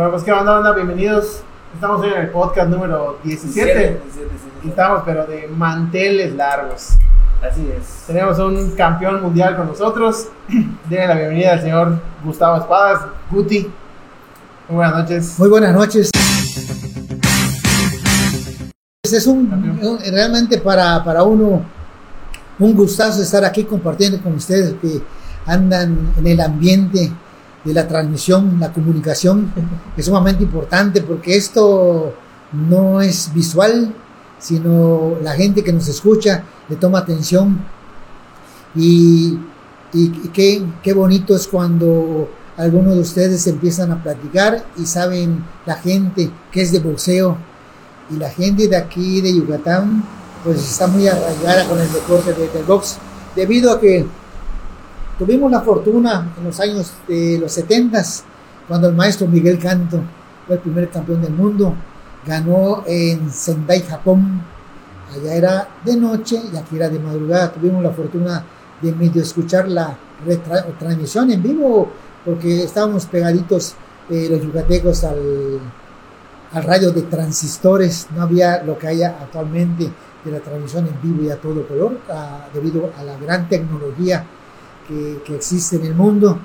Bueno, 0.00 0.12
pues 0.12 0.22
qué 0.22 0.30
onda, 0.30 0.52
banda, 0.52 0.74
bienvenidos. 0.74 1.40
Estamos 1.74 2.00
hoy 2.02 2.10
en 2.14 2.20
el 2.20 2.30
podcast 2.30 2.70
número 2.70 3.18
17. 3.24 4.00
Y 4.62 4.68
estamos, 4.68 5.02
pero 5.04 5.26
de 5.26 5.48
manteles 5.48 6.36
largos. 6.36 6.90
Así 7.42 7.68
es. 7.76 8.04
Tenemos 8.06 8.38
un 8.38 8.76
campeón 8.76 9.20
mundial 9.20 9.56
con 9.56 9.66
nosotros. 9.66 10.28
Denle 10.88 11.08
la 11.08 11.14
bienvenida 11.16 11.54
al 11.54 11.60
señor 11.62 12.00
Gustavo 12.24 12.58
Espadas, 12.58 13.06
Guti. 13.28 13.62
Muy 14.68 14.76
buenas 14.76 14.98
noches. 14.98 15.36
Muy 15.36 15.48
buenas 15.48 15.74
noches. 15.74 16.10
Pues 19.02 19.12
Es 19.14 19.26
un, 19.26 19.52
un- 19.82 19.98
realmente 20.12 20.58
para, 20.58 21.02
para 21.02 21.24
uno 21.24 21.62
un 22.60 22.74
gustazo 22.76 23.20
estar 23.20 23.44
aquí 23.44 23.64
compartiendo 23.64 24.22
con 24.22 24.34
ustedes 24.34 24.74
que 24.80 25.02
andan 25.44 26.12
en 26.16 26.24
el 26.24 26.40
ambiente 26.40 27.10
de 27.64 27.74
la 27.74 27.86
transmisión, 27.88 28.58
la 28.60 28.72
comunicación, 28.72 29.52
es 29.96 30.06
sumamente 30.06 30.44
importante 30.44 31.02
porque 31.02 31.36
esto 31.36 32.14
no 32.52 33.00
es 33.00 33.32
visual, 33.34 33.94
sino 34.38 35.16
la 35.22 35.32
gente 35.32 35.62
que 35.64 35.72
nos 35.72 35.88
escucha 35.88 36.44
le 36.68 36.76
toma 36.76 36.98
atención. 37.00 37.58
Y, 38.74 39.38
qué, 40.32 40.62
qué 40.82 40.92
bonito 40.92 41.34
es 41.34 41.46
cuando 41.48 42.28
algunos 42.56 42.94
de 42.94 43.00
ustedes 43.00 43.46
empiezan 43.46 43.90
a 43.92 44.02
platicar 44.02 44.64
y 44.76 44.86
saben 44.86 45.44
la 45.66 45.74
gente 45.76 46.30
que 46.52 46.62
es 46.62 46.72
de 46.72 46.80
boxeo. 46.80 47.36
Y 48.10 48.16
la 48.16 48.30
gente 48.30 48.68
de 48.68 48.76
aquí 48.76 49.20
de 49.20 49.34
Yucatán 49.34 50.02
pues 50.44 50.58
está 50.58 50.86
muy 50.86 51.06
arraigada 51.08 51.66
con 51.68 51.78
el 51.78 51.92
deporte 51.92 52.32
de- 52.32 52.48
del 52.48 52.64
box 52.64 52.96
debido 53.34 53.72
a 53.72 53.80
que 53.80 54.06
tuvimos 55.18 55.50
la 55.50 55.60
fortuna 55.60 56.32
en 56.38 56.44
los 56.44 56.58
años 56.60 56.92
de 57.06 57.38
los 57.40 57.52
70 57.52 58.02
cuando 58.66 58.88
el 58.88 58.94
maestro 58.94 59.26
Miguel 59.26 59.58
Canto 59.58 60.00
fue 60.46 60.56
el 60.56 60.62
primer 60.62 60.88
campeón 60.90 61.22
del 61.22 61.32
mundo 61.32 61.74
ganó 62.26 62.82
en 62.86 63.30
Sendai, 63.30 63.80
Japón. 63.82 64.42
Allá 65.14 65.34
era 65.34 65.68
de 65.84 65.96
noche 65.96 66.38
y 66.52 66.56
aquí 66.56 66.76
era 66.76 66.90
de 66.90 66.98
madrugada. 66.98 67.50
Tuvimos 67.52 67.82
la 67.82 67.90
fortuna 67.90 68.44
de 68.82 68.92
medio 68.92 69.22
escuchar 69.22 69.66
la 69.68 69.96
transmisión 70.78 71.30
en 71.30 71.42
vivo 71.42 71.90
porque 72.24 72.64
estábamos 72.64 73.06
pegaditos 73.06 73.74
eh, 74.10 74.28
los 74.30 74.42
yucatecos 74.42 75.04
al, 75.04 75.58
al 76.52 76.62
radio 76.64 76.90
de 76.92 77.02
transistores, 77.02 78.08
no 78.14 78.22
había 78.22 78.62
lo 78.62 78.76
que 78.78 78.88
hay 78.88 79.02
actualmente 79.02 79.90
de 80.24 80.30
la 80.30 80.40
transmisión 80.40 80.86
en 80.86 81.00
vivo 81.02 81.24
y 81.24 81.30
a 81.30 81.36
todo 81.40 81.66
color, 81.66 81.98
a- 82.10 82.48
debido 82.52 82.90
a 82.98 83.02
la 83.04 83.16
gran 83.16 83.48
tecnología 83.48 84.24
que, 84.88 85.34
existe 85.34 85.76
en 85.76 85.86
el 85.86 85.94
mundo. 85.94 86.38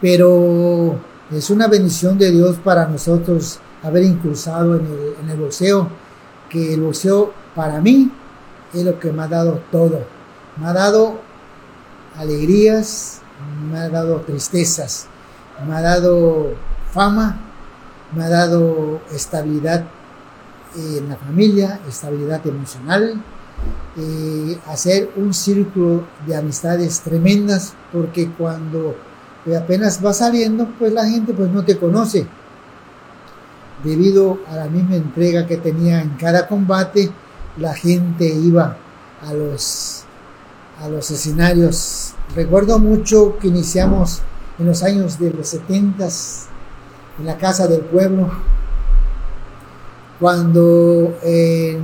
Pero 0.00 0.98
es 1.30 1.48
una 1.50 1.68
bendición 1.68 2.18
de 2.18 2.30
Dios 2.30 2.56
para 2.62 2.86
nosotros 2.86 3.60
haber 3.82 4.02
incursado 4.02 4.76
en 4.76 4.86
el, 4.86 5.14
en 5.22 5.30
el 5.30 5.38
boxeo, 5.38 5.88
que 6.50 6.74
el 6.74 6.82
boxeo 6.82 7.32
para 7.54 7.80
mí 7.80 8.10
es 8.72 8.84
lo 8.84 8.98
que 8.98 9.12
me 9.12 9.22
ha 9.22 9.28
dado 9.28 9.60
todo. 9.70 10.00
Me 10.56 10.66
ha 10.66 10.72
dado 10.72 11.20
alegrías, 12.16 13.20
me 13.70 13.78
ha 13.78 13.88
dado 13.88 14.20
tristezas, 14.20 15.06
me 15.66 15.74
ha 15.74 15.80
dado 15.80 16.52
fama, 16.92 17.40
me 18.14 18.24
ha 18.24 18.28
dado 18.28 19.00
estabilidad 19.12 19.84
en 20.76 21.08
la 21.08 21.16
familia, 21.16 21.80
estabilidad 21.88 22.46
emocional, 22.46 23.22
eh, 23.96 24.58
hacer 24.66 25.10
un 25.16 25.32
círculo 25.32 26.04
de 26.26 26.36
amistades 26.36 27.00
tremendas, 27.00 27.74
porque 27.92 28.28
cuando 28.30 28.96
apenas 29.56 30.04
va 30.04 30.12
saliendo, 30.12 30.68
pues 30.78 30.92
la 30.92 31.04
gente 31.04 31.32
pues 31.32 31.50
no 31.50 31.64
te 31.64 31.76
conoce. 31.78 32.26
Debido 33.82 34.38
a 34.48 34.56
la 34.56 34.66
misma 34.66 34.96
entrega 34.96 35.46
que 35.46 35.58
tenía 35.58 36.00
en 36.00 36.10
cada 36.16 36.48
combate, 36.48 37.10
la 37.58 37.74
gente 37.74 38.26
iba 38.26 38.76
a 39.22 39.32
los 39.32 40.04
a 40.82 40.88
los 40.88 41.10
escenarios. 41.10 42.14
Recuerdo 42.34 42.78
mucho 42.78 43.38
que 43.38 43.48
iniciamos 43.48 44.22
en 44.58 44.66
los 44.66 44.82
años 44.82 45.18
de 45.18 45.30
los 45.30 45.48
70 45.48 46.08
en 47.18 47.26
la 47.26 47.38
casa 47.38 47.68
del 47.68 47.82
pueblo, 47.82 48.28
cuando 50.18 51.16
eh, 51.22 51.78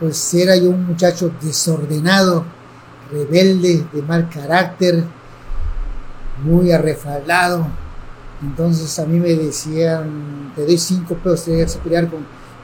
pues 0.00 0.32
era 0.34 0.56
yo 0.56 0.70
un 0.70 0.86
muchacho 0.86 1.30
desordenado, 1.42 2.44
rebelde, 3.12 3.84
de 3.92 4.02
mal 4.02 4.30
carácter, 4.30 5.04
muy 6.42 6.72
arrefaldado. 6.72 7.66
Entonces 8.42 8.98
a 8.98 9.04
mí 9.04 9.20
me 9.20 9.34
decían, 9.34 10.52
te 10.56 10.64
doy 10.64 10.78
cinco 10.78 11.14
pesos, 11.16 11.44
te 11.44 11.62
a 11.62 11.82
pelear 11.82 12.08
con, 12.08 12.20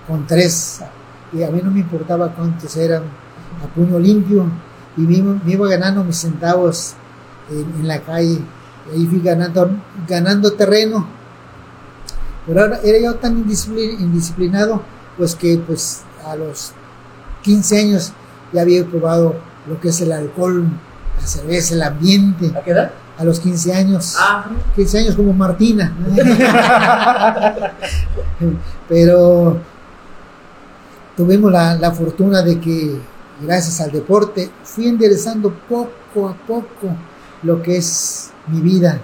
con 0.09 0.27
tres. 0.27 0.81
Y 1.33 1.43
a 1.43 1.51
mí 1.51 1.61
no 1.63 1.71
me 1.71 1.81
importaba 1.81 2.33
cuántos 2.33 2.75
eran, 2.77 3.03
a 3.63 3.75
puño 3.75 3.99
limpio 3.99 4.47
y 4.97 5.03
me, 5.03 5.17
iba- 5.55 5.69
ganando 5.69 6.03
mis 6.05 6.17
centavos 6.17 6.95
en, 7.51 7.87
la 7.87 8.01
calle. 8.01 8.39
Y 8.91 8.97
ahí 8.97 9.07
fui 9.07 9.21
ganando, 9.21 9.71
ganando 10.09 10.53
terreno. 10.55 11.07
Pero 12.47 12.63
ahora 12.63 12.81
era 12.83 12.99
yo 12.99 13.15
tan 13.17 13.45
indiscipli- 13.45 13.99
indisciplinado, 14.01 14.81
pues 15.19 15.35
que 15.35 15.59
pues 15.59 16.03
a 16.25 16.37
los 16.37 16.73
15 17.47 17.79
años 17.79 18.13
ya 18.53 18.63
había 18.63 18.85
probado 18.85 19.37
lo 19.69 19.81
que 19.81 19.91
es 19.91 20.01
el 20.01 20.11
alcohol, 20.11 20.67
la 21.21 21.27
cerveza, 21.27 21.75
el 21.75 21.83
ambiente. 21.83 22.53
¿A 22.57 22.63
qué 22.63 22.73
edad? 22.73 22.91
A 23.17 23.25
los 23.25 23.39
15 23.39 23.73
años. 23.73 24.17
Ah, 24.19 24.47
15 24.75 24.99
años 24.99 25.15
como 25.15 25.33
Martina. 25.33 25.95
Pero 28.89 29.59
tuvimos 31.17 31.53
la, 31.53 31.77
la 31.77 31.93
fortuna 31.93 32.43
de 32.43 32.59
que, 32.59 33.01
gracias 33.41 33.81
al 33.81 33.93
deporte, 33.93 34.51
fui 34.65 34.89
enderezando 34.89 35.55
poco 35.69 36.29
a 36.29 36.35
poco 36.35 36.97
lo 37.45 37.63
que 37.63 37.77
es 37.77 38.33
mi 38.49 38.61
vida. 38.61 39.01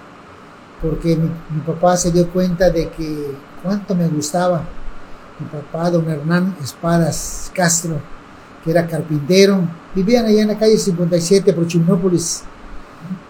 Porque 0.82 1.14
mi, 1.14 1.30
mi 1.50 1.60
papá 1.64 1.96
se 1.96 2.10
dio 2.10 2.28
cuenta 2.28 2.70
de 2.70 2.88
que 2.90 3.36
cuánto 3.62 3.94
me 3.94 4.08
gustaba. 4.08 4.64
Mi 5.38 5.46
papá, 5.46 5.90
don 5.90 6.10
Hernán 6.10 6.56
Espadas 6.60 7.50
Castro, 7.54 8.00
que 8.64 8.70
era 8.70 8.86
carpintero, 8.86 9.60
vivían 9.94 10.26
allá 10.26 10.42
en 10.42 10.48
la 10.48 10.58
calle 10.58 10.76
57 10.76 11.52
por 11.52 11.66
Chimnópolis 11.66 12.44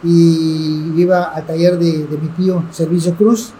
y 0.02 0.92
iba 0.96 1.24
al 1.24 1.46
taller 1.46 1.78
de, 1.78 2.06
mi 2.20 2.28
tío 2.28 2.64
Servicio 2.70 3.14
Cruz, 3.14 3.52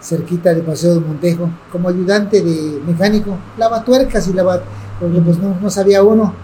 cerquita 0.00 0.54
de 0.54 0.62
Paseo 0.62 0.94
de 0.94 1.00
Montejo, 1.00 1.50
como 1.72 1.88
ayudante 1.88 2.42
de 2.42 2.80
mecánico, 2.86 3.36
lava 3.56 3.84
tuercas 3.84 4.28
y 4.28 4.32
lava, 4.32 4.62
porque 5.00 5.20
pues 5.20 5.38
no, 5.38 5.56
no 5.60 5.70
sabía 5.70 6.02
uno. 6.02 6.34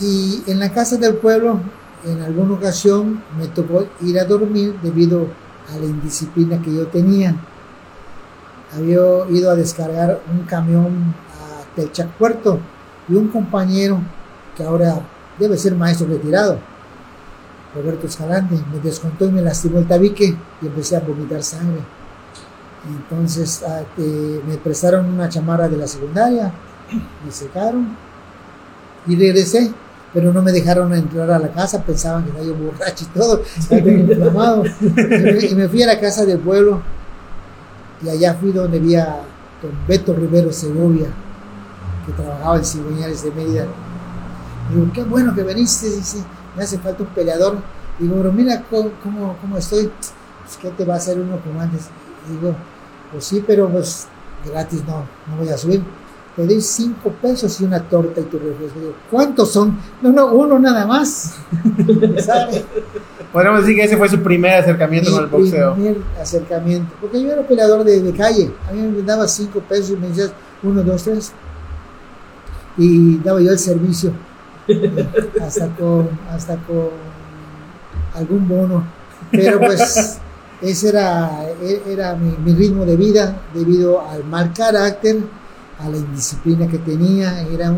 Y 0.00 0.42
en 0.46 0.58
la 0.58 0.70
casa 0.72 0.96
del 0.96 1.14
pueblo, 1.14 1.60
en 2.04 2.22
alguna 2.22 2.54
ocasión 2.54 3.22
me 3.38 3.48
tocó 3.48 3.86
ir 4.02 4.18
a 4.18 4.24
dormir 4.24 4.74
debido 4.82 5.26
a 5.72 5.78
la 5.78 5.86
indisciplina 5.86 6.60
que 6.62 6.74
yo 6.74 6.86
tenía. 6.86 7.34
Había 8.74 9.00
ido 9.30 9.50
a 9.50 9.54
descargar 9.54 10.20
un 10.30 10.44
camión 10.44 11.14
a 11.76 11.80
Telchac 11.80 12.08
Puerto 12.18 12.58
y 13.08 13.14
un 13.14 13.28
compañero 13.28 14.00
que 14.56 14.64
ahora 14.64 15.00
debe 15.38 15.56
ser 15.56 15.74
maestro 15.74 16.06
retirado, 16.06 16.58
Roberto 17.74 18.06
Escalante, 18.06 18.56
me 18.72 18.80
descontó 18.80 19.26
y 19.26 19.32
me 19.32 19.42
lastimó 19.42 19.78
el 19.78 19.86
tabique 19.86 20.34
y 20.62 20.66
empecé 20.66 20.96
a 20.96 21.00
vomitar 21.00 21.42
sangre. 21.42 21.80
Entonces 22.88 23.62
ah, 23.66 23.82
eh, 23.98 24.40
me 24.46 24.56
prestaron 24.56 25.06
una 25.06 25.28
chamarra 25.28 25.68
de 25.68 25.76
la 25.76 25.86
secundaria, 25.86 26.52
me 27.24 27.30
secaron 27.30 27.96
y 29.06 29.16
regresé, 29.16 29.72
pero 30.14 30.32
no 30.32 30.40
me 30.40 30.52
dejaron 30.52 30.94
entrar 30.94 31.30
a 31.30 31.38
la 31.38 31.48
casa, 31.48 31.82
pensaban 31.82 32.24
que 32.24 32.30
estaba 32.30 32.46
yo 32.46 32.54
borracho 32.54 33.04
y 33.04 33.18
todo, 33.18 33.42
estaba 33.58 33.80
inflamado. 33.90 34.64
Y 34.64 34.88
me, 34.88 35.46
y 35.46 35.54
me 35.54 35.68
fui 35.68 35.82
a 35.82 35.86
la 35.86 36.00
casa 36.00 36.24
del 36.24 36.38
pueblo 36.38 36.80
y 38.02 38.08
allá 38.08 38.34
fui 38.34 38.52
donde 38.52 38.78
vi 38.78 38.94
a 38.94 39.20
don 39.62 39.72
Beto 39.86 40.14
Rivero 40.14 40.52
Segovia, 40.52 41.08
que 42.06 42.12
trabajaba 42.12 42.56
en 42.56 42.64
Cigüeñales 42.64 43.22
de 43.22 43.30
Mérida. 43.32 43.66
Digo, 44.72 44.86
qué 44.92 45.02
bueno 45.04 45.34
que 45.34 45.42
viniste, 45.42 45.86
dice, 45.90 46.18
me 46.56 46.62
hace 46.62 46.78
falta 46.78 47.02
un 47.02 47.08
peleador. 47.10 47.58
Digo, 47.98 48.14
pero 48.16 48.32
mira 48.32 48.62
cómo, 48.70 48.90
cómo, 49.02 49.36
cómo 49.40 49.56
estoy, 49.58 49.90
pues, 50.44 50.56
¿qué 50.60 50.70
te 50.70 50.84
va 50.84 50.94
a 50.94 50.96
hacer 50.98 51.18
uno 51.18 51.38
como 51.40 51.60
antes? 51.60 51.88
Digo, 52.28 52.54
pues 53.12 53.24
sí, 53.24 53.42
pero 53.46 53.68
pues 53.68 54.06
gratis 54.44 54.82
no, 54.86 55.04
no 55.28 55.36
voy 55.38 55.48
a 55.48 55.56
subir. 55.58 55.82
Te 56.34 56.46
doy 56.46 56.60
cinco 56.60 57.10
pesos 57.22 57.58
y 57.62 57.64
una 57.64 57.80
torta 57.80 58.20
y 58.20 58.24
tu 58.24 58.38
refresco. 58.38 58.78
Digo, 58.78 58.92
¿cuántos 59.10 59.52
son? 59.52 59.78
No, 60.02 60.12
no, 60.12 60.26
uno 60.26 60.58
nada 60.58 60.86
más. 60.86 61.34
¿Sabe? 62.24 62.62
Podríamos 63.32 63.62
decir 63.62 63.76
que 63.76 63.84
ese 63.84 63.96
fue 63.96 64.08
su 64.08 64.20
primer 64.22 64.54
acercamiento 64.60 65.10
con 65.12 65.24
el 65.24 65.30
Mi 65.30 65.38
boxeo. 65.38 65.74
primer 65.74 65.96
acercamiento. 66.20 66.94
Porque 67.00 67.22
yo 67.22 67.32
era 67.32 67.42
peleador 67.42 67.84
de, 67.84 68.02
de 68.02 68.12
calle. 68.12 68.50
A 68.68 68.72
mí 68.72 68.82
me 68.82 69.02
daba 69.02 69.26
cinco 69.26 69.60
pesos 69.60 69.90
y 69.90 69.96
me 69.96 70.08
decías 70.08 70.32
uno, 70.62 70.82
dos, 70.82 71.04
tres. 71.04 71.32
Y 72.76 73.18
daba 73.18 73.40
yo 73.40 73.50
el 73.52 73.58
servicio. 73.58 74.12
hasta 75.40 75.68
con 75.76 76.08
hasta 76.30 76.56
con 76.56 76.90
algún 78.14 78.48
bono 78.48 78.96
pero 79.30 79.60
pues 79.60 80.18
ese 80.62 80.88
era, 80.88 81.44
e, 81.60 81.82
era 81.86 82.14
mi, 82.16 82.54
ritmo 82.54 82.84
de 82.84 82.96
vida 82.96 83.42
debido 83.54 84.06
al 84.08 84.24
mal 84.24 84.52
carácter, 84.52 85.20
a 85.78 85.88
la 85.88 85.96
indisciplina 85.96 86.66
que 86.66 86.78
tenía. 86.78 87.42
Era 87.42 87.72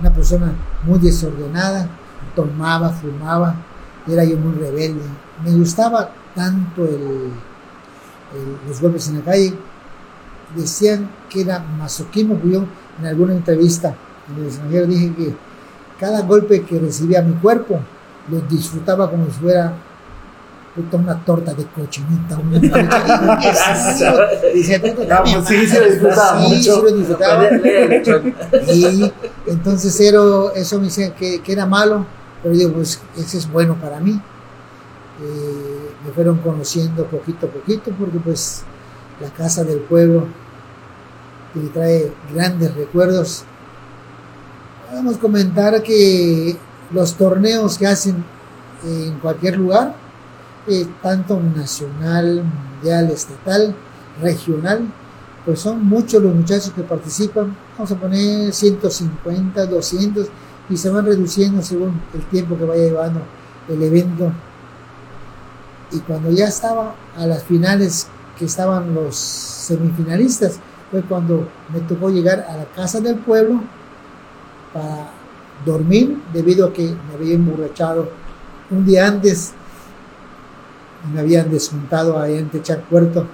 una 0.00 0.12
persona 0.12 0.52
muy 0.84 0.98
desordenada, 0.98 1.88
tomaba, 2.34 2.90
fumaba, 2.90 3.54
era 4.06 4.24
yo 4.24 4.36
muy 4.36 4.54
rebelde. 4.54 5.02
Me 5.44 5.52
gustaba 5.52 6.10
tanto 6.34 6.88
los 8.66 8.80
golpes 8.80 9.08
en 9.08 9.18
la 9.18 9.24
calle. 9.24 9.54
Decían 10.56 11.08
que 11.30 11.42
era 11.42 11.60
masoquismo, 11.60 12.38
yo 12.44 12.64
en 13.00 13.06
alguna 13.06 13.32
entrevista 13.32 13.88
en 13.88 13.96
el 14.36 14.46
extranjero 14.46 14.86
dije 14.86 15.14
que 15.14 15.34
cada 15.98 16.22
golpe 16.22 16.62
que 16.62 16.78
recibía 16.78 17.22
mi 17.22 17.34
cuerpo 17.34 17.80
lo 18.30 18.40
disfrutaba 18.42 19.10
como 19.10 19.26
si 19.26 19.32
fuera 19.32 19.74
una 20.92 21.22
torta 21.24 21.52
de 21.54 21.66
cochinita. 21.66 22.36
sí, 25.46 25.66
se 25.66 25.80
lo 25.80 25.86
disfrutaba 25.86 26.38
mucho. 26.48 26.82
Y 28.72 29.12
entonces 29.46 30.00
eso 30.00 30.78
me 30.78 30.84
decía 30.84 31.14
que, 31.14 31.42
era 31.46 31.66
malo, 31.66 32.06
pero 32.42 32.54
digo, 32.54 32.72
pues 32.72 33.00
ese 33.16 33.38
es 33.38 33.50
bueno 33.50 33.76
para 33.76 34.00
mí. 34.00 34.20
Eh, 35.22 35.90
me 36.04 36.12
fueron 36.12 36.38
conociendo 36.38 37.04
poquito 37.06 37.46
a 37.46 37.50
poquito 37.50 37.92
porque 37.96 38.18
pues 38.18 38.64
la 39.20 39.28
casa 39.28 39.62
del 39.62 39.78
pueblo 39.80 40.26
me 41.54 41.68
trae 41.68 42.10
grandes 42.34 42.74
recuerdos. 42.74 43.44
Podemos 44.92 45.16
comentar 45.16 45.82
que 45.82 46.54
los 46.92 47.14
torneos 47.14 47.78
que 47.78 47.86
hacen 47.86 48.22
en 48.84 49.18
cualquier 49.20 49.56
lugar, 49.56 49.94
eh, 50.68 50.86
tanto 51.02 51.40
nacional, 51.40 52.44
mundial, 52.44 53.10
estatal, 53.10 53.74
regional, 54.20 54.82
pues 55.46 55.60
son 55.60 55.82
muchos 55.82 56.22
los 56.22 56.34
muchachos 56.34 56.72
que 56.76 56.82
participan, 56.82 57.56
vamos 57.78 57.90
a 57.90 57.96
poner 57.96 58.52
150, 58.52 59.64
200 59.64 60.28
y 60.68 60.76
se 60.76 60.90
van 60.90 61.06
reduciendo 61.06 61.62
según 61.62 61.98
el 62.12 62.26
tiempo 62.26 62.58
que 62.58 62.66
vaya 62.66 62.82
llevando 62.82 63.22
el 63.70 63.82
evento. 63.82 64.30
Y 65.90 66.00
cuando 66.00 66.30
ya 66.32 66.48
estaba 66.48 66.94
a 67.16 67.26
las 67.26 67.44
finales, 67.44 68.08
que 68.38 68.44
estaban 68.44 68.94
los 68.94 69.16
semifinalistas, 69.16 70.58
fue 70.90 71.00
cuando 71.00 71.48
me 71.72 71.80
tocó 71.80 72.10
llegar 72.10 72.44
a 72.46 72.58
la 72.58 72.66
casa 72.66 73.00
del 73.00 73.16
pueblo 73.16 73.62
para 74.72 75.10
dormir 75.64 76.18
debido 76.32 76.68
a 76.68 76.72
que 76.72 76.84
me 76.84 77.14
había 77.14 77.34
emborrachado 77.34 78.08
un 78.70 78.84
día 78.84 79.06
antes 79.06 79.52
me 81.12 81.20
habían 81.20 81.50
desjuntado 81.50 82.18
ahí 82.18 82.38
en 82.38 82.48
Techar 82.48 82.80
Puerto. 82.82 83.26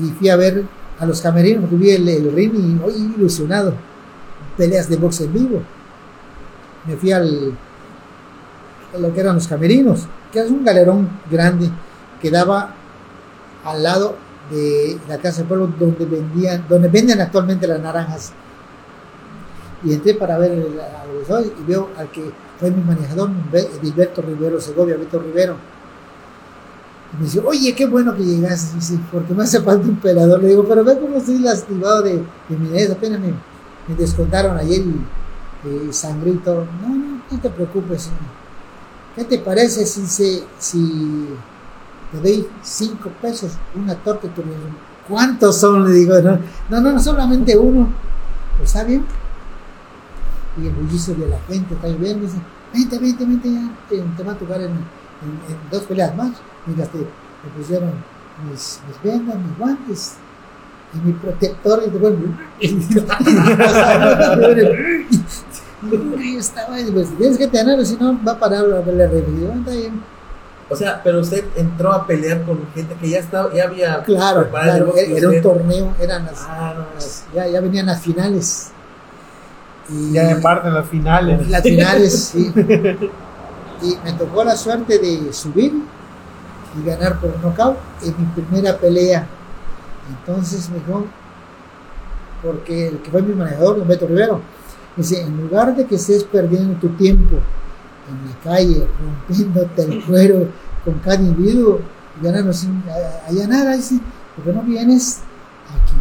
Y 0.00 0.10
fui 0.10 0.28
a 0.28 0.36
ver 0.36 0.64
a 0.98 1.06
los 1.06 1.20
camerinos 1.20 1.70
vi 1.70 1.90
el, 1.90 2.08
el 2.08 2.32
ring 2.32 2.52
y 2.54 2.84
hoy 2.84 3.14
ilusionado 3.16 3.74
peleas 4.56 4.88
de 4.88 4.96
box 4.96 5.20
en 5.20 5.32
vivo. 5.32 5.62
Me 6.86 6.96
fui 6.96 7.12
al 7.12 7.56
a 8.94 8.98
lo 8.98 9.12
que 9.12 9.20
eran 9.20 9.34
los 9.34 9.48
camerinos 9.48 10.06
que 10.32 10.40
es 10.40 10.50
un 10.50 10.64
galerón 10.64 11.08
grande 11.30 11.68
que 12.20 12.30
daba 12.30 12.74
al 13.64 13.82
lado 13.82 14.16
de 14.50 14.98
la 15.08 15.18
casa 15.18 15.38
del 15.38 15.48
pueblo 15.48 15.68
donde 15.78 16.04
vendían 16.04 16.64
donde 16.68 16.88
venden 16.88 17.20
actualmente 17.20 17.66
las 17.66 17.80
naranjas 17.80 18.32
y 19.84 19.92
entré 19.92 20.14
para 20.14 20.38
ver 20.38 20.52
a 20.52 21.04
los 21.06 21.46
y 21.46 21.62
veo 21.66 21.90
al 21.96 22.10
que 22.10 22.30
fue 22.58 22.70
mi 22.70 22.82
manejador, 22.82 23.30
Edilberto 23.52 24.22
Rivero 24.22 24.60
Segovia, 24.60 24.96
Beto 24.96 25.18
Rivero. 25.18 25.56
Y 27.12 27.16
me 27.18 27.24
dice, 27.24 27.40
oye, 27.44 27.74
qué 27.74 27.86
bueno 27.86 28.14
que 28.14 28.24
llegaste, 28.24 28.76
dice, 28.76 28.98
porque 29.12 29.34
me 29.34 29.44
hace 29.44 29.60
falta 29.60 29.86
un 29.86 29.96
pelador. 29.96 30.42
Le 30.42 30.48
digo, 30.48 30.64
pero 30.66 30.82
ve 30.84 30.98
cómo 30.98 31.16
estoy 31.16 31.38
lastimado 31.38 32.02
de, 32.02 32.22
de 32.48 32.56
mi 32.56 32.76
edad, 32.76 32.92
apenas 32.92 33.20
me, 33.20 33.28
me, 33.88 33.94
descontaron 33.96 34.56
ayer 34.56 34.82
y, 34.82 35.92
sangrito. 35.92 36.66
No, 36.82 36.88
no, 36.88 37.22
no 37.30 37.40
te 37.40 37.50
preocupes. 37.50 38.10
¿Qué 39.16 39.24
te 39.24 39.38
parece 39.38 39.84
si, 39.86 40.06
se, 40.06 40.42
si 40.58 41.28
te 42.10 42.20
doy 42.20 42.46
cinco 42.62 43.10
pesos, 43.20 43.52
una 43.74 43.94
torta? 43.96 44.28
¿Cuántos 45.08 45.56
son? 45.58 45.84
Le 45.84 45.92
digo, 45.92 46.14
no, 46.20 46.38
no, 46.70 46.80
no, 46.80 47.00
solamente 47.00 47.56
uno. 47.56 47.88
Pues 48.56 48.70
está 48.70 48.84
bien 48.84 49.04
y 50.56 50.66
el 50.66 50.72
bullicio 50.72 51.14
de 51.14 51.28
la 51.28 51.38
gente 51.48 51.74
está 51.74 51.88
bien, 51.88 52.20
dice, 52.20 52.36
vente, 52.72 52.98
vente, 52.98 53.24
vente 53.24 53.52
ya, 53.52 53.70
te, 53.88 54.22
va 54.22 54.32
a 54.32 54.36
tocar 54.36 54.60
en, 54.60 54.72
dos 55.70 55.82
peleas 55.84 56.14
más, 56.14 56.32
mientras 56.66 56.88
te, 56.90 56.98
me 56.98 57.50
pusieron 57.56 57.92
mis, 58.50 58.80
mis, 58.86 59.02
vendas, 59.02 59.36
mis 59.36 59.58
guantes 59.58 60.14
y 60.94 60.98
mi 61.06 61.12
protector 61.12 61.82
y 61.86 61.90
después 61.90 62.14
y 66.18 66.36
estaba, 66.36 66.76
pues, 66.92 67.18
tienes 67.18 67.38
que 67.38 67.48
tenerlo, 67.48 67.84
si 67.84 67.96
no 67.96 68.18
va 68.26 68.32
a 68.32 68.38
parar 68.38 68.64
la 68.64 68.80
pelea 68.80 69.10
O 70.70 70.76
sea, 70.76 71.00
pero 71.02 71.20
usted 71.20 71.44
entró 71.56 71.92
a 71.92 72.06
pelear 72.06 72.42
con 72.44 72.60
gente 72.74 72.94
que 73.00 73.10
ya 73.10 73.18
estaba, 73.18 73.52
ya 73.52 73.64
había 73.64 74.02
claro, 74.02 74.48
claro 74.48 74.94
era, 74.96 75.28
un 75.28 75.42
torneo, 75.42 75.94
eran 76.00 76.24
las, 76.24 76.40
ah, 76.40 76.86
ya, 77.34 77.48
ya 77.48 77.60
venían 77.60 77.86
las 77.86 78.00
finales. 78.00 78.70
Y 79.88 80.12
ya 80.12 80.34
de 80.34 80.36
parte 80.36 80.70
las 80.70 80.88
finales. 80.88 81.48
Las 81.48 81.62
finales, 81.62 82.32
sí. 82.32 82.52
Y 83.82 83.96
me 84.04 84.12
tocó 84.12 84.44
la 84.44 84.56
suerte 84.56 84.98
de 84.98 85.32
subir 85.32 85.74
y 86.76 86.86
ganar 86.86 87.20
por 87.20 87.38
nocaut 87.40 87.76
en 88.02 88.14
mi 88.18 88.26
primera 88.42 88.78
pelea. 88.78 89.26
Entonces 90.08 90.70
mejor, 90.70 91.04
porque 92.42 92.88
el 92.88 92.98
que 92.98 93.10
fue 93.10 93.22
mi 93.22 93.34
manejador, 93.34 93.86
Beto 93.86 94.06
Rivero, 94.06 94.40
dice, 94.96 95.22
en 95.22 95.36
lugar 95.36 95.74
de 95.74 95.86
que 95.86 95.96
estés 95.96 96.24
perdiendo 96.24 96.78
tu 96.78 96.88
tiempo 96.90 97.36
en 98.08 98.30
la 98.30 98.36
calle, 98.42 98.86
rompiéndote 99.00 99.82
el 99.82 100.04
cuero 100.04 100.48
con 100.84 100.94
cada 101.00 101.16
individuo, 101.16 101.80
ganando 102.22 102.52
sin 102.52 102.82
allanar, 103.28 103.76
dice, 103.76 103.98
porque 104.36 104.52
no 104.52 104.62
vienes 104.62 105.20
aquí? 105.70 105.96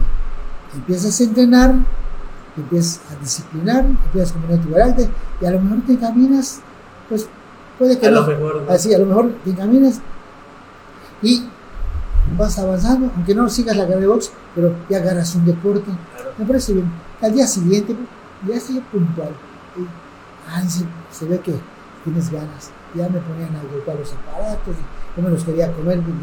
Empiezas 0.76 1.20
a 1.20 1.24
entrenar 1.24 1.76
empiezas 2.58 3.02
a 3.12 3.20
disciplinar, 3.20 3.86
empiezas 3.86 4.32
a 4.32 4.42
comer 4.42 4.62
tu 4.62 4.72
carácter 4.72 5.10
y 5.42 5.46
a 5.46 5.52
lo 5.52 5.60
mejor 5.60 5.80
te 5.86 5.98
caminas, 5.98 6.60
pues 7.10 7.28
puede 7.78 7.98
que 7.98 8.08
a 8.08 8.12
no, 8.12 8.22
lo 8.22 8.28
mejor, 8.28 8.66
así, 8.70 8.94
a 8.94 9.00
lo 9.00 9.06
mejor 9.06 9.32
te 9.44 9.54
caminas 9.54 10.00
y 11.22 11.44
vas 12.38 12.58
avanzando, 12.60 13.12
aunque 13.16 13.36
no 13.36 13.50
sigas 13.50 13.76
la 13.76 13.84
carrera 13.84 14.02
de 14.02 14.08
box, 14.08 14.32
pero 14.56 14.76
ya 14.90 14.98
agarras 14.98 15.36
un 15.36 15.46
deporte, 15.46 15.90
me 16.38 16.46
parece 16.46 16.74
bien. 16.74 16.92
Al 17.22 17.34
día 17.34 17.48
siguiente, 17.48 17.96
ya 18.48 18.56
estoy 18.56 18.80
puntual. 18.92 19.30
Y, 19.78 20.70
se, 20.70 20.86
se, 21.12 21.26
ve 21.26 21.40
que 21.40 21.54
tienes 22.04 22.30
ganas. 22.32 22.72
Ya 22.94 23.08
me 23.10 23.20
ponían 23.20 23.56
a 23.56 23.64
golpear 23.72 23.98
los 23.98 24.14
aparatos, 24.14 24.76
yo 25.16 25.24
me 25.24 25.30
los 25.30 25.44
quería 25.44 25.72
comer. 25.72 26.02
De, 26.02 26.14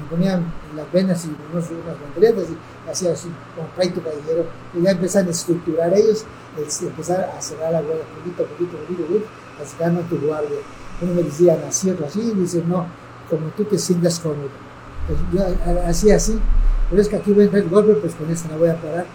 me 0.00 0.06
ponían 0.08 0.44
las 0.74 0.90
venas 0.92 1.24
y 1.26 1.36
unas, 1.52 1.68
unas 1.70 2.48
y 2.48 2.79
hacía 2.90 3.12
así, 3.12 3.28
como 3.54 3.68
praito 3.68 4.02
callejero, 4.02 4.46
y 4.74 4.82
ya 4.82 4.90
empezaron 4.90 5.28
a 5.28 5.30
estructurar 5.32 5.92
ellos, 5.94 6.24
empezar 6.82 7.32
a 7.36 7.40
cerrar 7.40 7.72
la 7.72 7.80
guardia, 7.80 8.04
poquito, 8.16 8.44
poquito, 8.44 8.76
poquito, 8.78 9.06
poquito, 9.06 9.26
hasta 9.62 10.08
tu 10.08 10.18
guardia. 10.18 10.58
Uno 11.00 11.14
me 11.14 11.22
decía, 11.22 11.58
así 11.68 11.90
así, 11.90 12.20
y 12.20 12.40
dice, 12.40 12.62
no, 12.66 12.86
como 13.28 13.48
tú 13.56 13.64
te 13.64 13.78
sientas 13.78 14.18
cómodo. 14.18 14.50
Pues 15.06 15.18
yo 15.32 15.42
hacía 15.86 16.16
así, 16.16 16.38
pero 16.88 17.00
es 17.00 17.08
que 17.08 17.16
aquí 17.16 17.32
voy 17.32 17.42
a 17.42 17.44
entrar 17.44 17.62
el 17.62 17.70
golpe, 17.70 17.94
pues 17.94 18.14
con 18.14 18.30
esta 18.30 18.48
la 18.50 18.56
voy 18.56 18.68
a 18.68 18.80
parar. 18.80 19.06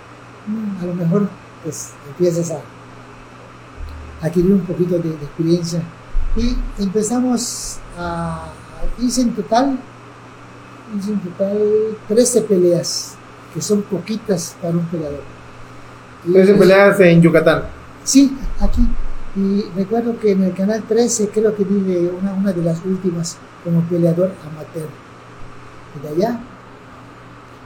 Mm, 0.48 0.84
a 0.84 0.86
lo 0.86 0.94
mejor, 0.96 1.29
pues 1.63 1.91
empiezas 2.08 2.51
a 2.51 2.62
adquirir 4.25 4.53
un 4.53 4.62
poquito 4.62 4.98
de, 4.98 5.10
experiencia. 5.10 5.82
Y 6.36 6.58
empezamos 6.82 7.77
a, 7.98 8.51
hice 9.00 9.22
en 9.22 9.36
total 9.36 9.79
hice 10.98 11.12
en 11.12 11.20
total 11.20 11.98
13 12.08 12.41
peleas, 12.41 13.15
que 13.55 13.62
son 13.62 13.81
poquitas 13.83 14.57
para 14.62 14.74
un 14.74 14.85
peleador. 14.85 15.21
13 16.31 16.53
peleas 16.55 17.00
en 17.00 17.21
Yucatán. 17.21 17.63
Sí, 18.03 18.38
aquí. 18.59 18.81
Y 19.38 19.65
recuerdo 19.75 20.19
que 20.19 20.31
en 20.31 20.43
el 20.43 20.53
canal 20.53 20.83
13 20.83 21.29
creo 21.29 21.55
que 21.55 21.63
vive 21.63 22.09
una, 22.09 22.33
una 22.33 22.51
de 22.51 22.62
las 22.62 22.83
últimas 22.85 23.38
como 23.63 23.81
peleador 23.83 24.31
amateur. 24.45 24.89
Y 25.95 26.05
de 26.05 26.09
allá 26.09 26.39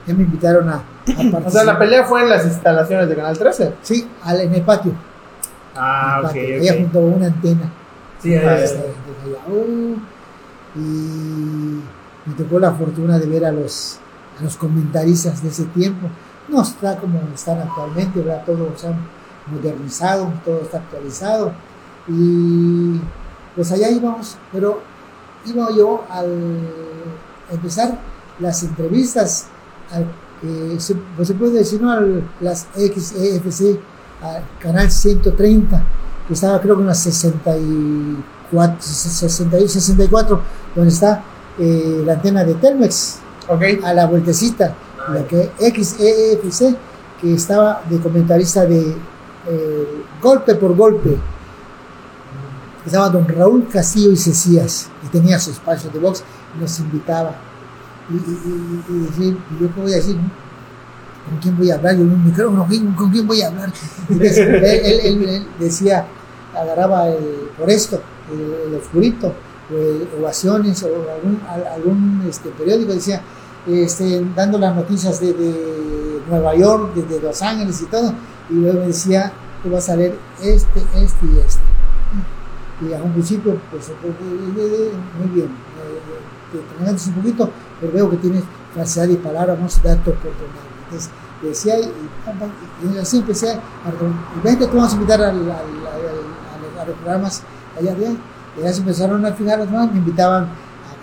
ya 0.06 0.14
me 0.14 0.22
invitaron 0.22 0.68
a, 0.68 0.76
a 0.76 0.82
participar. 1.04 1.42
O 1.46 1.50
sea, 1.50 1.64
la 1.64 1.78
pelea 1.78 2.04
fue 2.04 2.22
en 2.22 2.28
las 2.28 2.44
instalaciones 2.46 3.08
de 3.08 3.16
Canal 3.16 3.36
13. 3.36 3.74
Sí, 3.82 4.08
al, 4.22 4.40
en 4.40 4.54
el 4.54 4.62
patio. 4.62 4.92
Ah, 5.74 6.22
ok. 6.24 6.36
Allá 6.60 6.74
junto 6.74 6.98
a 6.98 7.02
una 7.02 7.26
antena. 7.26 7.72
Sí, 8.22 8.34
ahí 8.34 8.62
está. 8.62 8.80
Y 10.76 10.78
me 12.26 12.34
tocó 12.36 12.60
la 12.60 12.72
fortuna 12.72 13.18
de 13.18 13.26
ver 13.26 13.44
a 13.44 13.50
los, 13.50 13.98
los 14.42 14.56
comentaristas 14.56 15.42
de 15.42 15.48
ese 15.48 15.64
tiempo. 15.66 16.08
No 16.48 16.62
está 16.62 16.96
como 16.98 17.20
están 17.34 17.58
actualmente, 17.60 18.20
¿verdad? 18.20 18.42
todo 18.44 18.72
se 18.76 18.88
ha 18.88 18.94
modernizado, 19.52 20.32
todo 20.44 20.60
está 20.62 20.78
actualizado. 20.78 21.52
Y 22.08 23.00
pues 23.54 23.70
allá 23.72 23.90
íbamos, 23.90 24.36
pero 24.52 24.80
iba 25.46 25.68
yo 25.76 26.04
al 26.10 26.60
empezar 27.50 27.98
las 28.40 28.62
entrevistas, 28.62 29.46
al, 29.92 30.06
se, 30.80 30.94
pues 31.16 31.28
se 31.28 31.34
puede 31.34 31.52
decir, 31.58 31.80
¿no? 31.82 31.90
Al- 31.92 32.22
las 32.40 32.66
XEFC, 32.74 33.78
al 34.22 34.42
canal 34.60 34.90
130, 34.90 35.82
que 36.26 36.34
estaba 36.34 36.60
creo 36.60 36.76
que 36.76 36.80
en 36.82 36.86
la 36.88 36.94
64, 36.94 38.76
61, 38.80 39.68
64, 39.68 40.40
donde 40.74 40.90
está 40.90 41.22
eh, 41.58 42.02
la 42.06 42.14
antena 42.14 42.44
de 42.44 42.54
Telmex, 42.54 43.18
A 43.84 43.92
la 43.94 44.06
vueltecita, 44.06 44.74
la 45.12 45.26
que 45.26 45.50
XEFC, 45.58 46.76
que 47.20 47.34
estaba 47.34 47.82
de 47.88 47.98
comentarista 48.00 48.64
de 48.64 48.90
eh, 49.48 50.02
golpe 50.22 50.54
por 50.54 50.74
golpe. 50.76 51.16
Estaba 52.86 53.10
don 53.10 53.28
Raúl 53.28 53.66
Castillo 53.68 54.10
y 54.12 54.16
Cecías, 54.16 54.88
y 55.04 55.08
tenía 55.08 55.38
su 55.38 55.50
espacio 55.50 55.90
de 55.90 55.98
box, 55.98 56.22
y 56.56 56.60
nos 56.60 56.78
invitaba. 56.80 57.34
Y, 58.08 58.14
y, 58.14 58.18
y- 58.18 58.84
y 58.96 58.98
decir, 59.06 59.38
y 59.50 59.62
yo 59.62 59.74
qué 59.74 59.80
voy 59.80 59.92
a 59.92 59.96
decir, 59.96 60.16
¿no? 60.16 60.30
¿con 61.28 61.38
quién 61.38 61.56
voy 61.58 61.70
a 61.70 61.74
hablar? 61.74 61.94
Yo 61.96 62.02
un 62.02 62.24
micrófono, 62.24 62.66
¿quién- 62.68 62.92
¿con 62.94 63.10
quién 63.10 63.26
voy 63.26 63.42
a 63.42 63.48
hablar? 63.48 63.70
Él, 64.08 64.20
él- 65.04 65.46
decía, 65.58 66.06
agarraba 66.56 67.08
el- 67.08 67.50
por 67.58 67.68
esto, 67.70 68.00
el, 68.32 68.70
el 68.72 68.80
oscurito, 68.80 69.32
o 69.70 69.76
el 69.76 70.08
ovaciones, 70.20 70.82
o 70.82 70.86
algún, 70.86 71.40
al- 71.48 71.66
algún 71.68 72.24
este, 72.28 72.48
periódico, 72.50 72.92
decía, 72.94 73.20
este, 73.66 74.24
dando 74.34 74.58
las 74.58 74.74
noticias 74.74 75.20
de, 75.20 75.32
de 75.32 76.22
Nueva 76.28 76.54
York, 76.54 76.94
de, 76.94 77.02
de 77.02 77.20
Los 77.20 77.42
Ángeles 77.42 77.80
y 77.82 77.86
todo, 77.86 78.12
y 78.48 78.54
luego 78.54 78.80
me 78.80 78.86
decía, 78.88 79.32
tú 79.62 79.70
vas 79.70 79.88
a 79.88 79.96
ver 79.96 80.16
este, 80.40 80.80
este 80.94 81.26
y 81.26 81.38
este. 81.38 81.62
Y 82.82 82.94
a 82.94 83.02
un 83.02 83.12
principio, 83.12 83.58
pues, 83.70 83.90
eh, 83.90 83.94
eh, 84.02 84.10
eh, 84.56 84.92
muy 85.18 85.28
bien, 85.34 85.48
eh, 85.48 86.60
te 86.86 87.10
un 87.10 87.14
poquito, 87.16 87.50
pero 87.80 87.92
veo 87.92 88.10
que 88.10 88.16
tienes 88.16 88.42
facilidad 88.74 89.08
de 89.08 89.16
palabra, 89.16 89.54
vamos 89.54 89.78
a 89.78 89.82
darte 89.82 90.10
oportunidad. 90.10 90.64
Entonces, 90.84 91.10
decía, 91.42 91.78
y, 91.78 91.92
y 92.94 92.98
así 92.98 93.18
empecé 93.18 93.50
a, 93.50 93.54
y 93.54 94.40
vente, 94.42 94.66
te 94.66 94.76
vamos 94.76 94.92
a 94.92 94.96
invitar 94.96 95.20
al, 95.20 95.50
a 95.50 96.86
los 96.86 96.96
programas 96.96 97.42
allá 97.78 97.94
de 97.94 98.16
y 98.58 98.62
ya 98.62 98.72
se 98.72 98.80
empezaron 98.80 99.24
a 99.24 99.32
fijar 99.32 99.58
más, 99.70 99.92
me 99.92 99.98
invitaban 99.98 100.48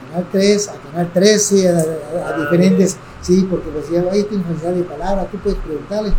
Canal 0.10 0.28
3, 0.32 0.70
a 0.70 0.74
Canal 0.92 1.12
13, 1.14 1.70
a, 1.70 2.38
diferentes, 2.40 2.98
sí, 3.22 3.48
porque 3.50 3.70
me 3.70 3.80
decían, 3.80 4.06
oye, 4.10 4.24
tienes 4.24 4.48
facilidad 4.48 4.74
de 4.74 4.84
palabra, 4.84 5.28
tú 5.32 5.38
puedes 5.38 5.60
preguntarle. 5.60 6.14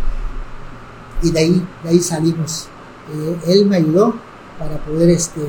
Y 1.21 1.31
de 1.31 1.39
ahí, 1.39 1.67
de 1.83 1.89
ahí 1.89 1.99
salimos. 1.99 2.67
Eh, 3.13 3.37
él 3.47 3.65
me 3.65 3.77
ayudó 3.77 4.13
para 4.57 4.77
poder 4.77 5.09
este, 5.09 5.41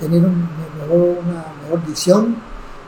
tener 0.00 0.22
mejor, 0.22 1.18
una 1.24 1.44
mejor 1.62 1.86
visión, 1.86 2.36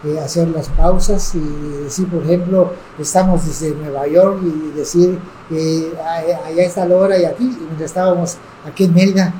eh, 0.05 0.19
hacer 0.21 0.49
las 0.49 0.69
pausas 0.69 1.35
y 1.35 1.41
decir, 1.83 2.09
por 2.09 2.23
ejemplo, 2.23 2.73
estamos 2.99 3.45
desde 3.45 3.75
Nueva 3.75 4.07
York 4.07 4.39
y 4.43 4.77
decir, 4.77 5.19
eh, 5.51 5.93
allá 6.47 6.63
está 6.63 6.87
la 6.87 6.97
hora 6.97 7.19
y 7.19 7.25
aquí, 7.25 7.45
y 7.45 7.65
mientras 7.65 7.91
estábamos 7.91 8.37
aquí 8.65 8.85
en 8.85 8.95
Mérida, 8.95 9.35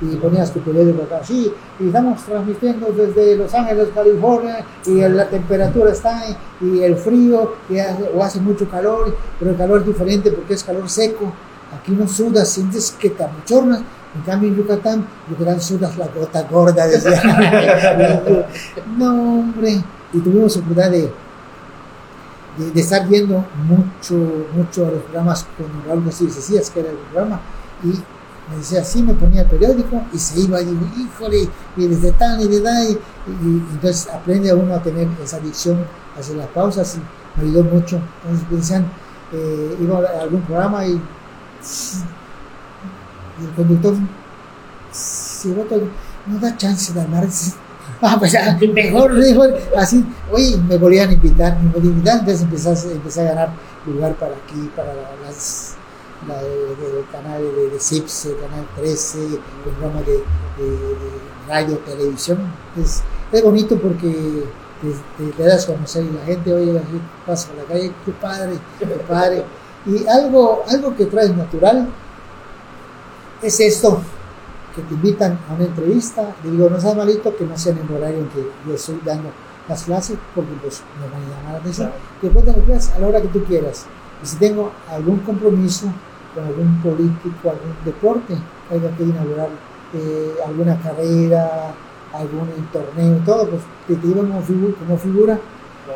y 0.00 0.16
ponías 0.16 0.52
tu 0.52 0.60
periódico 0.60 1.02
acá, 1.04 1.20
sí, 1.24 1.50
y 1.80 1.86
estamos 1.86 2.22
transmitiendo 2.24 2.88
desde 2.92 3.36
Los 3.36 3.54
Ángeles, 3.54 3.88
California, 3.94 4.64
y 4.84 4.94
la 5.00 5.28
temperatura 5.28 5.90
está, 5.92 6.22
y 6.60 6.80
el 6.82 6.96
frío, 6.96 7.54
y 7.70 7.78
hace- 7.78 8.10
o 8.14 8.22
hace 8.22 8.40
mucho 8.40 8.68
calor, 8.68 9.16
pero 9.38 9.52
el 9.52 9.56
calor 9.56 9.80
es 9.80 9.86
diferente 9.86 10.30
porque 10.32 10.54
es 10.54 10.62
calor 10.64 10.88
seco, 10.88 11.32
aquí 11.80 11.92
no 11.92 12.06
sudas, 12.06 12.48
sientes 12.48 12.90
que 12.98 13.10
te 13.10 13.24
abochornas, 13.24 13.80
en 14.14 14.22
cambio 14.22 14.48
en 14.50 14.56
Yucatán, 14.56 15.06
Yucatán 15.30 15.60
sudas 15.60 15.96
la 15.98 16.06
gota 16.08 16.42
gorda, 16.42 16.86
decía. 16.86 17.20
no, 18.98 19.10
hombre, 19.40 19.82
y 20.12 20.18
tuvimos 20.20 20.56
oportunidad 20.56 20.90
de, 20.90 21.10
de, 22.58 22.70
de 22.72 22.80
estar 22.80 23.06
viendo 23.08 23.44
mucho, 23.66 24.14
mucho 24.54 24.86
a 24.86 24.90
los 24.90 25.02
programas 25.04 25.46
con 25.56 25.66
Raúl 25.86 26.04
Castillo 26.04 26.30
Cecías, 26.30 26.70
que 26.70 26.80
era 26.80 26.90
el 26.90 26.96
programa, 26.96 27.40
y 27.84 27.92
me 28.48 28.58
decía 28.58 28.80
así, 28.80 29.02
me 29.02 29.14
ponía 29.14 29.42
el 29.42 29.48
periódico 29.48 30.02
y 30.12 30.18
se 30.18 30.40
iba 30.40 30.60
y 30.60 30.66
digo, 30.66 30.86
híjole, 30.96 31.48
y 31.76 31.86
desde 31.86 32.12
tan 32.12 32.40
y 32.40 32.46
de 32.46 32.58
edad, 32.58 32.82
y, 32.84 32.92
y 32.92 33.64
entonces 33.72 34.08
aprende 34.12 34.54
uno 34.54 34.74
a 34.74 34.82
tener 34.82 35.08
esa 35.22 35.38
adicción 35.38 35.84
hacia 36.18 36.36
las 36.36 36.46
pausas 36.48 36.96
y 36.96 37.40
me 37.40 37.48
ayudó 37.48 37.64
mucho. 37.64 38.00
Entonces 38.22 38.50
decían, 38.50 38.86
eh, 39.32 39.76
iba 39.80 39.98
a 39.98 40.22
algún 40.22 40.42
programa 40.42 40.86
y, 40.86 40.92
y 40.92 41.00
el 43.44 43.50
conductor 43.56 43.94
se 44.92 45.52
bota, 45.52 45.74
no 46.26 46.38
da 46.38 46.56
chance 46.56 46.92
de 46.92 47.00
hablar. 47.00 47.26
Ah, 48.02 48.16
pues 48.18 48.34
ah, 48.34 48.58
mejor, 48.74 49.14
mejor, 49.14 49.54
así, 49.74 50.04
oye, 50.30 50.58
me 50.68 50.76
volvían 50.76 51.08
a 51.08 51.14
invitar, 51.14 51.56
me 51.62 51.70
volvían 51.70 51.94
a 51.94 51.96
invitar, 51.96 52.18
entonces 52.18 52.42
empecé, 52.42 52.92
empecé 52.92 53.22
a 53.22 53.32
ganar 53.32 53.48
lugar 53.86 54.14
para 54.16 54.32
aquí, 54.32 54.70
para 54.76 54.92
las 55.24 55.75
la 56.26 56.42
de- 56.42 56.48
de- 56.76 56.92
del 56.92 57.06
canal 57.12 57.42
de, 57.42 57.70
de 57.70 57.76
el 57.76 58.36
canal 58.40 58.66
13, 58.76 59.18
el 59.26 59.40
programa 59.64 60.00
de, 60.02 60.12
de- 60.12 60.70
de 60.78 61.10
radio, 61.48 61.78
televisión. 61.78 62.38
Es, 62.80 63.02
es 63.32 63.42
bonito 63.42 63.76
porque 63.78 64.44
te, 65.36 65.42
das 65.44 65.68
a 65.68 65.72
conocer 65.74 66.04
y 66.04 66.10
la 66.10 66.24
gente, 66.24 66.52
oye, 66.52 66.80
pasa 67.26 67.48
por 67.48 67.56
la 67.58 67.64
calle, 67.64 67.92
qué 68.04 68.12
padre, 68.12 68.52
qué 68.78 68.86
padre. 68.86 69.44
Y 69.86 70.06
algo, 70.08 70.64
algo 70.68 70.96
que 70.96 71.06
traes 71.06 71.34
natural 71.36 71.88
es 73.42 73.60
esto, 73.60 74.00
que 74.74 74.82
te 74.82 74.94
invitan 74.94 75.38
a 75.48 75.54
una 75.54 75.64
entrevista, 75.64 76.34
y 76.44 76.48
digo, 76.50 76.68
no 76.68 76.80
sea 76.80 76.94
malito 76.94 77.34
que 77.36 77.44
no 77.44 77.56
sea 77.56 77.72
en 77.72 77.78
el 77.78 77.94
horario 77.94 78.18
en 78.18 78.28
que 78.28 78.46
yo 78.66 78.74
estoy 78.74 79.00
dando 79.04 79.30
las 79.68 79.84
clases, 79.84 80.16
porque 80.34 80.52
pues 80.62 80.82
me 81.00 81.06
van 81.10 81.22
a 81.22 81.36
llamar 81.36 81.52
la 81.54 81.58
atención. 81.58 81.90
Que 82.20 82.28
puedas 82.30 82.46
dar 82.46 82.56
las 82.56 82.64
clases 82.66 82.94
a 82.94 82.98
la 83.00 83.06
hora 83.08 83.20
que 83.22 83.28
tú 83.28 83.44
quieras. 83.44 83.86
Y 84.22 84.26
si 84.26 84.36
tengo 84.36 84.72
algún 84.90 85.18
compromiso 85.20 85.86
con 86.34 86.44
algún 86.44 86.80
político, 86.82 87.50
algún 87.50 87.74
deporte, 87.84 88.34
haya 88.70 88.96
que 88.96 89.02
inaugurar 89.04 89.48
eh, 89.94 90.34
alguna 90.46 90.78
carrera, 90.80 91.74
algún 92.12 92.48
torneo, 92.72 93.18
todo, 93.24 93.48
pues 93.48 93.62
que 93.86 93.94
te 93.96 94.06
iban 94.06 94.26
como, 94.28 94.42
figu- 94.42 94.74
como 94.76 94.96
figura 94.98 95.38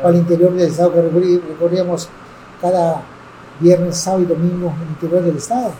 al 0.03 0.15
interior 0.15 0.53
del 0.53 0.67
estado 0.69 0.93
que 0.93 1.01
recorrí- 1.01 1.41
recorríamos 1.47 2.09
cada 2.61 3.01
viernes, 3.59 3.97
sábado 3.97 4.23
y 4.23 4.25
domingo 4.27 4.67
en 4.75 4.81
el 4.83 4.87
interior 4.89 5.23
del 5.23 5.37
estado. 5.37 5.71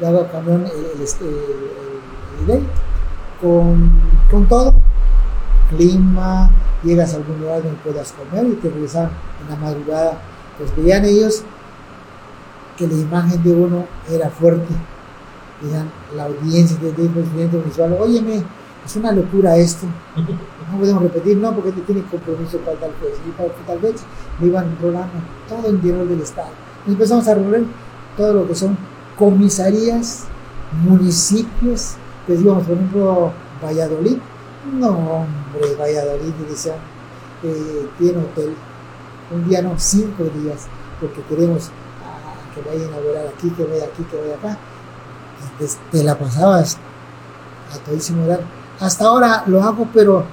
Daba 0.00 0.28
camión 0.30 0.64
el, 0.66 0.96
el, 0.96 1.00
este, 1.02 1.24
el- 1.24 2.44
el- 2.44 2.50
el 2.50 2.62
con, 3.40 3.90
con 4.30 4.46
todo, 4.48 4.74
clima, 5.70 6.50
llegas 6.82 7.14
a 7.14 7.16
algún 7.16 7.40
lugar 7.40 7.62
donde 7.62 7.78
puedas 7.78 8.12
comer 8.12 8.46
y 8.46 8.52
te 8.56 8.68
regresan 8.70 9.10
en 9.42 9.50
la 9.50 9.56
madrugada. 9.56 10.18
Pues 10.58 10.76
veían 10.76 11.04
ellos 11.04 11.42
que 12.76 12.86
la 12.86 12.94
imagen 12.94 13.42
de 13.42 13.52
uno 13.52 13.86
era 14.10 14.30
fuerte. 14.30 14.74
Veían 15.62 15.90
la 16.16 16.24
audiencia 16.24 16.76
del 16.78 16.94
del 16.96 17.08
presidente 17.08 17.56
municipal, 17.56 17.96
óyeme, 18.00 18.42
es 18.84 18.96
una 18.96 19.12
locura 19.12 19.56
esto. 19.56 19.86
No 20.72 20.80
podemos 20.80 21.02
repetir, 21.02 21.36
no, 21.36 21.54
porque 21.54 21.72
te 21.72 21.82
tiene 21.82 22.02
compromiso 22.04 22.58
para 22.58 22.78
tal 22.78 22.90
fecha. 22.94 23.20
Y 23.28 23.30
para 23.32 23.50
tal 23.66 23.78
vez 23.78 24.02
me 24.40 24.46
iban 24.46 24.76
rolando 24.80 25.12
todo 25.46 25.68
el 25.68 25.74
interior 25.74 26.08
del 26.08 26.22
Estado. 26.22 26.48
Y 26.86 26.92
empezamos 26.92 27.28
a 27.28 27.34
recorrer 27.34 27.64
todo 28.16 28.32
lo 28.32 28.48
que 28.48 28.54
son 28.54 28.76
comisarías, 29.16 30.24
municipios. 30.82 31.96
Les 32.26 32.40
íbamos, 32.40 32.64
por 32.64 32.76
ejemplo, 32.76 33.32
Valladolid. 33.62 34.16
No, 34.72 34.88
hombre, 34.88 35.76
Valladolid, 35.78 36.32
decían, 36.48 36.76
eh, 37.42 37.86
tiene 37.98 38.18
hotel. 38.18 38.54
Un 39.30 39.48
día 39.48 39.62
no, 39.62 39.74
cinco 39.78 40.24
días, 40.24 40.66
porque 41.00 41.22
queremos 41.22 41.70
ah, 42.04 42.54
que 42.54 42.60
vaya 42.68 42.84
a 42.84 42.88
inaugurar 42.88 43.26
aquí, 43.28 43.50
que 43.50 43.64
vaya 43.64 43.84
aquí, 43.84 44.02
que 44.04 44.16
vaya 44.16 44.34
acá. 44.34 44.58
Te 45.90 46.02
la 46.02 46.18
pasabas 46.18 46.78
a 47.72 47.78
todísimo 47.78 48.26
dar. 48.26 48.40
Hasta 48.80 49.04
ahora 49.04 49.44
lo 49.46 49.62
hago, 49.62 49.88
pero 49.92 50.24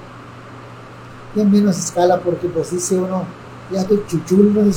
en 1.36 1.50
menos 1.50 1.78
escala, 1.78 2.20
porque 2.20 2.48
pues 2.48 2.70
dice 2.70 2.96
uno, 2.96 3.24
ya 3.70 3.80
estoy 3.80 4.02
chuchul, 4.06 4.52
¿no? 4.52 4.62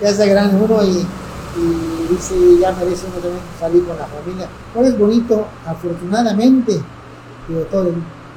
Ya 0.00 0.08
está 0.08 0.26
grande 0.26 0.56
uno 0.56 0.82
y, 0.84 1.06
dice, 2.10 2.34
ya 2.60 2.72
merece 2.72 3.06
uno 3.06 3.16
también 3.16 3.42
salir 3.58 3.84
con 3.84 3.96
la 3.98 4.06
familia. 4.06 4.48
Ahora 4.74 4.88
es 4.88 4.98
bonito, 4.98 5.46
afortunadamente, 5.66 6.80
digo, 7.48 7.60
todo, 7.70 7.90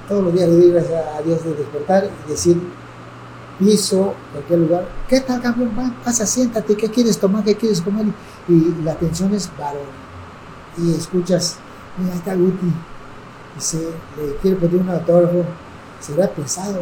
todos 0.08 0.24
los 0.26 0.34
días 0.34 0.50
le 0.50 0.56
doy 0.56 0.72
gracias 0.72 1.04
a 1.18 1.22
Dios 1.22 1.44
de 1.44 1.54
despertar 1.54 2.10
y 2.26 2.32
decir, 2.32 2.62
piso, 3.60 4.14
cualquier 4.32 4.60
lugar, 4.60 4.88
¿qué 5.08 5.20
tal 5.20 5.42
campeón? 5.42 5.72
Va, 5.78 5.94
pasa, 6.04 6.26
siéntate, 6.26 6.76
¿qué 6.76 6.90
quieres 6.90 7.20
tomar? 7.20 7.44
¿Qué 7.44 7.56
quieres 7.56 7.82
comer? 7.82 8.06
Y 8.48 8.84
la 8.84 8.94
atención 8.94 9.34
es 9.34 9.50
varón. 9.60 9.82
Y 10.78 10.96
escuchas, 10.96 11.58
mira, 11.98 12.16
está 12.16 12.34
Guti, 12.34 12.72
dice, 13.56 13.90
le 14.18 14.36
quiero 14.42 14.58
pedir 14.58 14.82
un 14.82 14.90
autógrafo, 14.90 15.44
será 16.00 16.30
pesado, 16.30 16.80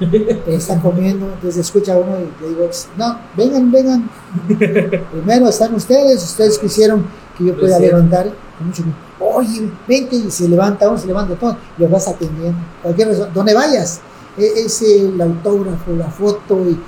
está 0.46 0.80
comiendo, 0.80 1.26
entonces 1.26 1.66
escucha 1.66 1.96
uno 1.96 2.16
y 2.18 2.42
le 2.42 2.48
digo, 2.50 2.70
no, 2.96 3.18
vengan, 3.36 3.70
vengan, 3.72 4.10
primero 5.10 5.48
están 5.48 5.74
ustedes, 5.74 6.22
ustedes 6.22 6.58
quisieron 6.58 7.04
que 7.36 7.46
yo 7.46 7.58
pueda 7.58 7.78
levantar, 7.78 8.30
con 8.56 8.68
mucho 8.68 8.84
gusto. 8.84 9.36
oye, 9.36 9.68
vente, 9.88 10.16
y 10.16 10.30
se 10.30 10.48
levanta 10.48 10.88
uno, 10.88 10.96
se 10.96 11.08
levanta 11.08 11.34
todo, 11.34 11.56
y 11.76 11.82
los 11.82 11.90
vas 11.90 12.06
atendiendo. 12.06 12.58
Cualquier 12.82 13.08
razón, 13.08 13.30
donde 13.34 13.52
vayas, 13.52 14.00
e- 14.36 14.64
es 14.64 14.82
el 14.82 15.20
autógrafo, 15.20 15.92
la 15.96 16.10
foto, 16.10 16.66
y, 16.68 16.78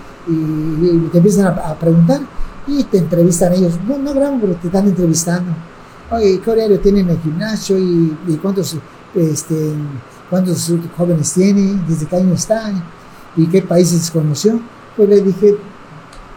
te 1.10 1.18
empiezan 1.18 1.46
a, 1.46 1.74
preguntar, 1.74 2.20
y 2.66 2.84
te 2.84 2.98
entrevistan 2.98 3.52
ellos. 3.52 3.78
No, 3.86 3.98
no 3.98 4.14
graban, 4.14 4.40
pero 4.40 4.54
te 4.54 4.68
están 4.68 4.86
entrevistando. 4.86 5.52
Oye, 6.10 6.40
¿qué 6.40 6.50
horario 6.50 6.78
tienen 6.78 7.06
en 7.08 7.16
el 7.16 7.20
gimnasio? 7.20 7.78
¿Y, 7.78 8.38
cuántos, 8.40 8.76
este, 9.14 9.72
cuántos 10.30 10.72
jóvenes 10.96 11.32
tiene? 11.32 11.80
¿Desde 11.88 12.06
qué 12.06 12.16
año 12.16 12.34
están? 12.34 12.82
¿Y 13.36 13.46
qué 13.46 13.62
países 13.62 14.10
conoció? 14.10 14.60
Pues 14.96 15.08
le 15.08 15.22
dije, 15.22 15.56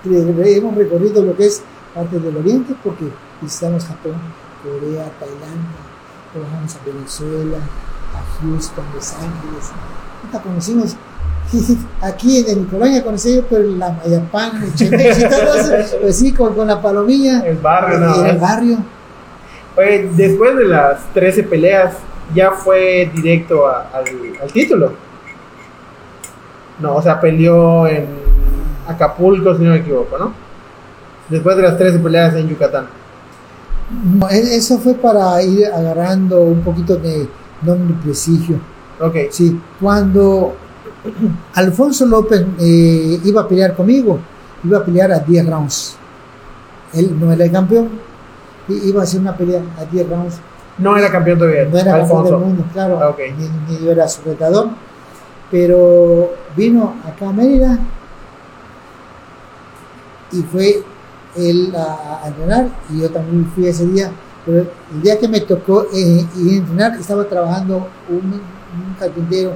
hemos 0.06 0.76
recorrido 0.76 1.24
lo 1.24 1.36
que 1.36 1.48
es 1.48 1.62
parte 1.94 2.20
del 2.20 2.38
Oriente 2.38 2.76
porque 2.84 3.06
visitamos 3.42 3.86
Japón, 3.86 4.16
Corea, 4.64 5.12
Tailandia, 5.20 5.86
trabajamos 6.32 6.76
a 6.76 6.86
Venezuela, 6.86 7.58
a 7.58 8.42
Houston, 8.42 8.86
Los 8.94 9.14
Ángeles. 9.14 9.72
Conocimos, 10.42 10.96
aquí 12.02 12.46
en 12.48 12.62
mi 12.62 12.66
colonia 12.68 13.04
conocí 13.04 13.36
yo, 13.36 13.44
pero 13.48 13.64
la 13.64 13.92
Mayapán, 13.92 14.64
el 14.64 14.74
Chemex 14.74 15.20
y 15.20 15.30
todo 15.30 15.56
eso, 15.56 15.98
pues 16.02 16.18
sí, 16.18 16.32
con, 16.34 16.54
con 16.56 16.68
la 16.68 16.82
palomilla. 16.82 17.42
El 17.46 17.58
barrio, 17.58 18.20
En 18.22 18.26
el 18.28 18.38
barrio. 18.38 18.78
Oye, 19.78 20.10
después 20.16 20.56
de 20.58 20.66
las 20.66 21.00
13 21.14 21.44
peleas, 21.44 21.94
ya 22.34 22.52
fue 22.52 23.12
directo 23.14 23.68
a- 23.68 23.90
al, 23.94 24.06
al 24.42 24.52
título. 24.52 24.94
No, 26.80 26.96
o 26.96 27.02
sea, 27.02 27.20
peleó 27.22 27.88
en 27.88 28.06
Acapulco, 28.88 29.56
si 29.56 29.64
no 29.64 29.72
me 29.72 29.78
equivoco, 29.78 30.18
¿no? 30.18 30.34
Después 31.30 31.56
de 31.58 31.64
las 31.64 31.78
13 31.78 32.00
peleas 32.00 32.36
en 32.36 32.48
Yucatán. 32.50 32.88
No, 34.20 34.30
e- 34.30 34.56
eso 34.58 34.78
fue 34.80 34.94
para 34.94 35.42
ir 35.42 35.66
agarrando 35.68 36.42
un 36.42 36.62
poquito 36.62 36.96
de 36.98 37.28
nombre 37.62 37.96
prestigio. 38.04 38.58
Ok. 39.00 39.16
Sí, 39.30 39.60
cuando 39.80 40.56
Alfonso 41.54 42.06
López 42.06 42.46
eh, 42.60 43.20
iba 43.24 43.42
a 43.42 43.48
pelear 43.48 43.76
conmigo, 43.76 44.20
iba 44.64 44.78
a 44.80 44.84
pelear 44.86 45.12
a 45.12 45.20
10 45.20 45.48
rounds. 45.50 45.98
Él 46.94 47.16
no 47.20 47.32
era 47.32 47.46
el 47.46 47.52
campeón, 47.52 47.90
iba 48.70 49.02
a 49.02 49.04
hacer 49.04 49.20
una 49.20 49.36
pelea 49.36 49.62
a 49.80 49.86
10 49.86 50.10
rounds. 50.10 50.36
No 50.78 50.98
era 50.98 51.10
campeón 51.12 51.40
todavía. 51.40 51.66
No 51.66 51.78
era 51.78 51.98
campeón 52.00 52.24
del 52.26 52.38
mundo, 52.38 52.64
claro, 52.74 53.00
Ah, 53.02 53.10
ok. 53.10 53.20
ni, 53.38 53.74
ni 53.76 53.84
yo 53.86 53.92
era 53.92 54.08
su 54.08 54.22
retador, 54.24 54.70
pero 55.52 56.32
vino 56.56 56.96
acá 57.06 57.30
a 57.30 57.34
Mérida 57.34 57.80
y 60.32 60.42
fue 60.44 60.84
él 61.38 61.74
a, 61.76 62.22
a 62.24 62.28
entrenar 62.28 62.70
y 62.90 63.02
yo 63.02 63.10
también 63.10 63.46
fui 63.54 63.68
ese 63.68 63.86
día, 63.88 64.12
pero 64.46 64.66
el 64.94 65.02
día 65.02 65.20
que 65.20 65.28
me 65.28 65.42
tocó 65.42 65.86
eh, 65.94 66.26
ir 66.38 66.52
a 66.54 66.58
entrenar 66.58 67.00
estaba 67.00 67.26
trabajando 67.26 67.88
un, 68.10 68.42
un 68.76 68.94
carpintero 69.00 69.54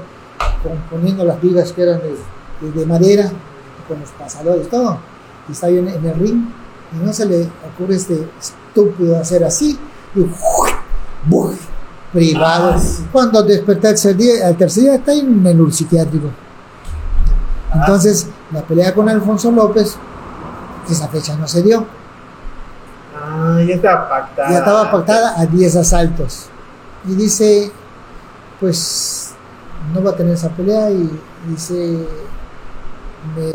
componiendo 0.63 1.23
las 1.23 1.41
vigas 1.41 1.71
que 1.71 1.83
eran 1.83 1.99
de, 1.99 2.15
de- 2.67 2.71
de 2.79 2.85
madera 2.85 3.29
con 3.87 3.99
los 3.99 4.09
pasadores, 4.11 4.69
todo, 4.69 4.97
y 5.47 5.51
estaba 5.51 5.71
yo 5.71 5.79
en, 5.79 5.87
en 5.89 6.05
el 6.05 6.15
ring 6.15 6.43
y 6.93 7.05
no 7.05 7.11
se 7.13 7.25
le 7.25 7.47
ocurre 7.73 7.95
este 7.95 8.29
estúpido 8.39 9.17
hacer 9.19 9.43
así 9.43 9.79
y 10.15 10.25
privado. 12.13 12.73
Ah, 12.75 12.81
Cuando 13.11 13.43
desperté 13.43 13.89
tercer 13.89 14.15
día, 14.15 14.47
al 14.47 14.57
tercer 14.57 14.83
día 14.83 14.95
está 14.95 15.13
en 15.13 15.45
el 15.45 15.71
psiquiátrico. 15.73 16.27
Entonces, 17.73 18.27
la 18.51 18.61
pelea 18.63 18.93
con 18.95 19.07
Alfonso 19.09 19.51
López, 19.51 19.95
esa 20.89 21.07
fecha 21.07 21.35
no 21.35 21.47
se 21.47 21.61
dio. 21.61 21.85
Ah, 23.15 23.59
ya 23.67 23.75
estaba 23.75 24.09
pactada. 24.09 24.49
Ya 24.51 24.57
estaba 24.59 24.91
pactada 24.91 25.39
a 25.39 25.45
10 25.45 25.75
asaltos. 25.75 26.45
Y 27.07 27.13
dice, 27.13 27.71
pues 28.59 29.31
no 29.93 30.03
va 30.03 30.11
a 30.11 30.15
tener 30.15 30.33
esa 30.33 30.49
pelea 30.49 30.91
y 30.91 31.09
dice, 31.47 32.05
me 33.35 33.51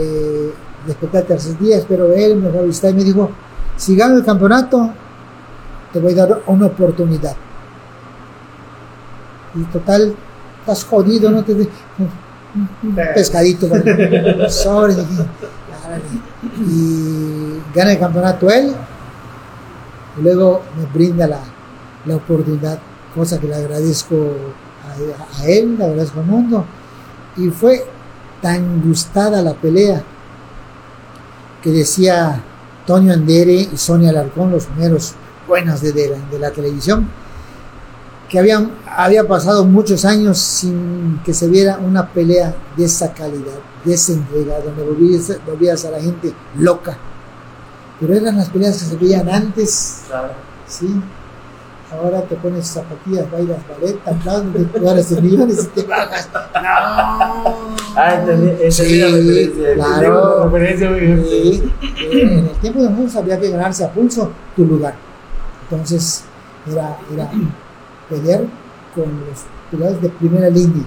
desperté 0.86 1.18
al 1.18 1.24
tercer 1.24 1.58
día, 1.58 1.76
espero 1.76 2.08
ver, 2.08 2.36
me 2.36 2.50
va 2.50 2.60
a 2.60 2.64
visitar 2.64 2.90
y 2.90 2.94
me 2.94 3.04
dijo, 3.04 3.30
si 3.76 3.96
gano 3.96 4.16
el 4.16 4.24
campeonato, 4.24 4.90
te 5.92 6.00
voy 6.00 6.12
a 6.12 6.26
dar 6.26 6.42
una 6.46 6.66
oportunidad. 6.66 7.36
Y 9.54 9.62
total, 9.64 10.14
estás 10.60 10.84
jodido, 10.84 11.30
no 11.30 11.44
te... 11.44 11.52
Un 11.54 12.94
pescadito, 13.14 13.66
y 16.68 17.60
gana 17.74 17.92
el 17.92 17.98
campeonato 17.98 18.48
él, 18.48 18.72
y 20.16 20.22
luego 20.22 20.62
me 20.78 20.86
brinda 20.86 21.26
la, 21.26 21.40
la 22.06 22.16
oportunidad, 22.16 22.78
cosa 23.12 23.40
que 23.40 23.48
le 23.48 23.56
agradezco 23.56 24.14
a, 24.94 25.42
a 25.42 25.46
él, 25.46 25.76
le 25.78 25.84
agradezco 25.84 26.20
al 26.20 26.26
mundo. 26.26 26.64
Y 27.36 27.48
fue 27.50 27.84
tan 28.40 28.82
gustada 28.82 29.42
la 29.42 29.54
pelea 29.54 30.02
que 31.62 31.70
decía 31.70 32.42
Toño 32.86 33.12
Andere 33.12 33.52
y 33.72 33.76
Sonia 33.76 34.10
Alarcón, 34.10 34.50
los 34.50 34.66
primeros 34.66 35.14
buenos 35.48 35.80
de, 35.80 35.92
de 35.92 36.10
la, 36.10 36.18
de 36.30 36.38
la 36.38 36.50
televisión, 36.50 37.08
que 38.28 38.38
habían, 38.38 38.70
había 38.86 39.26
pasado 39.26 39.64
muchos 39.64 40.04
años 40.04 40.38
sin 40.38 41.20
que 41.24 41.32
se 41.34 41.48
viera 41.48 41.78
una 41.78 42.08
pelea 42.08 42.54
de 42.76 42.84
esa 42.84 43.12
calidad, 43.12 43.58
de 43.84 43.94
esa 43.94 44.12
entrega, 44.12 44.58
donde 44.60 44.82
volvías, 44.82 45.32
volvías 45.46 45.84
a 45.84 45.90
la 45.90 46.00
gente 46.00 46.32
loca. 46.58 46.96
Pero 48.00 48.14
eran 48.14 48.36
las 48.36 48.48
peleas 48.50 48.76
que 48.78 48.84
se 48.84 48.96
veían 48.96 49.28
antes, 49.28 50.02
Claro. 50.08 50.32
¿sí? 50.66 50.88
Ahora 52.02 52.22
te 52.22 52.34
pones 52.36 52.66
zapatillas, 52.66 53.30
bailas 53.30 53.58
ballet, 53.68 53.96
aplaudes, 54.06 54.72
te 54.72 54.78
cuadras 54.80 55.10
de 55.10 55.22
millones 55.22 55.64
y 55.76 55.80
te 55.80 55.86
bajas. 55.86 56.28
¡No! 56.34 57.54
Ah, 57.96 58.14
entendí, 58.18 58.48
entendí 58.50 58.70
Sí, 58.72 58.98
la 58.98 59.06
referencia. 59.08 59.74
claro. 59.74 60.44
Referencia. 60.50 60.96
Sí, 61.24 61.72
eh, 62.00 62.22
en 62.22 62.38
el 62.46 62.50
tiempo 62.60 62.82
de 62.82 62.88
Jesús 62.88 63.16
había 63.16 63.38
que 63.40 63.50
ganarse 63.50 63.84
a 63.84 63.90
pulso 63.92 64.30
tu 64.56 64.64
lugar. 64.64 64.94
Entonces, 65.70 66.24
era, 66.70 66.96
era 67.12 67.30
pelear 68.08 68.40
con 68.94 69.04
los 69.04 69.44
peleadores 69.70 70.02
de 70.02 70.08
primera 70.08 70.48
línea. 70.48 70.84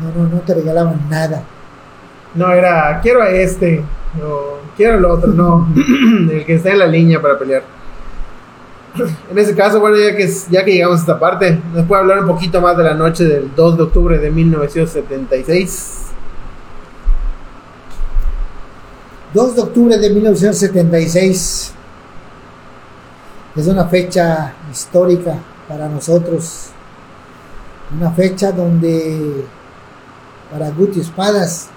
No, 0.00 0.22
no, 0.22 0.28
no 0.28 0.40
te 0.40 0.54
regalaban 0.54 1.08
nada. 1.08 1.42
No, 2.34 2.52
era, 2.52 2.98
quiero 3.00 3.22
a 3.22 3.28
este, 3.30 3.84
o 4.22 4.58
quiero 4.76 4.94
al 4.94 5.04
otro, 5.04 5.28
no. 5.32 5.68
El 6.30 6.44
que 6.44 6.54
está 6.54 6.70
en 6.70 6.78
la 6.80 6.86
línea 6.86 7.20
para 7.20 7.38
pelear. 7.38 7.62
En 9.30 9.38
ese 9.38 9.54
caso, 9.54 9.80
bueno, 9.80 9.96
ya 9.96 10.14
que, 10.14 10.30
ya 10.50 10.64
que 10.64 10.72
llegamos 10.72 10.98
a 10.98 11.00
esta 11.00 11.18
parte, 11.18 11.58
¿nos 11.72 11.86
puede 11.86 12.02
hablar 12.02 12.20
un 12.20 12.26
poquito 12.26 12.60
más 12.60 12.76
de 12.76 12.84
la 12.84 12.94
noche 12.94 13.24
del 13.24 13.54
2 13.54 13.76
de 13.78 13.82
octubre 13.84 14.18
de 14.18 14.30
1976? 14.30 16.02
2 19.32 19.56
de 19.56 19.62
octubre 19.62 19.96
de 19.96 20.10
1976 20.10 21.72
es 23.56 23.66
una 23.66 23.86
fecha 23.86 24.54
histórica 24.70 25.38
para 25.68 25.88
nosotros. 25.88 26.68
Una 27.96 28.10
fecha 28.10 28.52
donde 28.52 29.46
para 30.50 30.70
Guti 30.70 31.00
Espadas 31.00 31.68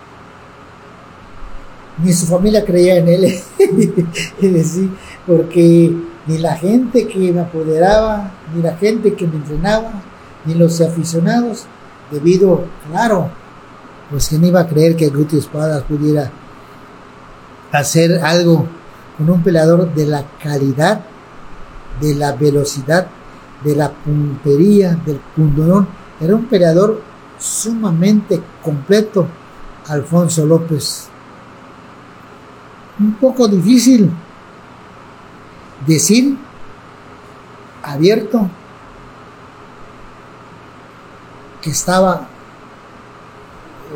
ni 2.03 2.11
su 2.11 2.25
familia 2.25 2.65
creía 2.65 2.97
en 2.97 3.07
él. 3.07 3.41
Sí, 4.65 4.91
porque 5.25 5.93
ni 6.27 6.37
la 6.37 6.55
gente 6.55 7.07
que 7.07 7.31
me 7.31 7.41
apoderaba, 7.41 8.31
ni 8.53 8.61
la 8.61 8.75
gente 8.75 9.13
que 9.13 9.27
me 9.27 9.35
entrenaba, 9.35 9.91
ni 10.45 10.55
los 10.55 10.81
aficionados, 10.81 11.65
debido, 12.11 12.63
claro, 12.89 13.29
pues 14.09 14.31
no 14.33 14.47
iba 14.47 14.61
a 14.61 14.67
creer 14.67 14.95
que 14.95 15.09
Guti 15.09 15.37
Espadas 15.37 15.83
pudiera 15.83 16.31
hacer 17.71 18.23
algo 18.23 18.65
con 19.17 19.29
un 19.29 19.43
peleador 19.43 19.93
de 19.93 20.05
la 20.05 20.23
calidad, 20.41 21.01
de 21.99 22.15
la 22.15 22.33
velocidad, 22.33 23.07
de 23.63 23.75
la 23.75 23.91
puntería, 23.91 24.97
del 25.05 25.19
pundonón. 25.35 25.87
Era 26.19 26.35
un 26.35 26.45
peleador 26.45 27.01
sumamente 27.39 28.41
completo, 28.63 29.27
Alfonso 29.87 30.45
López. 30.45 31.07
Un 32.99 33.13
poco 33.15 33.47
difícil 33.47 34.09
decir 35.85 36.37
abierto 37.83 38.49
que 41.61 41.69
estaba 41.69 42.27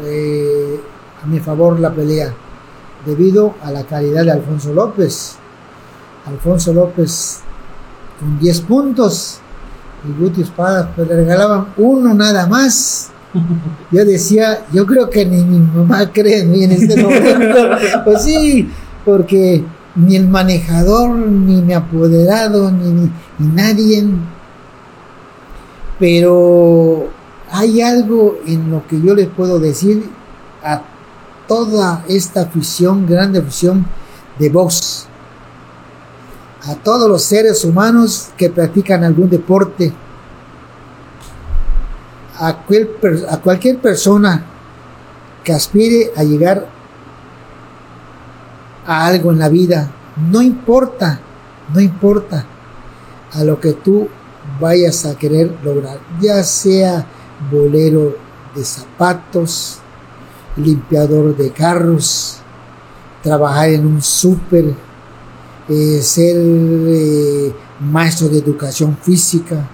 eh, 0.03 0.79
a 1.23 1.27
mi 1.27 1.39
favor 1.39 1.79
la 1.79 1.91
pelea 1.93 2.33
debido 3.05 3.55
a 3.63 3.71
la 3.71 3.83
calidad 3.83 4.23
de 4.25 4.31
Alfonso 4.31 4.73
López. 4.73 5.35
Alfonso 6.25 6.73
López 6.73 7.39
con 8.19 8.39
10 8.39 8.61
puntos 8.61 9.39
y 10.07 10.21
Guti 10.21 10.41
Espadas 10.41 10.89
pues 10.95 11.07
le 11.07 11.15
regalaban 11.15 11.67
uno 11.77 12.13
nada 12.13 12.47
más. 12.47 13.11
Yo 13.91 14.05
decía, 14.05 14.65
yo 14.73 14.85
creo 14.85 15.09
que 15.09 15.25
ni 15.25 15.43
mi 15.43 15.59
mamá 15.59 16.11
cree 16.11 16.41
en 16.41 16.51
mí 16.51 16.63
en 16.63 16.71
este 16.71 17.01
momento. 17.01 17.77
Pues 18.03 18.23
sí, 18.23 18.69
porque 19.05 19.63
ni 19.99 20.15
el 20.15 20.27
manejador, 20.27 21.15
ni 21.15 21.61
mi 21.61 21.73
apoderado, 21.73 22.71
ni, 22.71 22.91
ni, 22.91 23.47
nadie. 23.53 24.05
Pero 25.99 27.07
hay 27.51 27.81
algo 27.81 28.39
en 28.45 28.71
lo 28.71 28.87
que 28.87 29.01
yo 29.01 29.13
les 29.13 29.27
puedo 29.27 29.59
decir 29.59 30.09
a 30.63 30.81
toda 31.47 32.05
esta 32.07 32.43
afición, 32.43 33.05
grande 33.05 33.39
afición 33.39 33.85
de 34.37 34.49
box, 34.49 35.07
a 36.63 36.75
todos 36.75 37.09
los 37.09 37.23
seres 37.23 37.65
humanos 37.65 38.29
que 38.37 38.49
practican 38.49 39.03
algún 39.03 39.29
deporte, 39.29 39.91
a, 42.37 42.47
a 42.49 43.37
cualquier 43.41 43.79
persona 43.79 44.45
que 45.43 45.51
aspire 45.51 46.11
a 46.15 46.23
llegar 46.23 46.78
a 48.89 49.05
algo 49.05 49.31
en 49.31 49.37
la 49.37 49.49
vida, 49.49 49.91
no 50.31 50.41
importa, 50.41 51.19
no 51.71 51.79
importa 51.79 52.43
a 53.31 53.43
lo 53.43 53.59
que 53.59 53.73
tú 53.73 54.07
vayas 54.59 55.05
a 55.05 55.15
querer 55.15 55.55
lograr, 55.63 55.99
ya 56.19 56.43
sea 56.43 57.05
bolero 57.51 58.17
de 58.55 58.63
zapatos, 58.65 59.77
limpiador 60.57 61.37
de 61.37 61.51
carros, 61.51 62.39
trabajar 63.21 63.69
en 63.69 63.85
un 63.85 64.01
súper, 64.01 64.73
eh, 65.69 65.99
ser 66.01 66.37
eh, 66.39 67.53
maestro 67.79 68.27
de 68.27 68.39
educación 68.39 68.97
física, 68.99 69.69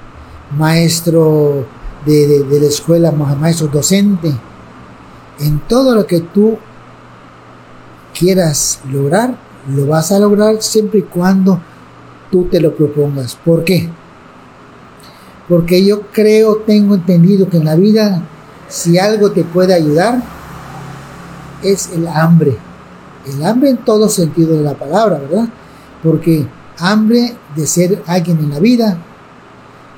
maestro 0.57 1.65
de, 2.05 2.43
de, 2.43 2.59
la 2.59 2.67
escuela, 2.67 3.13
maestro 3.13 3.67
docente, 3.67 4.29
en 5.39 5.59
todo 5.69 5.95
lo 5.95 6.05
que 6.05 6.19
tú 6.19 6.57
quieras 8.17 8.79
lograr, 8.91 9.35
lo 9.69 9.87
vas 9.87 10.11
a 10.11 10.19
lograr 10.19 10.61
siempre 10.61 10.99
y 10.99 11.03
cuando 11.03 11.59
tú 12.31 12.45
te 12.45 12.59
lo 12.59 12.75
propongas. 12.75 13.35
¿Por 13.35 13.63
qué? 13.63 13.89
Porque 15.47 15.85
yo 15.85 16.01
creo, 16.11 16.57
tengo 16.57 16.95
entendido 16.95 17.49
que 17.49 17.57
en 17.57 17.65
la 17.65 17.75
vida, 17.75 18.23
si 18.67 18.97
algo 18.97 19.31
te 19.31 19.43
puede 19.43 19.73
ayudar, 19.73 20.21
es 21.61 21.89
el 21.93 22.07
hambre. 22.07 22.57
El 23.27 23.43
hambre 23.45 23.69
en 23.69 23.77
todo 23.77 24.09
sentido 24.09 24.55
de 24.57 24.63
la 24.63 24.73
palabra, 24.73 25.19
¿verdad? 25.19 25.47
Porque 26.03 26.47
hambre 26.79 27.35
de 27.55 27.67
ser 27.67 28.03
alguien 28.07 28.39
en 28.39 28.49
la 28.51 28.59
vida, 28.59 28.97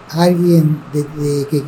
alguien 0.09 0.81
de, 0.93 1.47
que 1.49 1.63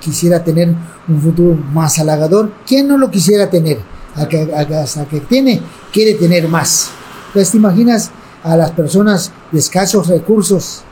quisiera 0.00 0.42
tener 0.42 0.74
un 1.08 1.20
futuro 1.20 1.56
más 1.72 1.98
halagador. 1.98 2.50
¿Quién 2.66 2.88
no 2.88 2.98
lo 2.98 3.10
quisiera 3.10 3.48
tener? 3.48 3.93
A 4.16 4.28
que, 4.28 4.42
a, 4.54 5.06
que 5.06 5.20
tiene, 5.20 5.60
quiere 5.92 6.14
tener 6.14 6.48
más. 6.48 6.90
Entonces, 7.28 7.50
¿te 7.50 7.56
imaginas 7.56 8.10
a 8.44 8.56
las 8.56 8.70
personas 8.72 9.32
de 9.50 9.58
escasos 9.58 10.06
recursos, 10.06 10.82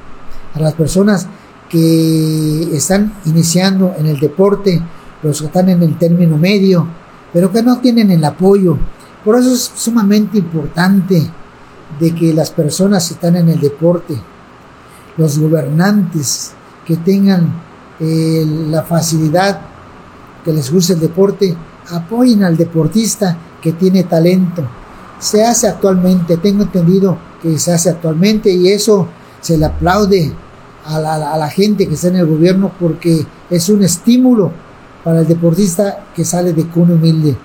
a 0.54 0.60
las 0.60 0.74
personas 0.74 1.26
que 1.68 2.76
están 2.76 3.14
iniciando 3.26 3.94
en 3.98 4.06
el 4.06 4.18
deporte, 4.18 4.82
los 5.22 5.40
que 5.40 5.46
están 5.46 5.68
en 5.68 5.82
el 5.82 5.96
término 5.96 6.36
medio, 6.36 6.86
pero 7.32 7.52
que 7.52 7.62
no 7.62 7.78
tienen 7.78 8.10
el 8.10 8.24
apoyo. 8.24 8.76
Por 9.24 9.38
eso 9.38 9.54
es 9.54 9.72
sumamente 9.74 10.38
importante 10.38 11.30
de 12.00 12.14
que 12.14 12.34
las 12.34 12.50
personas 12.50 13.08
que 13.08 13.14
están 13.14 13.36
en 13.36 13.48
el 13.48 13.60
deporte, 13.60 14.16
los 15.16 15.38
gobernantes 15.38 16.52
que 16.86 16.96
tengan 16.96 17.52
eh, 18.00 18.44
la 18.68 18.82
facilidad, 18.82 19.60
que 20.44 20.52
les 20.52 20.72
guste 20.72 20.94
el 20.94 21.00
deporte, 21.00 21.56
apoyen 21.90 22.44
al 22.44 22.56
deportista 22.56 23.36
que 23.60 23.72
tiene 23.72 24.04
talento. 24.04 24.62
Se 25.18 25.44
hace 25.44 25.68
actualmente, 25.68 26.36
tengo 26.36 26.64
entendido 26.64 27.16
que 27.40 27.58
se 27.58 27.72
hace 27.72 27.90
actualmente 27.90 28.50
y 28.52 28.68
eso 28.68 29.08
se 29.40 29.56
le 29.56 29.66
aplaude 29.66 30.32
a 30.84 30.98
la, 30.98 31.48
gente 31.48 31.86
que 31.86 31.94
está 31.94 32.08
en 32.08 32.16
el 32.16 32.26
gobierno 32.26 32.72
porque 32.78 33.24
es 33.50 33.68
un 33.68 33.82
estímulo 33.82 34.50
para 35.04 35.20
el 35.20 35.26
deportista 35.26 36.06
que 36.14 36.24
sale 36.24 36.52
de 36.52 36.66
cuna 36.66 36.94
humilde. 36.94 37.36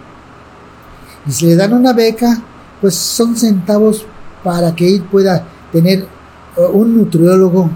Y 1.28 1.32
si 1.32 1.46
le 1.46 1.56
dan 1.56 1.74
una 1.74 1.94
beca, 1.94 2.42
pues 2.82 2.96
son 2.96 3.36
centavos 3.36 4.06
para 4.44 4.74
que 4.76 4.88
él 4.88 5.04
pueda 5.04 5.44
tener 5.72 6.00
eh, 6.58 6.62
un 6.72 6.98
nutriólogo, 6.98 7.70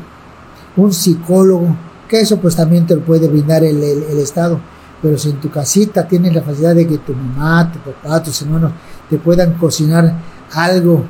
un 0.78 0.94
psicólogo, 0.94 1.76
que 2.08 2.22
eso 2.22 2.38
pues 2.38 2.56
también 2.56 2.86
te 2.86 2.96
lo 2.96 3.02
puede 3.02 3.28
brindar 3.28 3.64
el, 3.64 3.82
Estado. 4.20 4.60
Pero 5.02 5.18
si 5.18 5.30
en 5.30 5.40
tu 5.40 5.50
casita 5.50 6.08
tienes 6.08 6.34
la 6.34 6.42
facilidad 6.42 6.76
de 6.76 6.88
que 6.88 6.98
tu 7.00 7.14
mamá, 7.14 7.72
tu 7.72 7.80
papá, 7.80 8.22
tus 8.22 8.42
hermanos 8.42 8.72
te 9.10 9.18
puedan 9.18 9.54
cocinar 9.54 10.14
algo 10.54 11.04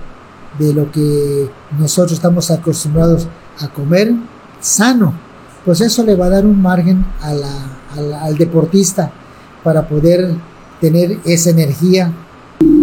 de 0.57 0.73
lo 0.73 0.91
que 0.91 1.49
nosotros 1.77 2.13
estamos 2.13 2.49
acostumbrados 2.51 3.27
a 3.59 3.67
comer 3.69 4.13
sano, 4.59 5.13
pues 5.65 5.81
eso 5.81 6.03
le 6.03 6.15
va 6.15 6.25
a 6.25 6.29
dar 6.29 6.45
un 6.45 6.61
margen 6.61 7.05
al, 7.21 8.37
deportista 8.37 9.11
para 9.63 9.87
poder 9.87 10.33
tener 10.79 11.19
esa 11.25 11.51
energía, 11.51 12.11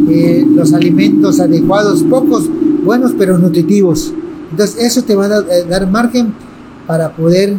eh, 0.08 0.46
los 0.48 0.72
alimentos 0.72 1.40
adecuados, 1.40 2.02
pocos, 2.04 2.48
buenos 2.84 3.12
pero 3.18 3.38
nutritivos. 3.38 4.12
Entonces 4.50 4.76
eso 4.78 5.02
te 5.02 5.14
va 5.14 5.26
a 5.26 5.38
eh, 5.40 5.64
dar, 5.68 5.86
margen 5.88 6.32
para 6.86 7.14
poder 7.14 7.56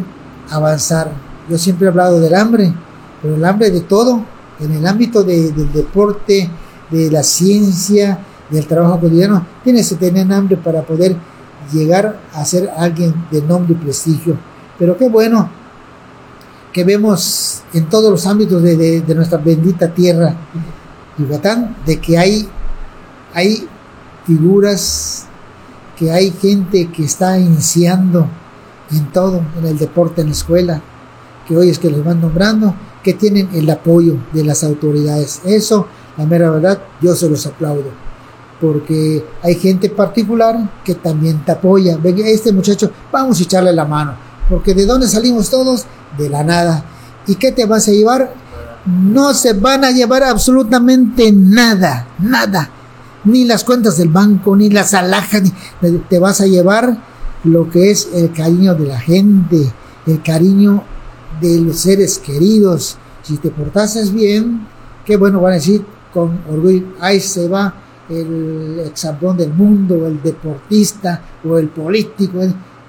avanzar. 0.50 1.12
Yo 1.48 1.58
siempre 1.58 1.86
he 1.86 1.90
hablado 1.90 2.20
del 2.20 2.34
hambre, 2.34 2.72
pero 3.22 3.36
el 3.36 3.44
hambre 3.44 3.70
de 3.70 3.80
todo, 3.82 4.24
en 4.58 4.72
el 4.72 4.86
ámbito 4.86 5.22
del 5.22 5.72
deporte, 5.72 6.50
de 6.90 7.10
la 7.10 7.22
ciencia, 7.22 8.18
del 8.50 8.66
trabajo 8.66 9.00
cotidiano, 9.00 9.46
tienes 9.62 9.88
que 9.88 9.96
tener 9.96 10.32
hambre 10.32 10.56
para 10.56 10.82
poder 10.82 11.16
llegar 11.72 12.20
a 12.32 12.44
ser 12.44 12.70
alguien 12.76 13.14
de 13.30 13.42
nombre 13.42 13.74
y 13.74 13.76
prestigio. 13.76 14.36
Pero 14.78 14.96
qué 14.96 15.08
bueno 15.08 15.48
que 16.72 16.84
vemos 16.84 17.62
en 17.72 17.88
todos 17.88 18.10
los 18.10 18.26
ámbitos 18.26 18.62
de, 18.62 19.04
nuestra 19.14 19.38
bendita 19.38 19.92
tierra, 19.92 20.34
Yucatán, 21.18 21.76
de 21.84 22.00
que 22.00 22.16
hay, 22.16 22.48
hay 23.34 23.68
figuras, 24.26 25.26
que 25.96 26.10
hay 26.10 26.30
gente 26.30 26.90
que 26.90 27.04
está 27.04 27.38
iniciando 27.38 28.26
en 28.90 29.06
todo, 29.12 29.42
en 29.58 29.66
el 29.66 29.78
deporte, 29.78 30.22
en 30.22 30.28
la 30.28 30.32
escuela, 30.32 30.82
que 31.46 31.56
hoy 31.56 31.70
es 31.70 31.78
que 31.78 31.90
los 31.90 32.04
van 32.04 32.20
nombrando, 32.20 32.74
que 33.02 33.14
tienen 33.14 33.48
el 33.52 33.68
apoyo 33.70 34.16
de 34.32 34.44
las 34.44 34.64
autoridades. 34.64 35.40
Eso, 35.44 35.86
la 36.16 36.26
mera 36.26 36.50
verdad, 36.50 36.80
yo 37.00 37.14
se 37.14 37.28
los 37.28 37.46
aplaudo. 37.46 37.90
Porque 38.60 39.24
hay 39.42 39.54
gente 39.54 39.88
particular 39.88 40.82
que 40.84 40.94
también 40.94 41.44
te 41.44 41.52
apoya. 41.52 41.96
Venga, 41.96 42.26
este 42.26 42.52
muchacho, 42.52 42.90
vamos 43.10 43.40
a 43.40 43.42
echarle 43.42 43.72
la 43.72 43.86
mano. 43.86 44.14
Porque 44.48 44.74
de 44.74 44.84
dónde 44.84 45.08
salimos 45.08 45.48
todos? 45.48 45.86
de 46.16 46.28
la 46.28 46.42
nada. 46.42 46.84
¿Y 47.26 47.36
qué 47.36 47.52
te 47.52 47.66
vas 47.66 47.88
a 47.88 47.92
llevar? 47.92 48.32
No 48.86 49.34
se 49.34 49.52
van 49.52 49.84
a 49.84 49.90
llevar 49.90 50.22
absolutamente 50.22 51.32
nada, 51.32 52.06
nada. 52.18 52.70
Ni 53.24 53.44
las 53.44 53.64
cuentas 53.64 53.98
del 53.98 54.08
banco, 54.08 54.56
ni 54.56 54.70
las 54.70 54.94
alhajas. 54.94 55.42
te 56.08 56.18
vas 56.18 56.40
a 56.40 56.46
llevar 56.46 56.96
lo 57.44 57.68
que 57.70 57.90
es 57.90 58.08
el 58.14 58.32
cariño 58.32 58.74
de 58.74 58.86
la 58.86 58.98
gente, 58.98 59.70
el 60.06 60.22
cariño 60.22 60.84
de 61.40 61.60
los 61.60 61.78
seres 61.78 62.18
queridos. 62.18 62.96
Si 63.22 63.36
te 63.36 63.50
portases 63.50 64.12
bien, 64.12 64.66
qué 65.04 65.16
bueno 65.16 65.40
van 65.40 65.52
a 65.52 65.56
decir 65.56 65.84
con 66.12 66.40
orgullo, 66.50 66.86
ahí 67.00 67.20
se 67.20 67.48
va 67.48 67.74
el 68.08 68.80
exabrón 68.86 69.36
del 69.36 69.52
mundo, 69.52 70.06
el 70.06 70.20
deportista 70.22 71.22
o 71.48 71.58
el 71.58 71.68
político. 71.68 72.40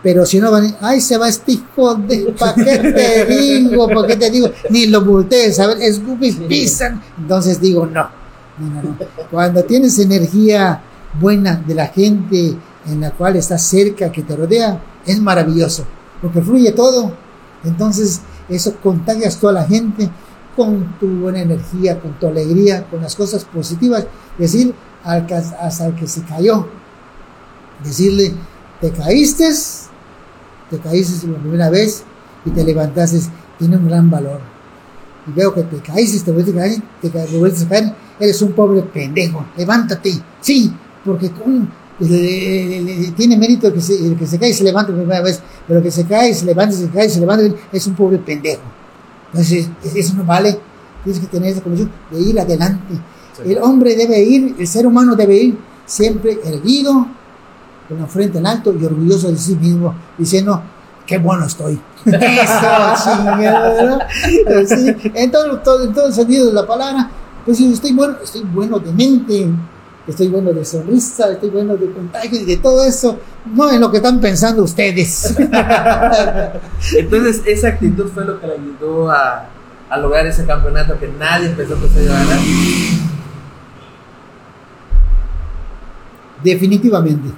Pero 0.02 0.26
si 0.26 0.40
no 0.40 0.52
van, 0.52 0.76
ay, 0.82 1.00
se 1.00 1.18
va 1.18 1.30
este 1.30 1.54
hijo 1.54 1.94
de, 1.96 2.34
¿para 2.40 2.56
qué 2.56 2.78
te 2.78 3.26
digo? 3.26 3.88
¿Para 3.88 4.08
qué 4.08 4.16
te 4.16 4.32
digo? 4.32 4.50
Ni 4.70 4.88
lo 4.88 5.04
voltees, 5.06 5.60
a 5.60 5.68
ver, 5.68 5.82
escupis, 5.82 6.36
pisan. 6.48 7.02
Entonces 7.20 7.62
digo, 7.62 7.86
no, 7.86 8.10
no, 8.58 8.82
no, 8.82 8.98
Cuando 9.30 9.64
tienes 9.64 10.00
energía 10.00 10.82
buena 11.20 11.56
de 11.56 11.76
la 11.76 11.88
gente 11.88 12.56
en 12.88 13.02
la 13.02 13.12
cual 13.12 13.36
estás 13.36 13.62
cerca, 13.62 14.12
que 14.12 14.24
te 14.24 14.36
rodea, 14.36 14.82
es 15.06 15.22
maravilloso, 15.22 15.86
porque 16.20 16.42
fluye 16.42 16.72
todo. 16.72 17.14
Entonces, 17.64 18.22
eso 18.56 18.76
contagias 18.82 19.38
toda 19.38 19.54
la 19.54 19.66
gente 19.66 20.10
con 20.56 20.98
tu 21.00 21.08
buena 21.08 21.42
energía, 21.42 22.00
con 22.00 22.14
tu 22.20 22.28
alegría, 22.28 22.86
con 22.90 23.02
las 23.02 23.16
cosas 23.16 23.46
positivas. 23.46 24.06
Decir, 24.38 24.74
hasta 25.04 25.88
el 25.88 25.96
que 25.96 26.08
se 26.08 26.24
cayó, 26.24 26.68
decirle, 27.84 28.34
te 28.80 28.92
caíste, 28.92 29.50
te 30.70 30.80
caíste 30.80 31.28
la 31.28 31.38
primera 31.40 31.70
vez 31.70 32.04
y 32.46 32.52
te 32.52 32.64
levantaste, 32.64 33.20
tiene 33.58 33.78
un 33.78 33.88
gran 33.88 34.10
valor. 34.10 34.40
Y 35.28 35.32
veo 35.32 35.54
que 35.54 35.64
te 35.64 35.78
caíste, 35.78 36.20
te 36.20 36.32
vuelves 36.32 36.54
a 36.56 36.58
caer, 36.58 36.82
te 37.02 37.38
vuelves 37.38 37.64
a 37.64 37.70
caer, 37.70 37.96
eres 38.20 38.42
un 38.42 38.54
pobre 38.54 38.82
pendejo, 38.82 39.46
levántate. 39.56 40.14
Sí, 40.42 40.74
porque 41.06 41.32
tiene 42.08 43.38
mérito 43.38 43.68
el 43.68 43.74
que, 43.74 43.82
se, 43.82 44.16
que 44.16 44.26
se 44.28 44.40
cae 44.40 44.50
y 44.50 44.54
se 44.54 44.64
levanta 44.64 44.92
la 44.92 44.98
primera 44.98 45.22
vez, 45.22 45.40
pero 45.68 45.82
que 45.82 45.92
se 45.92 46.06
cae, 46.06 46.34
se 46.34 46.46
levanta, 46.46 46.76
se 46.76 46.90
cae, 46.90 47.10
se 47.10 47.20
levanta, 47.20 47.44
es 47.72 47.88
un 47.88 47.96
pobre 47.96 48.18
pendejo. 48.18 48.62
Entonces, 49.32 49.70
eso 49.96 50.14
no 50.16 50.24
vale. 50.26 50.60
Tienes 51.04 51.20
que 51.22 51.28
tener 51.28 51.52
esa 51.52 51.62
convicción 51.62 51.92
de 52.12 52.20
ir 52.22 52.40
adelante. 52.40 52.94
El 53.46 53.58
hombre 53.60 53.96
debe 53.96 54.22
ir, 54.24 54.56
el 54.60 54.68
ser 54.68 54.86
humano 54.86 55.16
debe 55.16 55.36
ir 55.36 55.58
siempre 55.86 56.40
erguido, 56.44 57.08
con 57.90 58.00
la 58.00 58.08
frente 58.08 58.38
en 58.38 58.46
alto 58.48 58.74
y 58.80 58.86
orgulloso 58.86 59.30
de 59.32 59.38
sí 59.38 59.56
mismo, 59.56 59.94
diciendo, 60.18 60.62
qué 61.06 61.18
bueno 61.18 61.46
estoy. 61.46 61.80
Eso, 62.06 62.14
chingada. 63.04 64.08
Sí, 64.68 64.96
en 65.16 65.32
todo, 65.32 65.58
todo- 65.60 65.84
en 65.86 65.94
todo 65.94 66.08
el 66.08 66.14
sentido 66.14 66.48
de 66.48 66.54
la 66.54 66.66
palabra, 66.68 67.10
pues 67.46 67.58
sí, 67.58 67.72
estoy 67.74 67.94
bueno, 67.94 68.16
estoy 68.24 68.42
bueno 68.54 68.80
de 68.80 68.92
mente, 68.94 69.48
estoy 70.08 70.28
bueno 70.28 70.52
de 70.52 70.66
sonrisa, 70.66 71.32
estoy 71.32 71.50
bueno 71.50 71.78
de 71.78 71.92
contagio 71.92 72.40
y 72.40 72.46
de 72.46 72.58
todo 72.58 72.84
eso, 72.84 73.20
no 73.54 73.72
en 73.72 73.80
lo 73.82 73.92
que 73.92 73.98
están 73.98 74.20
pensando 74.20 74.64
ustedes. 74.64 75.36
Entonces, 76.98 77.42
esa 77.46 77.70
actitud 77.70 78.08
fue 78.08 78.26
lo 78.26 78.40
que 78.40 78.48
le 78.48 78.54
ayudó 78.54 79.12
a, 79.12 79.46
a 79.90 79.98
lograr 79.98 80.26
ese 80.26 80.46
campeonato 80.46 80.98
que 81.00 81.08
nadie 81.08 81.50
pensó 81.50 81.80
que 81.80 81.88
se 81.90 82.04
iba 82.04 82.16
a 82.16 82.24
ganar. 82.24 82.40
Definitivamente, 86.44 87.30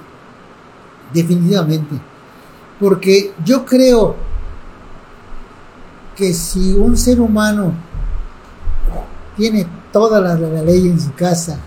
definitivamente, 1.12 1.96
porque 2.80 3.34
yo 3.44 3.66
creo 3.66 4.16
que 6.16 6.32
si 6.32 6.72
un 6.72 6.96
ser 6.96 7.20
humano 7.20 7.74
tiene 9.36 9.66
toda 9.92 10.20
la, 10.20 10.34
la 10.36 10.62
ley 10.62 10.88
en 10.88 10.98
su 10.98 11.12
casa, 11.12 11.58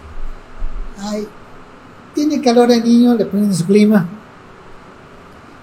ay, 0.99 1.27
tiene 2.13 2.41
calor 2.41 2.71
el 2.71 2.83
niño, 2.83 3.15
le 3.15 3.25
ponen 3.25 3.53
su 3.53 3.65
clima, 3.65 4.07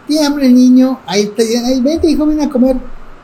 tiene 0.07 0.27
hambre 0.27 0.47
el 0.47 0.55
niño, 0.55 1.01
ahí, 1.07 1.33
ahí 1.65 1.81
vente 1.81 2.11
hijo, 2.11 2.27
ven 2.27 2.41
a 2.41 2.51
comer, 2.51 2.77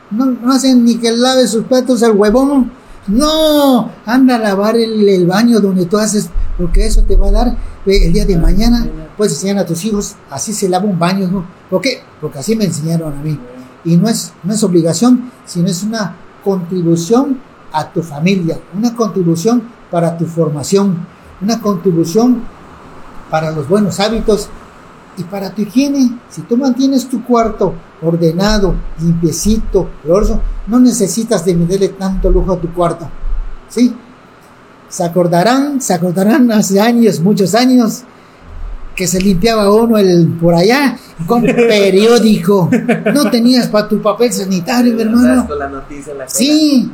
no, 0.09 0.25
no 0.25 0.51
hacen 0.51 0.83
ni 0.83 0.95
que 0.95 1.11
lave 1.11 1.47
sus 1.47 1.63
platos 1.65 2.03
al 2.03 2.11
huevón, 2.13 2.71
no, 3.07 3.91
anda 4.05 4.35
a 4.35 4.39
lavar 4.39 4.75
el, 4.75 5.07
el 5.07 5.25
baño 5.25 5.59
donde 5.59 5.85
tú 5.85 5.97
haces, 5.97 6.29
porque 6.57 6.85
eso 6.85 7.03
te 7.03 7.15
va 7.15 7.29
a 7.29 7.31
dar 7.31 7.47
eh, 7.85 8.07
el 8.07 8.13
día 8.13 8.25
de 8.25 8.37
mañana, 8.37 8.87
puedes 9.17 9.33
enseñar 9.33 9.59
a 9.59 9.65
tus 9.65 9.83
hijos, 9.85 10.15
así 10.29 10.53
se 10.53 10.69
lava 10.69 10.85
un 10.85 10.99
baño, 10.99 11.27
¿no? 11.27 11.45
¿Por 11.69 11.81
qué? 11.81 12.01
Porque 12.19 12.39
así 12.39 12.55
me 12.55 12.65
enseñaron 12.65 13.13
a 13.13 13.21
mí. 13.21 13.39
Y 13.83 13.97
no 13.97 14.07
es, 14.07 14.33
no 14.43 14.53
es 14.53 14.63
obligación, 14.63 15.31
sino 15.45 15.67
es 15.67 15.81
una 15.81 16.15
contribución 16.43 17.39
a 17.71 17.91
tu 17.91 18.03
familia, 18.03 18.59
una 18.77 18.95
contribución 18.95 19.63
para 19.89 20.17
tu 20.17 20.25
formación, 20.25 21.07
una 21.41 21.59
contribución 21.59 22.41
para 23.29 23.51
los 23.51 23.67
buenos 23.67 23.99
hábitos 23.99 24.49
y 25.17 25.23
para 25.23 25.53
tu 25.53 25.61
higiene. 25.61 26.19
Si 26.29 26.41
tú 26.41 26.57
mantienes 26.57 27.07
tu 27.07 27.23
cuarto 27.23 27.73
ordenado, 28.01 28.75
limpiecito, 28.99 29.89
oloroso, 30.05 30.41
no 30.67 30.79
necesitas 30.79 31.45
de 31.45 31.55
meterle 31.55 31.89
tanto 31.89 32.29
lujo 32.29 32.53
a 32.53 32.59
tu 32.59 32.71
cuarto. 32.73 33.07
¿Sí? 33.69 33.93
Se 34.89 35.03
acordarán, 35.03 35.81
se 35.81 35.93
acordarán 35.93 36.51
hace 36.51 36.79
años, 36.79 37.19
muchos 37.21 37.55
años, 37.55 38.03
que 38.95 39.07
se 39.07 39.21
limpiaba 39.21 39.71
uno 39.73 39.97
el 39.97 40.27
por 40.27 40.53
allá 40.53 40.97
con 41.25 41.41
periódico. 41.43 42.69
No 43.13 43.29
tenías 43.29 43.67
para 43.67 43.87
tu 43.87 44.01
papel 44.01 44.33
sanitario, 44.33 44.93
mi 44.93 45.01
hermano. 45.01 45.47
La 45.55 45.69
noticia. 45.69 46.13
Sí. 46.27 46.91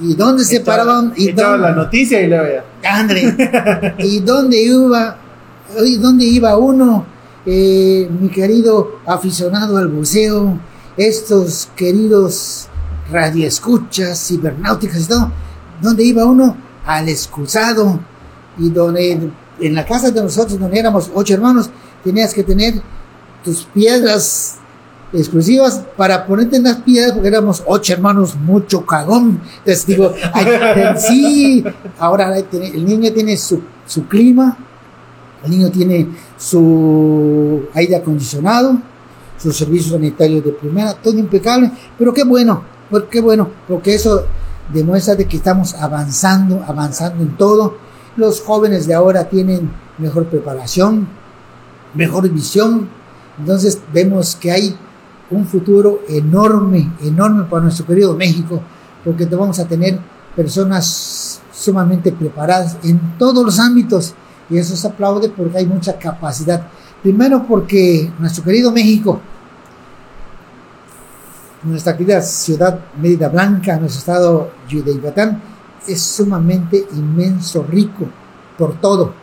¿Y 0.00 0.14
dónde 0.14 0.44
se 0.44 0.60
paraban? 0.60 1.12
¿Y 1.16 1.32
dónde- 1.32 1.58
la 1.58 1.72
noticia 1.72 2.20
y. 2.22 2.30
Andre, 2.84 3.94
¿y 3.98 4.20
dónde 4.20 4.62
iba? 4.62 5.16
¿Y 5.84 5.96
dónde 5.96 6.24
iba 6.24 6.56
uno? 6.56 7.04
Eh, 7.46 8.08
mi 8.20 8.28
querido 8.28 9.00
aficionado 9.06 9.76
al 9.78 9.88
buceo, 9.88 10.58
estos 10.96 11.68
queridos 11.76 12.68
radioescuchas, 13.10 14.26
cibernáuticas 14.26 15.02
y 15.02 15.08
todo, 15.08 15.30
¿dónde 15.80 16.04
iba 16.04 16.24
uno? 16.24 16.56
Al 16.86 17.08
excusado. 17.08 18.00
Y 18.58 18.70
donde 18.70 19.30
en 19.60 19.74
la 19.74 19.84
casa 19.84 20.10
de 20.10 20.22
nosotros, 20.22 20.58
donde 20.58 20.78
éramos 20.78 21.10
ocho 21.14 21.34
hermanos, 21.34 21.70
tenías 22.04 22.34
que 22.34 22.42
tener 22.42 22.80
tus 23.44 23.64
piedras 23.64 24.56
exclusivas 25.12 25.82
para 25.96 26.26
ponerte 26.26 26.56
en 26.56 26.64
las 26.64 26.76
piedras 26.76 27.12
porque 27.12 27.28
éramos 27.28 27.62
ocho 27.66 27.92
hermanos, 27.92 28.36
mucho 28.36 28.84
cagón. 28.86 29.40
Entonces 29.58 29.86
digo, 29.86 30.12
sí, 30.98 31.64
ahora 31.98 32.36
el 32.38 32.84
niño 32.84 33.12
tiene 33.12 33.36
su, 33.36 33.62
su 33.86 34.06
clima, 34.06 34.56
el 35.44 35.50
niño 35.50 35.70
tiene 35.70 36.08
su 36.36 37.68
aire 37.74 37.96
acondicionado, 37.96 38.78
sus 39.38 39.56
servicios 39.56 39.92
sanitarios 39.92 40.44
de 40.44 40.52
primera, 40.52 40.94
todo 40.94 41.18
impecable, 41.18 41.70
pero 41.98 42.12
qué 42.12 42.24
bueno, 42.24 42.62
qué 43.10 43.20
bueno, 43.20 43.48
porque 43.66 43.94
eso 43.94 44.26
demuestra 44.72 45.14
de 45.14 45.26
que 45.26 45.36
estamos 45.36 45.74
avanzando, 45.74 46.62
avanzando 46.66 47.22
en 47.22 47.36
todo. 47.36 47.76
Los 48.16 48.40
jóvenes 48.40 48.86
de 48.86 48.94
ahora 48.94 49.28
tienen 49.28 49.70
mejor 49.98 50.26
preparación, 50.26 51.08
mejor 51.94 52.28
visión, 52.28 52.88
entonces 53.38 53.80
vemos 53.92 54.36
que 54.36 54.52
hay 54.52 54.76
un 55.30 55.46
futuro 55.46 56.02
enorme, 56.08 56.92
enorme 57.02 57.44
para 57.44 57.62
nuestro 57.62 57.86
querido 57.86 58.14
México, 58.14 58.60
porque 59.04 59.24
vamos 59.26 59.58
a 59.58 59.66
tener 59.66 59.98
personas 60.34 61.40
sumamente 61.52 62.12
preparadas 62.12 62.78
en 62.82 63.18
todos 63.18 63.44
los 63.44 63.58
ámbitos 63.58 64.14
y 64.48 64.58
eso 64.58 64.76
se 64.76 64.88
aplaude 64.88 65.28
porque 65.28 65.58
hay 65.58 65.66
mucha 65.66 65.98
capacidad. 65.98 66.66
Primero 67.02 67.46
porque 67.46 68.10
nuestro 68.18 68.42
querido 68.44 68.72
México, 68.72 69.20
nuestra 71.62 71.96
querida 71.96 72.20
ciudad 72.22 72.80
Mérida 73.00 73.28
Blanca, 73.28 73.78
nuestro 73.78 73.98
estado 74.00 74.50
de 74.68 74.94
Yucatán, 74.94 75.40
es 75.86 76.02
sumamente 76.02 76.86
inmenso, 76.94 77.64
rico 77.68 78.06
por 78.58 78.74
todo, 78.80 79.14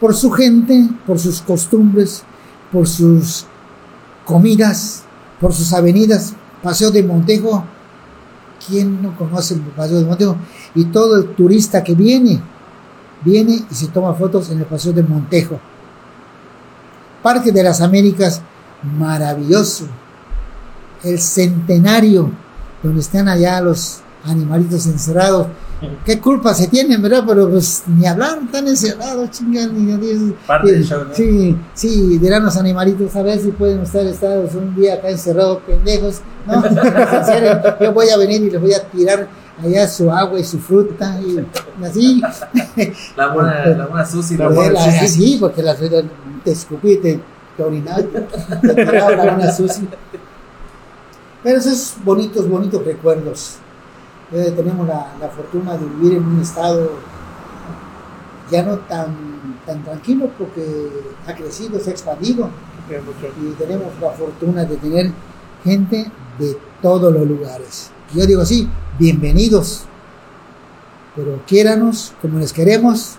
por 0.00 0.14
su 0.14 0.30
gente, 0.30 0.88
por 1.06 1.18
sus 1.18 1.40
costumbres, 1.42 2.24
por 2.72 2.88
sus 2.88 3.46
comidas, 4.32 5.02
por 5.38 5.52
sus 5.52 5.74
avenidas, 5.74 6.32
Paseo 6.62 6.90
de 6.90 7.02
Montejo. 7.02 7.64
¿Quién 8.66 9.02
no 9.02 9.14
conoce 9.16 9.54
el 9.54 9.60
Paseo 9.60 9.98
de 9.98 10.06
Montejo? 10.06 10.36
Y 10.74 10.86
todo 10.86 11.16
el 11.16 11.34
turista 11.34 11.84
que 11.84 11.94
viene, 11.94 12.40
viene 13.22 13.62
y 13.70 13.74
se 13.74 13.88
toma 13.88 14.14
fotos 14.14 14.48
en 14.48 14.60
el 14.60 14.64
Paseo 14.64 14.94
de 14.94 15.02
Montejo. 15.02 15.60
Parque 17.22 17.52
de 17.52 17.62
las 17.62 17.82
Américas, 17.82 18.40
maravilloso. 18.98 19.84
El 21.04 21.18
centenario, 21.20 22.30
donde 22.82 23.00
están 23.00 23.28
allá 23.28 23.60
los 23.60 24.00
animalitos 24.24 24.86
encerrados. 24.86 25.48
¿Qué 26.04 26.20
culpa 26.20 26.54
se 26.54 26.68
tienen, 26.68 27.00
verdad? 27.02 27.24
Pero 27.26 27.48
pues 27.50 27.82
ni 27.86 28.06
hablar, 28.06 28.38
están 28.44 28.66
encerrados, 28.68 29.30
chingan. 29.30 29.72
ni- 29.74 29.92
ni- 29.94 30.32
Parte 30.46 30.72
del 30.72 30.84
show, 30.84 31.04
¿no? 31.08 31.14
Sí, 31.14 31.56
sí, 31.74 32.18
dirán 32.18 32.44
los 32.44 32.56
animalitos, 32.56 33.14
a 33.16 33.22
ver 33.22 33.40
si 33.40 33.50
pueden 33.52 33.80
estar 33.80 34.04
estados 34.06 34.54
un 34.54 34.74
día 34.74 34.94
acá 34.94 35.10
encerrados, 35.10 35.58
pendejos. 35.66 36.20
No, 36.46 36.62
yo 37.80 37.92
voy 37.92 38.08
a 38.10 38.16
venir 38.16 38.42
y 38.42 38.50
les 38.50 38.60
voy 38.60 38.74
a 38.74 38.82
tirar 38.84 39.28
allá 39.62 39.86
su 39.88 40.10
agua 40.10 40.38
y 40.40 40.44
su 40.44 40.58
fruta 40.58 41.18
y 41.20 41.44
así. 41.84 42.20
La 43.16 43.28
buena, 43.28 43.66
la 43.66 43.86
buena 43.86 44.06
Susi. 44.06 44.36
La 44.36 44.48
buena- 44.48 44.72
la- 44.72 44.84
así, 44.84 45.36
porque 45.40 45.62
las 45.62 45.78
te 45.78 46.50
escupí, 46.50 46.96
te, 46.96 47.20
te 47.56 47.62
orinaba, 47.62 48.02
te 48.62 48.84
la 48.84 49.14
buena 49.16 49.52
sucia. 49.52 49.84
Pero 51.42 51.58
esos 51.58 51.94
bonitos, 52.04 52.48
bonitos 52.48 52.84
recuerdos. 52.84 53.56
Eh, 54.32 54.52
tenemos 54.56 54.86
la, 54.88 55.12
la 55.20 55.28
fortuna 55.28 55.76
de 55.76 55.84
vivir 55.86 56.14
en 56.18 56.24
un 56.24 56.40
estado 56.40 56.90
ya 58.50 58.62
no 58.62 58.78
tan, 58.80 59.14
tan 59.66 59.82
tranquilo 59.82 60.30
porque 60.38 60.88
ha 61.26 61.34
crecido, 61.34 61.80
se 61.80 61.90
ha 61.90 61.92
expandido 61.92 62.48
y 63.40 63.50
tenemos 63.52 63.88
la 64.00 64.10
fortuna 64.10 64.64
de 64.64 64.76
tener 64.76 65.10
gente 65.64 66.10
de 66.38 66.58
todos 66.82 67.12
los 67.12 67.26
lugares. 67.26 67.90
Yo 68.14 68.26
digo 68.26 68.42
así, 68.42 68.68
bienvenidos, 68.98 69.84
pero 71.16 71.40
quiéranos 71.46 72.12
como 72.20 72.38
les 72.38 72.52
queremos, 72.52 73.16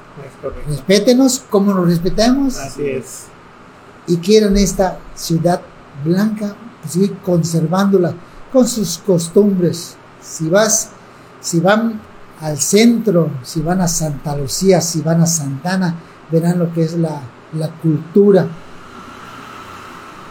respétenos 0.67 1.43
como 1.49 1.73
nos 1.73 1.87
respetamos 1.87 2.57
Así 2.57 2.87
es. 2.87 3.23
y 4.07 4.17
quieran 4.17 4.55
esta 4.57 4.99
ciudad 5.15 5.61
blanca, 6.03 6.55
pues, 6.81 6.93
seguir 6.93 7.17
conservándola 7.19 8.13
con 8.51 8.67
sus 8.67 8.99
costumbres. 8.99 9.95
Si 10.21 10.47
vas, 10.49 10.89
si 11.43 11.59
van 11.59 11.99
al 12.41 12.57
centro, 12.57 13.29
si 13.43 13.61
van 13.61 13.81
a 13.81 13.87
Santa 13.87 14.35
Lucía, 14.35 14.81
si 14.81 15.01
van 15.01 15.21
a 15.21 15.27
Santana, 15.27 15.95
verán 16.31 16.57
lo 16.57 16.73
que 16.73 16.83
es 16.83 16.97
la, 16.97 17.21
la 17.53 17.67
cultura 17.69 18.47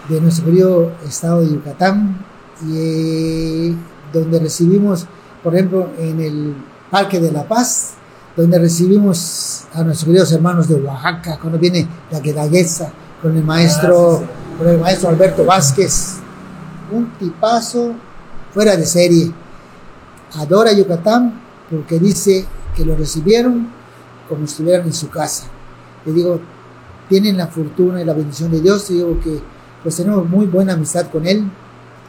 de 0.09 0.20
nuestro 0.20 0.46
querido 0.46 0.92
estado 1.07 1.42
de 1.42 1.53
Yucatán, 1.53 2.16
y 2.66 2.77
eh, 2.77 3.75
donde 4.12 4.40
recibimos, 4.40 5.07
por 5.42 5.55
ejemplo, 5.55 5.90
en 5.98 6.20
el 6.20 6.55
Parque 6.90 7.20
de 7.20 7.31
la 7.31 7.46
Paz, 7.46 7.92
donde 8.37 8.59
recibimos 8.59 9.64
a 9.75 9.83
nuestros 9.83 10.07
queridos 10.07 10.33
hermanos 10.33 10.68
de 10.68 10.77
Oaxaca, 10.77 11.38
cuando 11.40 11.59
viene 11.59 11.87
la 12.11 12.20
Guelaguetza, 12.20 12.90
con 13.20 13.37
el 13.37 13.44
maestro, 13.44 14.22
Ah, 14.22 14.59
con 14.59 14.68
el 14.68 14.79
maestro 14.79 15.11
Alberto 15.11 15.44
Vázquez, 15.44 16.16
un 16.90 17.12
tipazo 17.18 17.92
fuera 18.53 18.77
de 18.77 18.87
serie. 18.87 19.33
Adora 20.35 20.73
Yucatán 20.73 21.40
porque 21.71 21.99
dice 21.99 22.47
que 22.75 22.85
lo 22.85 22.97
recibieron 22.97 23.68
como 24.29 24.47
si 24.47 24.53
estuvieran 24.53 24.87
en 24.87 24.92
su 24.92 25.09
casa. 25.11 25.45
Le 26.05 26.12
digo, 26.12 26.40
tienen 27.09 27.37
la 27.37 27.47
fortuna 27.47 28.01
y 28.01 28.05
la 28.05 28.14
bendición 28.14 28.51
de 28.51 28.61
Dios, 28.61 28.87
te 28.87 28.95
digo 28.95 29.18
que 29.21 29.40
pues 29.83 29.97
tenemos 29.97 30.29
muy 30.29 30.47
buena 30.47 30.75
amistad 30.75 31.11
con 31.11 31.27
él. 31.27 31.45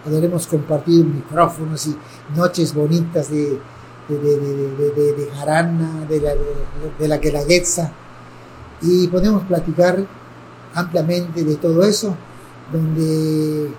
Habremos 0.06 0.48
compartido 0.48 1.06
micrófonos 1.06 1.88
y 1.88 1.96
noches 2.36 2.74
bonitas 2.74 3.30
de, 3.30 3.60
de, 4.08 4.18
de, 4.18 5.14
de 5.14 5.32
jarana, 5.32 6.06
de 6.08 6.20
la, 6.20 6.32
de, 7.00 7.08
la 7.08 7.18
guelaguetza. 7.18 7.92
Y 8.82 9.08
podemos 9.08 9.44
platicar 9.44 10.06
ampliamente 10.74 11.44
de 11.44 11.56
todo 11.56 11.84
eso, 11.84 12.16
donde 12.72 13.72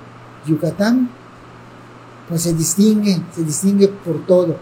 Yucatán 0.47 1.11
pues 2.29 2.43
se 2.43 2.53
distingue, 2.55 3.21
se 3.33 3.45
distingue 3.45 3.89
por 3.89 4.27
todo, 4.27 4.57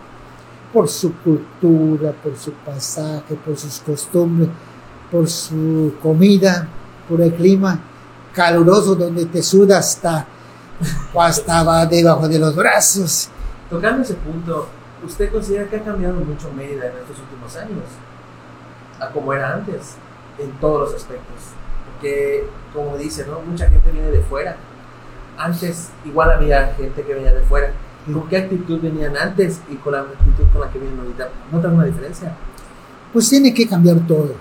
por 0.72 0.88
su 0.88 1.14
cultura, 1.16 2.12
por 2.12 2.36
su 2.36 2.52
pasaje, 2.52 3.34
por 3.34 3.56
sus 3.56 3.80
costumbres, 3.80 4.48
por 5.10 5.28
su 5.28 5.94
comida, 6.02 6.68
por 7.08 7.20
el 7.20 7.34
clima 7.34 7.80
caluroso 8.32 8.94
donde 8.94 9.26
te 9.26 9.42
suda 9.42 9.78
hasta, 9.78 10.26
hasta 11.18 11.62
va 11.62 11.86
debajo 11.86 12.28
de 12.28 12.38
los 12.38 12.56
brazos. 12.56 13.28
Tocando 13.70 14.02
ese 14.02 14.14
punto, 14.14 14.68
¿usted 15.04 15.30
considera 15.30 15.68
que 15.68 15.76
ha 15.76 15.84
cambiado 15.84 16.14
mucho 16.16 16.50
Mérida 16.52 16.86
en 16.86 16.96
estos 16.98 17.18
últimos 17.20 17.56
años? 17.56 17.84
A 19.00 19.08
como 19.08 19.32
era 19.32 19.54
antes, 19.54 19.96
en 20.38 20.50
todos 20.60 20.90
los 20.90 21.00
aspectos. 21.00 21.36
Porque, 21.92 22.46
como 22.74 22.96
dice, 22.96 23.26
¿no? 23.26 23.40
Mucha 23.40 23.68
gente 23.68 23.90
viene 23.90 24.10
de 24.10 24.22
fuera. 24.22 24.56
Antes 25.38 25.88
igual 26.04 26.30
había 26.30 26.74
gente 26.74 27.02
que 27.02 27.14
venía 27.14 27.32
de 27.32 27.42
fuera. 27.42 27.72
¿Con 28.06 28.28
qué 28.28 28.36
actitud 28.36 28.80
venían 28.80 29.16
antes 29.16 29.60
y 29.70 29.76
con 29.76 29.92
la 29.92 30.00
actitud 30.00 30.44
con 30.52 30.60
la 30.62 30.70
que 30.70 30.78
vienen 30.78 30.98
ahorita? 30.98 31.28
¿Notan 31.52 31.74
una 31.74 31.84
diferencia? 31.84 32.36
Pues 33.12 33.28
tiene 33.28 33.54
que 33.54 33.68
cambiar 33.68 34.00
todo. 34.06 34.34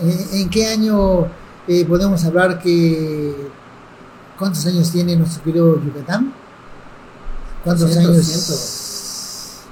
¿En, 0.00 0.40
en 0.40 0.50
qué 0.50 0.66
año 0.66 1.26
eh, 1.66 1.84
podemos 1.84 2.24
hablar 2.24 2.58
que... 2.58 3.34
¿Cuántos 4.38 4.64
años 4.66 4.90
tiene 4.90 5.16
nuestro 5.16 5.42
querido 5.42 5.82
Yucatán? 5.82 6.32
¿Cuántos 7.64 7.90
100, 7.92 8.06
años? 8.06 9.64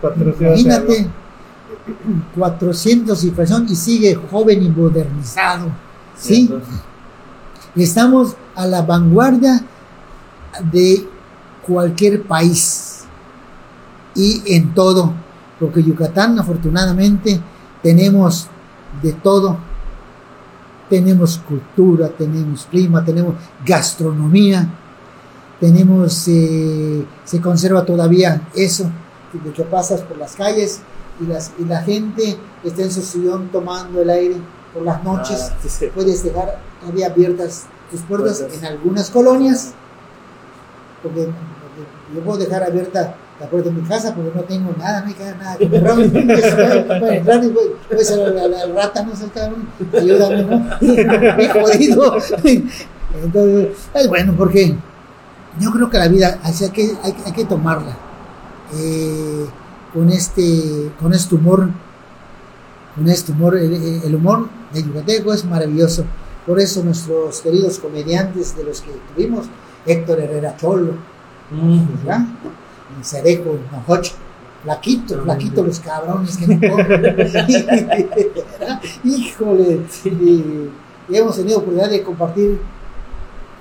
400 0.00 0.48
Imagínate, 0.60 0.98
algo. 0.98 1.10
400 2.36 3.24
y 3.24 3.30
fracción 3.30 3.66
y 3.68 3.74
sigue 3.74 4.14
joven 4.14 4.62
y 4.62 4.68
modernizado. 4.68 5.66
¿Sí? 6.16 6.46
¿Cierto? 6.46 6.64
Estamos 7.76 8.36
a 8.54 8.66
la 8.66 8.82
vanguardia 8.82 9.60
de 10.70 11.08
cualquier 11.66 12.22
país 12.22 13.04
y 14.14 14.42
en 14.54 14.72
todo, 14.74 15.12
porque 15.58 15.82
Yucatán 15.82 16.38
afortunadamente 16.38 17.40
tenemos 17.82 18.46
de 19.02 19.12
todo. 19.14 19.58
Tenemos 20.88 21.38
cultura, 21.38 22.10
tenemos 22.10 22.66
clima, 22.66 23.04
tenemos 23.04 23.34
gastronomía, 23.66 24.68
tenemos, 25.58 26.28
eh, 26.28 27.04
se 27.24 27.40
conserva 27.40 27.84
todavía 27.84 28.48
eso, 28.54 28.88
de 29.32 29.52
que 29.52 29.64
pasas 29.64 30.02
por 30.02 30.16
las 30.18 30.36
calles 30.36 30.80
y, 31.18 31.24
y 31.62 31.64
la 31.64 31.82
gente 31.82 32.38
está 32.62 32.82
en 32.82 32.92
su 32.92 33.02
sillón 33.02 33.48
tomando 33.50 34.00
el 34.00 34.10
aire 34.10 34.36
por 34.74 34.82
las 34.82 35.02
noches 35.04 35.50
Ah, 35.52 35.56
sí, 35.62 35.68
sí. 35.68 35.86
puedes 35.94 36.22
dejar 36.24 36.58
todavía 36.80 37.06
abiertas 37.06 37.64
tus 37.90 38.00
puertas 38.02 38.38
Puertas. 38.40 38.58
en 38.58 38.64
algunas 38.66 39.08
colonias, 39.10 39.72
porque, 41.02 41.22
porque 41.24 42.14
yo 42.14 42.20
puedo 42.22 42.38
dejar 42.38 42.62
abierta 42.64 43.14
la 43.40 43.46
puerta 43.48 43.68
de 43.68 43.74
mi 43.76 43.86
casa 43.88 44.14
porque 44.14 44.30
no 44.34 44.42
tengo 44.42 44.72
nada, 44.78 45.00
no 45.02 45.06
hay 45.08 45.14
que- 45.14 45.24
nada 45.24 45.56
que 45.58 45.68
me. 45.68 45.80
Puede 45.80 47.16
entrar 47.18 47.44
y 47.44 47.48
puede, 47.48 47.70
puede 47.88 48.04
ser 48.04 48.18
la, 48.18 48.46
la- 48.48 48.66
la 48.66 48.74
rata, 48.74 49.02
no 49.04 49.14
sé, 49.16 49.26
cabrón, 49.34 49.68
ayúdame, 49.96 50.42
¿no? 50.44 50.58
Me 50.80 51.44
he 51.44 51.48
jodido. 51.48 52.16
Entonces, 53.22 53.68
es 53.94 54.08
bueno 54.08 54.34
porque 54.36 54.74
yo 55.60 55.70
creo 55.70 55.88
que 55.90 55.98
la 55.98 56.08
vida 56.08 56.38
así 56.42 56.64
hay 56.64 56.70
que, 56.70 56.92
hay, 57.02 57.14
hay 57.24 57.32
que 57.32 57.44
tomarla 57.44 57.96
eh, 58.76 59.46
con, 59.92 60.10
este, 60.10 60.90
con 61.00 61.12
este 61.12 61.34
humor 61.36 61.68
con 62.94 63.08
este 63.08 63.32
humor, 63.32 63.56
el, 63.56 63.72
el 64.04 64.14
humor 64.14 64.48
de 64.72 64.82
Yucateco 64.82 65.32
es 65.32 65.44
maravilloso. 65.44 66.04
Por 66.46 66.60
eso 66.60 66.84
nuestros 66.84 67.40
queridos 67.40 67.78
comediantes 67.78 68.56
de 68.56 68.64
los 68.64 68.82
que 68.82 68.90
tuvimos, 69.14 69.46
Héctor 69.86 70.20
Herrera 70.20 70.56
Cholo, 70.56 70.92
Mm. 71.50 72.04
¿verdad? 72.04 72.26
Y 73.00 73.04
Cerejo, 73.04 73.58
Nojoch, 73.70 74.12
Flaquito, 74.62 75.22
Flaquito, 75.22 75.62
los 75.62 75.78
cabrones 75.80 76.36
que 76.36 76.46
no. 76.46 76.54
Híjole, 79.04 79.80
y, 80.04 80.70
y 81.08 81.16
hemos 81.16 81.36
tenido 81.36 81.58
oportunidad 81.58 81.90
de 81.90 82.02
compartir 82.02 82.60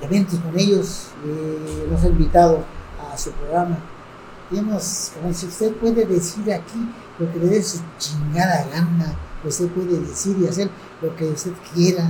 eventos 0.01 0.39
con 0.39 0.57
ellos, 0.57 1.07
eh, 1.25 1.87
los 1.91 2.03
he 2.03 2.07
invitado 2.07 2.59
a 3.11 3.17
su 3.17 3.31
programa. 3.31 3.77
Y 4.51 4.57
hemos, 4.59 5.11
como 5.19 5.33
si 5.33 5.47
usted 5.47 5.73
puede 5.73 6.05
decir 6.05 6.51
aquí 6.53 6.79
lo 7.19 7.31
que 7.31 7.39
le 7.39 7.47
dé 7.47 7.61
su 7.63 7.79
chingada 7.97 8.65
gana, 8.73 9.13
usted 9.45 9.67
puede 9.67 9.99
decir 9.99 10.35
y 10.41 10.47
hacer 10.47 10.69
lo 11.01 11.15
que 11.15 11.25
usted 11.25 11.51
quiera, 11.73 12.09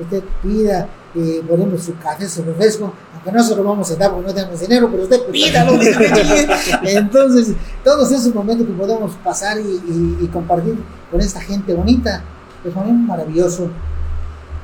usted 0.00 0.22
pida, 0.42 0.88
eh, 1.14 1.42
por 1.48 1.58
ejemplo, 1.58 1.78
su 1.78 1.96
café, 1.98 2.28
su 2.28 2.42
refresco, 2.44 2.92
aunque 3.14 3.32
no 3.32 3.42
se 3.42 3.54
lo 3.56 3.64
vamos 3.64 3.90
a 3.90 3.96
dar 3.96 4.10
porque 4.12 4.26
no 4.28 4.34
tenemos 4.34 4.60
dinero, 4.60 4.88
pero 4.90 5.02
usted 5.04 5.22
pídalo. 5.30 5.72
Entonces, 6.82 7.54
todos 7.82 8.10
esos 8.12 8.34
momentos 8.34 8.66
que 8.66 8.72
podemos 8.72 9.12
pasar 9.22 9.58
y, 9.58 9.62
y- 9.62 10.18
y 10.22 10.26
compartir 10.28 10.76
con 11.10 11.20
esta 11.20 11.40
gente 11.40 11.72
bonita, 11.74 12.22
pues 12.62 12.74
para 12.74 12.86
mí 12.86 12.92
es 12.92 12.98
maravilloso. 13.08 13.64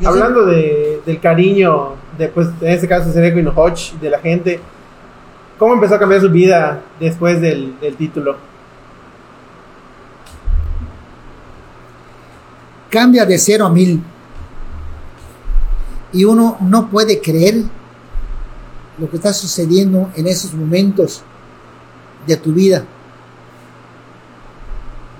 Y 0.00 0.04
así- 0.04 0.06
Hablando 0.06 0.46
de, 0.46 1.00
del 1.06 1.20
cariño, 1.20 1.90
de, 2.18 2.28
pues, 2.28 2.48
en 2.60 2.68
este 2.68 2.88
caso 2.88 3.12
Seneco 3.12 3.38
y 3.38 3.98
de 4.00 4.10
la 4.10 4.18
gente, 4.18 4.60
¿cómo 5.58 5.74
empezó 5.74 5.94
a 5.94 5.98
cambiar 5.98 6.20
su 6.20 6.30
vida 6.30 6.80
después 6.98 7.40
del, 7.40 7.78
del 7.80 7.96
título? 7.96 8.49
Cambia 12.90 13.24
de 13.24 13.38
cero 13.38 13.66
a 13.66 13.70
mil. 13.70 14.02
Y 16.12 16.24
uno 16.24 16.58
no 16.60 16.90
puede 16.90 17.20
creer 17.20 17.64
lo 18.98 19.08
que 19.08 19.16
está 19.16 19.32
sucediendo 19.32 20.10
en 20.16 20.26
esos 20.26 20.52
momentos 20.52 21.22
de 22.26 22.36
tu 22.36 22.52
vida. 22.52 22.84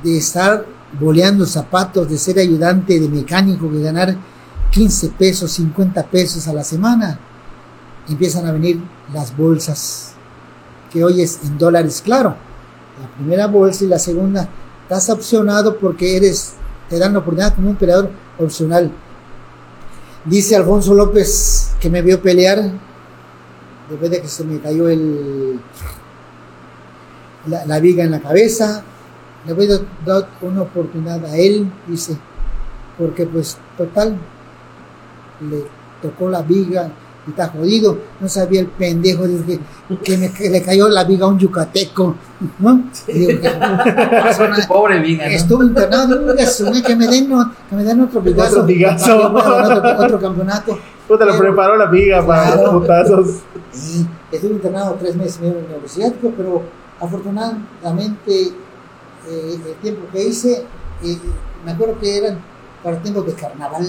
De 0.03 0.19
estar 0.19 0.67
boleando 0.99 1.47
zapatos, 1.47 2.09
de 2.09 2.19
ser 2.19 2.39
ayudante 2.39 2.99
de 2.99 3.09
mecánico, 3.09 3.69
de 3.69 3.83
ganar 3.83 4.17
15 4.71 5.09
pesos, 5.11 5.53
50 5.53 6.03
pesos 6.05 6.47
a 6.49 6.53
la 6.53 6.65
semana. 6.65 7.19
Empiezan 8.09 8.47
a 8.47 8.53
venir 8.53 8.81
las 9.13 9.37
bolsas, 9.37 10.13
que 10.93 11.05
hoy 11.05 11.23
es 11.23 11.41
en 11.45 11.57
dólares, 11.57 12.03
claro. 12.05 12.35
La 13.01 13.09
primera 13.17 13.47
bolsa 13.47 13.85
y 13.85 13.89
la 13.89 13.99
segunda, 13.99 14.49
estás 14.83 15.09
opcionado 15.11 15.79
porque 15.79 16.17
eres 16.17 16.55
te 16.91 16.99
dan 16.99 17.13
la 17.13 17.21
oportunidad 17.21 17.55
como 17.55 17.71
un 17.71 17.77
peleador 17.77 18.11
opcional. 18.39 18.91
Dice 20.25 20.57
Alfonso 20.57 20.93
López 20.93 21.73
que 21.81 21.89
me 21.89 22.03
vio 22.03 22.21
pelear 22.21 22.59
después 23.89 24.11
de 24.11 24.21
que 24.21 24.29
se 24.29 24.45
me 24.45 24.59
cayó 24.61 24.89
el, 24.89 25.61
la, 27.47 27.79
viga 27.79 28.05
en 28.05 28.11
la 28.11 28.21
cabeza. 28.21 28.83
Le 29.47 29.53
voy 29.53 29.69
a 29.73 29.79
dar 30.05 30.29
una 30.43 30.63
oportunidad 30.63 31.25
a 31.25 31.37
él, 31.37 31.73
dice, 31.87 32.17
porque 32.99 33.25
pues 33.25 33.57
total, 33.79 34.19
le 35.49 35.65
tocó 36.03 36.29
la 36.29 36.43
viga 36.43 36.91
está 37.29 37.49
jodido. 37.49 37.99
No 38.21 38.29
sabía 38.29 38.61
el 38.61 38.67
pendejo 38.67 39.27
dice, 39.27 39.61
que, 39.89 39.97
que, 39.99 40.19
me, 40.19 40.33
que 40.33 40.49
le 40.51 40.63
cayó 40.63 40.89
la 40.89 41.05
viga 41.05 41.27
a 41.27 41.29
un 41.29 41.39
yucateco, 41.39 42.15
¿no? 42.59 42.85
Y 43.09 43.13
digo, 43.13 43.41
"¿Qué 43.41 43.51
pasó? 43.51 44.45
Pobre 44.69 45.01
Viga, 45.01 45.27
¿no? 45.27 45.31
Estuve 45.33 45.67
internado, 45.67 46.37
soñé 46.47 46.83
que 46.83 46.97
me 46.97 47.07
den, 47.07 47.29
que 47.69 47.77
me 47.77 47.85
den 47.85 48.01
otro 48.01 48.21
pigazo. 48.23 48.53
Otro 48.57 48.67
pigazo. 48.67 49.33
Otro, 49.33 50.05
otro 50.05 50.21
campeonato. 50.21 50.79
Puta, 51.07 51.25
lo 51.25 51.33
Pero- 51.33 51.43
preparó 51.45 51.77
la 51.77 51.87
viga 51.87 52.25
para 52.27 52.53
Claro. 52.53 52.73
los 52.73 52.83
putazos. 52.83 53.29
Y 53.75 54.07
estuve 54.35 54.53
internado 54.53 54.97
tres 54.99 55.15
meses 55.17 55.39
en 55.43 55.49
el 55.57 55.69
neurociático, 55.69 56.33
pero 56.37 56.63
afortunadamente 57.01 58.43
eh, 59.29 59.59
el 59.67 59.75
tiempo 59.83 60.03
que 60.13 60.25
hice, 60.25 60.65
eh, 61.03 61.19
me 61.65 61.73
acuerdo 61.73 61.99
que 62.01 62.17
eran 62.19 62.39
para 62.83 62.97
tiempos 63.03 63.27
de 63.27 63.35
carnaval. 63.35 63.87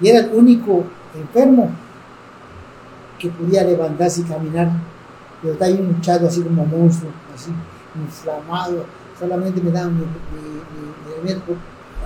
Y 0.00 0.08
era 0.08 0.20
el 0.20 0.30
único 0.34 0.84
enfermo 1.14 1.70
que 3.18 3.28
podía 3.28 3.62
levantarse 3.64 4.20
y 4.22 4.24
caminar. 4.24 4.70
Pero 5.40 5.54
estaba 5.54 5.70
bien 5.72 5.90
hinchado 5.90 6.26
así 6.28 6.40
como 6.42 6.64
monstruo, 6.64 7.10
así 7.34 7.50
inflamado. 8.00 8.84
Solamente 9.18 9.60
me 9.60 9.70
daban 9.70 9.94
mi, 9.94 10.00
mi- 10.02 11.14
alimento, 11.20 11.52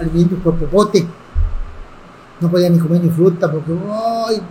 alimento 0.01 0.37
por 0.37 0.55
popote. 0.57 1.07
No 2.41 2.51
podía 2.51 2.69
ni 2.69 2.79
comer 2.79 3.03
ni 3.03 3.09
fruta 3.09 3.51
porque, 3.51 3.73
ay, 4.29 4.43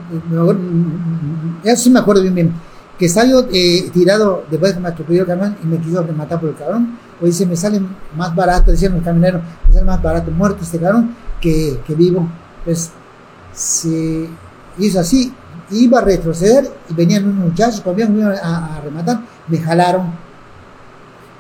eso 1.64 1.84
sí 1.84 1.90
me 1.92 2.00
acuerdo 2.00 2.22
bien, 2.24 2.34
bien. 2.36 2.54
Que 2.98 3.08
yo 3.08 3.46
eh, 3.52 3.90
tirado 3.94 4.46
después 4.50 4.74
que 4.74 4.80
me 4.80 4.88
atropelló 4.88 5.22
el 5.22 5.28
camión 5.28 5.56
y 5.64 5.68
me 5.68 5.78
quiso 5.78 6.04
matar 6.16 6.40
por 6.40 6.50
el 6.50 6.56
cabrón. 6.56 6.98
O 7.22 7.26
dice, 7.26 7.46
me 7.46 7.56
sale 7.56 7.82
más 8.16 8.34
barato, 8.36 8.72
decían 8.72 8.94
los 8.94 9.04
camioneros, 9.04 9.42
me 9.68 9.74
sale 9.74 9.86
más 9.86 10.02
barato 10.02 10.32
muerto 10.32 10.64
este 10.64 10.80
cabrón 10.80 11.16
que, 11.42 11.80
que 11.86 11.94
vivo. 11.94 12.28
Pues 12.64 12.92
se 13.54 14.30
hizo 14.78 15.00
así, 15.00 15.34
iba 15.72 16.00
a 16.00 16.02
retroceder 16.02 16.72
y 16.90 16.94
venían 16.94 17.26
unos 17.26 17.50
muchachos, 17.50 17.82
cuando 17.82 18.08
me 18.10 18.24
a, 18.24 18.78
a 18.78 18.82
rematar, 18.82 19.20
me 19.48 19.58
jalaron. 19.60 20.12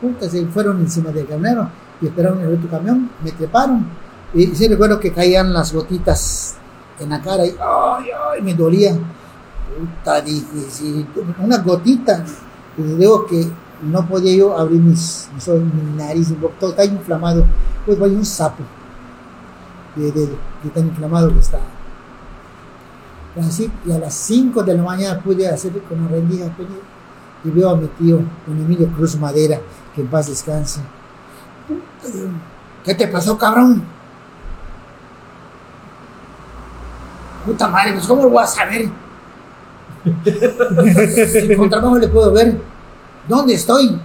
Puta, 0.01 0.29
se 0.29 0.45
fueron 0.47 0.79
encima 0.81 1.11
del 1.11 1.25
camionero 1.27 1.69
y 2.01 2.07
esperaron 2.07 2.41
el 2.41 2.53
otro 2.53 2.69
camión, 2.69 3.09
me 3.23 3.31
treparon. 3.31 3.85
Y 4.33 4.47
sí 4.47 4.67
recuerdo 4.67 4.99
que 4.99 5.11
caían 5.11 5.53
las 5.53 5.73
gotitas 5.73 6.55
en 6.99 7.09
la 7.09 7.21
cara 7.21 7.45
y 7.45 7.49
ay, 7.51 8.05
ay, 8.33 8.41
me 8.41 8.53
dolía. 8.53 8.93
Puta, 9.77 10.23
una 11.41 11.57
gotita. 11.59 12.23
Y 12.77 12.81
digo 12.81 13.25
que 13.25 13.47
no 13.83 14.05
podía 14.07 14.35
yo 14.35 14.57
abrir 14.57 14.81
mis, 14.81 15.29
mis 15.33 15.47
ojos, 15.47 15.61
mi 15.61 15.97
nariz, 15.97 16.33
todo 16.59 16.71
está 16.71 16.83
inflamado. 16.83 17.45
Pues 17.85 17.97
vaya 17.97 18.13
un 18.13 18.25
sapo 18.25 18.63
de, 19.95 20.11
de, 20.11 20.27
de 20.27 20.69
tan 20.73 20.87
inflamado 20.87 21.31
que 21.31 21.39
estaba. 21.39 21.63
Y 23.85 23.91
a 23.91 23.99
las 23.99 24.13
5 24.13 24.63
de 24.63 24.75
la 24.75 24.83
mañana 24.83 25.19
pude 25.19 25.47
hacer 25.47 25.73
como 25.89 26.07
rendija 26.07 26.45
y 27.43 27.49
veo 27.49 27.69
a 27.69 27.75
mi 27.75 27.87
tío, 27.87 28.21
don 28.47 28.57
Emilio 28.57 28.87
Cruz 28.95 29.17
Madera, 29.17 29.59
que 29.93 30.01
en 30.01 30.07
paz 30.07 30.27
descanse. 30.27 30.79
¿Qué 32.83 32.95
te 32.95 33.07
pasó, 33.07 33.37
cabrón? 33.37 33.83
Puta 37.45 37.67
madre, 37.67 37.93
pues 37.93 38.07
¿cómo 38.07 38.23
lo 38.23 38.29
voy 38.29 38.43
a 38.43 38.47
saber? 38.47 38.89
si 40.25 41.55
contra 41.55 41.81
no 41.81 41.97
le 41.97 42.07
puedo 42.07 42.31
ver. 42.31 42.57
¿Dónde 43.27 43.53
estoy? 43.53 43.99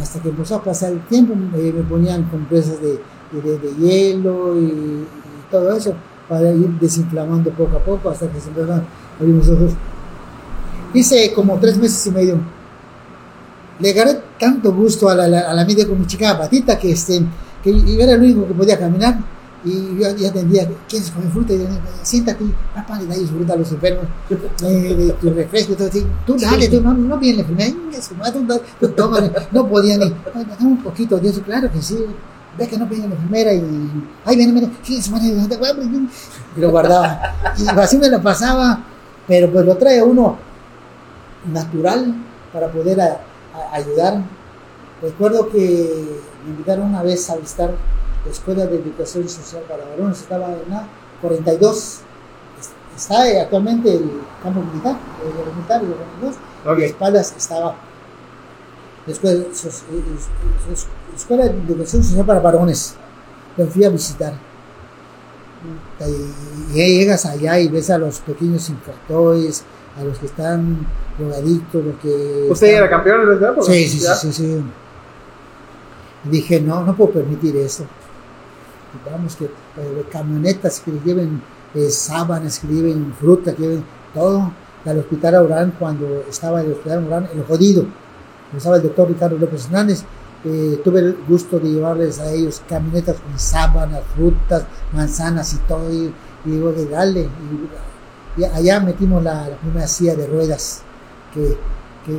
Hasta 0.00 0.20
que 0.20 0.28
empezó 0.28 0.56
a 0.56 0.62
pasar 0.62 0.92
el 0.92 1.00
tiempo, 1.00 1.34
me 1.34 1.82
ponían 1.82 2.24
compresas 2.24 2.80
de, 2.80 3.00
de, 3.32 3.74
hielo 3.76 4.56
y, 4.58 5.06
todo 5.50 5.74
eso 5.74 5.94
para 6.28 6.50
ir 6.52 6.68
desinflamando 6.80 7.50
poco 7.50 7.76
a 7.76 7.80
poco 7.80 8.10
hasta 8.10 8.28
que 8.28 8.40
se 8.40 8.48
empezaron 8.48 8.80
a 8.80 8.84
abrir 9.18 9.34
mis 9.34 9.48
ojos. 9.48 9.72
Hice 10.94 11.32
como 11.32 11.58
tres 11.58 11.76
meses 11.78 12.06
y 12.06 12.10
medio. 12.10 12.38
Le 13.80 13.90
agarré 13.90 14.20
tanto 14.38 14.72
gusto 14.72 15.08
a 15.08 15.14
la, 15.14 15.40
a 15.40 15.54
la 15.54 15.64
media 15.64 15.86
con 15.86 15.98
mi 15.98 16.06
chica 16.06 16.36
patita 16.36 16.78
que, 16.78 16.92
este, 16.92 17.22
que 17.62 17.72
yo 17.72 18.00
era 18.00 18.12
el 18.12 18.22
único 18.22 18.46
que 18.46 18.54
podía 18.54 18.78
caminar 18.78 19.18
y 19.64 19.98
yo 19.98 20.16
ya 20.16 20.28
atendía, 20.28 20.68
¿quieres 20.88 21.10
comer 21.10 21.30
fruta? 21.30 21.52
Y 21.52 21.58
yo, 21.58 21.64
siéntate, 22.02 22.44
papá, 22.74 23.00
le 23.00 23.06
da 23.06 23.14
fruta 23.26 23.54
a 23.54 23.56
los 23.56 23.70
enfermos, 23.72 24.04
eh, 24.62 25.14
tu 25.20 25.30
refresco, 25.30 25.74
todo 25.74 25.88
así. 25.88 26.06
Tú 26.26 26.36
dale, 26.38 26.68
tú 26.68 26.80
no, 26.80 26.94
no 26.94 27.18
viene 27.18 27.42
la 27.42 27.48
enfermedad, 27.48 28.32
tú, 28.80 28.96
no 29.52 29.68
podía 29.68 29.98
ni, 29.98 30.14
un 30.60 30.82
poquito 30.82 31.18
de 31.18 31.28
eso, 31.28 31.42
claro 31.42 31.70
que 31.72 31.82
sí, 31.82 31.96
ve 32.56 32.68
que 32.68 32.78
no 32.78 32.86
viene 32.86 33.08
la 33.08 33.14
enfermera 33.14 33.52
y, 33.52 33.62
ay, 34.24 34.36
viene, 34.36 34.52
viene, 34.52 34.70
sí, 34.82 35.00
se 35.02 35.10
y 35.10 36.60
lo 36.60 36.70
guardaba. 36.70 37.34
Y 37.56 37.68
así 37.68 37.98
me 37.98 38.08
lo 38.08 38.22
pasaba, 38.22 38.80
pero 39.26 39.50
pues 39.50 39.64
lo 39.66 39.76
trae 39.76 40.02
uno 40.02 40.36
natural 41.52 42.14
para 42.52 42.68
poder 42.68 43.00
a, 43.00 43.20
a 43.54 43.74
ayudar. 43.74 44.22
Recuerdo 45.02 45.48
que 45.48 46.20
me 46.44 46.50
invitaron 46.50 46.86
una 46.86 47.02
vez 47.02 47.28
a 47.30 47.36
visitar 47.36 47.70
la 48.24 48.30
Escuela 48.30 48.66
de 48.66 48.76
Educación 48.76 49.28
Social 49.28 49.62
para 49.68 49.84
Varones, 49.84 50.20
estaba 50.20 50.48
en 50.48 50.70
la 50.70 50.86
42, 51.20 52.00
está 52.96 53.22
actualmente 53.40 53.94
el 53.94 54.10
campo 54.42 54.60
militar, 54.60 54.96
el 55.22 55.54
militar, 55.54 55.80
el 55.82 55.88
42, 55.88 56.34
okay. 56.66 56.84
espaldas 56.86 57.34
estaba 57.36 57.74
la 59.06 59.12
Escuela, 59.12 59.44
Escuela 61.18 61.44
de 61.46 61.50
Educación 61.50 62.02
Social 62.02 62.24
para 62.24 62.40
Varones, 62.40 62.94
me 63.56 63.66
fui 63.66 63.84
a 63.84 63.90
visitar. 63.90 64.32
Y 66.70 66.74
llegas 66.74 67.26
allá 67.26 67.58
y 67.58 67.68
ves 67.68 67.90
a 67.90 67.98
los 67.98 68.20
pequeños 68.20 68.68
infractores, 68.70 69.64
a 69.98 70.04
los 70.04 70.16
que 70.18 70.26
están 70.26 70.86
drogadictos, 71.18 71.84
los 71.84 71.96
que... 71.96 72.46
¿Usted 72.48 72.68
están... 72.68 72.84
era 72.84 72.88
campeón 72.88 73.22
en 73.22 73.36
esa 73.36 73.48
época? 73.50 73.66
Sí, 73.66 73.88
sí, 73.88 73.98
sí, 73.98 74.08
sí, 74.20 74.32
sí. 74.32 74.62
Dije, 76.30 76.60
no, 76.60 76.84
no 76.84 76.94
puedo 76.94 77.10
permitir 77.10 77.56
eso. 77.56 77.84
Vamos, 79.10 79.34
que 79.34 79.46
eh, 79.46 80.04
camionetas 80.10 80.80
que 80.80 80.92
lleven 81.04 81.42
eh, 81.74 81.90
sábanas, 81.90 82.60
que 82.60 82.68
lleven 82.68 83.12
fruta, 83.18 83.54
que 83.54 83.62
lleven 83.62 83.84
todo. 84.14 84.52
Al 84.84 84.98
hospital 85.00 85.34
Aurán, 85.34 85.74
cuando 85.78 86.24
estaba 86.28 86.62
el 86.62 86.72
hospital 86.72 87.04
Aurán, 87.04 87.28
el 87.34 87.44
jodido, 87.44 87.82
cuando 87.82 88.58
estaba 88.58 88.76
el 88.76 88.82
doctor 88.82 89.08
Ricardo 89.08 89.36
López 89.36 89.66
Hernández, 89.66 90.04
eh, 90.44 90.80
tuve 90.84 91.00
el 91.00 91.18
gusto 91.28 91.58
de 91.58 91.68
llevarles 91.68 92.20
a 92.20 92.30
ellos 92.30 92.62
camionetas 92.68 93.16
con 93.16 93.36
sábanas, 93.38 94.02
frutas, 94.14 94.64
manzanas 94.92 95.52
y 95.54 95.56
todo. 95.58 95.92
Y, 95.92 96.12
y 96.44 96.50
digo, 96.50 96.72
dale. 96.90 97.28
Y, 98.36 98.44
allá 98.44 98.80
metimos 98.80 99.22
la, 99.22 99.48
primera 99.60 99.88
silla 99.88 100.14
de 100.14 100.26
ruedas 100.26 100.82
que, 101.34 101.58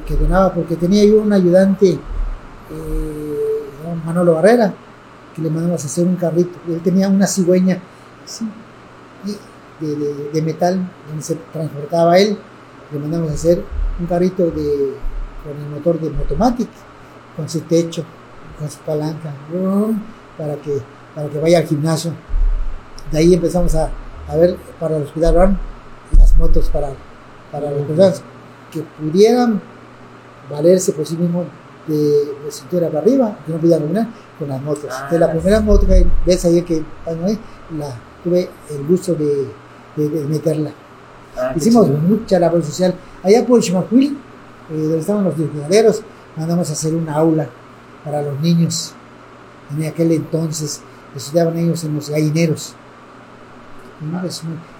que, 0.02 0.16
donaba, 0.18 0.54
porque 0.54 0.76
tenía 0.76 1.06
yo 1.06 1.22
un 1.22 1.32
ayudante, 1.32 1.92
eh, 1.92 2.00
Manolo 4.06 4.36
Barrera, 4.36 4.74
que 5.34 5.42
le 5.42 5.50
mandamos 5.50 5.82
a 5.84 5.86
hacer 5.86 6.06
un 6.06 6.18
carrito. 6.18 6.60
Él 6.68 6.82
tenía 6.82 7.08
una 7.08 7.26
cigüeña 7.26 7.80
de, 9.80 9.96
de, 9.96 10.30
de, 10.34 10.42
metal 10.42 10.90
donde 11.08 11.24
se 11.24 11.36
transportaba 11.54 12.18
él. 12.20 12.38
Le 12.92 13.00
mandamos 13.00 13.32
a 13.32 13.34
hacer 13.34 13.64
un 14.00 14.06
carrito 14.08 14.52
de, 14.52 14.94
con 15.44 15.58
el 15.58 15.70
motor 15.70 16.00
de 16.00 16.10
Motomatic, 16.10 16.70
con 17.40 17.48
su 17.48 17.62
techo, 17.62 18.04
con 18.60 18.70
su 18.70 18.80
palanca, 18.80 19.34
para 20.38 20.56
que, 20.58 20.78
para 21.16 21.30
que 21.30 21.40
vaya 21.40 21.60
al 21.60 21.66
gimnasio. 21.66 22.12
De 23.14 23.20
ahí 23.20 23.34
empezamos 23.34 23.74
a, 23.76 23.90
a 24.28 24.36
ver 24.36 24.58
para 24.78 25.00
los 25.00 25.10
cuidados 25.12 25.52
las 26.18 26.38
motos 26.38 26.70
para, 26.70 26.90
para 27.50 27.72
las 27.72 27.82
personas 27.84 28.22
que 28.74 28.82
pudieran 28.82 29.62
valerse 30.52 30.92
por 30.92 31.06
sí 31.06 31.16
mismos 31.16 31.46
de, 31.88 31.96
de, 31.96 32.52
cintura 32.52 32.88
para 32.88 33.00
arriba, 33.00 33.38
que 33.46 33.54
no 33.54 33.58
pudieran 33.58 33.84
caminar 33.84 34.08
con 34.38 34.50
las 34.50 34.62
motos. 34.62 34.92
Ah, 34.92 35.08
de 35.10 35.18
la 35.18 35.32
primera 35.32 35.62
moto 35.62 35.88
que 35.88 36.06
ves 36.26 36.44
ahí 36.44 36.62
que 36.64 36.84
la 37.06 37.96
tuve 38.22 38.50
el 38.70 38.86
gusto 38.86 39.16
de, 39.16 39.48
de, 39.96 40.10
de 40.10 40.26
meterla. 40.26 40.72
Ah, 41.38 41.54
Hicimos 41.56 41.88
mucha 41.88 42.38
labor 42.38 42.62
social. 42.64 42.94
Allá 43.24 43.46
por 43.46 43.62
Chimacuil, 43.62 44.18
eh, 44.72 44.78
donde 44.78 45.00
estaban 45.00 45.24
los 45.24 45.38
desfiladeros, 45.38 46.04
mandamos 46.36 46.70
a 46.70 46.74
hacer 46.74 46.94
una 46.96 47.16
aula 47.16 47.50
para 48.04 48.22
los 48.22 48.40
niños. 48.40 48.94
En 49.72 49.86
aquel 49.86 50.12
entonces 50.12 50.82
estudiaban 51.16 51.58
ellos 51.58 51.84
en 51.84 51.96
los 51.96 52.10
gallineros. 52.10 52.76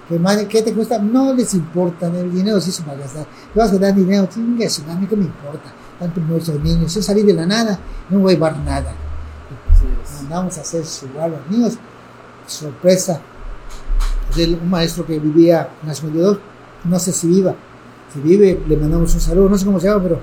¿Qué, 0.08 0.48
¿Qué 0.48 0.62
te 0.62 0.72
cuesta? 0.72 0.98
No 0.98 1.34
les 1.34 1.52
importa, 1.54 2.06
el 2.06 2.32
dinero 2.32 2.60
sí 2.60 2.72
se 2.72 2.82
va 2.84 2.92
a 2.92 2.96
gastar. 2.96 3.26
Le 3.54 3.60
vas 3.60 3.72
a 3.72 3.78
dar 3.78 3.94
dinero, 3.94 4.26
chingas, 4.26 4.82
a 4.88 4.94
mí 4.94 5.06
que 5.06 5.16
me 5.16 5.24
importa. 5.24 5.72
Tanto 5.98 6.20
no 6.20 6.40
soy 6.40 6.58
niño, 6.58 6.86
yo 6.86 7.02
salí 7.02 7.22
de 7.22 7.34
la 7.34 7.46
nada, 7.46 7.78
no 8.08 8.20
voy 8.20 8.32
a 8.32 8.34
llevar 8.34 8.56
nada. 8.58 8.94
Mandamos 10.22 10.56
a 10.58 10.62
hacer 10.62 10.82
jugar 10.84 11.24
a 11.24 11.28
los 11.28 11.50
niños. 11.50 11.78
Sorpresa. 12.46 13.20
De 14.34 14.54
un 14.54 14.70
maestro 14.70 15.04
que 15.04 15.18
vivía 15.18 15.68
en 15.82 15.88
las 15.88 15.98
52, 15.98 16.38
no 16.84 16.98
sé 16.98 17.12
si 17.12 17.26
viva. 17.28 17.54
Si 18.12 18.20
vive, 18.20 18.62
le 18.66 18.76
mandamos 18.76 19.12
un 19.14 19.20
saludo, 19.20 19.48
no 19.48 19.58
sé 19.58 19.66
cómo 19.66 19.78
se 19.78 19.88
llama, 19.88 20.02
pero 20.02 20.20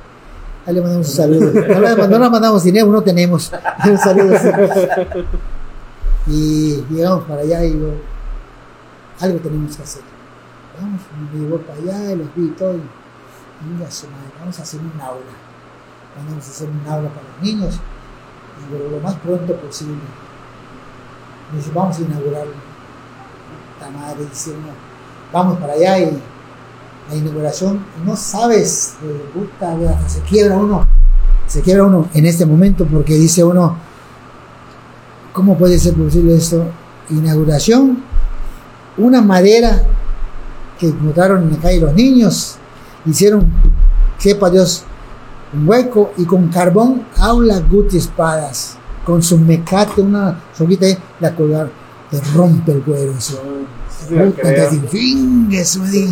ahí 0.68 0.74
le 0.74 0.82
mandamos 0.82 1.08
un 1.08 1.14
saludo. 1.14 1.52
No 1.54 1.80
le, 1.80 2.08
no 2.08 2.20
le 2.20 2.30
mandamos 2.30 2.64
dinero, 2.64 2.88
no 2.88 3.02
tenemos. 3.02 3.52
Un 3.86 3.98
saludo. 3.98 4.36
Y 6.28 6.84
llegamos 6.90 7.24
para 7.24 7.42
allá 7.42 7.64
y 7.64 7.80
yo, 7.80 7.92
algo 9.22 9.40
tenemos 9.40 9.78
que 9.78 9.84
hacer. 9.84 10.02
Vamos, 10.80 11.02
me 11.32 11.40
llevó 11.40 11.58
para 11.60 11.80
allá 11.80 12.12
y 12.12 12.16
los 12.18 12.36
vi 12.36 12.48
y 12.48 12.50
todo. 12.50 12.76
Y, 12.76 13.92
su 13.92 14.08
madre, 14.08 14.30
vamos 14.38 14.60
a 14.60 14.62
hacer 14.62 14.82
un 14.82 15.02
aula. 15.02 15.22
Vamos 16.18 16.46
a 16.46 16.50
hacer 16.50 16.68
un 16.68 16.92
aula 16.92 17.10
para 17.10 17.22
los 17.24 17.42
niños 17.42 17.76
y 17.76 18.72
pero 18.72 18.90
lo 18.90 19.00
más 19.00 19.16
pronto 19.16 19.56
posible. 19.56 19.96
Dice, 21.54 21.72
vamos 21.74 21.98
a 21.98 22.02
inaugurarlo. 22.02 22.54
La 23.80 23.90
madre 23.90 24.26
dice 24.26 24.52
vamos 25.32 25.58
para 25.60 25.74
allá 25.74 26.00
y 26.00 26.22
la 27.10 27.16
inauguración, 27.16 27.80
no 28.06 28.16
sabes, 28.16 28.96
eh, 29.04 29.26
puta, 29.34 29.78
se 30.08 30.22
quiebra 30.22 30.58
uno, 30.58 30.88
se 31.48 31.62
quiebra 31.62 31.86
uno 31.86 32.08
en 32.14 32.26
este 32.26 32.46
momento 32.46 32.86
porque 32.86 33.14
dice 33.16 33.44
uno, 33.44 33.78
¿cómo 35.32 35.58
puede 35.58 35.80
ser 35.80 35.94
posible 35.94 36.36
esto? 36.36 36.66
Inauguración, 37.10 38.04
una 38.98 39.22
madera 39.22 39.84
que 40.78 40.88
encontraron 40.88 41.44
en 41.44 41.52
la 41.54 41.58
calle 41.58 41.80
los 41.80 41.94
niños, 41.94 42.56
hicieron, 43.06 43.52
sepa 44.18 44.50
Dios, 44.50 44.84
un 45.54 45.68
hueco 45.68 46.12
y 46.18 46.26
con 46.26 46.50
carbón 46.50 47.06
aula 47.18 47.60
Guti 47.60 47.98
espadas, 47.98 48.78
con 49.06 49.24
su 49.24 49.38
mecate, 49.38 50.02
una 50.02 50.40
soquita 50.54 50.86
ahí, 50.86 50.98
la 51.22 51.34
colgar, 51.34 51.70
te 52.12 52.20
rompe 52.36 52.74
el 52.74 52.82
cuero 52.82 53.14
eso. 53.18 53.42
Sí, 54.08 54.16
Entonces, 54.16 54.80
fin, 54.90 55.50
eso 55.52 55.80
me 55.80 55.90
diga, 55.90 56.12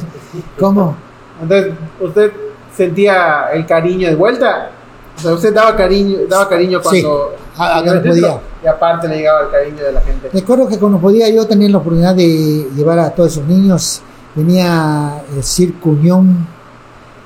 ¿cómo? 0.60 0.96
Entonces, 1.42 1.74
¿usted 2.02 2.32
sentía 2.76 3.50
el 3.54 3.66
cariño 3.66 4.10
de 4.10 4.16
vuelta? 4.16 4.72
O 5.18 5.22
sea, 5.22 5.34
usted 5.34 5.54
daba 5.54 5.76
cariño, 5.76 6.20
daba 6.30 6.50
cariño 6.50 6.82
cuando... 6.82 7.36
a- 7.58 7.78
a 7.78 7.84
cuando 7.84 8.02
podía. 8.10 8.40
Y 8.64 8.68
aparte 8.68 9.08
le 9.08 9.18
llegaba 9.18 9.42
el 9.46 9.50
cariño 9.52 9.84
de 9.84 9.92
la 9.94 10.02
gente. 10.02 10.30
Recuerdo 10.34 10.68
que 10.68 10.78
cuando 10.78 11.00
podía 11.00 11.30
yo 11.30 11.46
tenía 11.48 11.70
la 11.70 11.78
oportunidad 11.78 12.16
de 12.16 12.68
llevar 12.76 13.00
a 13.00 13.10
todos 13.12 13.32
esos 13.34 13.46
niños. 13.48 14.02
Venía 14.36 15.22
el 15.34 15.42
Circo 15.44 15.92
Unión, 15.92 16.46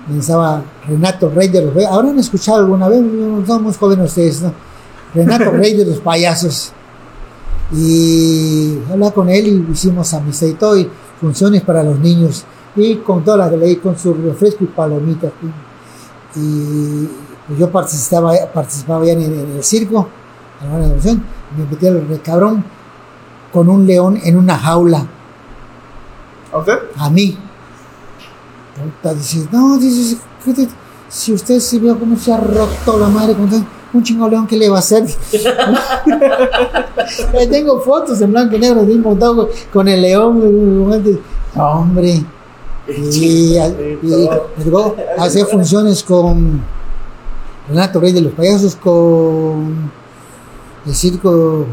pensaba 0.08 0.62
Renato 0.88 1.30
Rey 1.30 1.48
de 1.48 1.64
los 1.64 1.74
Payasos. 1.74 1.98
Habrán 1.98 2.20
escuchado 2.20 2.58
alguna 2.60 2.88
vez, 2.90 3.02
no 3.02 3.44
somos 3.46 3.78
jóvenes 3.78 4.10
ustedes, 4.10 4.42
¿no? 4.44 4.54
Renato 5.16 5.50
Rey 5.52 5.76
de 5.76 5.86
los 5.86 6.00
Payasos. 6.00 6.74
Y 7.72 8.80
hablaba 8.92 9.14
con 9.14 9.30
él 9.30 9.48
y 9.68 9.72
hicimos 9.72 10.14
amistad 10.14 10.48
y 10.48 10.90
funciones 11.20 11.62
para 11.62 11.84
los 11.84 12.00
niños. 12.00 12.46
Y 12.76 12.96
con 12.98 13.24
toda 13.24 13.38
la 13.38 13.52
ley, 13.52 13.76
con 13.78 13.98
su 13.98 14.14
refresco 14.14 14.64
y 14.64 14.68
palomitas. 14.68 15.32
Y, 16.36 17.10
yo 17.58 17.72
participaba, 17.72 18.34
participaba 18.54 19.04
ya 19.06 19.14
en, 19.14 19.22
el- 19.24 19.34
en 19.40 19.52
el 19.58 19.64
circo, 19.64 20.08
a 20.62 20.66
la 20.78 20.80
de 20.86 20.90
función, 20.94 21.24
me 21.58 21.66
metí 21.66 21.88
al 21.88 22.22
cabrón 22.24 22.64
con 23.52 23.68
un 23.70 23.88
león 23.88 24.20
en 24.24 24.38
una 24.38 24.56
jaula 24.56 25.08
¿A 26.54 26.58
usted? 26.60 26.78
a 26.96 27.10
mí. 27.10 27.38
Dice, 29.16 29.48
no, 29.52 29.78
dice, 29.78 30.18
¿qué 30.46 30.54
te- 30.54 30.70
si 31.10 31.34
usted 31.34 31.60
se 31.60 31.80
vio 31.80 31.98
cómo 32.00 32.16
se 32.18 32.32
ha 32.32 32.38
roto 32.38 33.00
la 33.00 33.08
madre 33.10 33.34
con 33.34 33.50
un 33.94 34.04
chingo 34.04 34.28
león, 34.28 34.48
¿qué 34.48 34.58
le 34.58 34.70
va 34.70 34.78
a 34.78 34.80
hacer? 34.80 35.04
Tengo 37.50 37.80
fotos 37.82 38.22
en 38.22 38.32
blanco 38.32 38.56
y 38.56 38.60
negro 38.60 38.86
de 38.86 38.94
un 38.96 39.02
montado 39.02 39.50
con- 39.72 39.88
el 39.88 40.02
león. 40.02 40.42
Hombre. 41.56 42.24
Y, 42.88 43.58
luego 44.66 44.96
hacía 45.18 45.46
funciones 45.46 46.04
con 46.04 46.62
Renato 47.68 48.00
Rey 48.00 48.12
de 48.12 48.22
los 48.22 48.34
Payasos, 48.34 48.76
con 48.76 49.92
el 50.86 50.96
circo 50.96 51.66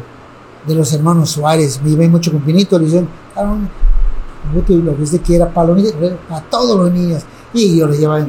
de 0.67 0.75
los 0.75 0.93
hermanos 0.93 1.31
Suárez. 1.31 1.81
Me 1.83 1.91
llevé 1.91 2.09
mucho 2.09 2.31
con 2.33 2.41
Pinito, 2.43 2.79
le 2.79 2.87
hicieron, 2.87 3.09
"Cabrón, 3.35 3.69
Puta, 4.53 4.73
y 4.73 4.77
lo 4.77 4.97
que 4.97 5.03
usted 5.03 5.21
quiera, 5.23 5.53
palomitas, 5.53 5.93
para 6.29 6.41
todos 6.43 6.79
los 6.79 6.93
niños. 6.93 7.23
Y 7.53 7.79
yo 7.79 7.87
los 7.87 7.99
llevaba 7.99 8.21
en 8.21 8.29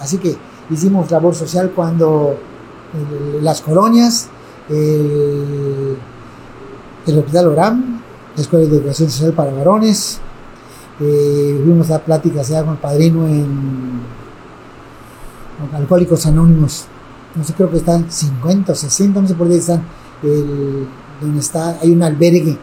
Así 0.00 0.18
que 0.18 0.36
hicimos 0.70 1.10
labor 1.10 1.34
social 1.34 1.70
cuando 1.74 2.36
las 3.40 3.60
colonias, 3.62 4.28
el, 4.68 5.96
el 7.06 7.18
Hospital 7.18 7.48
Oram, 7.48 8.00
la 8.36 8.42
Escuela 8.42 8.66
de 8.66 8.76
Educación 8.76 9.10
Social 9.10 9.32
para 9.32 9.52
Varones, 9.52 10.20
eh, 11.00 11.60
fuimos 11.64 11.88
a 11.88 11.94
dar 11.94 12.04
pláticas 12.04 12.48
ya 12.48 12.62
con 12.62 12.72
el 12.74 12.78
padrino 12.78 13.26
en, 13.26 14.00
Alcohólicos 15.74 16.26
Anónimos. 16.26 16.86
No 17.34 17.44
sé, 17.44 17.54
creo 17.54 17.70
que 17.70 17.76
están 17.78 18.10
50 18.10 18.72
o 18.72 18.74
60, 18.74 19.20
no 19.20 19.28
sé 19.28 19.34
por 19.34 19.48
qué 19.48 19.56
están. 19.56 19.82
el- 20.22 20.86
donde 21.20 21.38
está, 21.40 21.78
hay 21.80 21.90
un 21.92 22.02
albergue 22.02 22.58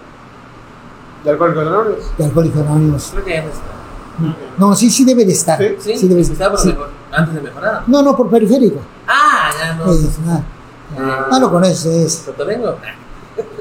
¿De 1.24 1.30
Alcohólicos 1.30 1.66
Anónimos? 1.68 2.18
de 2.18 2.26
Alcohólicos 2.26 2.62
Anónimos. 2.62 3.10
Creo 3.14 3.24
que 3.26 3.32
ya 3.34 3.42
no 3.44 3.50
está. 3.50 4.36
No, 4.58 4.76
sí, 4.76 4.90
sí 4.90 5.06
debe 5.06 5.24
de 5.26 5.32
estar. 5.32 5.58
¿Sí? 5.80 5.96
Sí, 5.98 6.08
debe 6.10 6.24
sí, 6.26 6.34
está, 6.34 6.46
pero 6.48 6.58
sí. 6.58 6.68
mejor- 6.70 6.90
antes 7.12 7.36
de 7.36 7.42
mejorar. 7.42 7.84
No, 7.88 8.02
no, 8.04 8.16
por 8.18 8.30
periférico. 8.30 8.80
Ah, 9.08 9.19
no. 9.78 9.92
Es, 9.92 10.18
ah, 10.28 10.42
Ah. 10.98 11.28
no 11.32 11.40
lo 11.40 11.52
conoces. 11.52 12.14
Sotolengo. 12.26 12.76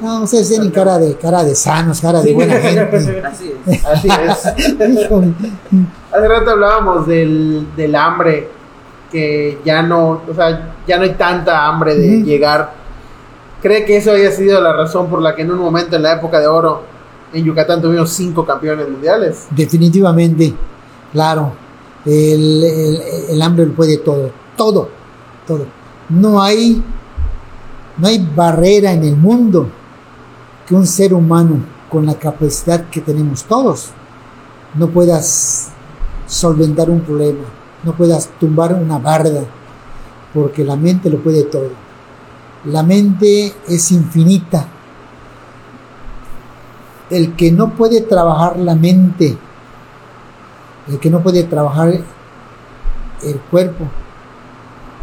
No, 0.01 0.23
ustedes 0.23 0.49
tienen 0.49 0.71
cara 0.71 0.99
de, 0.99 1.15
cara 1.17 1.45
de 1.45 1.55
sanos, 1.55 2.01
cara 2.01 2.21
de 2.23 2.33
buena 2.33 2.55
gente. 2.57 3.23
Así 3.27 3.53
es. 3.67 3.85
Así 3.85 4.09
es. 4.09 4.47
Hace 6.13 6.29
rato 6.29 6.51
hablábamos 6.51 7.07
del, 7.07 7.67
del 7.77 7.95
hambre, 7.95 8.49
que 9.13 9.59
ya 9.65 9.83
no, 9.83 10.23
o 10.29 10.35
sea, 10.35 10.75
ya 10.87 10.97
no 10.97 11.03
hay 11.05 11.15
tanta 11.15 11.67
hambre 11.67 11.95
de 11.97 12.17
Ujú. 12.19 12.27
llegar. 12.27 12.73
¿Cree 13.63 13.85
que 13.85 13.97
eso 13.99 14.13
haya 14.13 14.31
sido 14.33 14.61
la 14.61 14.73
razón 14.73 15.09
por 15.09 15.21
la 15.21 15.35
que 15.35 15.43
en 15.43 15.51
un 15.53 15.59
momento 15.59 15.97
en 15.97 16.03
la 16.03 16.15
época 16.15 16.41
de 16.41 16.47
oro 16.47 16.83
en 17.33 17.45
Yucatán 17.45 17.83
tuvimos 17.83 18.11
cinco 18.11 18.45
campeones 18.47 18.89
mundiales? 18.89 19.47
Definitivamente, 19.51 20.55
claro. 21.13 21.53
El, 22.07 22.65
el- 22.65 23.03
el 23.31 23.43
hambre 23.43 23.67
lo 23.67 23.73
puede 23.75 23.99
todo, 23.99 24.31
todo, 24.57 24.89
todo. 25.47 25.67
No 26.09 26.43
hay, 26.43 26.83
no 27.99 28.09
hay 28.09 28.27
barrera 28.35 28.93
en 28.93 29.05
el 29.05 29.17
mundo 29.17 29.69
que 30.67 30.75
un 30.75 30.87
ser 30.87 31.13
humano 31.13 31.61
con 31.91 32.07
la 32.07 32.15
capacidad 32.15 32.89
que 32.89 33.01
tenemos 33.01 33.45
todos 33.45 33.91
no 34.75 34.89
puedas 34.89 35.71
solventar 36.27 36.91
un 36.91 37.01
problema, 37.01 37.45
no 37.85 37.93
puedas 37.95 38.29
tumbar 38.39 38.75
una 38.75 38.99
barda, 38.99 39.45
porque 40.33 40.65
la 40.65 40.77
mente 40.77 41.11
lo 41.11 41.19
puede 41.19 41.45
todo. 41.45 41.71
La 42.67 42.83
mente 42.83 43.55
es 43.67 43.91
infinita. 43.93 44.67
El 47.09 47.35
que 47.35 47.51
no 47.51 47.71
puede 47.71 48.03
trabajar 48.03 48.59
la 48.59 48.75
mente, 48.75 49.39
el 50.89 50.99
que 50.99 51.09
no 51.09 51.23
puede 51.23 51.45
trabajar 51.45 52.01
el 53.23 53.41
cuerpo 53.51 53.87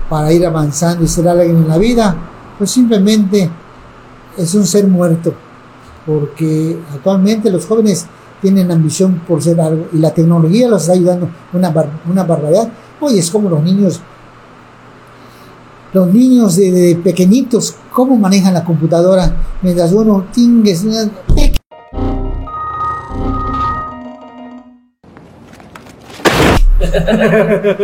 para 0.09 0.31
ir 0.31 0.45
avanzando 0.45 1.03
y 1.03 1.07
ser 1.07 1.27
alguien 1.27 1.57
en 1.57 1.67
la 1.67 1.77
vida, 1.77 2.15
pues 2.57 2.71
simplemente 2.71 3.49
es 4.37 4.53
un 4.55 4.65
ser 4.65 4.87
muerto, 4.87 5.33
porque 6.05 6.77
actualmente 6.93 7.49
los 7.51 7.65
jóvenes 7.65 8.05
tienen 8.41 8.71
ambición 8.71 9.21
por 9.27 9.41
ser 9.41 9.59
algo 9.59 9.87
y 9.93 9.97
la 9.97 10.13
tecnología 10.13 10.67
los 10.67 10.81
está 10.83 10.93
ayudando 10.93 11.29
una, 11.53 11.69
bar- 11.71 11.89
una 12.09 12.23
barbaridad. 12.23 12.69
Oye, 12.99 13.19
es 13.19 13.31
como 13.31 13.49
los 13.49 13.63
niños, 13.63 13.99
los 15.93 16.07
niños 16.13 16.55
de, 16.55 16.99
pequeñitos, 17.03 17.75
cómo 17.91 18.15
manejan 18.17 18.53
la 18.53 18.63
computadora, 18.63 19.31
mientras 19.61 19.91
uno 19.93 20.25
tingues, 20.33 20.83
una- 20.83 21.09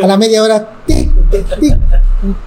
a 0.03 0.07
la 0.07 0.17
media 0.17 0.43
hora, 0.43 0.67
tic, 1.31 1.59
tic, 1.59 1.77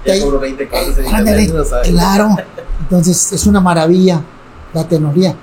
Ya 0.06 0.12
ahí- 0.12 0.20
cobro 0.22 0.38
20 0.40 0.68
cosas 0.68 0.98
en 0.98 1.06
Ándale, 1.06 1.42
internet, 1.42 1.54
no 1.54 1.64
sabes. 1.64 1.88
claro. 1.88 2.36
Entonces 2.82 3.32
es 3.32 3.46
una 3.46 3.60
maravilla 3.60 4.20
la 4.72 4.86
tecnología. 4.86 5.34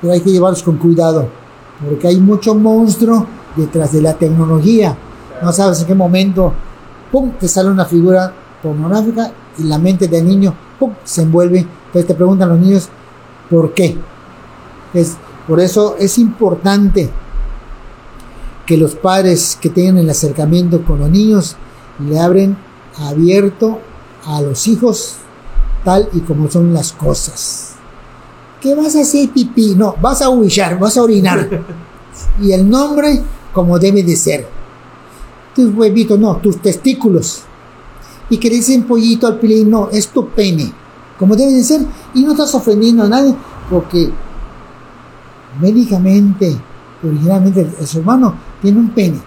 Pero 0.00 0.12
hay 0.12 0.20
que 0.20 0.30
llevarlos 0.30 0.62
con 0.62 0.76
cuidado, 0.76 1.28
porque 1.84 2.08
hay 2.08 2.18
mucho 2.20 2.54
monstruo 2.54 3.26
detrás 3.56 3.92
de 3.92 4.02
la 4.02 4.14
tecnología. 4.14 4.96
No 5.42 5.52
sabes 5.52 5.80
en 5.80 5.86
qué 5.86 5.94
momento, 5.94 6.52
pum, 7.10 7.32
te 7.40 7.48
sale 7.48 7.70
una 7.70 7.84
figura 7.84 8.32
pornográfica 8.62 9.30
y 9.58 9.62
la 9.64 9.78
mente 9.78 10.06
del 10.08 10.26
niño, 10.26 10.54
pum, 10.78 10.92
se 11.04 11.22
envuelve. 11.22 11.60
Entonces 11.86 12.06
te 12.06 12.14
preguntan 12.14 12.48
los 12.50 12.58
niños, 12.58 12.88
¿por 13.50 13.72
qué? 13.74 13.96
Es, 14.94 15.16
por 15.46 15.60
eso 15.60 15.96
es 15.98 16.18
importante 16.18 17.10
que 18.66 18.76
los 18.76 18.94
padres 18.94 19.56
que 19.60 19.70
tengan 19.70 19.98
el 19.98 20.10
acercamiento 20.10 20.82
con 20.82 20.98
los 20.98 21.08
niños 21.08 21.56
le 21.98 22.18
abren 22.18 22.56
abierto 22.98 23.78
a 24.24 24.40
los 24.40 24.66
hijos 24.66 25.16
tal 25.84 26.08
y 26.12 26.20
como 26.20 26.50
son 26.50 26.72
las 26.74 26.92
cosas. 26.92 27.74
¿Qué 28.60 28.74
vas 28.74 28.96
a 28.96 29.02
hacer 29.02 29.30
pipí? 29.30 29.74
No, 29.74 29.94
vas 30.00 30.22
a 30.22 30.28
huillar, 30.28 30.78
vas 30.78 30.96
a 30.96 31.02
orinar. 31.02 31.48
Y 32.40 32.52
el 32.52 32.68
nombre 32.68 33.22
como 33.52 33.78
debe 33.78 34.02
de 34.02 34.16
ser. 34.16 34.46
Tus 35.54 35.74
huevitos, 35.74 36.18
no, 36.18 36.36
tus 36.36 36.60
testículos. 36.62 37.42
Y 38.30 38.38
que 38.38 38.48
dicen 38.48 38.84
pollito 38.84 39.26
al 39.26 39.38
pilín, 39.38 39.70
no, 39.70 39.90
es 39.90 40.08
tu 40.08 40.28
pene. 40.28 40.72
Como 41.18 41.36
debe 41.36 41.52
de 41.52 41.62
ser. 41.62 41.82
Y 42.14 42.22
no 42.22 42.32
estás 42.32 42.54
ofendiendo 42.54 43.04
a 43.04 43.08
nadie 43.08 43.34
porque 43.70 44.10
médicamente, 45.60 46.56
originalmente 47.02 47.70
el 47.78 47.86
ser 47.86 48.00
humano 48.00 48.34
tiene 48.62 48.78
un 48.78 48.90
pene 48.90 49.20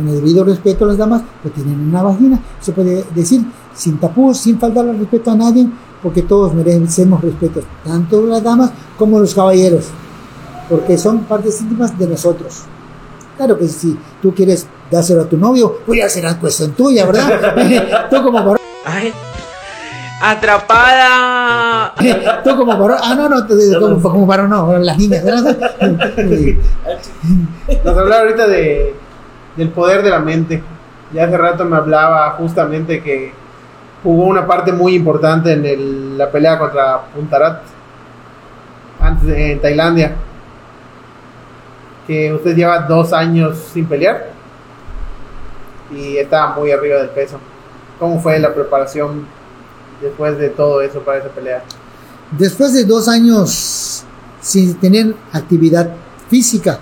con 0.00 0.08
el 0.08 0.14
debido 0.16 0.44
respeto 0.44 0.84
a 0.84 0.88
las 0.88 0.96
damas, 0.96 1.22
pues 1.42 1.52
tienen 1.54 1.78
una 1.88 2.02
vagina. 2.02 2.40
Se 2.60 2.72
puede 2.72 3.04
decir 3.14 3.42
sin 3.74 3.98
tapujos, 3.98 4.38
sin 4.38 4.58
faltar 4.58 4.88
al 4.88 4.98
respeto 4.98 5.30
a 5.30 5.34
nadie, 5.36 5.68
porque 6.02 6.22
todos 6.22 6.54
merecemos 6.54 7.20
respeto, 7.22 7.60
tanto 7.84 8.22
las 8.22 8.42
damas 8.42 8.70
como 8.98 9.18
los 9.20 9.34
caballeros, 9.34 9.86
porque 10.68 10.96
son 10.96 11.20
partes 11.20 11.60
íntimas 11.60 11.98
de 11.98 12.06
nosotros. 12.06 12.62
Claro 13.36 13.58
que 13.58 13.68
si 13.68 13.96
tú 14.22 14.34
quieres 14.34 14.66
dárselo 14.90 15.22
a 15.22 15.28
tu 15.28 15.36
novio, 15.36 15.76
pues 15.86 15.98
ya 16.00 16.08
será 16.08 16.38
cuestión 16.38 16.72
tuya, 16.72 17.04
¿verdad? 17.06 18.08
tú 18.10 18.22
como 18.22 18.38
varón, 18.38 18.58
Ay, 18.84 19.12
atrapada. 20.22 21.94
tú 22.44 22.56
como 22.56 22.76
varón, 22.78 22.98
ah, 23.02 23.14
no, 23.14 23.28
no, 23.28 23.46
tú- 23.46 23.56
como, 23.78 24.00
como 24.02 24.26
varón 24.26 24.50
no, 24.50 24.78
las 24.78 24.96
niñas, 24.98 25.22
¿verdad? 25.24 25.56
Nos 27.84 27.96
hablaba 27.96 28.22
ahorita 28.22 28.46
de, 28.48 28.94
del 29.60 29.68
poder 29.68 30.02
de 30.02 30.08
la 30.08 30.20
mente. 30.20 30.62
Ya 31.12 31.24
hace 31.26 31.36
rato 31.36 31.66
me 31.66 31.76
hablaba 31.76 32.30
justamente 32.38 33.02
que 33.02 33.32
jugó 34.02 34.24
una 34.24 34.46
parte 34.46 34.72
muy 34.72 34.94
importante 34.94 35.52
en 35.52 36.16
la 36.16 36.30
pelea 36.30 36.58
contra 36.58 37.02
Puntarat 37.14 37.60
antes 39.00 39.26
de- 39.26 39.52
en 39.52 39.60
Tailandia. 39.60 40.14
Que 42.06 42.32
usted 42.32 42.56
lleva 42.56 42.78
dos 42.80 43.12
años 43.12 43.58
sin 43.72 43.84
pelear 43.84 44.30
y 45.94 46.16
estaba 46.16 46.54
muy 46.56 46.70
arriba 46.72 46.96
del 46.98 47.10
peso. 47.10 47.38
¿Cómo 47.98 48.18
fue 48.18 48.38
la 48.38 48.54
preparación 48.54 49.26
después 50.00 50.38
de 50.38 50.48
todo 50.48 50.80
eso 50.80 51.00
para 51.00 51.18
esa 51.18 51.28
pelea? 51.28 51.62
Después 52.30 52.72
de 52.72 52.84
dos 52.84 53.08
años 53.08 54.04
sin 54.40 54.74
tener 54.80 55.14
actividad 55.34 55.90
física, 56.30 56.78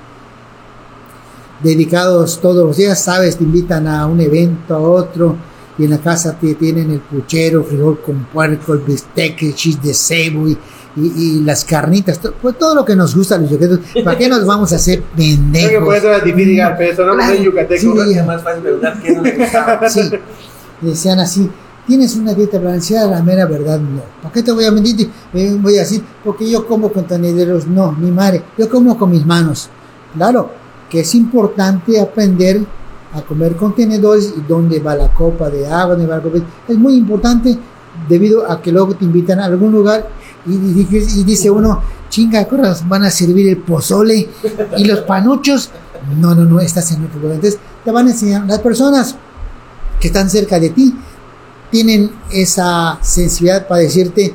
dedicados 1.63 2.41
todos 2.41 2.67
los 2.67 2.77
días, 2.77 3.03
sabes, 3.03 3.37
te 3.37 3.45
invitan 3.45 3.87
a 3.89 4.07
un 4.07 4.21
evento, 4.21 4.75
a 4.75 4.79
otro, 4.79 5.37
y 5.79 5.85
en 5.85 5.91
la 5.91 5.99
casa 5.99 6.37
te 6.39 6.55
tienen 6.55 6.91
el 6.91 7.01
puchero, 7.01 7.63
frijol 7.65 8.01
con 8.01 8.25
puerco, 8.25 8.73
el 8.75 8.81
bistec, 8.81 9.43
el 9.43 9.55
chis 9.55 9.81
de 9.83 9.95
cebo 9.95 10.49
y, 10.49 10.57
y- 10.97 11.13
y 11.17 11.41
las 11.45 11.65
carnitas, 11.65 12.19
to- 12.19 12.35
pues 12.41 12.59
todo 12.59 12.75
lo 12.75 12.85
que 12.85 12.97
nos 12.97 13.15
gusta 13.15 13.39
los 13.39 13.51
yucatecos. 13.51 14.03
¿Para 14.05 14.19
qué 14.19 14.29
nos 14.29 14.45
vamos 14.45 14.73
a 14.73 14.77
hacer 14.77 15.03
pendejos? 15.17 15.69
Creo 15.69 15.81
que 15.81 15.85
por 15.87 15.95
eso 15.97 16.09
era 16.09 16.21
difícil 16.21 16.49
llegar 16.51 16.77
peso, 16.77 17.05
no 17.07 17.15
Claro, 17.15 17.35
soy 17.37 17.45
yucateco. 17.45 18.05
sí. 18.05 18.13
Es 18.19 18.27
más 18.27 18.43
fácil 18.43 18.63
preguntar 18.63 19.01
qué 19.03 19.13
no 19.13 19.23
le 19.23 19.37
gustaba. 19.37 19.89
Sí, 19.89 20.01
decían 20.81 21.19
así, 21.21 21.49
¿tienes 21.87 22.15
una 22.17 22.35
dieta 22.35 22.59
balanceada? 22.59 23.09
La 23.11 23.23
mera 23.23 23.47
verdad, 23.47 23.79
no. 23.79 24.03
¿Por 24.23 24.33
qué 24.33 24.43
te 24.43 24.51
voy 24.53 24.65
a 24.65 24.71
mentir? 24.73 25.09
Eh, 25.35 25.57
voy 25.61 25.77
a 25.77 25.81
decir, 25.81 26.03
porque 26.25 26.49
yo 26.51 26.67
como 26.67 26.93
con 26.93 27.05
tenederos, 27.07 27.67
no, 27.69 27.93
mi 27.93 28.11
madre, 28.11 28.43
yo 28.57 28.69
como 28.69 28.97
con 28.99 29.11
mis 29.13 29.25
manos. 29.25 29.69
Claro, 30.17 30.51
que 30.89 31.01
es 31.01 31.15
importante 31.15 32.01
aprender 32.01 32.65
a 33.13 33.23
comer 33.23 33.57
con 33.57 33.75
tenedores 33.75 34.35
y 34.37 34.41
dónde 34.47 34.81
va 34.81 34.95
la 34.95 35.13
copa 35.13 35.51
de 35.51 35.67
agua, 35.67 35.95
dónde 35.95 36.07
va 36.07 36.17
la 36.17 36.23
copa. 36.23 36.39
Es 36.67 36.77
muy 36.77 36.95
importante 36.95 37.59
debido 38.09 38.51
a 38.51 38.61
que 38.61 38.71
luego 38.71 38.95
te 38.95 39.05
invitan 39.05 39.41
a 39.41 39.47
algún 39.47 39.73
lugar 39.73 40.09
y, 40.47 40.57
dice 40.57 41.51
uno, 41.51 41.83
chinga, 42.09 42.45
¿qué 42.45 42.55
horas 42.55 42.89
van 42.89 43.05
a 43.05 43.11
servir 43.11 43.49
el 43.49 43.59
pozole 43.59 44.29
y 44.77 44.85
los 44.85 45.01
panuchos? 45.01 45.71
No, 46.19 46.35
no, 46.35 46.45
no, 46.45 46.61
estás 46.61 46.91
en 46.93 47.05
otro 47.05 47.19
lugar. 47.21 47.37
Entonces 47.37 47.61
te 47.85 47.91
van 47.91 48.07
a 48.07 48.11
enseñar 48.11 48.47
las 48.47 48.61
personas 48.61 49.17
que 50.01 50.09
están 50.09 50.31
cerca 50.31 50.59
de 50.61 50.71
ti 50.71 50.95
tienen 51.71 52.11
esa 52.31 52.99
sensibilidad 53.03 53.67
para 53.67 53.83
decirte 53.83 54.35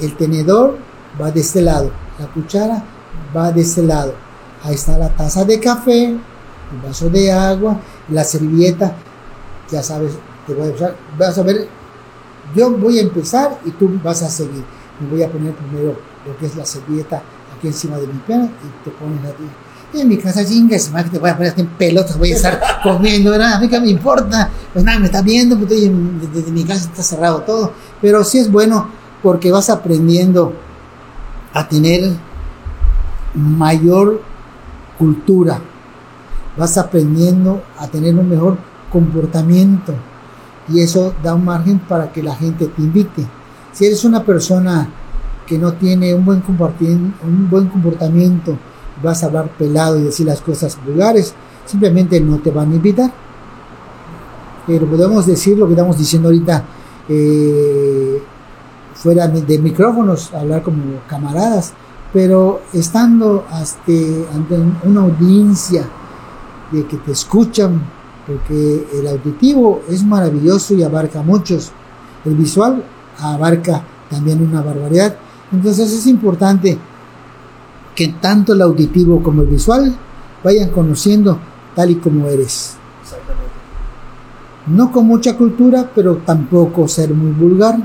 el 0.00 0.16
tenedor 0.16 0.76
va 1.20 1.30
de 1.30 1.40
este 1.40 1.62
lado, 1.62 1.90
la 2.18 2.26
cuchara 2.26 2.82
va 3.36 3.52
de 3.52 3.60
este 3.60 3.82
lado, 3.82 4.14
ahí 4.64 4.74
está 4.74 4.98
la 4.98 5.10
taza 5.10 5.44
de 5.44 5.60
café, 5.60 6.06
el 6.06 6.80
vaso 6.82 7.08
de 7.10 7.30
agua, 7.30 7.78
la 8.08 8.24
servilleta, 8.24 8.94
ya 9.70 9.82
sabes, 9.82 10.12
te 10.46 10.54
voy 10.54 10.68
a 10.68 10.72
usar, 10.72 10.96
vas 11.18 11.38
a 11.38 11.42
ver, 11.42 11.68
yo 12.54 12.70
voy 12.70 12.98
a 12.98 13.02
empezar 13.02 13.58
y 13.64 13.70
tú 13.72 14.00
vas 14.02 14.22
a 14.22 14.28
seguir, 14.28 14.64
me 15.00 15.08
voy 15.08 15.22
a 15.22 15.30
poner 15.30 15.54
primero 15.54 15.96
lo 16.26 16.36
que 16.38 16.46
es 16.46 16.56
la 16.56 16.64
servilleta 16.64 17.22
aquí 17.56 17.66
encima 17.66 17.96
de 17.98 18.06
mi 18.06 18.18
pena 18.20 18.44
y 18.44 18.84
te 18.84 18.90
pones 18.90 19.20
a 19.24 19.36
ti. 19.36 19.44
Y 19.92 20.00
en 20.00 20.08
mi 20.08 20.16
casa, 20.16 20.44
chingas, 20.44 20.90
más 20.90 21.04
que 21.04 21.10
te 21.10 21.18
voy 21.18 21.30
a 21.30 21.34
poner 21.34 21.50
hasta 21.50 21.60
en 21.60 21.68
pelotas, 21.68 22.18
voy 22.18 22.32
a 22.32 22.36
estar 22.36 22.60
comiendo, 22.82 23.30
¿verdad? 23.30 23.54
A 23.54 23.60
mí 23.60 23.68
que 23.68 23.78
me 23.78 23.88
importa, 23.88 24.50
pues 24.72 24.84
nada, 24.84 24.98
me 24.98 25.06
está 25.06 25.22
viendo, 25.22 25.56
pues 25.56 25.70
desde, 25.70 25.92
desde 26.32 26.50
mi 26.50 26.64
casa 26.64 26.86
está 26.86 27.02
cerrado 27.02 27.42
todo, 27.42 27.72
pero 28.00 28.24
sí 28.24 28.38
es 28.38 28.50
bueno 28.50 28.88
porque 29.22 29.52
vas 29.52 29.70
aprendiendo 29.70 30.52
a 31.52 31.68
tener 31.68 32.12
mayor 33.34 34.20
cultura, 34.98 35.60
vas 36.56 36.78
aprendiendo 36.78 37.62
a 37.78 37.88
tener 37.88 38.14
un 38.14 38.28
mejor 38.28 38.58
comportamiento 38.90 39.94
y 40.68 40.80
eso 40.80 41.14
da 41.22 41.34
un 41.34 41.44
margen 41.44 41.78
para 41.78 42.12
que 42.12 42.22
la 42.22 42.34
gente 42.34 42.66
te 42.68 42.82
invite. 42.82 43.26
Si 43.72 43.86
eres 43.86 44.04
una 44.04 44.22
persona 44.22 44.88
que 45.46 45.58
no 45.58 45.72
tiene 45.74 46.14
un 46.14 46.24
buen, 46.24 46.42
un 46.48 47.50
buen 47.50 47.68
comportamiento, 47.68 48.56
vas 49.02 49.22
a 49.22 49.26
hablar 49.26 49.48
pelado 49.58 49.98
y 49.98 50.02
decir 50.02 50.26
las 50.26 50.40
cosas 50.40 50.78
vulgares, 50.84 51.34
simplemente 51.66 52.20
no 52.20 52.38
te 52.38 52.50
van 52.50 52.72
a 52.72 52.76
invitar. 52.76 53.12
Pero 54.66 54.86
podemos 54.86 55.26
decir 55.26 55.58
lo 55.58 55.66
que 55.66 55.72
estamos 55.72 55.98
diciendo 55.98 56.28
ahorita 56.28 56.64
eh, 57.08 58.22
fuera 58.94 59.28
de 59.28 59.58
micrófonos, 59.58 60.32
hablar 60.32 60.62
como 60.62 61.00
camaradas, 61.06 61.74
pero 62.14 62.62
estando 62.72 63.44
ante 63.50 64.56
una 64.84 65.00
audiencia 65.00 65.84
de 66.70 66.86
que 66.86 66.96
te 66.98 67.10
escuchan, 67.10 67.82
porque 68.24 68.86
el 68.94 69.08
auditivo 69.08 69.82
es 69.90 70.04
maravilloso 70.04 70.74
y 70.74 70.84
abarca 70.84 71.22
muchos, 71.22 71.72
el 72.24 72.36
visual 72.36 72.84
abarca 73.18 73.82
también 74.08 74.40
una 74.40 74.62
barbaridad, 74.62 75.16
entonces 75.50 75.92
es 75.92 76.06
importante 76.06 76.78
que 77.96 78.08
tanto 78.20 78.52
el 78.52 78.62
auditivo 78.62 79.20
como 79.20 79.42
el 79.42 79.48
visual 79.48 79.94
vayan 80.44 80.70
conociendo 80.70 81.38
tal 81.74 81.90
y 81.90 81.96
como 81.96 82.26
eres. 82.28 82.76
Exactamente. 83.02 83.52
No 84.68 84.92
con 84.92 85.06
mucha 85.06 85.36
cultura, 85.36 85.90
pero 85.92 86.18
tampoco 86.18 86.86
ser 86.86 87.12
muy 87.12 87.32
vulgar. 87.32 87.76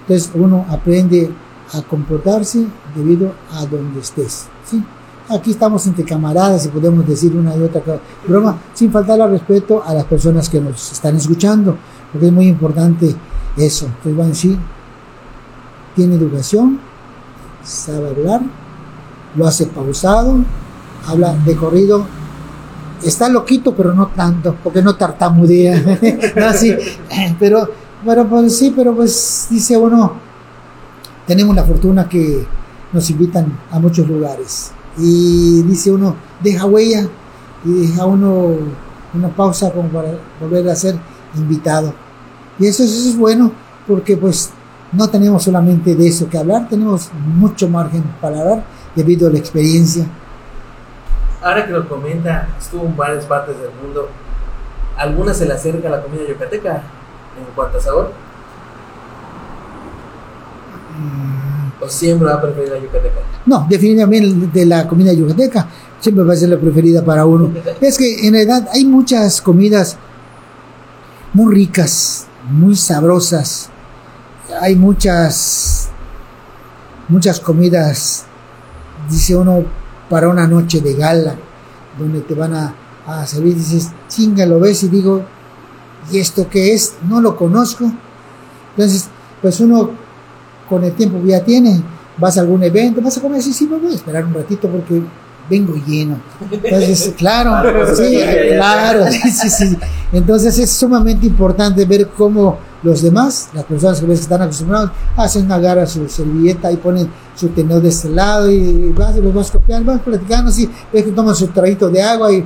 Entonces 0.00 0.30
uno 0.34 0.66
aprende 0.68 1.30
a 1.72 1.82
comportarse 1.82 2.66
debido 2.94 3.32
a 3.52 3.66
donde 3.66 4.00
estés. 4.00 4.46
¿sí? 4.64 4.82
Aquí 5.30 5.50
estamos 5.50 5.86
entre 5.86 6.04
camaradas 6.04 6.64
y 6.66 6.68
podemos 6.68 7.06
decir 7.06 7.36
una 7.36 7.54
y 7.54 7.62
otra 7.62 7.82
broma 8.26 8.56
sin 8.72 8.90
faltar 8.90 9.20
al 9.20 9.30
respeto 9.30 9.82
a 9.84 9.92
las 9.92 10.04
personas 10.04 10.48
que 10.48 10.60
nos 10.60 10.92
están 10.92 11.16
escuchando, 11.16 11.76
porque 12.12 12.28
es 12.28 12.32
muy 12.32 12.46
importante 12.46 13.14
eso. 13.56 13.86
Entonces 14.04 14.28
decir, 14.28 14.58
tiene 15.94 16.14
educación, 16.14 16.80
sabe 17.62 18.08
hablar, 18.08 18.40
lo 19.36 19.46
hace 19.46 19.66
pausado, 19.66 20.38
habla 21.06 21.34
de 21.34 21.56
corrido, 21.56 22.06
está 23.02 23.28
loquito, 23.28 23.74
pero 23.74 23.92
no 23.92 24.06
tanto, 24.08 24.56
porque 24.62 24.80
no 24.80 24.96
tartamudea. 24.96 25.76
no, 26.36 26.52
sí, 26.54 26.74
pero, 27.38 27.68
pero 28.04 28.26
pues 28.26 28.56
sí, 28.56 28.72
pero 28.74 28.94
pues 28.94 29.48
dice 29.50 29.76
uno, 29.76 30.27
tenemos 31.28 31.54
la 31.54 31.62
fortuna 31.62 32.08
que 32.08 32.46
nos 32.90 33.08
invitan 33.10 33.52
a 33.70 33.78
muchos 33.78 34.08
lugares. 34.08 34.72
Y 34.96 35.62
dice 35.62 35.92
uno, 35.92 36.16
deja 36.40 36.64
huella 36.64 37.06
y 37.64 37.86
deja 37.86 38.06
uno 38.06 38.56
una 39.12 39.28
pausa 39.28 39.70
como 39.70 39.90
para 39.90 40.08
volver 40.40 40.68
a 40.70 40.74
ser 40.74 40.96
invitado. 41.36 41.92
Y 42.58 42.66
eso, 42.66 42.82
eso 42.82 43.10
es 43.10 43.16
bueno 43.16 43.52
porque 43.86 44.16
pues 44.16 44.50
no 44.90 45.06
tenemos 45.08 45.42
solamente 45.42 45.94
de 45.94 46.08
eso 46.08 46.30
que 46.30 46.38
hablar, 46.38 46.66
tenemos 46.66 47.10
mucho 47.12 47.68
margen 47.68 48.02
para 48.22 48.40
hablar 48.40 48.64
debido 48.96 49.28
a 49.28 49.30
la 49.30 49.38
experiencia. 49.38 50.06
Ahora 51.42 51.66
que 51.66 51.72
lo 51.72 51.86
comenta, 51.86 52.48
estuvo 52.58 52.86
en 52.86 52.96
varias 52.96 53.26
partes 53.26 53.54
del 53.58 53.70
mundo. 53.82 54.08
¿Alguna 54.96 55.34
se 55.34 55.44
le 55.44 55.52
acerca 55.52 55.90
la 55.90 56.02
comida 56.02 56.22
yucateca 56.26 56.82
en 57.38 57.54
cuanto 57.54 57.76
a 57.76 57.80
sabor? 57.82 58.27
¿O 61.80 61.88
siempre 61.88 62.26
va 62.26 62.34
a 62.34 62.42
preferir 62.42 62.70
la 62.70 62.78
yucateca? 62.78 63.20
No, 63.46 63.66
definitivamente 63.68 64.58
de 64.58 64.66
la 64.66 64.86
comida 64.88 65.12
yucateca 65.12 65.68
siempre 66.00 66.24
va 66.24 66.32
a 66.32 66.36
ser 66.36 66.48
la 66.48 66.58
preferida 66.58 67.04
para 67.04 67.24
uno. 67.24 67.52
Es 67.80 67.96
que 67.98 68.26
en 68.26 68.34
realidad 68.34 68.68
hay 68.72 68.84
muchas 68.84 69.40
comidas 69.40 69.96
muy 71.32 71.54
ricas, 71.54 72.26
muy 72.50 72.74
sabrosas. 72.74 73.70
Hay 74.60 74.76
muchas 74.76 75.90
muchas 77.08 77.40
comidas, 77.40 78.24
dice 79.08 79.36
uno, 79.36 79.64
para 80.10 80.28
una 80.28 80.46
noche 80.46 80.80
de 80.80 80.94
gala, 80.94 81.36
donde 81.98 82.20
te 82.20 82.34
van 82.34 82.54
a, 82.54 82.74
a 83.06 83.26
servir, 83.26 83.54
dices, 83.54 83.90
chinga, 84.08 84.44
lo 84.46 84.60
ves 84.60 84.82
y 84.82 84.88
digo, 84.88 85.24
¿y 86.10 86.18
esto 86.18 86.48
qué 86.48 86.74
es? 86.74 86.94
No 87.08 87.20
lo 87.20 87.36
conozco. 87.36 87.90
Entonces, 88.76 89.08
pues 89.40 89.60
uno 89.60 89.90
con 90.68 90.84
el 90.84 90.92
tiempo 90.92 91.20
que 91.22 91.28
ya 91.28 91.44
tiene, 91.44 91.82
vas 92.16 92.36
a 92.36 92.40
algún 92.40 92.62
evento, 92.62 93.00
vas 93.00 93.16
a 93.16 93.20
comer, 93.20 93.42
sí, 93.42 93.52
sí, 93.52 93.66
me 93.66 93.78
voy 93.78 93.92
a 93.92 93.94
esperar 93.94 94.24
un 94.24 94.34
ratito 94.34 94.68
porque 94.68 95.02
vengo 95.48 95.74
lleno. 95.86 96.18
Entonces, 96.50 97.14
claro, 97.18 97.50
Claro, 97.50 97.96
sí, 97.96 98.04
sí, 98.04 98.18
claro, 98.54 99.06
sí, 99.10 99.30
sí, 99.30 99.50
sí. 99.50 99.78
Entonces 100.12 100.58
es 100.58 100.70
sumamente 100.70 101.26
importante 101.26 101.84
ver 101.84 102.08
cómo 102.08 102.58
los 102.82 103.02
demás, 103.02 103.48
las 103.54 103.64
personas 103.64 104.00
que 104.00 104.06
ves 104.06 104.18
que 104.18 104.22
están 104.24 104.42
acostumbrados, 104.42 104.90
hacen 105.16 105.50
agarra 105.50 105.86
su 105.86 106.08
servilleta 106.08 106.70
y 106.70 106.76
ponen 106.76 107.08
su 107.34 107.48
tenedor 107.48 107.82
de 107.82 107.88
este 107.88 108.08
lado 108.08 108.50
y 108.50 108.92
vas 108.92 109.16
y 109.16 109.20
los 109.20 109.34
vas 109.34 109.50
copiando, 109.50 109.92
vas 109.92 110.02
platicando 110.02 110.50
así, 110.50 110.68
ves 110.92 111.04
que 111.04 111.12
toman 111.12 111.34
su 111.34 111.48
traguito 111.48 111.88
de 111.88 112.02
agua 112.02 112.32
y 112.32 112.44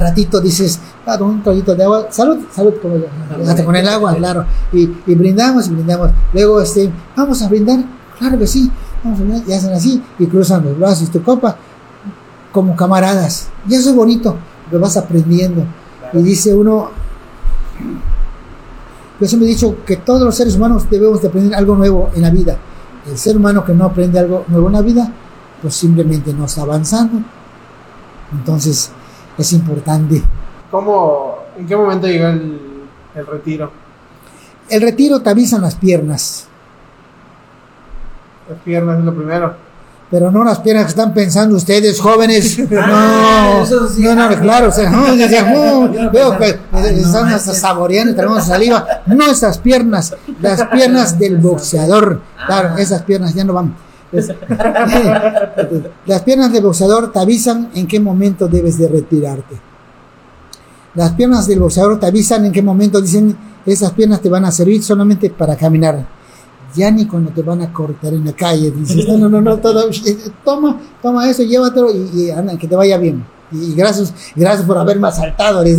ratito 0.00 0.40
dices, 0.40 0.80
ah, 1.06 1.18
un 1.20 1.42
traguito 1.42 1.74
de 1.74 1.84
agua, 1.84 2.06
salud, 2.10 2.38
salud, 2.50 2.74
como 2.80 2.96
hasta 3.46 3.64
con 3.64 3.76
el 3.76 3.86
agua, 3.86 4.14
claro, 4.14 4.46
y, 4.72 4.90
y 5.06 5.14
brindamos, 5.14 5.66
y 5.68 5.70
brindamos. 5.70 6.10
Luego, 6.32 6.60
este, 6.60 6.90
vamos 7.16 7.42
a 7.42 7.48
brindar, 7.48 7.84
claro 8.18 8.38
que 8.38 8.46
sí, 8.46 8.70
vamos 9.04 9.20
a 9.20 9.22
brindar, 9.22 9.48
y 9.48 9.52
hacen 9.52 9.72
así, 9.72 10.02
y 10.18 10.26
cruzan 10.26 10.64
los 10.64 10.78
brazos, 10.78 11.10
tu 11.10 11.22
copa, 11.22 11.56
como 12.52 12.74
camaradas. 12.76 13.48
Y 13.68 13.74
eso 13.74 13.90
es 13.90 13.96
bonito, 13.96 14.36
lo 14.70 14.80
vas 14.80 14.96
aprendiendo. 14.96 15.64
Y 16.12 16.18
dice 16.18 16.54
uno, 16.54 16.90
yo 19.20 19.28
siempre 19.28 19.48
he 19.48 19.52
dicho 19.52 19.76
que 19.86 19.96
todos 19.96 20.22
los 20.22 20.34
seres 20.34 20.56
humanos 20.56 20.88
debemos 20.90 21.22
de 21.22 21.28
aprender 21.28 21.54
algo 21.54 21.76
nuevo 21.76 22.10
en 22.14 22.22
la 22.22 22.30
vida. 22.30 22.56
El 23.06 23.18
ser 23.18 23.36
humano 23.36 23.64
que 23.64 23.72
no 23.72 23.84
aprende 23.84 24.18
algo 24.18 24.44
nuevo 24.48 24.68
en 24.68 24.72
la 24.72 24.82
vida, 24.82 25.12
pues 25.60 25.74
simplemente 25.74 26.32
no 26.32 26.44
está 26.46 26.62
avanzando. 26.62 27.20
Entonces, 28.32 28.90
es 29.38 29.52
importante. 29.52 30.22
¿Cómo, 30.70 31.36
¿En 31.58 31.66
qué 31.66 31.76
momento 31.76 32.06
llegó 32.06 32.28
el, 32.28 32.58
el 33.14 33.26
retiro? 33.26 33.70
el 34.68 34.80
retiro 34.80 35.20
te 35.20 35.28
avisan 35.30 35.60
las 35.60 35.74
piernas, 35.74 36.46
Las 38.48 38.58
piernas 38.60 38.98
es 38.98 39.04
lo 39.04 39.14
primero. 39.14 39.54
pero 40.10 40.30
no 40.30 40.44
las 40.44 40.60
piernas 40.60 40.84
que 40.84 40.90
están 40.90 41.12
pensando 41.14 41.56
ustedes, 41.56 42.00
jóvenes. 42.00 42.58
No, 42.70 42.80
Ah, 42.82 43.60
eso 43.62 43.88
sí. 43.88 44.02
no, 44.02 44.14
no, 44.14 44.28
claro, 44.40 44.68
o 44.68 44.72
sea, 44.72 44.88
no, 44.90 45.08
no, 45.14 46.10
veo 46.10 46.38
que 46.38 46.58
están 47.00 47.28
hasta 47.28 47.52
saboreando, 47.54 48.14
tenemos 48.14 48.44
saliva. 48.46 48.86
No 49.06 49.26
esas 49.30 49.58
piernas, 49.58 50.14
las 50.40 50.62
piernas 50.68 51.18
del 51.18 51.36
boxeador. 51.38 52.20
Claro, 52.46 52.76
esas 52.78 53.02
piernas 53.02 53.34
ya 53.34 53.44
no 53.44 53.52
van. 53.52 53.74
Las 56.06 56.22
piernas 56.22 56.52
del 56.52 56.62
boxeador 56.62 57.10
te 57.12 57.18
avisan 57.18 57.70
en 57.74 57.86
qué 57.86 57.98
momento 57.98 58.46
debes 58.46 58.78
de 58.78 58.88
retirarte. 58.88 59.56
Las 60.94 61.12
piernas 61.12 61.46
del 61.46 61.60
boxeador 61.60 61.98
te 61.98 62.06
avisan 62.06 62.44
en 62.44 62.52
qué 62.52 62.60
momento 62.62 63.00
dicen 63.00 63.34
esas 63.64 63.92
piernas 63.92 64.20
te 64.20 64.28
van 64.28 64.44
a 64.44 64.50
servir 64.50 64.82
solamente 64.82 65.30
para 65.30 65.56
caminar. 65.56 66.06
Ya 66.74 66.90
ni 66.90 67.06
cuando 67.06 67.30
te 67.30 67.42
van 67.42 67.62
a 67.62 67.72
cortar 67.72 68.12
en 68.12 68.24
la 68.24 68.32
calle. 68.32 68.70
Dices, 68.70 69.06
no, 69.08 69.16
no, 69.16 69.28
no, 69.28 69.40
no, 69.40 69.56
todo, 69.58 69.88
toma, 70.44 70.78
toma 71.00 71.30
eso, 71.30 71.42
llévatelo 71.42 71.90
y 71.90 72.30
anda, 72.30 72.58
que 72.58 72.66
te 72.66 72.76
vaya 72.76 72.98
bien. 72.98 73.24
Y 73.52 73.74
gracias, 73.74 74.14
gracias 74.34 74.66
por 74.66 74.78
haberme 74.78 75.08
asaltado. 75.08 75.62
y 75.66 75.74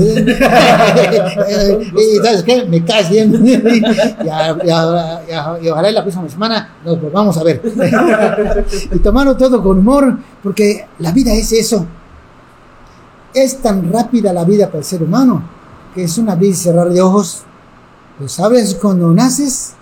sabes 2.23 2.43
qué, 2.43 2.65
me 2.65 2.85
caes 2.85 3.09
bien. 3.09 3.33
y, 3.45 3.81
ojalá 5.69 5.91
la 5.91 6.03
próxima 6.03 6.29
semana 6.29 6.75
nos 6.85 7.01
volvamos 7.01 7.35
a 7.37 7.43
ver. 7.43 7.63
y 8.91 8.99
tomarlo 8.99 9.35
todo 9.35 9.63
con 9.63 9.79
humor, 9.79 10.19
porque 10.41 10.85
la 10.99 11.11
vida 11.11 11.33
es 11.33 11.51
eso. 11.51 11.85
Es 13.33 13.57
tan 13.57 13.91
rápida 13.91 14.31
la 14.31 14.43
vida 14.43 14.67
para 14.67 14.77
el 14.79 14.85
ser 14.85 15.01
humano 15.01 15.53
que 15.93 16.03
es 16.03 16.17
un 16.17 16.29
abrir 16.29 16.51
y 16.51 16.55
cerrar 16.55 16.89
de 16.89 17.01
ojos. 17.01 17.43
Lo 18.19 18.27
sabes 18.27 18.75
cuando 18.75 19.11
naces 19.11 19.73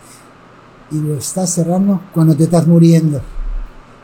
y 0.92 1.00
lo 1.00 1.16
estás 1.16 1.50
cerrando 1.50 2.02
cuando 2.14 2.36
te 2.36 2.44
estás 2.44 2.68
muriendo. 2.68 3.22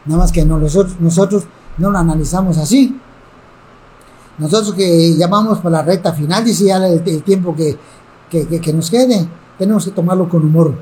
Nada 0.05 0.21
más 0.21 0.31
que 0.31 0.45
no, 0.45 0.57
nosotros, 0.57 0.95
nosotros 0.99 1.43
no 1.77 1.91
lo 1.91 1.97
analizamos 1.97 2.57
así. 2.57 2.99
Nosotros 4.37 4.75
que 4.75 5.15
llamamos 5.15 5.59
para 5.59 5.77
la 5.77 5.83
recta 5.83 6.13
final, 6.13 6.45
dice 6.45 6.65
ya 6.65 6.77
el, 6.77 7.01
el 7.05 7.23
tiempo 7.23 7.55
que, 7.55 7.77
que, 8.29 8.47
que- 8.59 8.73
nos 8.73 8.89
quede, 8.89 9.27
tenemos 9.57 9.85
que 9.85 9.91
tomarlo 9.91 10.29
con 10.29 10.43
humor. 10.43 10.75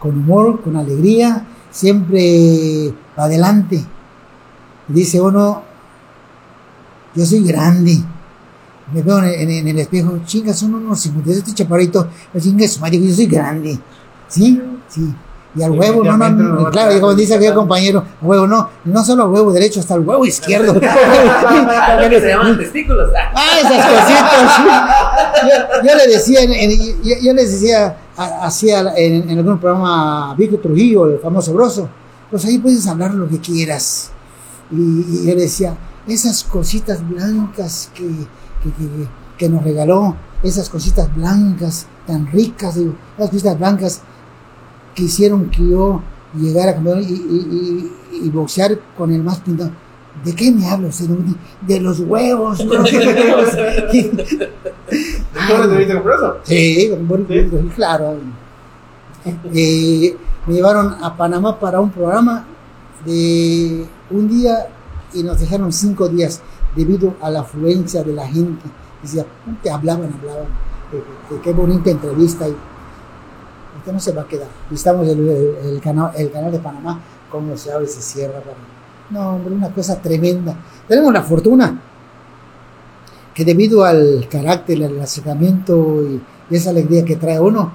Con 0.00 0.18
humor, 0.18 0.62
con 0.62 0.76
alegría, 0.76 1.46
siempre 1.70 2.92
adelante. 3.16 3.84
Dice 4.88 5.20
uno, 5.20 5.62
yo 7.14 7.24
soy 7.24 7.44
grande. 7.44 8.02
Me 8.92 9.02
veo 9.02 9.22
en, 9.22 9.68
el 9.68 9.78
espejo, 9.78 10.18
chingas, 10.26 10.58
son 10.58 10.74
unos 10.74 11.00
57 11.00 11.50
este 11.50 11.62
chaparrito, 11.62 12.08
chingas, 12.38 12.78
yo 12.78 13.14
soy 13.14 13.26
grande. 13.26 13.78
¿Sí? 14.28 14.60
Sí. 14.88 15.14
Y 15.54 15.62
al 15.62 15.72
huevo, 15.72 16.02
no, 16.02 16.16
no, 16.16 16.30
no, 16.30 16.70
claro, 16.70 16.96
y 16.96 17.00
como 17.00 17.14
dice 17.14 17.34
aquel 17.34 17.52
compañero, 17.52 18.02
huevo, 18.22 18.46
no, 18.46 18.70
no 18.86 19.04
solo 19.04 19.28
huevo 19.28 19.52
derecho, 19.52 19.80
hasta 19.80 19.94
el 19.94 20.00
huevo 20.00 20.24
izquierdo. 20.24 20.72
Que 20.80 20.88
se 22.20 22.28
llaman 22.28 22.56
testículos. 22.58 23.10
Ah, 23.34 23.58
esas 23.60 23.86
cositas. 23.86 25.42
Yo, 25.42 25.88
yo 25.88 25.94
le 25.96 26.06
decía, 26.12 26.40
yo, 27.02 27.14
yo 27.22 27.32
les 27.34 27.52
decía, 27.52 27.96
hacía 28.16 28.80
en, 28.96 29.28
en 29.28 29.38
algún 29.38 29.58
programa 29.58 30.34
Vico 30.36 30.58
Trujillo, 30.58 31.06
el 31.06 31.18
famoso 31.18 31.52
broso, 31.52 31.88
pues 32.30 32.44
ahí 32.44 32.58
puedes 32.58 32.86
hablar 32.86 33.12
lo 33.14 33.28
que 33.28 33.38
quieras. 33.38 34.10
Y, 34.70 34.76
y 34.76 35.26
yo 35.26 35.34
le 35.34 35.42
decía, 35.42 35.74
esas 36.06 36.44
cositas 36.44 37.06
blancas 37.08 37.90
que, 37.94 38.04
que, 38.04 38.70
que- 38.70 39.08
que 39.38 39.48
nos 39.48 39.64
regaló, 39.64 40.14
esas 40.42 40.68
cositas 40.68 41.12
blancas, 41.16 41.86
tan 42.06 42.26
ricas, 42.30 42.76
digo, 42.76 42.94
esas 43.18 43.30
cositas 43.30 43.58
blancas 43.58 44.00
que 44.94 45.04
hicieron 45.04 45.50
que 45.50 45.68
yo 45.68 46.02
llegara 46.38 46.72
a 46.72 46.74
campeón 46.74 47.00
y, 47.02 47.12
y- 47.12 47.92
y- 48.12 48.26
y 48.26 48.30
boxear 48.30 48.78
con 48.96 49.10
el 49.12 49.22
más 49.22 49.40
pintado. 49.40 49.70
¿De 50.24 50.34
qué 50.34 50.52
me 50.52 50.68
hablo? 50.68 50.92
señor? 50.92 51.18
De 51.62 51.80
los 51.80 52.00
huevos. 52.00 52.62
¿no? 52.64 52.84
¿Tú 52.84 52.88
eres 55.54 55.70
de 55.70 55.76
Víctor 55.78 55.96
Compreso? 55.96 56.36
Sí, 56.44 56.92
bueno, 57.00 57.24
¿Sí? 57.28 57.48
claro. 57.74 58.16
Eh, 59.54 60.16
me 60.46 60.54
llevaron 60.54 60.96
a 61.02 61.16
Panamá 61.16 61.58
para 61.58 61.80
un 61.80 61.90
programa 61.90 62.44
de 63.06 63.86
un 64.10 64.28
día 64.28 64.68
y 65.14 65.22
nos 65.22 65.40
dejaron 65.40 65.72
cinco 65.72 66.08
días 66.08 66.40
debido 66.76 67.14
a 67.20 67.30
la 67.30 67.40
afluencia 67.40 68.02
de 68.02 68.12
la 68.12 68.26
gente. 68.26 68.64
Decía, 69.02 69.24
te 69.62 69.70
hablaban, 69.70 70.12
hablaban. 70.20 70.44
Eh, 70.92 71.02
eh, 71.30 71.40
qué 71.42 71.52
bonita 71.52 71.90
entrevista. 71.90 72.48
Y, 72.48 72.54
no 73.90 73.98
se 73.98 74.12
va 74.12 74.22
a 74.22 74.28
quedar. 74.28 74.48
Visitamos 74.70 75.08
el, 75.08 75.18
el- 75.28 75.56
el 75.64 75.80
canal, 75.80 76.12
el 76.16 76.30
canal 76.30 76.52
de 76.52 76.58
Panamá, 76.58 77.00
cómo 77.30 77.56
se 77.56 77.72
abre 77.72 77.86
y 77.86 77.88
se 77.88 78.02
cierra. 78.02 78.40
No, 79.10 79.30
hombre, 79.36 79.54
una 79.54 79.70
cosa 79.72 80.00
tremenda. 80.00 80.54
Tenemos 80.86 81.12
la 81.12 81.22
fortuna 81.22 81.80
que 83.34 83.44
debido 83.44 83.84
al 83.84 84.28
carácter, 84.30 84.84
al 84.84 85.00
acercamiento 85.00 86.02
y, 86.02 86.22
y 86.50 86.56
esa 86.56 86.70
alegría 86.70 87.04
que 87.04 87.16
trae 87.16 87.40
uno, 87.40 87.72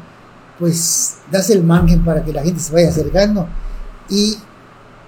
pues 0.59 1.17
das 1.31 1.49
el 1.49 1.63
margen 1.63 2.03
para 2.03 2.23
que 2.23 2.31
la 2.33 2.43
gente 2.43 2.59
se 2.59 2.73
vaya 2.73 2.89
acercando 2.89 3.47
y 4.09 4.37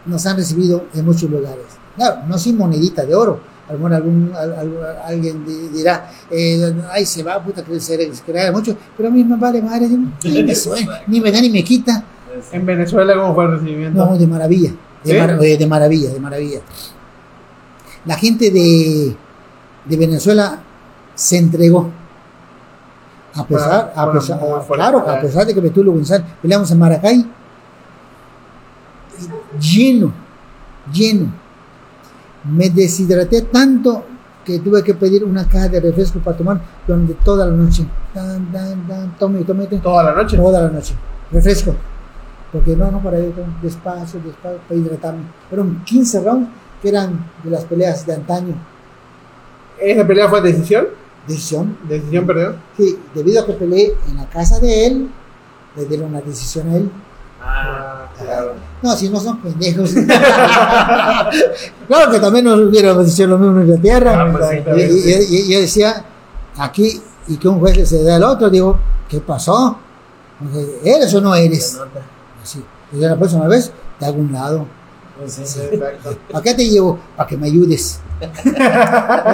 nos 0.06 0.26
han 0.26 0.38
recibido 0.38 0.86
en 0.94 1.06
muchos 1.06 1.30
lugares. 1.30 1.66
Claro, 1.96 2.22
no 2.28 2.38
sin 2.38 2.58
monedita 2.58 3.06
de 3.06 3.14
oro. 3.16 3.40
A 3.70 3.74
lo 3.74 3.78
mejor 3.78 3.94
algún, 3.94 4.32
al- 4.36 4.56
al- 4.56 4.98
alguien 5.06 5.46
di- 5.46 5.68
dirá, 5.78 6.10
eh, 6.32 6.74
ay, 6.92 7.06
se 7.06 7.22
va, 7.22 7.42
puta, 7.44 7.64
que 7.64 7.80
se, 7.80 8.14
se 8.16 8.24
crea 8.24 8.52
mucho, 8.52 8.76
pero 8.98 9.10
a 9.10 9.12
mí 9.12 9.24
me 9.24 9.38
vale 9.38 9.62
madre, 9.62 9.88
me, 9.88 10.56
suena, 10.56 11.02
ni 11.06 11.22
me 11.22 11.32
da 11.32 11.40
ni 11.40 11.50
me 11.52 11.64
quita. 11.64 12.04
En 12.52 12.66
Venezuela, 12.66 13.14
¿cómo 13.16 13.36
fue 13.36 13.46
el 13.46 13.52
recibimiento? 13.60 14.06
No, 14.06 14.18
de 14.18 14.26
maravilla, 14.26 14.72
de, 15.04 15.12
¿Sí? 15.12 15.18
mar- 15.18 15.38
eh, 15.44 15.58
de 15.58 15.68
maravilla, 15.68 16.10
de 16.10 16.20
maravilla. 16.20 16.60
La 18.06 18.16
gente 18.18 18.50
de, 18.50 19.16
de 19.86 19.98
Venezuela 19.98 20.60
se 21.14 21.38
entregó. 21.38 21.92
A 23.36 23.46
pesar, 23.46 23.94
a 23.96 24.12
pesar, 24.12 24.40
claro, 24.74 25.00
a 25.08 25.22
pesar 25.22 25.46
de 25.46 25.54
que 25.54 25.60
Betulo 25.62 25.92
González 25.92 26.26
peleamos 26.42 26.72
en 26.72 26.80
Maracay, 26.80 27.26
lleno, 29.60 30.12
lleno. 30.92 31.32
Me 32.52 32.70
deshidraté 32.70 33.44
tanto 33.44 34.04
que 34.46 34.60
tuve 34.60 34.84
que 34.84 34.94
pedir 34.94 35.24
una 35.24 35.48
caja 35.48 35.68
de 35.70 35.80
refresco 35.80 36.20
para 36.20 36.36
tomar 36.38 36.62
durante 36.88 37.14
toda 37.16 37.46
la 37.46 37.52
noche. 37.52 37.86
Tan, 38.14 38.52
tan, 38.52 38.88
tan, 38.88 39.18
tome, 39.18 39.44
tome, 39.44 39.66
tome 39.68 39.82
Toda 39.82 40.04
la 40.04 40.14
noche. 40.16 40.38
toda 40.38 40.62
la 40.62 40.70
noche. 40.70 40.96
Refresco. 41.32 41.76
Porque 42.52 42.76
no, 42.76 42.90
no, 42.90 43.00
para 43.04 43.20
ir 43.20 43.32
despacio, 43.62 44.20
despacio, 44.26 44.60
para 44.68 44.80
hidratarme. 44.80 45.24
Fueron 45.50 45.84
15 45.86 46.22
rounds 46.24 46.50
que 46.82 46.90
eran 46.90 47.26
de 47.44 47.52
las 47.52 47.66
peleas 47.66 48.06
de 48.08 48.16
antaño. 48.16 48.56
¿Esa 49.80 50.06
pelea 50.08 50.28
fue 50.28 50.42
decisión? 50.42 50.88
Decisión. 51.28 51.78
¿Decisión 51.88 52.26
perdió? 52.26 52.56
Sí, 52.76 52.98
debido 53.14 53.44
a 53.44 53.46
que 53.46 53.54
peleé 53.54 53.94
en 54.10 54.18
la 54.18 54.28
casa 54.30 54.60
de 54.60 54.88
él, 54.88 55.10
le 55.76 55.86
dieron 55.86 56.12
la 56.12 56.22
decisión 56.22 56.70
a 56.70 56.76
él. 56.78 56.90
Ah, 57.42 58.06
claro. 58.18 58.54
No, 58.82 58.96
si 58.96 59.10
no 59.10 59.20
son 59.20 59.38
pendejos. 59.40 59.92
claro 61.88 62.12
que 62.12 62.20
también 62.20 62.46
nos 62.46 62.60
hubieran 62.60 63.04
dicho 63.06 63.28
lo 63.28 63.38
mismo 63.38 63.60
en 63.60 63.68
Inglaterra. 63.68 64.26
Ah, 64.28 64.32
pues 64.32 64.52
y, 64.78 64.82
y- 65.10 65.14
y- 65.38 65.42
y 65.50 65.54
yo 65.54 65.60
decía, 65.60 66.06
aquí, 66.58 67.02
y 67.28 67.38
que 67.38 67.48
un 67.48 67.60
juez 67.60 67.88
se 67.88 68.04
da 68.04 68.16
al 68.16 68.24
otro, 68.24 68.50
digo, 68.50 68.78
¿qué 69.08 69.20
pasó? 69.20 69.78
¿Eres 70.84 71.14
o 71.14 71.22
no 71.22 71.36
eres? 71.36 71.80
Así. 72.42 72.64
Y 72.94 72.98
la 72.98 73.16
próxima 73.18 73.48
vez 73.48 73.72
te 74.00 74.06
hago 74.06 74.18
un 74.18 74.32
lado. 74.32 74.66
Pues 75.20 75.34
sí. 75.34 75.42
Exacto. 75.72 76.18
¿Para 76.32 76.44
qué 76.44 76.54
te 76.54 76.70
llevo? 76.70 76.98
Para 77.18 77.28
que 77.28 77.38
me 77.38 77.48
ayudes. 77.48 78.00
es 78.22 78.32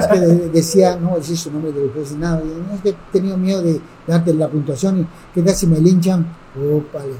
que 0.07 0.19
de- 0.19 0.49
decía, 0.49 0.95
no 0.95 1.09
voy 1.09 1.17
a 1.17 1.19
decir 1.19 1.37
su 1.37 1.51
nombre 1.51 1.71
del 1.71 1.91
juez, 1.91 2.11
nada. 2.13 2.41
Es 2.75 2.81
que 2.81 2.89
he 2.89 2.95
tenido 3.11 3.37
miedo 3.37 3.61
de 3.61 3.79
darte 4.07 4.33
la 4.33 4.47
puntuación 4.47 5.01
y 5.01 5.07
qué 5.33 5.41
tal 5.43 5.55
si 5.55 5.67
me 5.67 5.79
linchan. 5.79 6.25
Ópale. 6.55 7.13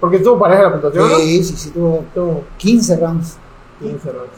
Porque 0.00 0.18
tuvo 0.18 0.38
pareja 0.38 0.62
la 0.64 0.72
puntuación, 0.72 1.08
¿no? 1.10 1.16
Sí, 1.18 1.42
sí, 1.44 1.56
sí, 1.56 1.70
tuvo 1.70 2.04
Tuvo 2.14 2.44
15 2.58 2.96
rounds. 2.96 3.36
15 3.80 4.12
rounds. 4.12 4.32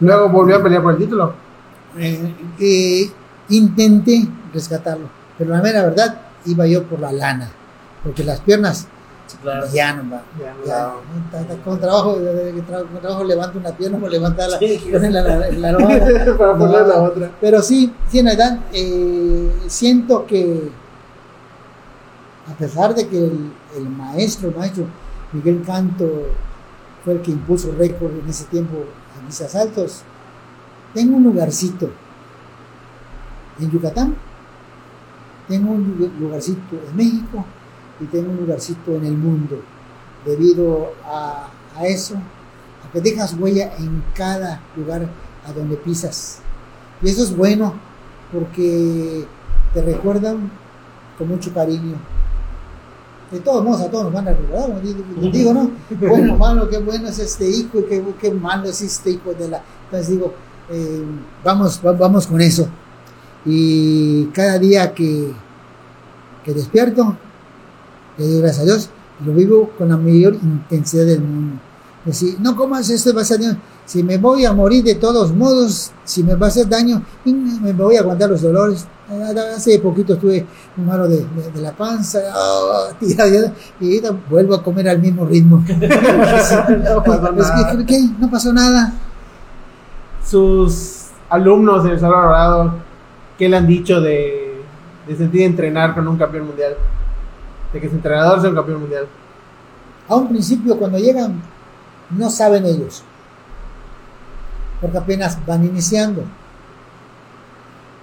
Luego 0.00 0.28
volvió 0.28 0.56
a 0.56 0.62
pelear 0.62 0.82
por 0.82 0.92
el 0.92 0.98
título. 0.98 1.32
Eh, 1.98 2.34
eh, 2.60 3.10
intenté 3.50 4.26
rescatarlo, 4.52 5.06
pero 5.38 5.50
la 5.50 5.62
mera 5.62 5.82
verdad 5.84 6.20
iba 6.46 6.66
yo 6.66 6.82
por 6.84 6.98
la 7.00 7.12
lana, 7.12 7.48
porque 8.02 8.24
las 8.24 8.40
piernas 8.40 8.88
Sí, 9.26 9.38
claro. 9.40 9.66
ya 9.72 9.94
no 9.94 10.10
van. 10.10 10.22
Ya 10.38 10.52
no 10.54 10.66
Ya, 10.66 11.56
con 11.64 11.80
trabajo, 11.80 12.18
tra- 12.18 12.86
con 12.90 13.00
trabajo 13.00 13.24
levanto 13.24 13.58
una 13.58 13.70
pierna, 13.70 13.96
me 13.96 14.10
levanta 14.10 14.46
la, 14.48 14.58
Sí, 14.58 14.80
la, 14.92 15.08
la-. 15.08 15.78
Para 16.38 16.58
poner 16.58 16.80
No. 16.82 16.86
la 16.88 17.02
otra. 17.02 17.30
Pero 17.40 17.62
sí, 17.62 17.92
sí, 18.10 18.18
en 18.18 18.24
la 18.26 18.32
edad, 18.32 18.58
eh, 18.72 19.50
siento 19.68 20.26
que 20.26 20.68
a 22.50 22.54
pesar 22.56 22.94
de 22.94 23.08
que 23.08 23.18
el, 23.18 23.88
maestro, 23.88 24.48
el 24.50 24.56
maestro 24.56 24.84
Miguel 25.32 25.62
Canto 25.66 26.28
fue 27.04 27.14
el 27.14 27.22
que 27.22 27.30
impuso 27.30 27.74
récord 27.78 28.12
en 28.22 28.28
ese 28.28 28.44
tiempo 28.44 28.76
en 29.18 29.26
mis 29.26 29.40
asaltos, 29.40 30.02
tengo 30.92 31.16
un 31.16 31.24
lugarcito 31.24 31.90
en 33.60 33.70
Yucatán 33.70 34.14
tengo 35.48 35.72
un 35.72 35.96
lu- 35.98 36.10
lugarcito 36.26 36.76
en 36.88 36.96
México 36.96 37.44
y 38.00 38.06
tengo 38.06 38.30
un 38.30 38.38
lugarcito 38.38 38.92
en 38.94 39.04
el 39.04 39.16
mundo. 39.16 39.60
Debido 40.24 40.92
a, 41.04 41.50
a 41.76 41.86
eso, 41.86 42.14
a 42.14 42.90
que 42.90 43.00
dejas 43.02 43.34
huella 43.38 43.74
en 43.78 44.02
cada 44.14 44.60
lugar 44.74 45.06
a 45.46 45.52
donde 45.52 45.76
pisas. 45.76 46.38
Y 47.02 47.10
eso 47.10 47.22
es 47.22 47.36
bueno 47.36 47.74
porque 48.32 49.26
te 49.74 49.82
recuerdan 49.82 50.50
con 51.18 51.28
mucho 51.28 51.52
cariño. 51.52 51.96
De 53.30 53.40
todos 53.40 53.64
modos, 53.64 53.80
a 53.80 53.90
todos 53.90 54.04
nos 54.04 54.12
van 54.12 54.28
a 54.28 54.30
recordar, 54.32 54.66
como 54.66 55.30
digo, 55.32 55.52
¿no? 55.54 55.70
Bueno, 56.08 56.36
malo, 56.36 56.68
qué 56.68 56.78
bueno 56.78 57.08
es 57.08 57.18
este 57.18 57.48
hijo 57.48 57.84
qué, 57.88 58.02
qué 58.20 58.30
malo 58.30 58.64
es 58.66 58.80
este 58.82 59.10
hijo 59.12 59.32
de 59.34 59.48
la... 59.48 59.62
Entonces 59.86 60.08
digo, 60.10 60.32
eh, 60.70 61.02
vamos, 61.42 61.80
va- 61.84 61.92
vamos 61.92 62.26
con 62.26 62.40
eso. 62.40 62.68
Y 63.46 64.26
cada 64.26 64.58
día 64.58 64.94
que, 64.94 65.32
que 66.44 66.52
despierto, 66.54 67.16
le 68.18 68.26
doy 68.26 68.38
gracias 68.40 68.60
a 68.62 68.64
Dios, 68.64 68.90
lo 69.24 69.32
vivo 69.32 69.70
con 69.76 69.88
la 69.88 69.96
mayor 69.96 70.34
intensidad 70.34 71.06
del 71.06 71.20
mundo. 71.20 71.56
Decir, 72.04 72.36
no 72.40 72.54
comas 72.54 72.88
esto, 72.90 73.12
vas 73.14 73.30
a 73.32 73.36
daño. 73.38 73.58
Si 73.86 74.02
me 74.02 74.18
voy 74.18 74.44
a 74.44 74.52
morir 74.52 74.84
de 74.84 74.94
todos 74.94 75.32
modos, 75.34 75.90
si 76.04 76.22
me 76.22 76.34
va 76.34 76.46
a 76.46 76.48
hacer 76.50 76.68
daño, 76.68 77.02
me 77.24 77.72
voy 77.72 77.96
a 77.96 78.00
aguantar 78.00 78.30
los 78.30 78.42
dolores. 78.42 78.86
Eh, 79.10 79.34
Hace 79.54 79.78
poquito 79.80 80.14
estuve 80.14 80.46
malo 80.76 81.06
de, 81.06 81.18
de- 81.18 81.50
de 81.52 81.60
la 81.60 81.72
panza, 81.72 82.20
ah, 82.32 82.88
y 83.00 83.14
ahorita 83.20 84.16
vuelvo 84.30 84.54
a 84.54 84.62
comer 84.62 84.88
al 84.88 84.98
mismo 84.98 85.26
ritmo. 85.26 85.62
No 85.68 87.02
pasó 87.04 87.32
nada. 87.32 87.84
¿qué? 87.86 88.00
No 88.18 88.30
pasó 88.30 88.52
nada. 88.52 88.92
Sus 90.24 91.08
alumnos 91.28 91.84
en 91.84 91.90
El 91.92 92.00
Salvador 92.00 92.24
Dorado, 92.26 92.74
¿qué 93.38 93.48
le 93.48 93.56
han 93.58 93.66
dicho 93.66 94.00
de, 94.00 94.62
de 95.06 95.16
sentir 95.16 95.42
entrenar 95.42 95.94
con 95.94 96.08
un 96.08 96.16
campeón 96.16 96.46
mundial? 96.46 96.74
De 97.72 97.80
que 97.80 97.88
su 97.88 97.96
entrenador 97.96 98.40
sea 98.40 98.50
un 98.50 98.56
campeón 98.56 98.80
mundial. 98.80 99.06
A 100.08 100.16
un 100.16 100.28
principio, 100.28 100.78
cuando 100.78 100.98
llegan, 100.98 101.42
no 102.10 102.30
saben 102.30 102.64
ellos, 102.64 103.02
porque 104.80 104.96
apenas 104.98 105.38
van 105.46 105.64
iniciando. 105.64 106.22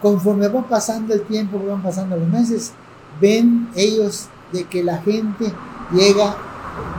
Conforme 0.01 0.47
va 0.47 0.67
pasando 0.67 1.13
el 1.13 1.21
tiempo, 1.21 1.61
van 1.65 1.81
pasando 1.81 2.17
los 2.17 2.27
meses, 2.27 2.73
ven 3.19 3.69
ellos 3.75 4.27
de 4.51 4.63
que 4.65 4.83
la 4.83 4.97
gente 4.97 5.53
llega 5.93 6.35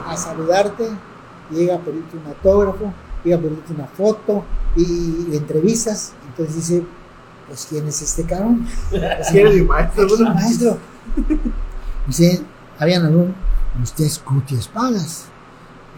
a 0.07 0.17
saludarte, 0.17 0.87
llega 1.51 1.75
a 1.75 1.79
pedirte 1.79 2.17
un 2.17 2.25
autógrafo, 2.27 2.93
llega 3.23 3.37
a 3.37 3.41
pedirte 3.41 3.73
una 3.73 3.87
foto 3.87 4.43
y, 4.75 5.35
entrevistas. 5.35 6.13
Entonces 6.29 6.55
dice, 6.55 6.83
pues 7.47 7.67
¿quién 7.69 7.87
es 7.87 8.01
este 8.01 8.23
cabrón? 8.23 8.65
¿Quién 9.31 9.47
es 9.47 9.55
mi 9.55 9.61
maestro? 9.63 10.05
Aquí, 10.05 10.23
maestro. 10.23 10.77
Dice, 12.07 12.41
habían 12.79 13.05
algún, 13.05 13.35
usted 13.81 14.05
es 14.05 14.21
Guti 14.23 14.55
Espadas. 14.55 15.25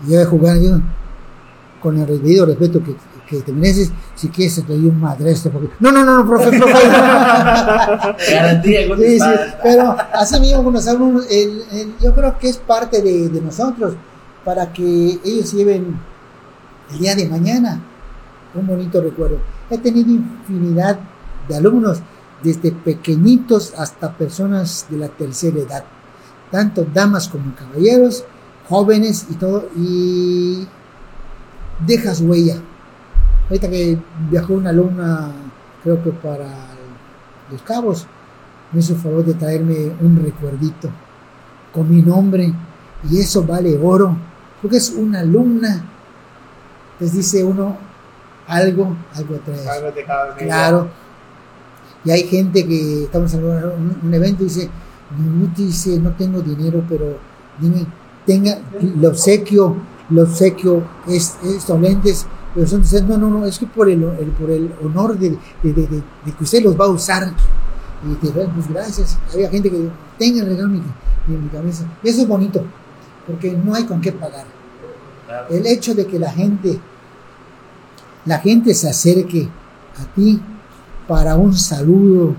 Y 0.05 0.11
yo 0.11 0.19
de 0.19 0.25
jugar 0.25 0.59
yo, 0.59 0.79
con 1.81 1.97
el 1.97 2.05
debido 2.07 2.45
respeto 2.45 2.83
que, 2.83 2.95
que 3.27 3.41
te 3.41 3.51
mereces, 3.51 3.91
si 4.15 4.29
quieres 4.29 4.55
te 4.55 4.61
doy 4.61 4.85
un 4.85 4.99
madresto. 4.99 5.49
Porque... 5.49 5.69
No, 5.79 5.91
no, 5.91 6.03
no, 6.05 6.17
no, 6.23 6.27
profe, 6.29 6.57
profe. 6.57 6.87
Garantía, 8.31 8.81
Sí, 8.97 9.19
sí, 9.19 9.25
pero 9.63 9.95
así 10.13 10.39
mismo 10.39 10.63
con 10.63 10.73
los 10.73 10.87
alumnos, 10.87 11.25
el- 11.29 11.63
el- 11.71 11.95
yo 11.99 12.13
creo 12.13 12.37
que 12.37 12.49
es 12.49 12.57
parte 12.57 13.01
de, 13.01 13.29
de 13.29 13.41
nosotros 13.41 13.95
para 14.43 14.71
que 14.71 15.19
ellos 15.23 15.51
lleven 15.53 15.97
el 16.91 16.99
día 16.99 17.15
de 17.15 17.27
mañana 17.27 17.81
un 18.53 18.67
bonito 18.67 19.01
recuerdo. 19.01 19.39
He 19.69 19.77
tenido 19.77 20.09
infinidad 20.11 20.99
de 21.49 21.55
alumnos, 21.57 21.99
desde 22.43 22.71
pequeñitos 22.71 23.73
hasta 23.77 24.11
personas 24.13 24.85
de 24.89 24.97
la 24.97 25.07
tercera 25.09 25.59
edad, 25.59 25.83
tanto 26.51 26.85
damas 26.93 27.27
como 27.27 27.53
caballeros, 27.55 28.23
jóvenes 28.69 29.25
y 29.29 29.33
todo, 29.33 29.67
y 29.75 30.67
dejas 31.85 32.21
huella. 32.21 32.57
Ahorita 33.49 33.69
que 33.69 33.97
viajó 34.29 34.53
una 34.53 34.71
alumna, 34.71 35.31
creo 35.83 36.03
que 36.03 36.11
para 36.11 36.47
Los 37.51 37.61
Cabos, 37.61 38.07
me 38.71 38.79
hizo 38.79 38.93
el 38.93 38.99
favor 38.99 39.23
de 39.23 39.35
traerme 39.35 39.91
un 40.01 40.19
recuerdito 40.23 40.89
con 41.71 41.89
mi 41.89 42.01
nombre 42.01 42.51
y 43.09 43.19
eso 43.19 43.43
vale 43.43 43.77
oro 43.77 44.17
porque 44.61 44.77
es 44.77 44.89
una 44.89 45.19
alumna. 45.19 45.85
Les 46.99 47.13
dice 47.13 47.43
uno 47.43 47.77
algo 48.47 48.95
algo 49.13 49.35
te 49.37 49.51
de 49.51 50.05
claro. 50.37 50.89
Y 52.03 52.11
hay 52.11 52.23
gente 52.23 52.65
que 52.65 53.03
estamos 53.03 53.33
en 53.33 53.43
un, 53.43 53.99
un 54.03 54.13
evento 54.13 54.43
y 54.43 54.47
dice 54.47 54.69
dice 55.55 55.99
no 55.99 56.11
tengo 56.11 56.41
dinero 56.41 56.83
pero 56.89 57.17
dime 57.59 57.85
tenga 58.25 58.57
lo 58.99 59.09
obsequio 59.09 59.75
lo 60.09 60.23
obsequio 60.23 60.83
es 61.07 61.37
estos 61.43 61.79
lentes 61.79 62.25
pero 62.55 62.65
son 62.65 62.81
dicen, 62.81 63.07
no 63.07 63.17
no 63.17 63.29
no 63.29 63.45
es 63.45 63.59
que 63.59 63.67
por 63.67 63.89
el, 63.89 64.01
el- 64.03 64.31
por 64.31 64.49
el 64.49 64.71
honor 64.83 65.17
de, 65.19 65.31
de- 65.61 65.73
de- 65.73 65.87
de- 65.87 66.03
de 66.25 66.31
que 66.35 66.43
usted 66.43 66.63
los 66.63 66.79
va 66.79 66.85
a 66.85 66.89
usar 66.89 67.31
y 68.09 68.13
te 68.15 68.29
pues 68.31 68.67
gracias. 68.69 69.17
Había 69.33 69.49
gente 69.49 69.69
que 69.69 69.89
tenga 70.17 70.41
el 70.41 70.47
regalo 70.47 70.67
en 70.69 70.73
mi, 70.73 70.81
en 71.35 71.43
mi 71.43 71.49
cabeza. 71.49 71.83
Y 72.01 72.09
eso 72.09 72.21
es 72.21 72.27
bonito, 72.27 72.63
porque 73.27 73.51
no 73.51 73.73
hay 73.75 73.83
con 73.83 73.99
qué 73.99 74.11
pagar. 74.11 74.45
Claro. 75.27 75.47
El 75.49 75.65
hecho 75.67 75.93
de 75.95 76.05
que 76.07 76.17
la 76.19 76.31
gente, 76.31 76.79
la 78.25 78.39
gente 78.39 78.73
se 78.73 78.89
acerque 78.89 79.49
a 79.99 80.05
ti 80.15 80.39
para 81.07 81.35
un 81.35 81.53
saludo, 81.55 82.35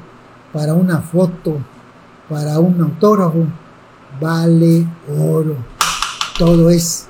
para 0.52 0.74
una 0.74 1.00
foto, 1.00 1.58
para 2.28 2.58
un 2.60 2.80
autógrafo, 2.80 3.44
vale 4.20 4.86
oro. 5.18 5.56
Todo 6.38 6.70
es, 6.70 7.06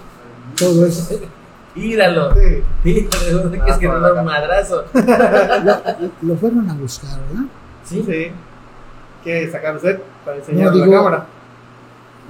todo 0.58 0.86
es. 0.86 1.10
Tíralo. 1.76 2.34
Sí. 2.34 2.64
Tíralo. 2.82 3.44
¿no 3.44 3.50
quieres 3.50 3.76
que 3.76 3.86
da 3.86 4.14
un 4.14 4.24
madrazo? 4.24 4.84
Lo, 4.94 5.82
lo 6.22 6.36
fueron 6.36 6.68
a 6.70 6.74
buscar, 6.74 7.10
¿verdad? 7.28 7.44
Sí, 7.84 8.02
sí. 8.04 8.32
¿Quiere 9.22 9.52
sacar 9.52 9.76
usted 9.76 10.00
para 10.24 10.38
enseñar 10.38 10.72
No, 10.74 10.86
la 10.86 10.96
cámara? 10.96 11.26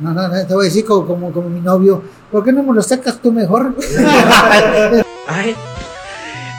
No, 0.01 0.13
no, 0.13 0.29
no, 0.29 0.47
te 0.47 0.53
voy 0.53 0.67
a 0.67 0.69
decir 0.69 0.85
como, 0.85 1.07
como, 1.07 1.33
como 1.33 1.49
mi 1.49 1.61
novio, 1.61 2.03
¿por 2.31 2.45
qué 2.45 2.53
no 2.53 2.63
me 2.63 2.75
lo 2.75 2.83
sacas 2.83 3.19
tú 3.23 3.33
mejor? 3.33 3.73
Ay. 5.29 5.57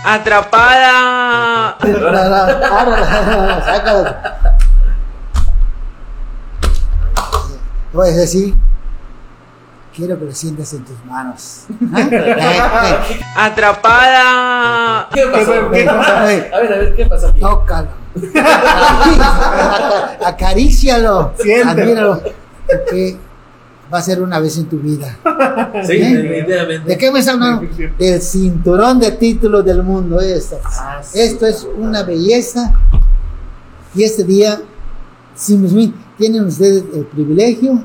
Atrapada. 0.05 1.77
Sácalo. 3.65 4.15
Te 7.91 7.97
voy 7.97 8.09
a 8.09 8.11
decir, 8.13 8.55
quiero 9.97 10.19
que 10.19 10.25
lo 10.25 10.31
sientas 10.31 10.71
en 10.73 10.85
tus 10.85 11.03
manos. 11.05 11.63
Atrapada. 13.35 15.09
¿Qué 15.11 15.23
pasó? 15.31 15.71
¿Qué 15.71 15.83
pasó? 15.85 16.11
A 16.11 16.23
ver, 16.23 16.53
a 16.53 16.59
ver, 16.59 16.95
¿qué 16.95 17.05
pasó 17.07 17.29
aquí? 17.29 17.39
Tócalo. 17.39 17.87
Acarícialo. 20.25 21.33
Siéntelo. 21.39 21.71
Admíralo. 21.71 22.21
Porque 22.67 23.17
va 23.91 23.97
a 23.97 24.01
ser 24.03 24.21
una 24.21 24.39
vez 24.39 24.57
en 24.57 24.65
tu 24.65 24.77
vida. 24.77 25.17
Sí, 25.83 25.93
¿Eh? 25.93 26.15
definitivamente. 26.15 26.89
¿De 26.89 26.97
qué 26.97 27.11
me 27.11 27.19
estás 27.19 27.33
hablando? 27.33 27.67
Del 27.97 28.21
cinturón 28.21 28.99
de 28.99 29.11
títulos 29.13 29.65
del 29.65 29.81
mundo. 29.81 30.19
Esto. 30.19 30.59
Ah, 30.63 31.01
sí. 31.01 31.19
Esto 31.19 31.47
es 31.47 31.67
una 31.75 32.03
belleza. 32.03 32.71
Y 33.95 34.03
este 34.03 34.23
día, 34.23 34.61
Simsmin, 35.33 35.95
tienen 36.19 36.45
ustedes 36.45 36.83
el 36.93 37.05
privilegio 37.05 37.81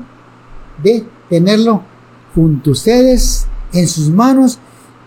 de 0.83 1.07
tenerlo 1.27 1.91
junto 2.35 2.71
a 2.71 2.73
ustedes, 2.73 3.45
en 3.73 3.87
sus 3.87 4.09
manos, 4.09 4.59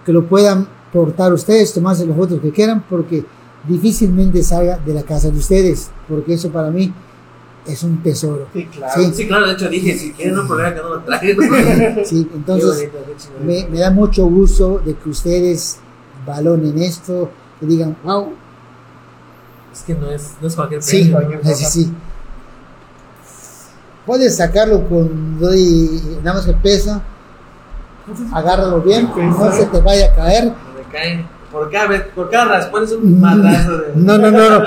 que 0.04 0.12
lo 0.12 0.26
puedan 0.26 0.68
portar 0.92 1.32
ustedes, 1.32 1.72
tomarse 1.72 2.06
las 2.06 2.16
fotos 2.16 2.40
que 2.40 2.50
quieran, 2.52 2.84
porque 2.88 3.24
difícilmente 3.68 4.42
salga 4.42 4.78
de 4.78 4.94
la 4.94 5.02
casa 5.02 5.30
de 5.30 5.38
ustedes, 5.38 5.90
porque 6.08 6.34
eso 6.34 6.50
para 6.50 6.70
mí 6.70 6.92
es 7.66 7.82
un 7.82 8.00
tesoro. 8.02 8.46
Sí, 8.52 8.66
claro. 8.66 9.02
Sí. 9.02 9.10
Sí, 9.14 9.26
claro, 9.26 9.46
de 9.48 9.52
hecho 9.54 9.68
dije, 9.68 9.98
si 9.98 10.12
quieren 10.12 10.38
un 10.38 10.46
problema 10.46 10.72
que 10.74 10.80
no 10.80 10.88
lo 10.90 11.00
traigan. 11.00 11.98
Sí, 12.04 12.28
entonces 12.34 12.90
bonito, 12.92 12.98
me, 13.44 13.66
me 13.68 13.80
da 13.80 13.90
mucho 13.90 14.26
gusto 14.26 14.80
de 14.84 14.94
que 14.94 15.08
ustedes 15.10 15.78
valoren 16.24 16.78
esto, 16.78 17.28
que 17.58 17.66
digan, 17.66 17.96
wow, 18.04 18.28
Es 19.72 19.82
que 19.82 19.94
no 19.94 20.10
es, 20.10 20.34
no 20.40 20.46
es 20.46 20.54
cualquier 20.54 20.82
Sí, 20.82 20.98
premio. 21.12 21.12
cualquier 21.12 21.40
sí, 21.42 21.50
cosa. 21.64 21.70
sí. 21.70 21.92
Puedes 24.06 24.36
sacarlo 24.36 24.88
con 24.88 25.38
doy, 25.40 26.00
nada 26.22 26.34
más 26.38 26.46
que 26.46 26.52
pesa, 26.52 27.02
agárralo 28.32 28.80
bien, 28.82 29.10
no 29.16 29.52
se 29.52 29.66
te 29.66 29.80
vaya 29.80 30.06
a 30.12 30.14
caer. 30.14 30.52
Por 31.52 31.70
cada, 31.70 31.86
vez- 31.88 32.06
por 32.14 32.30
cada 32.30 32.44
raspón 32.46 32.84
es 32.84 32.92
un 32.92 33.20
madrazo 33.20 33.78
de. 33.78 33.92
No, 33.94 34.18
no, 34.18 34.30
no, 34.30 34.60
no, 34.60 34.64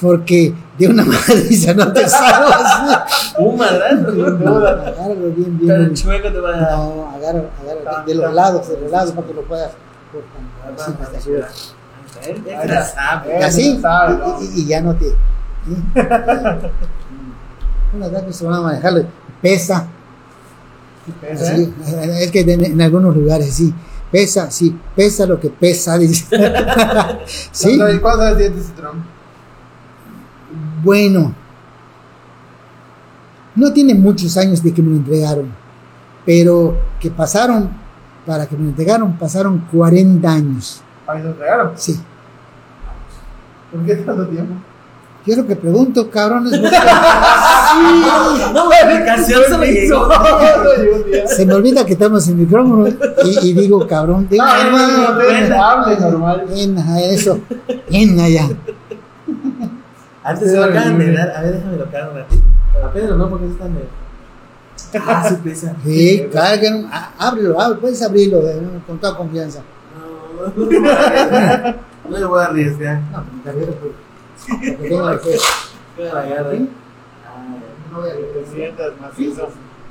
porque 0.00 0.54
de 0.78 0.88
una 0.88 1.04
madriza 1.06 1.74
no 1.74 1.92
te 1.92 2.08
salvas. 2.08 3.34
Un 3.38 3.56
madrazo. 3.56 4.08
Agárralo 4.08 5.30
bien, 5.34 5.58
bien. 5.58 5.68
Pero 5.68 5.94
chueco 5.94 6.32
te 6.32 6.40
va 6.40 6.50
a. 6.50 6.76
No, 6.76 7.10
agárralo, 7.14 7.48
agárralo 7.62 8.06
de 8.06 8.14
los 8.14 8.34
lados, 8.34 8.68
de 8.68 8.80
los 8.80 8.90
lados 8.90 9.12
para 9.12 9.26
que 9.26 9.34
lo 9.34 9.42
puedas 9.42 9.70
cortar. 10.12 10.42
Así. 13.42 13.80
Y 14.40 14.60
y, 14.60 14.66
ya 14.66 14.80
no 14.80 14.94
te. 14.94 15.06
¿sí? 15.06 15.14
una 17.94 18.06
edad 18.06 18.26
que 18.26 18.32
se 18.32 18.44
van 18.44 18.54
a 18.54 18.60
manejar, 18.60 19.04
pesa, 19.40 19.86
Es 22.20 22.30
que 22.30 22.40
en, 22.40 22.64
en 22.64 22.80
algunos 22.82 23.14
lugares 23.16 23.52
sí, 23.54 23.72
pesa, 24.10 24.50
sí, 24.50 24.78
pesa 24.96 25.26
lo 25.26 25.38
que 25.40 25.50
pesa, 25.50 25.98
dice. 25.98 26.24
sí, 27.52 27.76
¿Cuántos 27.78 28.00
cuántos 28.00 28.26
años 28.26 28.38
tiene 28.38 28.56
ese 28.56 28.64
cinturón? 28.66 29.04
bueno, 30.82 31.34
no 33.56 33.72
tiene 33.72 33.94
muchos 33.94 34.36
años 34.36 34.62
de 34.62 34.72
que 34.74 34.82
me 34.82 34.90
lo 34.90 34.96
entregaron, 34.96 35.48
pero 36.26 36.76
que 37.00 37.10
pasaron, 37.10 37.70
para 38.26 38.46
que 38.46 38.56
me 38.56 38.64
lo 38.64 38.68
entregaron, 38.70 39.16
pasaron 39.18 39.66
40 39.72 40.30
años, 40.32 40.82
Ahí 41.06 41.18
se 41.18 41.24
lo 41.24 41.30
entregaron. 41.30 41.72
sí. 41.76 42.00
¿Por 43.70 43.84
qué 43.84 43.96
tanto 43.96 44.26
tiempo? 44.28 44.54
Yo 45.26 45.36
lo 45.36 45.46
que 45.46 45.56
pregunto, 45.56 46.10
cabrones, 46.10 46.58
porque- 46.58 46.76
No, 48.52 48.68
la 48.68 48.76
explicación 48.80 49.42
se 49.48 49.58
me 49.58 49.66
llegó. 49.72 50.06
No 50.06 51.28
se 51.28 51.46
me 51.46 51.54
olvida 51.54 51.84
que 51.86 51.94
estamos 51.94 52.28
en 52.28 52.38
micrófono 52.40 52.86
y, 52.88 53.38
y 53.48 53.54
digo, 53.54 53.86
cabrón, 53.86 54.26
digo, 54.30 54.44
No, 54.44 54.70
no, 54.70 54.88
no, 54.88 55.48
no, 55.48 55.64
hablen 55.64 56.00
normal. 56.00 56.44
ven 56.48 56.78
a 56.78 57.00
eso, 57.00 57.40
ven 57.90 58.20
allá. 58.20 58.48
Antes 60.22 60.50
se 60.50 60.56
lo 60.56 60.64
acaban 60.64 60.98
de 60.98 61.12
dar. 61.12 61.30
A 61.36 61.40
ver, 61.42 61.54
déjame 61.54 61.76
lo 61.78 61.84
cagar 61.90 62.10
un 62.10 62.16
ratito. 62.18 62.42
A 62.84 62.90
Pedro 62.92 63.16
no, 63.16 63.30
porque 63.30 63.46
está 63.46 63.64
medio. 63.64 63.86
Ah, 65.06 65.26
sí 65.28 65.36
pesa. 65.42 65.74
Sí, 65.84 66.28
á- 66.34 67.10
ábrelo, 67.18 67.60
ábrelo, 67.60 67.80
puedes 67.80 68.02
abrirlo 68.02 68.46
eh, 68.48 68.60
con 68.86 68.98
toda 68.98 69.16
confianza. 69.16 69.60
No, 70.46 70.46
no, 70.46 70.66
voy 70.66 70.88
a 70.88 71.06
arriesgar. 71.06 71.76
No 72.08 72.18
me 72.18 72.24
voy 72.26 72.40
a 72.42 72.44
arriesgar. 72.46 73.00
No, 73.12 73.24
Gabriel, 73.44 73.74
pues, 73.80 73.92
que 73.92 74.03
tenga 74.46 75.20
que- 75.20 75.38
Voy 75.96 76.06
a 76.08 76.14
la 76.14 76.22
garra. 76.26 76.50
¿Sí? 76.52 76.68
Ah, 77.26 77.46
no 77.92 78.00
voy 78.00 78.10
a-. 78.10 78.14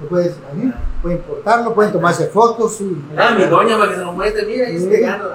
Lo 0.01 0.09
puedes, 0.09 0.33
ahí, 0.51 0.73
pueden 1.01 1.19
portarlo, 1.19 1.73
pueden 1.73 1.91
tomarse 1.93 2.27
fotos. 2.27 2.81
y- 2.81 2.97
Ah, 3.15 3.35
mi 3.37 3.45
doña 3.45 3.77
para 3.77 3.91
que 3.91 3.97
se 3.97 4.01
lo 4.03 4.11
muestre. 4.13 4.45
Mira, 4.45 4.67
ahí 4.67 4.75
estoy 4.75 4.91
pegando. 4.91 5.31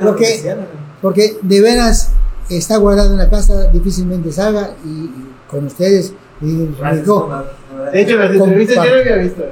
Lo 0.00 0.16
que- 0.16 0.56
Porque 1.02 1.36
de 1.42 1.60
veras 1.60 2.10
está 2.48 2.76
guardado 2.78 3.10
en 3.12 3.18
la 3.18 3.28
casa, 3.28 3.68
difícilmente 3.70 4.32
salga 4.32 4.70
y, 4.84 4.88
y 4.88 5.26
con 5.48 5.66
ustedes. 5.66 6.12
Y, 6.40 6.66
Gracias, 6.78 7.02
digo, 7.04 7.26
mamá. 7.26 7.44
De 7.92 8.00
hecho, 8.00 8.16
las 8.16 8.30
entrevistas 8.34 8.84
yo 8.84 8.90
no 8.94 9.00
había 9.00 9.16
visto. 9.16 9.42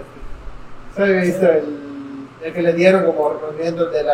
Solo 0.95 1.07
había 1.07 1.22
visto 1.22 1.47
el, 1.47 1.84
el 2.45 2.53
que 2.53 2.61
le 2.61 2.75
dieron 2.75 3.07
como 3.07 3.31
reconocimiento 3.31 3.87
de 3.87 4.03
la 4.03 4.13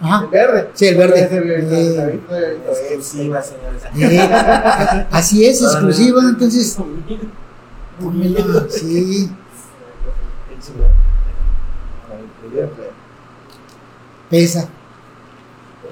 ajá, 0.00 0.24
El 0.24 0.30
verde. 0.30 0.68
Sí, 0.72 0.86
el 0.86 0.96
verde. 0.96 2.20
No. 2.28 2.36
Exclusiva, 2.72 3.42
señores. 3.42 3.82
así 5.10 5.44
es, 5.44 5.60
exclusiva, 5.60 6.22
entonces, 6.22 6.78
pónmela, 8.00 8.40
sí, 8.70 9.28
pesa, 14.30 14.68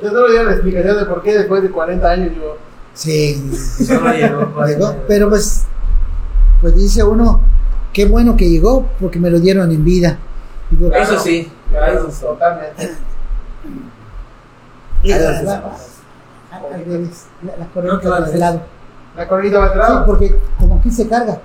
Yo 0.00 0.10
solo 0.10 0.28
dieron 0.28 0.46
la 0.46 0.52
explicación 0.52 0.96
de 0.96 1.04
por 1.06 1.22
qué 1.22 1.38
después 1.38 1.62
de 1.62 1.70
40 1.70 2.08
años 2.08 2.36
yo. 2.36 2.56
sí. 2.94 3.50
Solo 3.84 4.12
llegó. 4.12 4.64
Llegó, 4.64 4.96
pero 5.08 5.28
pues, 5.28 5.64
pues 6.60 6.76
dice 6.76 7.02
uno, 7.02 7.40
qué 7.92 8.04
bueno 8.04 8.36
que 8.36 8.48
llegó 8.48 8.86
porque 9.00 9.18
me 9.18 9.28
lo 9.28 9.40
dieron 9.40 9.72
en 9.72 9.84
vida. 9.84 10.18
Digo, 10.78 10.92
Eso 10.94 11.18
sí. 11.18 11.50
Claro, 11.70 11.92
Eso 11.98 12.10
sí. 12.10 12.20
totalmente. 12.22 12.96
y- 15.02 15.12
Ahí 15.12 15.20
la- 15.20 15.30
va. 15.30 15.42
la- 15.42 15.62
al 16.56 16.84
revés, 16.84 17.26
la- 17.42 17.56
la 17.56 17.64
No, 17.92 18.00
claro, 18.00 18.24
de 18.26 18.32
sí. 18.32 18.38
lado. 18.38 18.60
¿La 19.16 19.28
coronita 19.28 19.58
va 19.58 19.66
a 19.66 19.72
Sí, 19.72 19.78
lado? 19.78 20.06
porque 20.06 20.36
como 20.58 20.76
aquí 20.76 20.90
se 20.90 21.08
carga. 21.08 21.38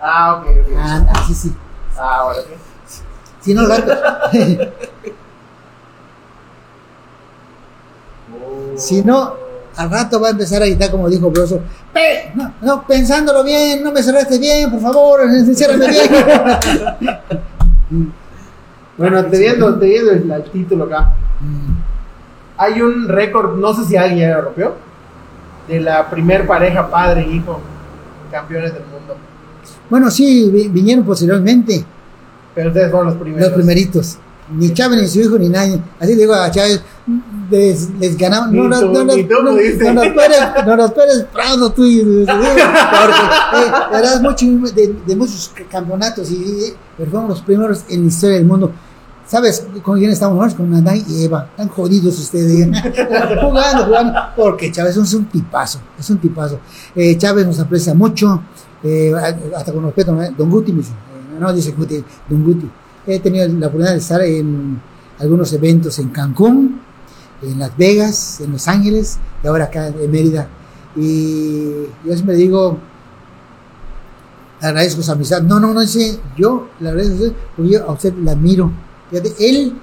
Ah, 0.00 0.36
ok, 0.36 0.46
ok. 0.62 0.68
Ah, 0.78 1.06
así 1.14 1.34
sí. 1.34 1.56
Ah, 1.98 2.16
ahora 2.20 2.38
sí. 2.42 3.02
Si 3.40 3.54
no, 3.54 3.62
al 3.62 3.68
rato. 3.68 3.92
si 8.76 9.02
no, 9.02 9.34
al 9.76 9.90
rato 9.90 10.20
va 10.20 10.28
a 10.28 10.30
empezar 10.30 10.62
a 10.62 10.66
gritar 10.66 10.90
como 10.90 11.08
dijo 11.08 11.30
Broso. 11.30 11.60
"Pe- 11.92 12.32
No, 12.34 12.52
no, 12.60 12.86
pensándolo 12.86 13.42
bien, 13.44 13.82
no 13.82 13.92
me 13.92 14.02
cerraste 14.02 14.38
bien, 14.38 14.70
por 14.70 14.80
favor, 14.80 15.20
ciérrame 15.54 15.88
bien. 15.88 16.10
Bueno, 18.96 19.24
te 19.26 19.38
viendo, 19.38 19.74
te 19.78 19.86
viendo 19.86 20.10
el, 20.12 20.30
el 20.30 20.44
título 20.44 20.84
acá. 20.84 21.12
Mm, 21.40 21.72
Hay 22.58 22.80
un 22.80 23.08
récord, 23.08 23.56
no 23.58 23.74
sé 23.74 23.84
si 23.84 23.96
alguien 23.96 24.28
ya 24.28 24.36
lo 24.36 24.42
rompió, 24.42 24.74
de 25.68 25.80
la 25.80 26.08
primer 26.08 26.46
pareja 26.46 26.88
padre-hijo 26.88 27.60
campeones 28.30 28.72
del 28.72 28.82
mundo. 28.84 29.16
Bueno, 29.90 30.10
sí, 30.10 30.50
vi- 30.52 30.68
vinieron 30.68 31.04
posteriormente. 31.04 31.84
Pero 32.54 32.68
ustedes 32.68 32.90
fueron 32.90 33.08
los 33.08 33.16
primeros. 33.16 33.48
Los 33.48 33.56
primeritos. 33.56 34.18
Ni 34.56 34.72
Chávez, 34.72 35.00
ni 35.00 35.08
su 35.08 35.20
hijo, 35.20 35.38
ni 35.38 35.48
nadie. 35.48 35.80
Así 35.98 36.14
le 36.14 36.20
digo 36.20 36.34
a 36.34 36.50
Chávez, 36.50 36.82
les, 37.56 37.90
les 37.98 38.16
ganamos. 38.16 38.52
No, 38.52 38.68
nos- 38.68 38.80
tú, 38.80 38.92
no, 38.92 39.04
nos- 39.04 39.16
no, 39.16 39.42
no 39.42 39.42
nos 39.94 40.08
Pérez, 40.14 40.40
no 40.66 40.76
nos 40.76 40.90
Pérez 40.92 41.26
Prado, 41.32 41.70
tú. 41.72 41.84
y- 41.84 42.00
y- 42.00 42.26
Porque 42.26 44.06
eh, 44.06 44.20
mucho 44.22 44.46
de, 44.74 44.94
de 45.06 45.16
muchos 45.16 45.52
campeonatos, 45.70 46.30
y, 46.30 46.34
y- 46.34 46.74
pero 46.96 47.10
fuimos 47.10 47.28
los 47.28 47.42
primeros 47.42 47.84
en 47.88 48.02
la 48.02 48.06
historia 48.08 48.36
del 48.36 48.46
mundo. 48.46 48.72
¿Sabes 49.26 49.66
con 49.82 49.98
quién 49.98 50.10
estamos 50.10 50.36
nosotros? 50.36 50.54
Con 50.68 50.74
Adán 50.74 51.02
y 51.08 51.24
Eva. 51.24 51.46
Están 51.50 51.68
jodidos 51.68 52.18
ustedes. 52.18 52.66
jugando, 53.40 53.84
jugando. 53.86 54.12
Porque 54.36 54.70
Chávez 54.70 54.96
es 54.98 55.14
un 55.14 55.24
tipazo. 55.26 55.80
Es 55.98 56.10
un 56.10 56.18
tipazo. 56.18 56.60
Eh, 56.94 57.16
Chávez 57.16 57.46
nos 57.46 57.58
aprecia 57.58 57.94
mucho. 57.94 58.42
eh, 58.82 59.12
hasta 59.56 59.72
con 59.72 59.84
respeto. 59.84 60.12
¿no? 60.12 60.22
Don 60.36 60.50
Guti. 60.50 60.72
Eh, 60.72 61.38
no 61.40 61.52
dice 61.54 61.72
Guti, 61.72 62.04
Don 62.28 62.44
Guti. 62.44 62.68
He 63.06 63.18
tenido 63.20 63.46
la 63.48 63.66
oportunidad 63.68 63.92
de 63.92 63.98
estar 63.98 64.20
en 64.20 64.78
algunos 65.18 65.50
eventos 65.54 65.98
en 66.00 66.08
Cancún, 66.10 66.80
en 67.42 67.58
Las 67.58 67.76
Vegas, 67.76 68.40
en 68.40 68.52
Los 68.52 68.68
Ángeles 68.68 69.18
y 69.42 69.46
ahora 69.46 69.64
acá 69.64 69.88
en 69.88 70.10
Mérida. 70.10 70.48
Y 70.96 71.86
yo 72.04 72.12
siempre 72.14 72.36
digo, 72.36 72.78
agradezco 74.60 75.02
su 75.02 75.12
amistad. 75.12 75.42
No, 75.42 75.60
no, 75.60 75.74
no, 75.74 75.80
dice, 75.80 76.18
yo 76.36 76.68
le 76.80 76.88
agradezco 76.88 77.14
a 77.14 77.16
usted 77.16 77.36
porque 77.56 77.70
yo 77.70 77.88
a 77.88 77.92
usted 77.92 78.14
la 78.22 78.32
admiro. 78.32 78.70
Fíjate, 79.10 79.34
él, 79.38 79.76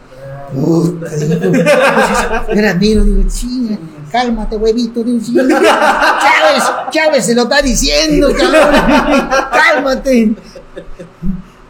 puta, 0.53 1.07
yo 2.55 2.61
la 2.61 2.69
admiro, 2.71 3.03
digo, 3.03 3.23
sí, 3.29 3.77
cálmate, 4.11 4.57
huevito, 4.57 5.03
digo, 5.03 5.19
Chávez, 5.19 6.63
Chávez 6.91 7.25
se 7.25 7.35
lo 7.35 7.43
está 7.43 7.61
diciendo, 7.61 8.29
cabrón, 8.37 9.29
cálmate. 9.51 10.35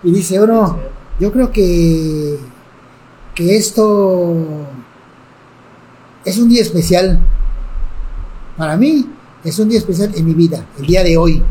Y 0.03 0.11
dice 0.11 0.41
uno, 0.41 0.79
yo 1.19 1.31
creo 1.31 1.51
que, 1.51 2.39
que 3.35 3.57
esto 3.57 4.35
es 6.25 6.37
un 6.37 6.49
día 6.49 6.61
especial. 6.61 7.19
Para 8.57 8.77
mí 8.77 9.07
es 9.43 9.57
un 9.59 9.69
día 9.69 9.79
especial 9.79 10.11
en 10.15 10.25
mi 10.25 10.33
vida, 10.33 10.65
el 10.79 10.85
día 10.85 11.03
de 11.03 11.17
hoy. 11.17 11.43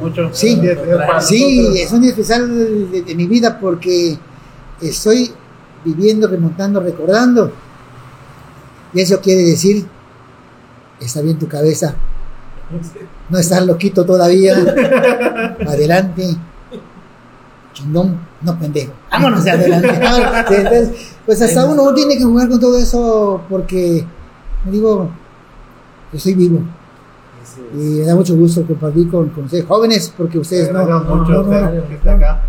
Mucho. 0.00 0.30
Sí. 0.32 0.60
Sí, 1.20 1.80
es 1.80 1.92
un 1.92 2.00
día 2.00 2.10
especial 2.10 2.90
de, 2.90 3.02
de 3.02 3.14
mi 3.14 3.26
vida 3.26 3.58
porque 3.60 4.18
estoy 4.80 5.32
viviendo, 5.84 6.26
remontando, 6.26 6.80
recordando. 6.80 7.52
Y 8.92 9.00
eso 9.00 9.20
quiere 9.20 9.42
decir, 9.42 9.86
está 11.00 11.20
bien 11.20 11.38
tu 11.38 11.48
cabeza, 11.48 11.94
no 13.28 13.38
estás 13.38 13.66
loquito 13.66 14.04
todavía, 14.04 14.56
adelante, 15.66 16.36
chingón, 17.72 18.18
no 18.42 18.58
pendejo, 18.58 18.92
vámonos 19.10 19.44
de 19.44 19.50
adelante. 19.52 19.88
Entonces, 20.56 21.13
pues 21.26 21.40
hasta 21.42 21.64
uno 21.66 21.92
tiene 21.94 22.16
que 22.16 22.24
jugar 22.24 22.48
con 22.48 22.60
todo 22.60 22.78
eso 22.78 23.40
porque, 23.48 24.04
digo, 24.70 25.08
estoy 26.12 26.34
vivo. 26.34 26.60
Y 27.72 28.00
me 28.00 28.06
da 28.06 28.14
mucho 28.14 28.34
gusto 28.36 28.64
compartir 28.66 29.10
con, 29.10 29.28
con 29.30 29.44
ustedes 29.44 29.64
jóvenes 29.64 30.12
porque 30.16 30.38
ustedes 30.38 30.72
no, 30.72 30.84
no, 30.84 31.00
mucho 31.00 31.32
no, 31.32 31.42
no, 31.42 31.88
que 31.88 31.94
está 31.94 32.14
acá. 32.14 32.42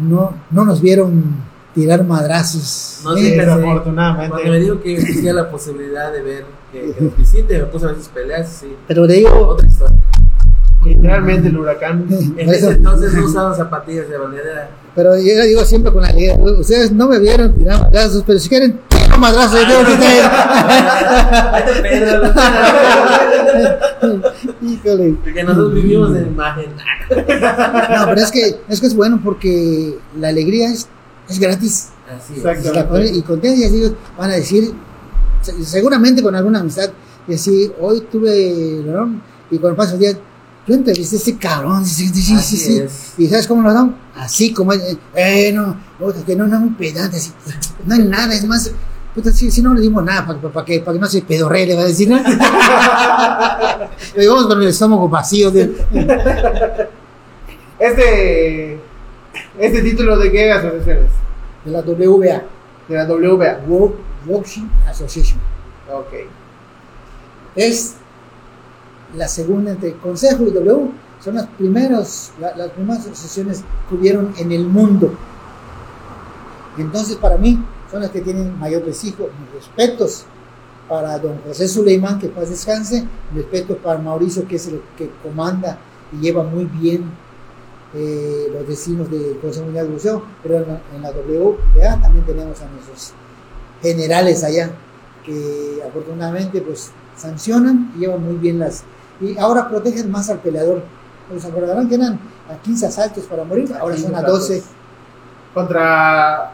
no, 0.00 0.32
no 0.50 0.64
nos 0.64 0.80
vieron 0.80 1.48
tirar 1.74 2.04
madrazos. 2.04 3.00
No, 3.04 3.16
¿eh? 3.16 3.20
sí, 3.20 3.30
Desafortunadamente. 3.36 4.30
Cuando 4.30 4.50
me 4.50 4.60
dijo 4.60 4.80
que 4.80 4.94
existía 4.94 5.32
la 5.32 5.50
posibilidad 5.50 6.12
de 6.12 6.22
ver 6.22 6.44
que, 6.72 6.92
que 6.92 7.00
nos 7.04 7.16
visite, 7.16 7.58
me 7.58 7.64
puse 7.66 7.86
a 7.86 7.88
ver 7.88 7.96
sus 7.98 8.08
peleas, 8.08 8.48
sí. 8.48 8.74
Pero 8.86 9.06
le 9.06 9.14
digo, 9.14 9.30
Otra 9.48 9.66
historia. 9.66 9.98
Literalmente 10.84 11.48
el 11.48 11.58
huracán. 11.58 12.06
En 12.36 12.48
ese 12.48 12.70
entonces 12.70 13.12
no 13.14 13.24
usaban 13.24 13.56
zapatillas 13.56 14.08
de 14.08 14.16
bandera. 14.18 14.70
Pero 14.98 15.16
yo 15.16 15.22
le 15.36 15.46
digo 15.46 15.64
siempre 15.64 15.92
con 15.92 16.04
alegría, 16.04 16.34
ustedes 16.34 16.90
no 16.90 17.06
me 17.06 17.20
vieron 17.20 17.54
tirar 17.54 17.78
madrazos, 17.80 18.24
pero 18.26 18.36
si 18.40 18.48
quieren, 18.48 18.80
tiro 18.88 19.16
madrazos. 19.16 19.60
yo. 19.60 19.78
Híjole. 24.62 25.16
Porque 25.22 25.42
nosotros 25.44 25.74
vivimos 25.74 26.16
en 26.16 26.26
imagen. 26.28 26.66
No, 27.10 28.06
pero 28.06 28.20
es 28.20 28.30
que, 28.32 28.56
es 28.68 28.80
que 28.80 28.86
es 28.88 28.94
bueno 28.96 29.20
porque 29.22 29.96
la 30.18 30.28
alegría 30.28 30.70
es, 30.70 30.88
es 31.28 31.38
gratis. 31.38 31.88
Así 32.16 32.32
es. 32.34 32.38
Exacto. 32.38 32.70
Y 32.70 32.74
la 32.74 32.88
ponen- 32.88 33.14
y 33.16 33.22
con 33.22 33.40
ellos 33.44 33.92
van 34.16 34.30
a 34.30 34.34
decir, 34.34 34.72
se- 35.42 35.64
seguramente 35.64 36.22
con 36.22 36.34
alguna 36.34 36.60
amistad, 36.60 36.90
Y 37.28 37.34
así, 37.34 37.70
hoy 37.80 38.00
tuve, 38.10 38.82
¿no? 38.84 39.20
y 39.50 39.58
cuando 39.58 39.76
pasa 39.76 39.92
el 39.94 39.98
día, 40.00 40.12
yo 40.68 40.74
entrevisté 40.74 41.16
a 41.16 41.18
ese 41.18 41.36
cabrón, 41.38 41.86
sí, 41.86 42.08
sí, 42.08 42.36
sí. 42.38 42.84
Y 43.16 43.26
¿sabes 43.26 43.46
cómo 43.46 43.62
lo 43.62 43.72
dan? 43.72 43.96
Así 44.14 44.52
como, 44.52 44.74
eh, 44.74 45.52
no, 45.52 45.78
que 46.26 46.36
no, 46.36 46.46
no, 46.46 46.58
un 46.58 46.74
pedante, 46.74 47.16
así, 47.16 47.32
no 47.86 47.94
hay 47.94 48.02
nada, 48.02 48.34
es 48.34 48.44
más, 48.44 48.70
puta, 49.14 49.32
si, 49.32 49.50
si 49.50 49.62
no 49.62 49.72
le 49.72 49.80
dimos 49.80 50.04
nada, 50.04 50.26
para 50.26 50.66
que, 50.66 50.80
pa 50.80 50.92
que 50.92 50.98
no 50.98 51.06
se 51.06 51.22
pedorre, 51.22 51.64
le 51.64 51.74
va 51.74 51.82
a 51.82 51.86
decir, 51.86 52.10
¿no? 52.10 52.18
Le 54.14 54.20
digamos 54.20 54.46
con 54.46 54.60
el 54.60 54.68
estómago 54.68 55.08
vacío, 55.08 55.50
de, 55.50 55.74
Este, 57.78 58.78
este 59.58 59.82
título 59.82 60.18
de 60.18 60.30
qué 60.30 60.52
asociación 60.52 60.98
es? 60.98 61.12
de 61.64 61.70
la 61.70 61.80
WBA, 61.80 62.42
De 62.88 62.94
la 62.94 63.04
WBA. 63.06 63.60
World 63.66 63.94
Boxing 64.26 64.70
Association. 64.86 65.38
Ok. 65.90 66.12
es 67.56 67.94
la 69.16 69.28
segunda 69.28 69.70
entre 69.72 69.94
Consejo 69.94 70.44
y 70.44 70.50
W, 70.50 70.90
son 71.22 71.34
las 71.34 71.46
primeros, 71.46 72.30
la- 72.40 72.56
las 72.56 72.70
primeras 72.70 73.06
asociaciones 73.06 73.62
que 73.88 73.94
hubieron 73.94 74.32
en 74.38 74.52
el 74.52 74.66
mundo. 74.66 75.12
Entonces, 76.76 77.16
para 77.16 77.36
mí, 77.36 77.58
son 77.90 78.02
las 78.02 78.10
que 78.10 78.20
tienen 78.20 78.58
mayor 78.58 78.82
prestigio. 78.82 79.28
Mis 79.40 79.54
respetos 79.54 80.24
para 80.88 81.18
don 81.18 81.38
José 81.46 81.68
Suleimán, 81.68 82.18
que 82.18 82.28
paz 82.28 82.48
descanse, 82.50 83.04
mis 83.32 83.42
respetos 83.42 83.78
para 83.78 83.98
Mauricio, 83.98 84.46
que 84.46 84.56
es 84.56 84.66
el 84.68 84.80
que 84.96 85.10
comanda 85.22 85.78
y 86.12 86.20
lleva 86.20 86.42
muy 86.44 86.64
bien 86.64 87.04
eh, 87.94 88.48
los 88.52 88.66
destinos 88.68 89.10
del 89.10 89.38
Consejo 89.38 89.64
Mundial 89.66 89.86
de 89.88 89.92
Buceo, 89.92 90.22
pero 90.42 90.56
en 90.58 90.68
la, 90.68 90.80
en 90.94 91.02
la 91.02 91.10
WBA 91.10 92.00
también 92.00 92.24
tenemos 92.24 92.60
a 92.62 92.66
nuestros 92.68 93.12
generales 93.82 94.44
allá, 94.44 94.70
que 95.24 95.82
afortunadamente 95.86 96.60
pues 96.60 96.90
sancionan 97.16 97.92
y 97.96 98.00
llevan 98.00 98.22
muy 98.24 98.36
bien 98.36 98.58
las... 98.58 98.84
Y 99.20 99.36
ahora 99.38 99.68
protegen 99.68 100.10
más 100.10 100.28
al 100.30 100.38
peleador. 100.38 100.82
Pues 101.28 101.44
acordarán 101.44 101.88
que 101.88 101.96
eran 101.96 102.18
a 102.50 102.56
15 102.62 102.86
asaltos 102.86 103.24
para 103.24 103.44
morir, 103.44 103.70
ahora 103.78 103.96
son 103.96 104.14
a 104.14 104.22
12. 104.22 104.62
Contra 105.54 106.52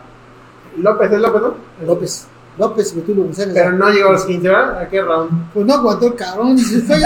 López, 0.79 1.13
¿es 1.13 1.21
López, 1.21 1.43
no? 1.43 1.55
López, 1.87 2.27
López 2.59 2.95
Betulo 2.97 3.23
González. 3.25 3.55
Pero 3.55 3.73
no 3.73 3.91
llegó 3.91 4.09
a 4.09 4.13
los 4.13 4.25
15, 4.25 4.49
¿verdad? 4.49 4.79
¿A 4.79 4.89
qué 4.89 5.03
round? 5.03 5.53
Pues 5.53 5.67
no 5.67 5.75
aguantó 5.75 6.07
el 6.07 6.15
cabrón. 6.15 6.57
Dice, 6.57 6.81
"Yo, 6.89 6.97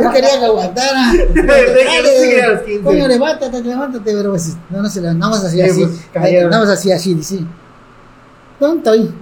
yo 0.00 0.10
quería 0.12 0.38
que 0.40 0.44
aguantara. 0.46 1.12
llegue 1.34 2.42
a 2.42 2.48
los 2.50 2.62
15. 2.62 2.82
Coño, 2.82 3.08
levántate, 3.08 3.60
levántate, 3.62 4.12
pero 4.12 4.30
pues, 4.30 4.56
no, 4.70 4.82
no 4.82 4.88
se 4.88 5.00
la, 5.00 5.12
nada 5.14 5.32
más 5.32 5.44
así, 5.44 5.56
Sí, 5.56 5.62
así. 5.62 5.84
pues, 5.84 6.00
cayeron. 6.12 6.50
nada 6.50 6.64
más 6.64 6.72
así, 6.72 6.90
así, 6.92 7.14
dice. 7.14 7.40
¿Dónde 8.58 8.78
estoy? 8.78 9.14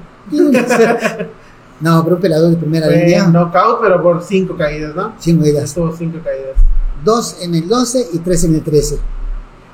No, 1.81 2.03
pero 2.05 2.16
un 2.16 2.22
pelador 2.22 2.51
de 2.51 2.57
primera 2.57 2.87
Fue 2.87 2.97
línea. 2.97 3.26
knockout, 3.28 3.81
pero 3.81 4.03
por 4.03 4.22
5 4.22 4.57
caídas, 4.57 4.95
¿no? 4.95 5.14
Sin 5.18 5.39
medidas. 5.39 5.64
Estuvo 5.64 5.91
5 5.97 6.18
caídas. 6.22 6.57
Dos 7.05 7.39
en 7.43 7.55
el 7.55 7.66
12 7.66 8.09
y 8.12 8.18
tres 8.18 8.45
en 8.45 8.55
el 8.55 8.62
13. 8.62 8.99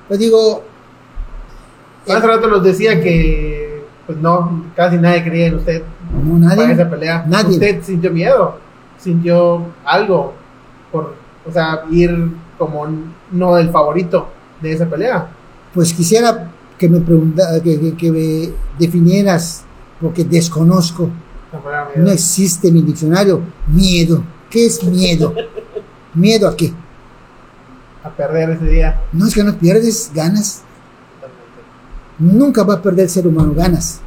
Pues 0.07 0.21
digo, 0.21 0.63
Hace 2.09 2.25
rato 2.27 2.47
nos 2.47 2.63
decía 2.63 3.01
que, 3.03 3.83
pues 4.07 4.17
no, 4.19 4.65
casi 4.77 4.97
nadie 4.97 5.25
creía 5.25 5.47
en 5.49 5.57
usted 5.57 5.83
no 6.25 6.39
para 6.49 6.73
esa 6.73 6.85
nadie. 6.85 6.87
pelea. 6.87 7.25
Nadie. 7.27 7.55
Usted 7.55 7.83
sintió 7.83 8.13
miedo, 8.13 8.59
sintió 8.97 9.67
algo 9.85 10.33
por, 10.93 11.15
o 11.45 11.51
sea, 11.53 11.83
ir 11.91 12.31
como 12.57 12.87
no 13.33 13.59
el 13.59 13.71
favorito 13.71 14.29
de 14.63 14.73
esa 14.73 14.87
pelea. 14.87 15.29
Pues 15.75 15.93
quisiera 15.93 16.53
que 16.79 16.89
me 16.89 17.01
pregunta, 17.01 17.61
que, 17.65 17.81
que- 17.81 17.97
que 17.97 18.13
me 18.13 18.51
definieras, 18.79 19.65
porque 20.01 20.23
desconozco. 20.25 21.11
No 21.97 22.11
existe 22.11 22.69
en 22.69 22.75
mi 22.75 22.83
diccionario 22.83 23.43
miedo. 23.69 24.23
¿Qué 24.51 24.67
es 24.67 24.83
miedo? 24.85 25.35
¿Miedo 26.15 26.49
a 26.49 26.57
qué? 26.57 26.73
A 28.03 28.11
perder 28.11 28.51
ese 28.51 28.67
día. 28.67 29.03
No 29.13 29.27
es 29.27 29.35
que 29.35 29.45
no 29.45 29.57
pierdes, 29.59 30.11
ganas. 30.15 30.63
Nunca 32.19 32.63
va 32.63 32.75
a 32.75 32.83
perder 32.83 33.05
el 33.05 33.11
ser 33.11 33.27
humano, 33.27 33.53
ganas. 33.55 34.01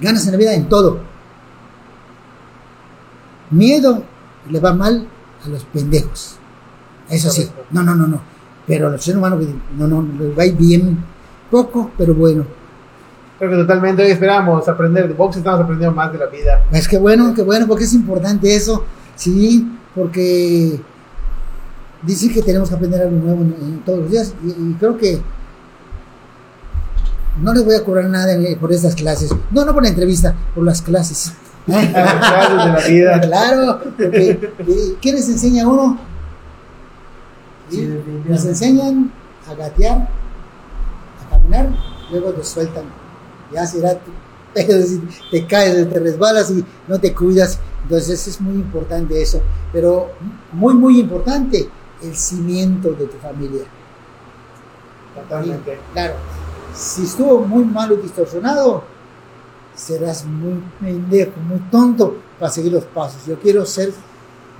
Ganas 0.00 0.26
en 0.26 0.32
la 0.32 0.38
vida 0.38 0.54
en 0.54 0.68
todo. 0.68 1.00
Miedo 3.50 4.02
le 4.50 4.60
va 4.60 4.74
mal 4.74 5.08
a 5.44 5.48
los 5.48 5.64
pendejos. 5.64 6.36
Eso 7.08 7.30
sí. 7.30 7.48
No, 7.70 7.82
no, 7.82 7.94
no, 7.94 8.06
no. 8.06 8.20
Pero 8.66 8.88
al 8.88 9.00
ser 9.00 9.16
humano, 9.16 9.38
no, 9.78 9.86
no, 9.86 10.02
le 10.02 10.34
va 10.34 10.42
a 10.42 10.46
bien. 10.46 10.98
Poco, 11.50 11.92
pero 11.96 12.14
bueno. 12.14 12.44
Creo 13.38 13.50
que 13.50 13.56
totalmente 13.56 14.02
hoy 14.02 14.10
esperamos 14.10 14.66
aprender 14.68 15.08
de 15.08 15.14
box, 15.14 15.36
estamos 15.36 15.60
aprendiendo 15.60 15.94
más 15.94 16.12
de 16.12 16.18
la 16.18 16.26
vida. 16.26 16.64
Es 16.72 16.88
que 16.88 16.98
bueno, 16.98 17.34
que 17.34 17.42
bueno, 17.42 17.66
porque 17.66 17.84
es 17.84 17.92
importante 17.92 18.54
eso. 18.54 18.84
Sí, 19.14 19.70
porque 19.94 20.80
dice 22.02 22.30
que 22.30 22.42
tenemos 22.42 22.68
que 22.68 22.74
aprender 22.74 23.02
algo 23.02 23.16
nuevo 23.18 23.42
en, 23.42 23.56
en 23.60 23.78
todos 23.84 23.98
los 24.00 24.10
días. 24.10 24.34
Y, 24.42 24.48
y 24.48 24.76
creo 24.78 24.96
que 24.96 25.20
no 27.42 27.52
les 27.52 27.64
voy 27.64 27.74
a 27.74 27.84
cobrar 27.84 28.06
nada 28.06 28.34
por 28.58 28.72
estas 28.72 28.94
clases. 28.94 29.30
No, 29.50 29.64
no 29.64 29.74
por 29.74 29.82
la 29.82 29.90
entrevista, 29.90 30.34
por 30.54 30.64
las 30.64 30.80
clases. 30.82 31.32
Las 31.66 31.86
clases 31.88 32.50
de 32.50 32.56
la 32.56 32.88
vida. 32.88 33.20
Claro, 33.26 33.80
porque 33.82 34.30
eh, 34.30 34.96
¿qué 35.00 35.12
les 35.12 35.28
enseña 35.28 35.66
uno? 35.66 35.98
Sí, 37.68 37.88
les 38.28 38.44
enseñan 38.44 39.10
a 39.50 39.54
gatear, 39.54 40.08
a 41.26 41.30
caminar, 41.30 41.70
luego 42.12 42.30
te 42.30 42.44
sueltan. 42.44 42.84
Ya 43.52 43.66
será, 43.66 43.94
tu- 43.94 44.10
pero 44.54 44.82
si 44.86 45.00
te 45.30 45.46
caes, 45.46 45.88
te 45.90 45.98
resbalas 46.00 46.50
y 46.50 46.64
no 46.88 46.98
te 46.98 47.14
cuidas. 47.14 47.58
Entonces 47.82 48.26
es 48.26 48.40
muy 48.40 48.54
importante 48.54 49.20
eso. 49.20 49.40
Pero 49.72 50.10
muy, 50.52 50.74
muy 50.74 51.00
importante 51.00 51.68
el 52.02 52.16
cimiento 52.16 52.90
de 52.92 53.06
tu 53.06 53.16
familia. 53.18 53.62
Totalmente. 55.14 55.78
Claro, 55.92 56.14
si 56.74 57.04
estuvo 57.04 57.40
muy 57.40 57.64
malo 57.64 57.94
y 57.94 58.02
distorsionado, 58.02 58.84
serás 59.74 60.24
muy 60.24 60.62
pendejo, 60.80 61.32
muy 61.40 61.58
tonto 61.70 62.16
para 62.38 62.50
seguir 62.50 62.72
los 62.72 62.84
pasos. 62.84 63.24
Yo 63.26 63.38
quiero 63.38 63.64
ser 63.64 63.92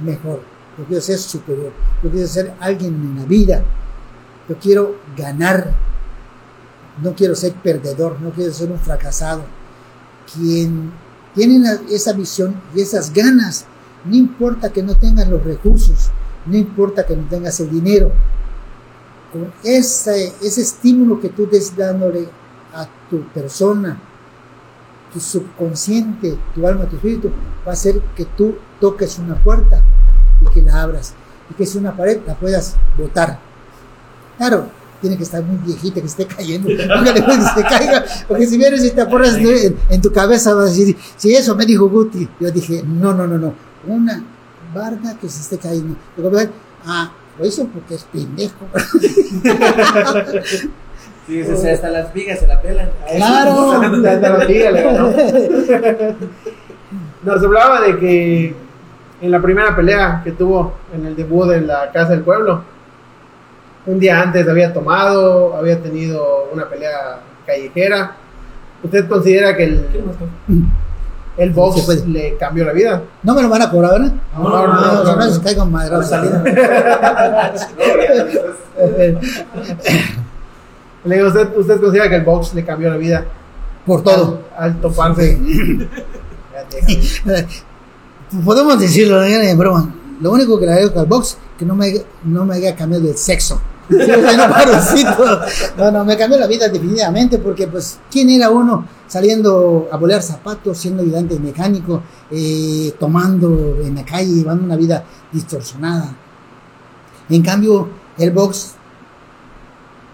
mejor, 0.02 0.40
yo 0.78 0.84
quiero 0.84 1.02
ser 1.02 1.18
superior, 1.18 1.72
yo 2.02 2.10
quiero 2.10 2.26
ser 2.26 2.54
alguien 2.60 2.94
en 2.94 3.16
la 3.20 3.24
vida, 3.26 3.62
yo 4.48 4.56
quiero 4.58 4.96
ganar, 5.16 5.72
no 7.02 7.14
quiero 7.14 7.34
ser 7.34 7.52
perdedor, 7.54 8.20
no 8.20 8.30
quiero 8.30 8.52
ser 8.52 8.70
un 8.70 8.78
fracasado. 8.78 9.44
Quien 10.32 10.92
tiene 11.34 11.62
esa 11.90 12.12
visión 12.12 12.60
y 12.74 12.80
esas 12.80 13.12
ganas, 13.12 13.66
no 14.04 14.16
importa 14.16 14.72
que 14.72 14.82
no 14.82 14.96
tengas 14.96 15.28
los 15.28 15.42
recursos, 15.44 16.10
no 16.46 16.56
importa 16.56 17.04
que 17.04 17.16
no 17.16 17.28
tengas 17.28 17.60
el 17.60 17.70
dinero, 17.70 18.12
con 19.32 19.52
ese, 19.62 20.32
estímulo 20.40 21.20
que 21.20 21.28
tú 21.28 21.44
estés 21.44 21.76
dándole 21.76 22.28
a 22.72 22.88
tu 23.10 23.22
persona, 23.28 24.00
tu 25.12 25.20
subconsciente, 25.20 26.38
tu 26.54 26.66
alma, 26.66 26.86
tu 26.86 26.96
espíritu, 26.96 27.30
va 27.66 27.72
a 27.72 27.74
hacer 27.74 28.00
que 28.14 28.24
tú 28.24 28.56
toques 28.80 29.18
una 29.18 29.34
puerta 29.36 29.82
y 30.40 30.52
que 30.52 30.62
la 30.62 30.82
abras. 30.82 31.14
Y 31.50 31.54
que 31.54 31.66
si 31.66 31.78
una 31.78 31.96
pared 31.96 32.20
la 32.26 32.34
puedas 32.34 32.76
botar. 32.98 33.38
Claro, 34.36 34.68
tiene 35.06 35.16
que 35.16 35.22
estar 35.22 35.42
muy 35.42 35.56
viejita 35.64 36.00
que 36.00 36.06
esté 36.06 36.26
cayendo. 36.26 36.68
Nunca 36.68 37.12
le 37.12 37.22
puedes 37.22 37.44
que 37.50 37.62
se 37.62 37.68
caiga. 37.68 38.04
Porque 38.26 38.46
si 38.46 38.58
vienes 38.58 38.84
y 38.84 38.90
te 38.90 39.02
apoyas 39.02 39.36
en, 39.36 39.76
en 39.88 40.02
tu 40.02 40.12
cabeza, 40.12 40.52
vas 40.52 40.64
a 40.64 40.68
decir, 40.68 40.96
si 41.16 41.32
eso 41.32 41.54
me 41.54 41.64
dijo 41.64 41.88
Guti. 41.88 42.28
Yo 42.40 42.50
dije, 42.50 42.82
no, 42.84 43.14
no, 43.14 43.26
no, 43.26 43.38
no. 43.38 43.54
Una 43.86 44.20
barda 44.74 45.16
que 45.20 45.28
se 45.28 45.42
esté 45.42 45.58
cayendo. 45.58 45.94
Luego, 46.16 46.38
ah, 46.86 47.12
lo 47.38 47.46
hizo 47.46 47.66
porque 47.68 47.94
es 47.94 48.04
pendejo. 48.04 48.56
Sí, 51.26 51.42
sí, 51.44 51.56
sí, 51.56 51.68
hasta 51.68 51.88
las 51.90 52.12
vigas 52.12 52.38
se 52.40 52.46
la 52.46 52.60
pelan. 52.60 52.88
Claro. 53.16 53.72
Hasta 53.82 54.38
la 54.38 54.44
liga 54.44 54.70
le 54.70 54.82
ganó. 54.82 55.12
Nos 57.24 57.42
hablaba 57.42 57.80
de 57.80 57.98
que 57.98 58.54
en 59.20 59.30
la 59.30 59.42
primera 59.42 59.74
pelea 59.74 60.20
que 60.22 60.32
tuvo 60.32 60.74
en 60.94 61.04
el 61.06 61.16
debut 61.16 61.48
de 61.48 61.62
la 61.62 61.90
Casa 61.90 62.10
del 62.10 62.22
Pueblo, 62.22 62.62
un 63.86 63.98
día 64.00 64.20
antes 64.20 64.48
había 64.48 64.72
tomado, 64.72 65.54
había 65.56 65.80
tenido 65.80 66.48
una 66.52 66.68
pelea 66.68 67.20
callejera. 67.46 68.16
¿Usted 68.82 69.06
considera 69.08 69.56
que 69.56 69.80
el, 71.38 71.52
box 71.52 72.04
le 72.06 72.36
cambió 72.36 72.64
la 72.64 72.72
vida? 72.72 73.00
No 73.22 73.34
me 73.34 73.42
lo 73.42 73.48
van 73.48 73.62
a 73.62 73.70
cobrar, 73.70 73.92
¿verdad? 73.92 74.12
No, 74.36 74.42
no, 74.42 74.66
no, 74.66 74.68
no, 74.74 74.80
no, 74.80 75.04
no, 75.04 75.16
no. 75.16 75.32
se 75.32 75.40
caigan 75.40 75.70
madrazos. 75.70 76.26
Le 81.04 81.16
digo, 81.16 81.28
¿usted, 81.28 81.56
¿usted 81.56 81.80
considera 81.80 82.08
que 82.08 82.16
el 82.16 82.24
box 82.24 82.54
le 82.54 82.64
cambió 82.64 82.90
la 82.90 82.96
vida? 82.96 83.24
Por 83.86 84.02
todo. 84.02 84.40
Al, 84.56 84.72
al 84.72 84.80
toparse. 84.80 85.38
Podemos 88.44 88.80
decirlo, 88.80 89.20
no 89.20 89.24
es 89.24 89.56
broma. 89.56 89.94
Lo 90.20 90.32
único 90.32 90.58
que 90.58 90.66
le 90.66 90.72
agradezco 90.72 90.98
al 90.98 91.06
box 91.06 91.38
que 91.56 91.64
no 91.64 91.76
me, 91.76 91.94
no 92.24 92.44
me 92.44 92.56
haya 92.56 92.74
cambiado 92.74 93.08
el 93.08 93.16
sexo. 93.16 93.60
No, 95.76 95.90
no, 95.90 96.04
me 96.04 96.16
cambió 96.16 96.38
la 96.38 96.46
vida 96.46 96.68
definitivamente 96.68 97.38
porque, 97.38 97.68
pues, 97.68 97.98
¿quién 98.10 98.30
era 98.30 98.50
uno 98.50 98.84
saliendo 99.06 99.88
a 99.92 99.96
volar 99.96 100.22
zapatos, 100.22 100.78
siendo 100.78 101.02
ayudante 101.02 101.38
mecánico, 101.38 102.02
eh, 102.30 102.94
tomando 102.98 103.78
en 103.82 103.94
la 103.94 104.04
calle, 104.04 104.32
llevando 104.32 104.64
una 104.64 104.76
vida 104.76 105.04
distorsionada? 105.32 106.16
En 107.28 107.42
cambio, 107.42 107.88
el 108.18 108.30
box, 108.30 108.72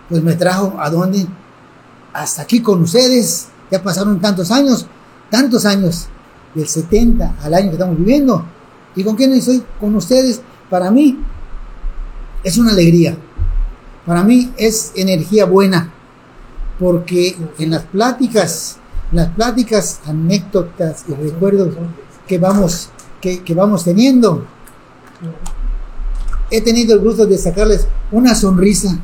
pues 0.08 0.22
me 0.22 0.34
trajo 0.34 0.74
a 0.78 0.90
dónde? 0.90 1.26
Hasta 2.12 2.42
aquí 2.42 2.60
con 2.60 2.82
ustedes. 2.82 3.48
Ya 3.70 3.82
pasaron 3.82 4.20
tantos 4.20 4.50
años, 4.50 4.86
tantos 5.30 5.64
años, 5.64 6.08
del 6.54 6.68
70 6.68 7.36
al 7.42 7.54
año 7.54 7.68
que 7.68 7.74
estamos 7.74 7.96
viviendo. 7.96 8.44
¿Y 8.94 9.04
con 9.04 9.16
quién 9.16 9.32
estoy? 9.32 9.62
Con 9.80 9.94
ustedes. 9.94 10.40
Para 10.68 10.90
mí 10.90 11.18
es 12.44 12.58
una 12.58 12.72
alegría. 12.72 13.16
Para 14.06 14.24
mí 14.24 14.52
es 14.56 14.92
energía 14.96 15.44
buena. 15.44 15.92
Porque 16.78 17.36
en 17.58 17.70
las 17.70 17.82
pláticas, 17.84 18.78
las 19.12 19.28
pláticas, 19.28 20.00
anécdotas 20.06 21.04
y 21.08 21.14
recuerdos 21.14 21.74
que 22.26 22.38
vamos, 22.38 22.90
que, 23.20 23.42
que 23.44 23.54
vamos 23.54 23.84
teniendo, 23.84 24.44
he 26.50 26.60
tenido 26.60 26.94
el 26.94 27.00
gusto 27.00 27.26
de 27.26 27.38
sacarles 27.38 27.86
una 28.10 28.34
sonrisa, 28.34 28.98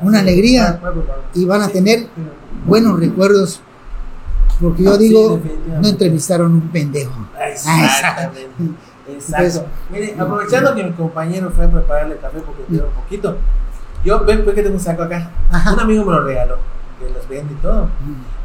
una 0.00 0.20
alegría 0.20 0.80
y 1.34 1.44
van 1.44 1.62
a 1.62 1.68
tener 1.68 2.06
buenos 2.66 3.00
recuerdos. 3.00 3.60
Porque 4.60 4.84
yo 4.84 4.96
Sí, 4.96 5.08
digo, 5.08 5.40
no 5.80 5.88
entrevistaron 5.88 6.52
un 6.52 6.68
pendejo. 6.68 7.26
Exactamente. 7.50 8.40
Exacto. 9.08 9.66
Mire, 9.90 10.16
aprovechando 10.18 10.74
que 10.74 10.82
mi 10.82 10.92
compañero 10.92 11.50
fue 11.50 11.66
a 11.66 11.70
prepararle 11.70 12.16
café 12.16 12.38
porque 12.40 12.62
quiero 12.68 12.88
un 12.88 12.94
poquito. 12.94 13.36
Yo, 14.06 14.24
ve, 14.24 14.36
ve 14.36 14.54
que 14.54 14.62
tengo 14.62 14.76
un 14.76 14.80
saco 14.80 15.02
acá. 15.02 15.30
Ajá. 15.50 15.74
Un 15.74 15.80
amigo 15.80 16.04
me 16.04 16.12
lo 16.12 16.22
regaló, 16.24 16.56
que 17.00 17.12
los 17.12 17.28
vende 17.28 17.52
y 17.54 17.56
todo. 17.56 17.88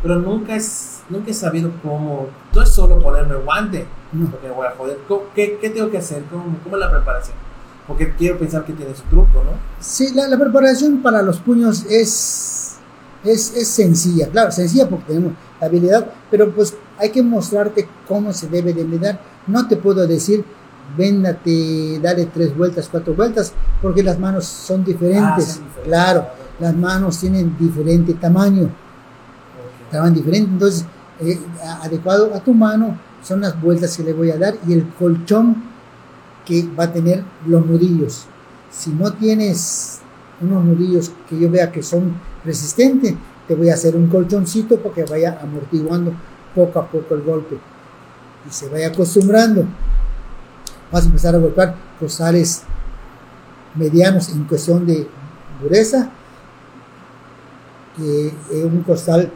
Pero 0.01 0.15
nunca, 0.15 0.55
es, 0.55 1.01
nunca 1.09 1.29
he 1.31 1.33
sabido 1.33 1.71
cómo. 1.83 2.27
No 2.53 2.61
es 2.63 2.69
solo 2.69 2.97
ponerme 2.99 3.35
guante, 3.35 3.85
No. 4.11 4.25
porque 4.31 4.47
me 4.47 4.53
voy 4.55 4.65
a 4.65 4.71
joder. 4.71 4.97
¿Cómo- 5.07 5.21
¿Qué, 5.35 5.59
qué 5.61 5.69
tengo 5.69 5.89
que 5.91 5.99
hacer? 5.99 6.23
¿Cómo, 6.31 6.57
¿Cómo 6.63 6.75
es 6.75 6.79
la 6.79 6.89
preparación? 6.91 7.37
Porque 7.87 8.13
quiero 8.15 8.37
pensar 8.39 8.63
que 8.65 8.73
tiene 8.73 8.95
su 8.95 9.03
truco, 9.03 9.43
¿no? 9.43 9.51
Sí, 9.79 10.11
la, 10.15 10.27
la 10.27 10.37
preparación 10.39 11.01
para 11.03 11.21
los 11.21 11.37
puños 11.39 11.85
es, 11.89 12.77
es, 13.23 13.55
es 13.55 13.67
sencilla, 13.67 14.27
claro, 14.29 14.51
sencilla 14.51 14.89
porque 14.89 15.05
tenemos 15.05 15.33
la 15.59 15.67
habilidad, 15.67 16.07
pero 16.31 16.49
pues 16.51 16.75
hay 16.97 17.09
que 17.11 17.21
mostrarte 17.21 17.87
cómo 18.07 18.33
se 18.33 18.47
debe 18.47 18.73
de 18.73 18.83
medar. 18.85 19.19
No 19.47 19.67
te 19.67 19.75
puedo 19.77 20.07
decir, 20.07 20.43
véndate, 20.97 21.99
dale 22.01 22.25
tres 22.27 22.55
vueltas, 22.55 22.87
cuatro 22.91 23.13
vueltas, 23.13 23.53
porque 23.81 24.03
las 24.03 24.19
manos 24.19 24.45
son 24.45 24.83
diferentes. 24.83 25.21
Ah, 25.23 25.35
diferentes. 25.37 25.83
Claro, 25.83 26.27
las 26.59 26.75
manos 26.75 27.19
tienen 27.19 27.55
diferente 27.57 28.13
tamaño, 28.13 28.63
Ok. 28.63 29.91
tamaño 29.91 30.15
diferente, 30.15 30.51
entonces 30.51 30.85
eh, 31.19 31.39
adecuado 31.81 32.33
a 32.33 32.39
tu 32.39 32.53
mano 32.53 32.97
son 33.23 33.41
las 33.41 33.59
vueltas 33.61 33.95
que 33.95 34.03
le 34.03 34.13
voy 34.13 34.31
a 34.31 34.37
dar 34.37 34.55
y 34.67 34.73
el 34.73 34.87
colchón 34.89 35.55
que 36.45 36.67
va 36.77 36.85
a 36.85 36.93
tener 36.93 37.23
los 37.45 37.65
nudillos. 37.65 38.25
Si 38.71 38.91
no 38.91 39.13
tienes 39.13 39.99
unos 40.41 40.63
nudillos 40.63 41.11
que 41.29 41.39
yo 41.39 41.49
vea 41.51 41.71
que 41.71 41.83
son 41.83 42.13
resistentes, 42.43 43.13
te 43.47 43.55
voy 43.55 43.69
a 43.69 43.75
hacer 43.75 43.95
un 43.95 44.07
colchoncito 44.07 44.77
para 44.79 44.95
que 44.95 45.03
vaya 45.03 45.39
amortiguando 45.41 46.13
poco 46.55 46.79
a 46.79 46.87
poco 46.87 47.13
el 47.15 47.21
golpe 47.21 47.57
y 48.47 48.51
se 48.51 48.69
vaya 48.69 48.87
acostumbrando. 48.87 49.65
Vas 50.91 51.03
a 51.03 51.07
empezar 51.07 51.35
a 51.35 51.37
golpear 51.37 51.75
costales 51.99 52.63
medianos 53.75 54.29
en 54.29 54.43
cuestión 54.43 54.85
de 54.85 55.07
dureza, 55.61 56.09
que 57.95 58.27
es 58.27 58.63
un 58.63 58.81
costal 58.83 59.31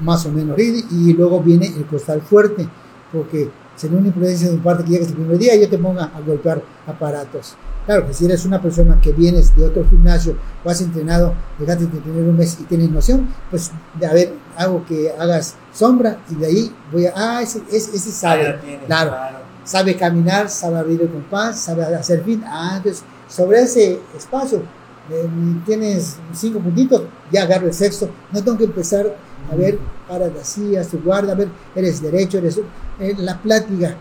más 0.00 0.24
o 0.26 0.32
menos 0.32 0.56
rígido 0.56 0.88
y 0.90 1.12
luego 1.12 1.40
viene 1.40 1.66
el 1.66 1.86
costal 1.86 2.20
fuerte, 2.20 2.68
porque 3.12 3.50
sería 3.76 3.98
una 3.98 4.08
imprudencia 4.08 4.48
de 4.48 4.54
mi 4.54 4.60
parte 4.60 4.84
que 4.84 4.90
llegues 4.90 5.08
el 5.08 5.14
primer 5.14 5.38
día 5.38 5.54
y 5.54 5.60
yo 5.62 5.68
te 5.68 5.78
ponga 5.78 6.04
a 6.04 6.20
golpear 6.20 6.62
aparatos. 6.86 7.56
Claro 7.86 8.06
que 8.06 8.14
si 8.14 8.24
eres 8.24 8.46
una 8.46 8.62
persona 8.62 8.98
que 9.00 9.12
vienes 9.12 9.54
de 9.54 9.64
otro 9.64 9.84
gimnasio 9.88 10.36
o 10.64 10.70
has 10.70 10.80
entrenado, 10.80 11.34
dejaste 11.58 11.86
de 11.86 11.98
tener 12.00 12.22
un 12.22 12.36
mes 12.36 12.56
y 12.60 12.64
tienes 12.64 12.90
noción, 12.90 13.28
pues 13.50 13.72
a 14.08 14.14
ver, 14.14 14.32
hago 14.56 14.84
que 14.86 15.12
hagas 15.18 15.56
sombra 15.72 16.18
y 16.30 16.34
de 16.36 16.46
ahí 16.46 16.74
voy 16.90 17.06
a, 17.06 17.12
ah, 17.14 17.42
ese, 17.42 17.62
ese, 17.70 17.94
ese 17.94 18.10
sabe, 18.10 18.58
claro, 18.86 19.43
sabe 19.64 19.96
caminar, 19.96 20.48
sabe 20.48 20.78
abrir 20.78 21.02
el 21.02 21.08
compás, 21.10 21.60
sabe 21.60 21.82
hacer 21.84 22.22
fin. 22.22 22.42
Ah, 22.46 22.74
entonces, 22.76 23.02
sobre 23.28 23.60
ese 23.62 24.00
espacio, 24.16 24.62
eh, 25.10 25.28
tienes 25.66 26.16
cinco 26.32 26.60
puntitos, 26.60 27.02
ya 27.32 27.42
agarro 27.42 27.66
el 27.66 27.74
sexto. 27.74 28.08
No 28.32 28.42
tengo 28.42 28.58
que 28.58 28.64
empezar 28.64 29.06
a 29.50 29.54
ver, 29.56 29.78
para 30.08 30.26
así, 30.40 30.76
a 30.76 30.84
su 30.84 30.98
guarda, 31.00 31.32
a 31.32 31.36
ver, 31.36 31.48
eres 31.74 32.00
derecho, 32.00 32.38
eres. 32.38 32.60
eh, 33.00 33.14
la 33.18 33.36
plática. 33.38 33.94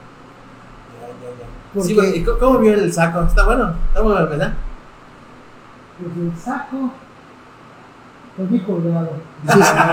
Porque- 1.74 1.88
Sí, 1.90 1.96
bueno, 1.96 2.16
¿y 2.16 2.24
cómo- 2.24 2.38
¿Cómo 2.40 2.60
vio 2.60 2.74
el 2.76 2.94
saco? 2.94 3.24
Está 3.24 3.44
bueno, 3.46 3.74
está 3.88 4.02
bueno, 4.02 4.28
¿verdad? 4.30 4.54
el 6.06 6.38
saco. 6.40 6.92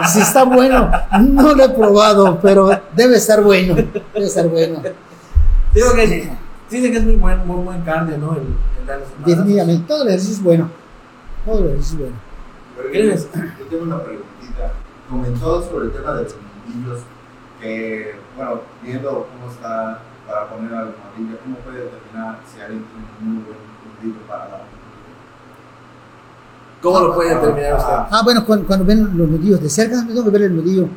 Si, 0.04 0.12
si 0.12 0.20
está 0.20 0.44
bueno, 0.44 0.90
no 1.20 1.54
lo 1.54 1.64
he 1.64 1.68
probado, 1.70 2.38
pero 2.40 2.70
debe 2.94 3.16
estar 3.16 3.42
bueno. 3.42 3.74
Debe 3.74 4.26
estar 4.26 4.48
bueno. 4.48 4.80
Digo 5.74 5.94
que 5.94 6.06
dicen 6.70 6.92
que 6.92 6.98
es 6.98 7.04
muy 7.04 7.16
buen, 7.16 7.46
muy 7.46 7.64
buen 7.64 7.82
cardio, 7.82 8.18
¿no? 8.18 8.32
El, 8.34 8.42
el 8.80 8.86
dar 8.86 8.98
los. 9.00 9.08
Definitivamente, 9.26 9.84
todo 9.86 10.02
el 10.02 10.08
ejercicio 10.08 10.34
es 10.36 10.42
bueno. 10.42 10.68
Todo 11.44 11.58
el 11.60 11.66
ejercicio 11.66 11.94
es 11.94 12.00
bueno. 12.02 12.16
Pero 12.76 12.90
¿Qué 12.92 13.06
yo, 13.06 13.12
es? 13.12 13.28
yo 13.32 13.66
tengo 13.66 13.82
una 13.84 14.02
preguntita. 14.02 14.72
Comentó 15.08 15.62
sobre 15.62 15.86
el 15.86 15.92
tema 15.92 16.12
de 16.14 16.22
los 16.24 16.34
nudillos, 16.66 17.00
que, 17.60 18.14
bueno, 18.36 18.60
viendo 18.82 19.10
cómo 19.10 19.50
está 19.52 20.02
para 20.26 20.48
poner 20.48 20.72
al 20.72 20.86
nudillo, 21.18 21.38
¿cómo 21.42 21.56
puede 21.56 21.78
determinar 21.84 22.38
si 22.52 22.60
alguien 22.60 22.84
tiene 22.84 23.06
un 23.20 23.34
muy 23.34 23.44
buen 23.44 23.56
nudillo 24.00 24.26
para 24.28 24.42
dar 24.48 24.60
un 24.60 24.80
¿Cómo 26.82 27.00
lo 27.00 27.14
puede 27.14 27.34
determinar 27.34 27.74
usted? 27.74 27.92
Ah, 27.92 28.08
Ah, 28.10 28.20
bueno, 28.24 28.44
cuando, 28.46 28.66
cuando 28.66 28.84
ven 28.86 29.02
los 29.18 29.28
nudillos 29.28 29.60
de 29.60 29.68
cerca, 29.68 29.96
yo 30.06 30.14
tengo 30.14 30.24
que 30.24 30.30
ver 30.30 30.42
el 30.42 30.56
nudillo. 30.56 30.88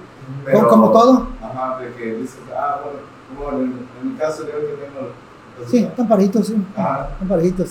pero- 0.45 0.67
como 0.69 0.91
todo? 0.91 1.27
Ajá, 1.41 1.79
de 1.79 1.91
que 1.95 2.15
dices, 2.15 2.37
ah, 2.55 2.79
bueno, 2.83 2.99
como 3.35 3.51
en, 3.59 3.87
en 4.01 4.13
mi 4.13 4.17
caso, 4.17 4.43
yo 4.43 4.51
que 4.59 4.83
tengo. 4.83 5.09
pues, 5.57 5.69
Sí, 5.71 5.77
están 5.79 6.07
parejitos, 6.07 6.47
sí. 6.47 6.55
Ajá. 6.75 7.09
Están 7.13 7.27
parejitos. 7.27 7.69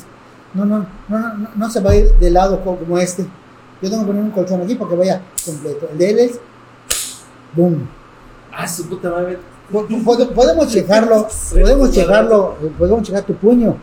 No, 0.55 0.65
no, 0.65 0.87
no, 1.09 1.19
no, 1.19 1.35
no, 1.39 1.49
no 1.57 1.71
se 1.71 1.81
va 1.81 1.91
a 1.93 1.97
ir 1.97 2.13
de 2.19 2.31
lado 2.31 2.61
co- 2.63 2.77
como 2.77 2.99
este. 2.99 3.25
Yo 3.81 3.89
tengo 3.91 4.03
que 4.03 4.07
poner 4.09 4.23
un 4.23 4.31
colchón 4.31 4.61
aquí 4.63 4.75
para 4.75 4.91
que 4.91 4.97
vaya 4.97 5.21
completo. 5.45 5.89
El 5.93 5.99
de 5.99 6.11
él 6.11 6.19
es. 6.21 6.41
¡Boom! 7.55 7.89
Ah, 8.53 8.69
su 8.69 8.87
puta 8.89 9.11
madre. 9.11 9.39
Po- 9.71 9.87
po- 10.05 10.29
Podemos 10.35 10.69
checarlo, 10.69 11.27
podemos 11.51 11.91
checarlo, 11.91 12.57
podemos 12.79 13.03
checar 13.03 13.23
tu 13.23 13.35
puño 13.35 13.77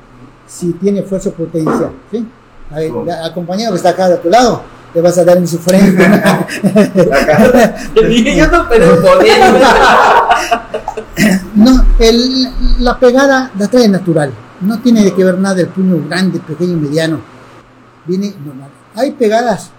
si 0.45 0.73
tiene 0.73 1.01
fuerza 1.03 1.29
o 1.29 1.33
potencia. 1.33 1.89
¿sí? 2.11 2.27
A 2.71 2.75
ver, 2.75 2.91
¿Cómo? 2.91 3.05
la- 3.05 3.33
compañero 3.33 3.71
que 3.71 3.77
está 3.77 3.89
acá 3.89 4.07
de 4.09 4.17
tu 4.17 4.29
lado, 4.29 4.61
le 4.93 5.01
vas 5.01 5.17
a 5.17 5.23
dar 5.25 5.37
en 5.37 5.47
su 5.47 5.57
frente. 5.57 6.03
Dije, 8.07 8.35
yo 8.37 8.47
no, 8.47 8.67
pero 8.69 9.01
poniendo. 9.01 9.59
No, 11.55 11.85
el- 11.99 12.83
la 12.83 12.99
pegada 12.99 13.51
la 13.57 13.67
trae 13.67 13.87
natural. 13.87 14.31
No 14.61 14.79
tiene 14.79 15.13
que 15.13 15.23
ver 15.23 15.37
nada 15.39 15.55
del 15.55 15.67
puño 15.67 16.03
grande, 16.07 16.39
pequeño, 16.39 16.77
mediano. 16.77 17.19
Viene 18.05 18.33
normal. 18.45 18.69
Hay 18.95 19.11
pegadas 19.11 19.71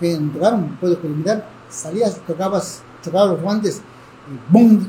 que 0.00 0.16
tocaron, 0.32 0.76
puedo 0.80 0.94
experimentar. 0.94 1.48
Salías, 1.68 2.16
tocabas, 2.26 2.82
chocabas 3.04 3.30
los 3.32 3.42
guantes 3.42 3.82
y 4.30 4.52
¡bum! 4.52 4.80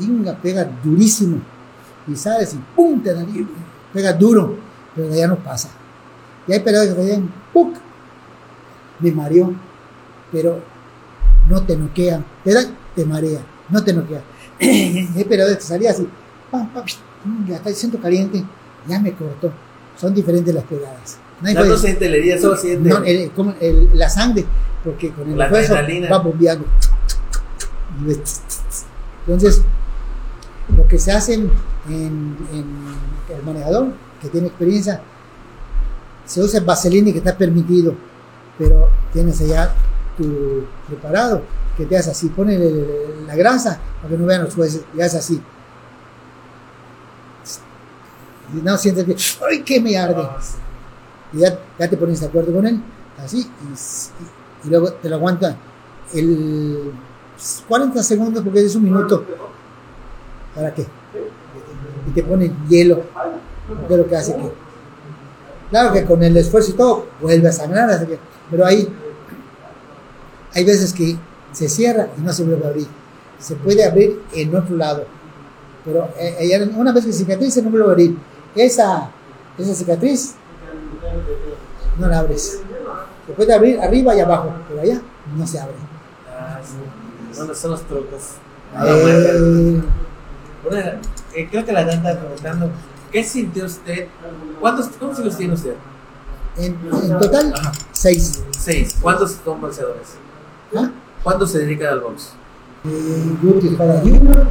Inga, 0.00 0.34
pega 0.34 0.68
durísimo. 0.82 1.38
Y 2.06 2.16
sales 2.16 2.54
y 2.54 2.58
¡pum! 2.74 3.02
Te 3.02 3.12
da, 3.12 3.24
pega 3.92 4.12
duro, 4.14 4.56
pero 4.94 5.12
ya 5.14 5.26
no 5.26 5.36
pasa. 5.36 5.68
Y 6.46 6.52
hay 6.52 6.60
pegadas 6.60 6.88
que 6.88 6.94
te 6.94 7.10
dan 7.10 7.30
¡puc! 7.52 7.74
Me 9.00 9.12
mareó, 9.12 9.52
pero 10.32 10.60
no 11.48 11.62
te 11.62 11.76
noquea. 11.76 12.22
Te 12.42 12.54
da, 12.54 12.62
te 12.94 13.04
marea, 13.04 13.40
no 13.68 13.82
te 13.84 13.92
noquea. 13.92 14.22
Eh, 14.60 15.26
pero 15.28 15.46
que 15.46 15.60
salía 15.60 15.90
así, 15.90 16.06
pam, 16.50 16.68
pam, 16.72 16.84
ya 17.46 17.56
está 17.56 17.70
siento 17.72 17.98
caliente, 18.00 18.42
ya 18.88 18.98
me 18.98 19.12
cortó. 19.12 19.52
Son 19.96 20.12
diferentes 20.14 20.54
las 20.54 20.64
pegadas. 20.64 21.18
Puede- 21.54 21.68
no 21.70 21.76
siente 21.76 22.06
herida, 22.06 22.38
solo 22.38 22.56
siente. 22.56 22.88
no, 22.88 23.04
el- 23.04 23.30
como 23.32 23.54
el- 23.60 23.90
la 23.94 24.08
sangre, 24.08 24.44
porque 24.84 25.10
con 25.10 25.30
el 25.30 25.36
adrenalina. 25.76 26.08
va 26.10 26.18
bombeando. 26.18 26.64
Entonces, 29.26 29.62
lo 30.76 30.86
que 30.88 30.98
se 30.98 31.12
hace 31.12 31.34
en, 31.34 31.50
en- 31.88 32.36
en 32.52 33.36
el 33.36 33.42
manejador, 33.44 33.88
que 34.20 34.28
tiene 34.28 34.48
experiencia, 34.48 35.00
se 36.24 36.40
usa 36.42 36.60
vaselina 36.60 37.12
que 37.12 37.18
está 37.18 37.36
permitido, 37.36 37.94
pero 38.58 38.88
tienes 39.12 39.40
allá 39.40 39.72
tu 40.18 40.64
preparado, 40.86 41.42
que 41.76 41.86
te 41.86 41.96
hace 41.96 42.10
así, 42.10 42.28
pone 42.28 42.56
el- 42.56 43.26
la 43.26 43.34
grasa 43.36 43.78
para 44.02 44.08
que 44.10 44.18
no 44.18 44.26
vean 44.26 44.44
los 44.44 44.54
jueces, 44.54 44.82
y 44.94 45.00
hace 45.00 45.16
así. 45.18 45.40
Y 48.54 48.62
no 48.62 48.76
sientes 48.78 49.04
que, 49.04 49.16
¡ay, 49.48 49.62
que 49.62 49.80
me 49.80 49.96
arde! 49.96 50.22
Ah. 50.22 50.38
Y 51.32 51.38
ya 51.38 51.58
ya 51.78 51.88
te 51.90 51.96
pones 51.96 52.20
de 52.20 52.26
acuerdo 52.26 52.52
con 52.54 52.66
él, 52.66 52.80
así, 53.22 53.38
y, 53.70 53.72
s- 53.74 54.10
y- 54.64 54.66
y 54.66 54.70
luego 54.70 54.92
te 54.94 55.08
lo 55.10 55.16
aguanta 55.16 55.56
el 56.14 56.92
40 57.68 58.02
segundos 58.02 58.42
porque 58.42 58.64
es 58.64 58.74
un 58.74 58.84
minuto. 58.84 59.24
¿Para 60.54 60.72
qué? 60.72 60.86
Y 62.08 62.10
te 62.12 62.22
pone 62.22 62.50
hielo, 62.68 63.02
lo 63.88 64.08
que 64.08 64.16
hace 64.16 64.34
que. 64.34 64.50
Claro 65.70 65.92
que 65.92 66.04
con 66.06 66.22
el 66.22 66.34
esfuerzo 66.38 66.70
y 66.70 66.74
todo 66.74 67.06
vuelve 67.20 67.48
a 67.48 67.52
sangrar, 67.52 67.90
así 67.90 68.06
que- 68.06 68.18
pero 68.50 68.64
ahí 68.64 68.88
hay 70.54 70.64
veces 70.64 70.92
que 70.92 71.16
se 71.52 71.68
cierra 71.68 72.08
y 72.16 72.20
no 72.20 72.32
se 72.32 72.44
vuelve 72.44 72.64
a 72.66 72.68
abrir. 72.68 72.86
Se 73.38 73.54
puede 73.54 73.84
abrir 73.84 74.20
en 74.32 74.54
otro 74.54 74.76
lado, 74.76 75.04
pero 75.84 76.08
eh, 76.18 76.36
eh, 76.40 76.70
una 76.76 76.92
vez 76.92 77.04
que 77.06 77.12
cicatriza 77.12 77.60
no 77.62 77.70
vuelve 77.70 77.86
a 77.88 77.90
abrir. 77.92 78.16
Esa, 78.54 79.10
esa 79.56 79.74
cicatriz 79.74 80.34
no 81.98 82.08
la 82.08 82.20
abres. 82.20 82.60
Se 83.26 83.32
puede 83.34 83.52
abrir 83.54 83.80
arriba 83.80 84.14
y 84.14 84.20
abajo, 84.20 84.52
pero 84.68 84.80
allá 84.80 85.00
no 85.36 85.46
se 85.46 85.60
abre. 85.60 85.74
Ah, 86.28 86.58
sí. 86.64 87.36
Bueno, 87.36 87.54
son 87.54 87.70
los 87.72 87.82
trucos. 87.82 88.22
Eh, 88.84 89.82
Bueno, 90.68 90.90
eh, 91.34 91.48
creo 91.50 91.64
que 91.64 91.72
la 91.72 91.82
estaba 91.82 92.18
comentando. 92.20 92.70
¿Qué 93.12 93.22
sintió 93.24 93.64
usted? 93.66 94.08
¿Cuántos, 94.60 94.88
¿Cuántos 94.98 95.20
hijos 95.20 95.36
tiene 95.36 95.54
usted? 95.54 95.74
en, 96.56 96.76
en 96.90 97.18
total, 97.20 97.54
Ajá. 97.56 97.72
seis. 97.92 98.42
Seis. 98.50 98.96
¿Cuántos 99.00 99.36
son 99.44 99.60
boxeadores? 99.60 100.08
¿Ah? 100.76 100.90
¿Cuántos 101.22 101.50
se 101.52 101.58
dedican 101.60 101.88
al 101.94 102.00
box? 102.00 102.32
Eh, 102.84 103.36
Guti 103.42 103.68
Espada 103.68 104.00
Junior, 104.00 104.46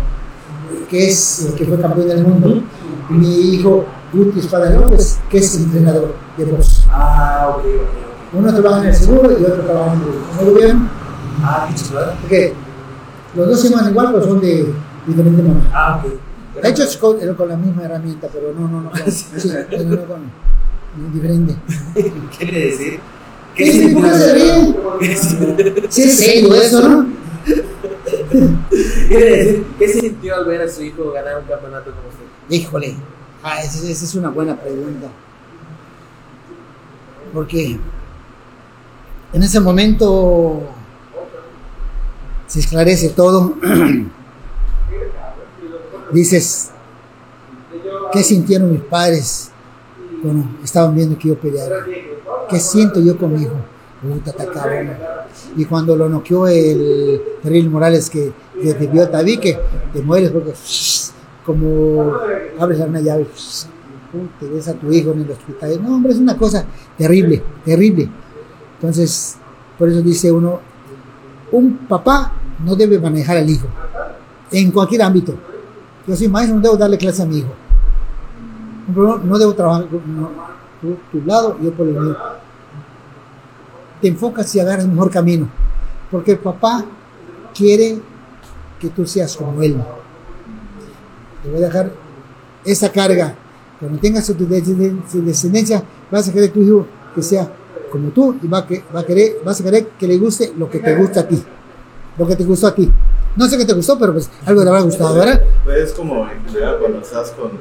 que 0.90 1.08
es 1.08 1.46
el 1.46 1.54
que 1.56 1.66
fue 1.66 1.80
campeón 1.80 2.08
del 2.08 2.24
mundo. 2.24 2.62
Y 3.10 3.14
mi 3.14 3.40
hijo 3.54 3.86
Guti 4.14 4.40
Espada 4.40 4.70
López, 4.72 5.20
que 5.30 5.38
es 5.38 5.56
entrenador 5.58 6.16
de 6.38 6.46
box. 6.46 6.84
Ah, 6.90 7.48
ok, 7.52 7.60
ok. 7.60 8.34
Uno 8.40 8.54
trabaja 8.54 8.82
en 8.82 8.88
el 8.88 8.96
seguro 8.96 9.32
y 9.32 9.44
otro 9.44 9.64
trabaja 9.64 9.94
en 9.94 10.02
el, 10.02 10.08
en 10.42 10.48
el 10.48 10.54
gobierno. 10.54 10.90
Ah, 11.42 11.70
qué. 11.70 12.14
Porque 12.22 12.54
los 13.36 13.48
dos 13.48 13.62
se 13.62 13.70
llaman 13.70 13.90
igual, 13.92 14.08
pero 14.12 14.24
son 14.26 14.42
de 14.42 14.74
diferente 15.06 15.42
manera. 15.44 15.70
Ah, 15.74 16.02
ok. 16.04 16.62
De 16.62 16.70
hecho, 16.70 16.84
es 16.84 16.98
con, 16.98 17.18
con 17.36 17.48
la 17.50 17.56
misma 17.56 17.84
herramienta, 17.84 18.28
pero 18.34 18.52
no, 18.54 18.68
no, 18.68 18.82
no. 18.82 18.90
con- 18.90 19.00
sí, 19.12 19.50
pero 19.70 19.84
no 19.84 19.98
con 20.06 20.22
diferente. 21.14 21.56
¿Qué 21.94 22.12
quiere 22.38 22.66
decir? 22.72 23.00
¿Qué 23.58 23.64
es 26.04 26.18
serio 26.18 26.54
eso, 26.54 26.88
¿no? 26.88 27.08
quiere 29.08 29.38
decir? 29.38 29.66
¿Qué 29.80 29.88
sintió 29.88 30.36
al 30.36 30.46
ver 30.46 30.62
a 30.62 30.70
su 30.70 30.84
hijo 30.84 31.12
ganar 31.12 31.40
un 31.40 31.48
campeonato 31.48 31.92
como 31.92 32.10
usted? 32.10 32.26
Híjole, 32.50 32.96
ah, 33.44 33.62
esa, 33.64 33.88
esa 33.88 34.06
es 34.06 34.16
una 34.16 34.30
buena 34.30 34.56
pregunta. 34.56 35.08
Porque 37.34 37.80
en 39.34 39.44
ese 39.44 39.60
momento 39.60 40.62
se 42.46 42.60
esclarece 42.60 43.10
todo. 43.10 43.56
Dices, 46.12 46.72
¿qué 48.14 48.24
sintieron 48.24 48.72
mis 48.72 48.82
padres 48.82 49.52
cuando 50.22 50.46
estaban 50.64 50.96
viendo 50.96 51.18
que 51.18 51.28
yo 51.30 51.38
peleaba? 51.38 51.86
¿Qué 52.50 52.60
siento 52.60 53.00
yo 53.00 53.18
con 53.18 53.34
mi 53.34 53.44
hijo? 53.44 53.56
Puta, 54.02 54.32
está 54.32 54.46
cabrón. 54.46 54.92
Y 55.56 55.66
cuando 55.66 55.96
lo 55.96 56.08
noqueó 56.08 56.48
el 56.48 57.22
Terrible 57.42 57.70
Morales 57.70 58.10
que 58.10 58.32
vio 58.92 59.04
a 59.04 59.12
tabique, 59.12 59.60
te 59.94 60.02
mueres 60.02 60.32
porque 60.32 60.54
como 61.46 62.14
abres 62.60 62.80
una 62.80 63.02
llave, 63.02 63.26
te 64.40 64.48
ves 64.48 64.68
a 64.68 64.74
tu 64.74 64.92
hijo 64.92 65.12
en 65.12 65.22
el 65.22 65.32
hospital. 65.32 65.82
No, 65.82 65.96
hombre, 65.96 66.14
es 66.14 66.20
una 66.20 66.38
cosa 66.38 66.66
terrible, 66.98 67.42
terrible. 67.66 68.10
Entonces, 68.76 69.38
por 69.78 69.90
eso 69.90 70.02
dice 70.02 70.32
uno, 70.32 70.60
un 71.52 71.78
papá 71.88 72.34
no 72.64 72.76
debe 72.76 73.00
manejar 73.00 73.38
al 73.38 73.50
hijo, 73.50 73.68
en 74.52 74.72
cualquier 74.72 75.02
ámbito. 75.02 75.36
Yo 76.06 76.16
soy 76.16 76.28
maestro, 76.28 76.56
no 76.58 76.62
debo 76.62 76.78
darle 76.78 76.98
clase 76.98 77.22
a 77.24 77.26
mi 77.26 77.40
hijo. 77.40 77.50
No, 78.96 79.38
debo 79.38 79.54
trabajar 79.54 79.88
tu 80.82 81.22
lado, 81.26 81.58
yo 81.62 81.72
por 81.74 81.88
el 81.88 81.94
mío. 81.94 82.16
Te 84.02 84.08
enfocas 84.08 84.54
y 84.56 84.60
agarras 84.60 84.86
el 84.86 84.92
mejor 84.92 85.10
camino, 85.10 85.48
porque 86.12 86.34
el 86.34 86.40
papá 86.40 86.86
quiere 87.54 88.00
que 88.80 88.90
tú 88.90 89.06
seas 89.06 89.36
como 89.36 89.62
él. 89.62 89.76
Te 91.44 91.50
voy 91.50 91.64
a 91.64 91.66
dejar 91.66 91.92
esa 92.64 92.92
carga. 92.92 93.36
Cuando 93.80 94.00
tengas 94.00 94.26
tu 94.28 94.48
descendencia, 95.24 95.84
vas 96.12 96.28
a 96.28 96.34
querer 96.34 96.52
tu 96.52 96.62
hijo 96.62 96.88
que 97.14 97.22
sea 97.22 97.52
como 97.92 98.10
tú 98.10 98.38
y 98.42 98.48
va 98.48 98.60
a, 98.60 98.68
que, 98.68 98.84
va 98.94 99.02
a 99.02 99.06
querer, 99.06 99.38
vas 99.44 99.60
a 99.62 99.64
querer 99.64 99.88
que 100.00 100.08
le 100.08 100.18
guste 100.18 100.54
lo 100.58 100.70
que 100.70 100.80
te 100.80 100.96
gusta 100.96 101.22
a 101.22 101.28
ti. 101.28 101.42
Lo 102.18 102.28
que 102.28 102.36
te 102.36 102.44
gustó 102.44 102.68
a 102.68 102.76
ti. 102.76 102.92
No 103.36 103.48
sé 103.48 103.58
qué 103.58 103.66
te 103.66 103.74
gustó, 103.74 103.98
pero 104.00 104.14
pues 104.14 104.30
algo 104.46 104.64
te 104.64 104.70
habrá 104.70 104.82
gustado, 104.82 105.16
¿verdad? 105.16 105.42
Pues 105.64 105.78
es 105.78 105.94
como 105.94 106.28
en 106.28 106.44
general 106.46 106.78
cuando 106.80 107.00
estás 107.00 107.32
con, 107.32 107.52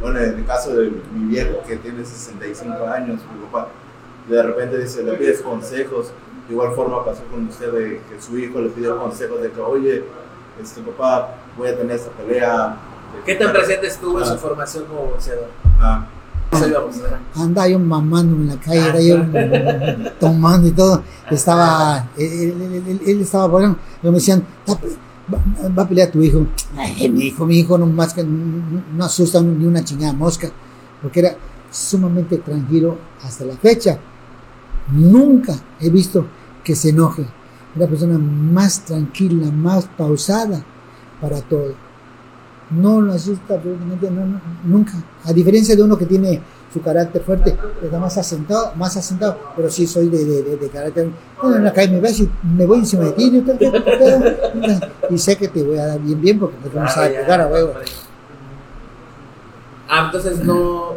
bueno, 0.00 0.18
en 0.20 0.38
el 0.38 0.44
caso 0.46 0.74
de 0.74 0.90
mi 1.14 1.28
viejo 1.30 1.58
que 1.66 1.76
tiene 1.76 2.04
65 2.04 2.86
años, 2.86 3.20
mi 3.34 3.44
papá, 3.46 3.68
de 4.28 4.42
repente 4.42 4.78
dice, 4.78 5.02
le 5.02 5.12
pides 5.14 5.40
consejos. 5.40 6.12
De 6.46 6.54
igual 6.54 6.72
forma 6.74 7.04
pasó 7.04 7.22
con 7.30 7.46
usted 7.46 7.72
de 7.72 8.00
que 8.10 8.20
su 8.20 8.36
hijo 8.38 8.60
le 8.60 8.70
pidió 8.70 8.98
consejos 8.98 9.40
de 9.40 9.50
que, 9.50 9.60
oye, 9.60 10.04
este 10.60 10.80
papá, 10.82 11.34
voy 11.56 11.68
a 11.68 11.76
tener 11.76 11.96
esta 11.96 12.10
pelea. 12.12 12.76
¿Qué 13.24 13.34
tan 13.36 13.52
presente 13.52 13.86
estuvo 13.86 14.18
en 14.18 14.24
Ah. 14.24 14.28
su 14.28 14.36
formación 14.38 14.84
como 14.86 15.02
boxeador? 15.06 15.48
Ah. 15.80 16.06
Andaba 17.36 17.68
yo 17.68 17.78
mamando 17.78 18.34
en 18.36 18.48
la 18.48 18.56
calle, 18.56 18.88
era 18.88 19.00
yo 19.00 20.10
tomando 20.18 20.66
y 20.66 20.72
todo. 20.72 21.02
Estaba, 21.30 22.08
él, 22.16 22.60
él- 22.60 22.82
él- 22.88 23.00
él 23.06 23.20
estaba, 23.20 23.46
bueno, 23.46 23.76
me 24.02 24.10
decían, 24.10 24.44
"Está- 24.66 24.80
va, 25.32 25.82
a 25.82 25.88
pelear 25.88 26.10
tu 26.10 26.22
hijo. 26.22 26.46
Mi 27.10 27.26
hijo, 27.26 27.46
mi 27.46 27.58
hijo 27.58 27.78
no 27.78 27.86
más 27.86 28.14
que 28.14 28.24
no, 28.24 29.04
asusta 29.04 29.40
ni 29.40 29.64
una 29.64 29.84
chingada 29.84 30.12
mosca, 30.12 30.50
porque 31.02 31.20
era 31.20 31.36
sumamente 31.70 32.38
tranquilo 32.38 32.98
hasta 33.22 33.44
la 33.44 33.56
fecha. 33.56 33.98
Nunca 34.92 35.54
he 35.80 35.90
visto 35.90 36.26
que 36.64 36.74
se 36.74 36.90
enoje. 36.90 37.26
La 37.76 37.86
persona 37.86 38.18
más 38.18 38.84
tranquila, 38.84 39.50
más 39.52 39.86
pausada 39.96 40.64
para 41.20 41.40
todo. 41.40 41.74
No 42.70 43.00
lo 43.00 43.12
asusta 43.12 43.54
absolutamente, 43.54 44.10
no, 44.10 44.40
nunca. 44.64 44.92
A 45.24 45.32
diferencia 45.32 45.76
de 45.76 45.82
uno 45.82 45.96
que 45.96 46.06
tiene 46.06 46.40
su 46.72 46.80
carácter 46.82 47.22
fuerte, 47.22 47.56
está 47.82 47.98
más 47.98 48.16
asentado, 48.16 48.72
más 48.76 48.96
asentado, 48.96 49.36
pero 49.56 49.68
sí 49.70 49.86
soy 49.86 50.08
de, 50.08 50.24
de, 50.24 50.56
de- 50.56 50.68
carácter. 50.68 51.08
Bueno, 51.42 51.56
en 51.56 51.64
la 51.64 51.72
calle 51.72 51.92
me 51.92 52.00
ves 52.00 52.20
y 52.20 52.30
me 52.56 52.64
voy 52.66 52.78
encima 52.78 53.04
de 53.06 53.12
ti, 53.12 53.44
y 55.10 55.18
sé 55.18 55.36
que 55.36 55.48
te 55.48 55.62
voy 55.64 55.78
a 55.78 55.86
dar 55.86 55.98
bien, 56.00 56.20
bien, 56.20 56.38
porque 56.38 56.56
te 56.68 56.68
vamos 56.76 56.96
a 56.96 57.02
Ah, 57.02 57.08
ya. 57.10 57.20
pegar 57.22 57.40
a 57.40 57.46
huevo. 57.48 57.72
Ah, 59.88 60.04
entonces 60.06 60.38
no. 60.44 60.94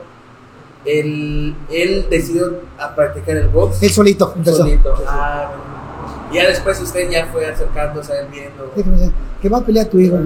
Él, 0.86 1.56
él 1.72 2.08
decidió 2.10 2.60
a 2.78 2.94
practicar 2.94 3.38
el 3.38 3.48
box 3.48 3.82
Él 3.82 3.90
solito 3.90 4.34
empezó. 4.36 4.58
solito. 4.58 4.94
Ah, 5.08 5.50
ya 6.34 6.46
después 6.48 6.80
usted 6.82 7.10
ya 7.10 7.26
fue 7.28 7.46
acercándose 7.48 8.12
a 8.12 8.20
él 8.20 8.28
viendo. 8.30 8.72
Que 9.42 9.50
va 9.50 9.60
a 9.60 9.62
pelear 9.62 9.88
tu 9.88 9.98
hijo. 10.00 10.18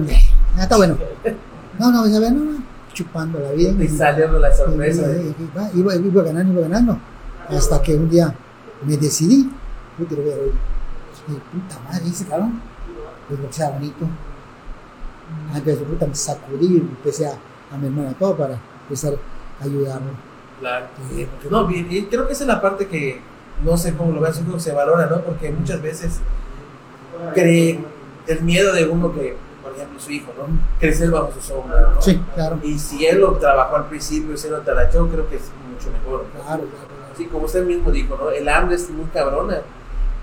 Ah, 0.56 0.62
está 0.64 0.76
bueno. 0.76 0.96
No, 1.78 1.92
no, 1.92 2.00
a 2.00 2.18
ver, 2.18 2.32
no, 2.32 2.42
no, 2.44 2.58
chupando 2.98 3.38
la 3.38 3.52
vida. 3.52 3.72
Y 3.84 3.88
salió 3.88 4.28
la 4.38 4.52
sorpresa. 4.52 5.02
Y- 5.12 5.78
Iba, 5.78 5.94
iba 5.94 6.22
ganando, 6.24 6.52
iba 6.52 6.62
ganando. 6.62 6.98
Hasta 7.48 7.80
que 7.80 7.94
un 7.94 8.10
día 8.10 8.34
me 8.84 8.96
decidí. 8.96 9.50
Yo 9.98 10.06
lo 10.16 10.22
a 10.22 10.24
ver. 10.24 10.52
Y 11.28 11.32
puta 11.32 11.78
madre, 11.84 12.04
dice 12.04 12.24
cabrón. 12.26 12.60
Pues 13.28 13.40
boxea 13.40 13.70
bonito. 13.70 14.04
Antes 15.54 15.78
de 15.78 15.84
puta 15.84 16.06
me 16.06 16.14
sacudí 16.14 16.78
empecé 16.78 17.26
a, 17.26 17.32
a 17.72 17.78
mi 17.78 17.86
hermana 17.86 18.14
todo 18.18 18.36
para 18.36 18.58
empezar 18.82 19.14
a 19.60 19.64
ayudarlo. 19.64 20.10
Claro. 20.60 20.86
No, 21.50 21.66
bien, 21.66 21.86
y 21.90 22.02
creo 22.06 22.26
que 22.26 22.32
esa 22.32 22.44
es 22.44 22.48
la 22.48 22.60
parte 22.60 22.88
que 22.88 23.20
no 23.64 23.76
sé 23.76 23.94
cómo 23.94 24.12
lo 24.12 24.20
vea 24.20 24.32
su 24.32 24.42
hijo, 24.42 24.58
se 24.58 24.72
valora, 24.72 25.06
¿no? 25.06 25.20
Porque 25.22 25.50
muchas 25.52 25.80
veces 25.82 26.18
cree 27.34 27.78
el 28.26 28.42
miedo 28.42 28.72
de 28.72 28.88
uno 28.88 29.12
que, 29.14 29.36
por 29.68 29.76
ejemplo, 29.76 30.00
su 30.00 30.10
hijo, 30.10 30.32
¿no? 30.36 30.46
Crecer 30.80 31.10
bajo 31.10 31.32
su 31.32 31.40
sombra, 31.40 31.92
¿no? 31.94 32.02
Sí, 32.02 32.20
claro. 32.34 32.58
Y 32.62 32.78
si 32.78 33.06
él 33.06 33.20
lo 33.20 33.32
trabajó 33.32 33.76
al 33.76 33.86
principio, 33.86 34.36
se 34.36 34.50
lo 34.50 34.60
talachó, 34.60 35.08
creo 35.08 35.28
que 35.28 35.36
es 35.36 35.50
mucho 35.72 35.90
mejor. 35.90 36.24
¿no? 36.34 36.42
Claro, 36.42 36.62
claro. 36.64 37.14
Sí, 37.16 37.26
como 37.26 37.46
usted 37.46 37.64
mismo 37.64 37.90
dijo, 37.90 38.16
¿no? 38.16 38.30
El 38.30 38.48
hambre 38.48 38.76
es 38.76 38.88
muy 38.90 39.06
cabrona, 39.06 39.60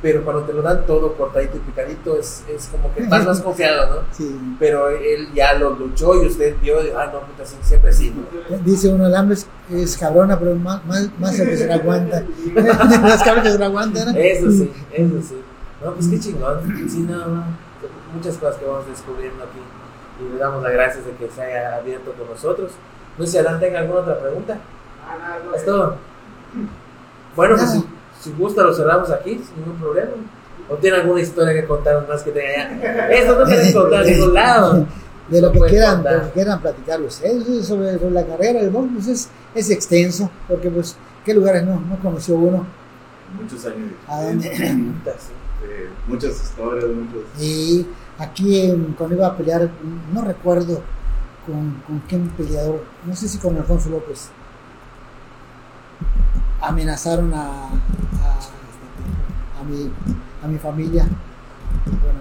pero 0.02 0.24
cuando 0.24 0.44
te 0.44 0.54
lo 0.54 0.62
dan 0.62 0.86
todo 0.86 1.14
cortadito 1.14 1.58
y 1.58 1.60
picadito, 1.62 2.18
es, 2.18 2.44
es 2.48 2.68
como 2.68 2.94
que 2.94 3.02
más 3.02 3.42
confiado, 3.42 3.96
¿no? 3.96 4.02
Sí. 4.12 4.40
Pero 4.60 4.90
él 4.90 5.30
ya 5.34 5.54
lo 5.54 5.72
luchó 5.72 6.22
y 6.22 6.28
usted 6.28 6.56
vio, 6.62 6.86
y, 6.86 6.92
ah, 6.92 7.10
no, 7.12 7.22
puta, 7.22 7.46
siempre 7.46 7.92
sí, 7.92 8.14
¿no? 8.16 8.58
Dice 8.60 8.90
uno, 8.90 9.08
el 9.08 9.16
hambre 9.16 9.36
es, 9.36 9.48
es 9.72 9.98
cabrona, 9.98 10.38
pero 10.40 10.56
más, 10.56 10.86
más, 10.86 11.10
más 11.20 11.40
el 11.40 11.50
que 11.50 11.58
se 11.58 11.68
la 11.68 11.76
aguanta. 11.76 12.24
Las 12.56 13.24
cabras 13.24 13.44
que 13.44 13.52
se 13.52 13.60
la 13.60 13.66
aguantan. 13.66 14.14
¿no? 14.14 14.20
Eso 14.20 14.52
sí, 14.52 14.72
eso 14.94 15.22
sí. 15.22 15.42
No, 15.84 15.94
pues 15.94 16.08
qué 16.08 16.20
chingón. 16.20 16.90
Sí, 16.90 17.00
no. 17.00 17.65
Muchas 18.16 18.38
cosas 18.38 18.58
que 18.58 18.66
vamos 18.66 18.88
descubriendo 18.88 19.44
aquí. 19.44 19.60
Y 20.20 20.34
le 20.34 20.40
damos 20.40 20.64
las 20.64 20.72
gracias 20.72 21.06
de 21.06 21.12
que 21.12 21.30
se 21.30 21.42
haya 21.42 21.76
abierto 21.76 22.14
con 22.14 22.30
nosotros. 22.30 22.72
No 23.18 23.26
sé 23.26 23.32
si 23.32 23.38
Adán 23.38 23.60
tenga 23.60 23.80
alguna 23.80 24.00
otra 24.00 24.20
pregunta. 24.20 24.58
Es 25.56 25.66
todo. 25.66 25.98
Bueno, 27.36 27.56
pues 27.58 27.72
si, 27.72 27.86
si 28.22 28.32
gusta 28.32 28.64
lo 28.64 28.74
cerramos 28.74 29.12
aquí, 29.12 29.32
sin 29.32 29.58
ningún 29.58 29.80
problema. 29.80 30.12
¿O 30.70 30.76
tiene 30.76 30.98
alguna 30.98 31.22
historia 31.22 31.54
que 31.54 31.68
contar 31.68 32.08
más 32.08 32.24
que 32.24 32.32
tenga 32.32 32.80
ya? 32.82 33.10
Eso 33.10 33.38
no 33.38 33.46
que 33.46 33.74
contar 33.74 34.02
a 34.02 34.06
ningún 34.06 34.34
lado. 34.34 34.86
de 35.30 35.42
lo 35.42 35.52
No 35.52 35.54
que 35.54 35.70
quieran, 35.70 36.04
de 36.04 36.18
lo 36.18 36.24
que 36.26 36.32
quieran 36.32 36.62
platicar 36.62 37.02
ustedes 37.02 37.66
sobre, 37.66 37.94
sobre 37.94 38.12
la 38.12 38.26
carrera 38.26 38.62
del 38.62 38.70
box, 38.70 38.90
pues 38.94 39.08
es, 39.08 39.30
es 39.56 39.70
extenso, 39.72 40.30
porque 40.48 40.70
pues 40.70 40.96
qué 41.24 41.34
lugares 41.34 41.64
no, 41.64 41.80
no 41.80 42.00
conoció 42.02 42.36
uno. 42.36 42.66
Muchos 43.42 43.66
años. 43.66 43.92
Sí. 44.42 44.94
Eh, 45.68 45.90
muchas 46.08 46.32
historias, 46.34 46.86
muchos. 46.90 47.24
Y 47.42 47.88
aquí 48.18 48.62
en- 48.62 48.94
cuando 48.98 49.16
iba 49.16 49.28
a 49.28 49.36
pelear, 49.38 49.70
no 50.14 50.22
recuerdo 50.22 50.82
con, 51.46 51.72
con 51.88 52.00
quién 52.08 52.30
peleador, 52.30 52.84
no 53.06 53.16
sé 53.16 53.28
si 53.28 53.38
con 53.38 53.56
Alfonso 53.58 53.90
López, 53.90 54.30
amenazaron 56.62 57.34
a, 57.34 57.46
a, 57.68 57.70
a 59.60 59.64
mi, 59.68 59.92
a 60.44 60.48
mi 60.48 60.58
familia. 60.58 61.06
Bueno, 61.86 62.20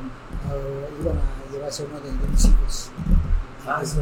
a- 0.48 1.02
iban 1.02 1.16
a 1.16 1.52
llevarse 1.52 1.82
a 1.82 1.86
uno 1.86 2.00
de, 2.00 2.10
de 2.10 2.28
mis 2.28 2.44
hijos. 2.44 2.90
Ah, 3.66 3.80
sí. 3.82 3.96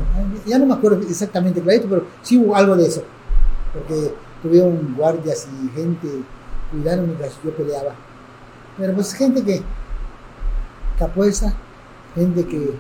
Ya 0.47 0.59
no 0.59 0.67
me 0.67 0.75
acuerdo 0.75 1.01
exactamente 1.09 1.61
clarito, 1.61 1.87
pero 1.89 2.07
sí 2.23 2.37
hubo 2.39 2.57
algo 2.57 2.77
de 2.77 2.87
eso. 2.87 3.03
Porque 3.73 4.15
tuvieron 4.43 4.95
guardias 4.97 5.47
y 5.63 5.69
gente 5.69 6.09
cuidando 6.71 7.07
mientras 7.07 7.33
yo 7.45 7.51
peleaba. 7.55 7.95
Pero 8.77 8.95
pues 8.95 9.15
gente 9.15 9.43
que, 9.45 9.63
que 10.99 11.05
apuesta, 11.05 11.53
gente 12.15 12.47
que, 12.47 12.77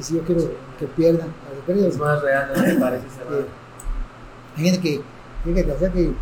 si 0.00 0.14
yo 0.16 0.22
quiero 0.22 0.42
que 0.78 0.86
pierdan, 0.86 1.28
que 1.28 1.72
pierdan, 1.72 1.88
Es 1.90 1.98
más 1.98 2.20
real, 2.22 2.50
no 2.54 2.62
me 2.62 2.74
parece 2.80 3.06
madre. 3.24 3.46
hay 4.56 4.64
gente 4.64 4.80
que 4.80 5.00
tiene 5.44 5.64
que 5.64 5.72
hacer 5.72 5.92
que 5.92 6.12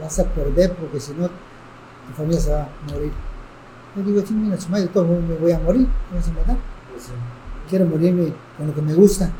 vas 0.00 0.18
a 0.18 0.24
perder 0.24 0.72
porque 0.74 1.00
si 1.00 1.12
no 1.14 1.26
tu 1.28 2.14
familia 2.16 2.40
se 2.40 2.50
va 2.52 2.62
a 2.62 2.92
morir. 2.92 3.12
Yo 3.96 4.02
digo, 4.02 4.22
sí, 4.26 4.32
mira, 4.34 4.60
su 4.60 4.68
madre, 4.68 4.88
modos 4.94 5.22
me 5.24 5.34
voy 5.36 5.52
a 5.52 5.58
morir, 5.58 5.86
me 6.10 6.16
vas 6.18 6.28
a 6.28 6.32
matar. 6.32 6.56
Pues 6.92 7.04
sí, 7.04 7.10
Quiero 7.68 7.84
morirme 7.86 8.32
con 8.56 8.66
lo 8.68 8.74
que 8.74 8.82
me 8.82 8.94
gusta. 8.94 9.30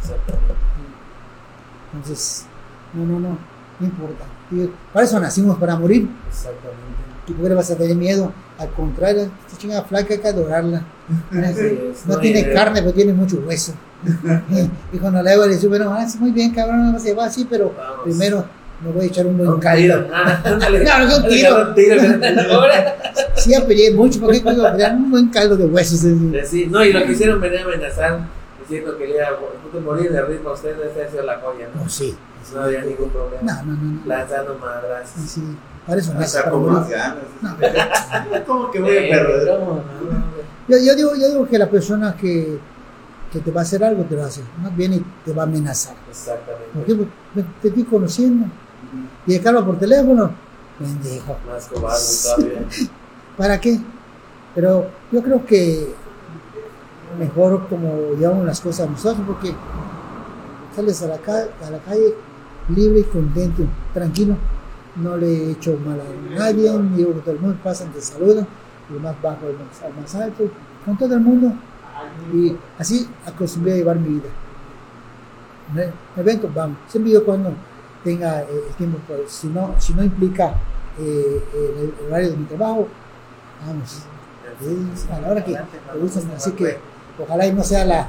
exactamente. 0.00 0.54
Entonces, 1.94 2.46
no, 2.94 3.04
no, 3.06 3.18
no, 3.20 3.38
no 3.80 3.86
importa. 3.86 4.24
Para 4.92 5.04
eso 5.04 5.18
nacimos, 5.18 5.56
para 5.58 5.76
morir. 5.76 6.08
Exactamente. 6.28 6.76
¿Y 7.28 7.32
qué 7.32 7.48
le 7.48 7.54
vas 7.54 7.70
a 7.70 7.76
tener 7.76 7.96
miedo? 7.96 8.32
Al 8.58 8.70
contrario, 8.70 9.30
esta 9.46 9.58
chingada 9.58 9.82
flaca 9.84 10.14
hay 10.14 10.20
que 10.20 10.28
adorarla. 10.28 10.82
No 11.30 12.14
no, 12.14 12.18
tiene 12.20 12.52
carne, 12.52 12.80
pero 12.80 12.92
tiene 12.92 13.12
mucho 13.12 13.42
hueso. 13.46 13.72
y 14.92 14.98
cuando 14.98 15.22
la 15.22 15.34
Eva 15.34 15.46
le 15.46 15.54
dice, 15.54 15.68
bueno, 15.68 15.92
ah, 15.92 16.06
sí, 16.08 16.18
muy 16.18 16.30
bien, 16.32 16.52
cabrón, 16.52 16.86
me 16.86 16.92
vas 16.92 17.02
a 17.02 17.06
llevar 17.06 17.28
así, 17.28 17.46
pero 17.48 17.72
Vamos. 17.76 18.00
primero 18.04 18.44
me 18.84 18.92
voy 18.92 19.04
a 19.04 19.06
echar 19.06 19.26
un 19.26 19.38
buen 19.38 19.48
Un 19.50 19.60
caldo. 19.60 20.08
Ah. 20.12 20.40
No, 20.44 21.08
no, 21.08 21.16
un 21.16 21.28
tiro. 21.28 21.74
tiro. 21.74 22.02
Sí, 23.36 23.50
ya 23.50 23.66
peleé 23.66 23.92
mucho, 23.92 24.20
porque 24.20 24.40
pelear 24.40 24.94
un 24.94 25.10
buen 25.10 25.28
caldo 25.28 25.56
de 25.56 25.66
huesos. 25.66 26.00
Sí, 26.44 26.66
no, 26.70 26.84
y 26.84 26.92
lo 26.92 27.04
quisieron 27.06 27.40
venir 27.40 27.60
a 27.60 27.64
amenazar 27.64 28.20
diciendo 28.60 28.96
que 28.98 29.06
le 29.06 29.16
iba 29.16 29.28
a 29.28 29.80
morir 29.80 30.10
de 30.10 30.22
ritmo 30.22 30.50
a 30.50 30.52
usted, 30.54 30.76
esa 30.80 31.06
ha 31.06 31.10
sido 31.10 31.22
la 31.24 31.38
joya, 31.38 31.68
¿no? 31.74 31.84
No, 31.84 31.88
sí. 31.88 32.16
No 32.54 32.62
había 32.62 32.82
ningún 32.82 33.10
problema. 33.10 33.42
No, 33.42 33.62
no, 33.64 33.72
no. 33.72 34.00
no. 34.00 34.06
Lanzando 34.06 34.58
madrazos. 34.58 35.22
Sí, 35.26 35.42
sí. 35.86 35.88
Para 35.88 36.00
eso 36.00 36.10
O 36.10 36.14
naces, 36.14 36.30
sea, 36.32 36.40
para 36.42 36.52
con 36.52 36.62
morir. 36.62 36.78
más 36.78 36.88
ganas. 36.90 37.16
No. 37.42 37.56
¿Cómo 38.46 38.70
que 38.70 38.80
voy 38.80 38.96
a 38.96 39.00
Eh, 39.00 39.08
perder? 39.10 39.58
¿cómo 39.58 39.74
no? 39.74 39.82
Yo, 40.68 40.78
yo 40.78 40.94
digo, 40.96 41.14
yo 41.14 41.28
digo 41.28 41.46
que 41.46 41.58
la 41.58 41.70
persona 41.70 42.16
que, 42.16 42.58
que 43.32 43.38
te 43.40 43.50
va 43.52 43.60
a 43.60 43.62
hacer 43.62 43.84
algo 43.84 44.02
te 44.04 44.16
lo 44.16 44.24
hace, 44.24 44.42
más 44.60 44.74
bien 44.76 44.94
y 44.94 45.04
te 45.24 45.32
va 45.32 45.42
a 45.42 45.46
amenazar. 45.46 45.94
¿Por 45.94 46.10
Exactamente. 46.10 46.66
Porque 46.74 46.94
me- 47.34 47.42
te 47.62 47.68
estoy 47.68 47.84
conociendo. 47.84 48.46
Y 49.26 49.34
de 49.34 49.40
Carlos 49.40 49.64
por 49.64 49.78
teléfono, 49.78 50.30
pendejo. 50.78 51.36
Más 51.48 51.66
cobarde 51.66 52.02
todavía. 52.22 52.62
¿Para 53.36 53.60
qué? 53.60 53.78
Pero 54.54 54.86
yo 55.12 55.22
creo 55.22 55.44
que 55.46 55.94
mejor 57.18 57.68
como 57.68 58.12
llevamos 58.18 58.44
las 58.46 58.60
cosas 58.60 58.88
nosotros, 58.90 59.24
porque 59.26 59.52
sales 60.74 61.02
a 61.02 61.06
la, 61.06 61.14
a 61.14 61.70
la 61.70 61.78
calle 61.78 62.14
libre 62.74 63.00
y 63.00 63.04
contento, 63.04 63.62
tranquilo. 63.94 64.36
No 64.96 65.16
le 65.16 65.26
he 65.26 65.50
hecho 65.52 65.78
mal 65.84 66.00
a 66.00 66.38
nadie, 66.38 66.72
ni 66.72 67.02
a 67.02 67.06
todo 67.06 67.32
el 67.32 67.40
mundo 67.40 67.58
pasan, 67.62 67.92
te 67.92 68.00
saludan, 68.00 68.46
el 68.90 69.00
más 69.00 69.20
bajo 69.20 69.46
al 69.46 69.52
más, 69.52 69.82
al 69.82 69.94
más 70.00 70.14
alto, 70.14 70.44
con 70.84 70.96
todo 70.96 71.14
el 71.14 71.20
mundo. 71.20 71.52
Y 72.32 72.56
así 72.78 73.08
acostumbré 73.26 73.74
a 73.74 73.76
llevar 73.76 73.98
mi 73.98 74.08
vida. 74.14 74.28
Me, 75.74 75.92
me 76.16 76.22
vengo, 76.22 76.48
vamos. 76.54 76.78
Siempre 76.88 77.12
yo 77.12 77.24
cuando 77.24 77.52
tenga 78.04 78.42
eh, 78.42 78.46
el 78.68 78.74
tiempo, 78.76 78.98
pues, 79.06 79.30
si, 79.30 79.48
no, 79.48 79.74
si 79.78 79.92
no 79.94 80.02
implica 80.02 80.54
eh, 80.98 81.42
el, 81.54 81.92
el 82.00 82.06
horario 82.08 82.30
de 82.30 82.36
mi 82.36 82.44
trabajo, 82.44 82.88
vamos. 83.66 84.02
Es 84.60 85.10
a 85.10 85.20
la 85.20 85.28
hora 85.28 85.44
que 85.44 85.52
me 85.52 86.00
gustan, 86.00 86.22
vamos, 86.24 86.36
así 86.36 86.52
que 86.52 86.78
ojalá 87.22 87.46
y 87.46 87.52
no 87.52 87.62
sea 87.62 87.84
la, 87.84 88.08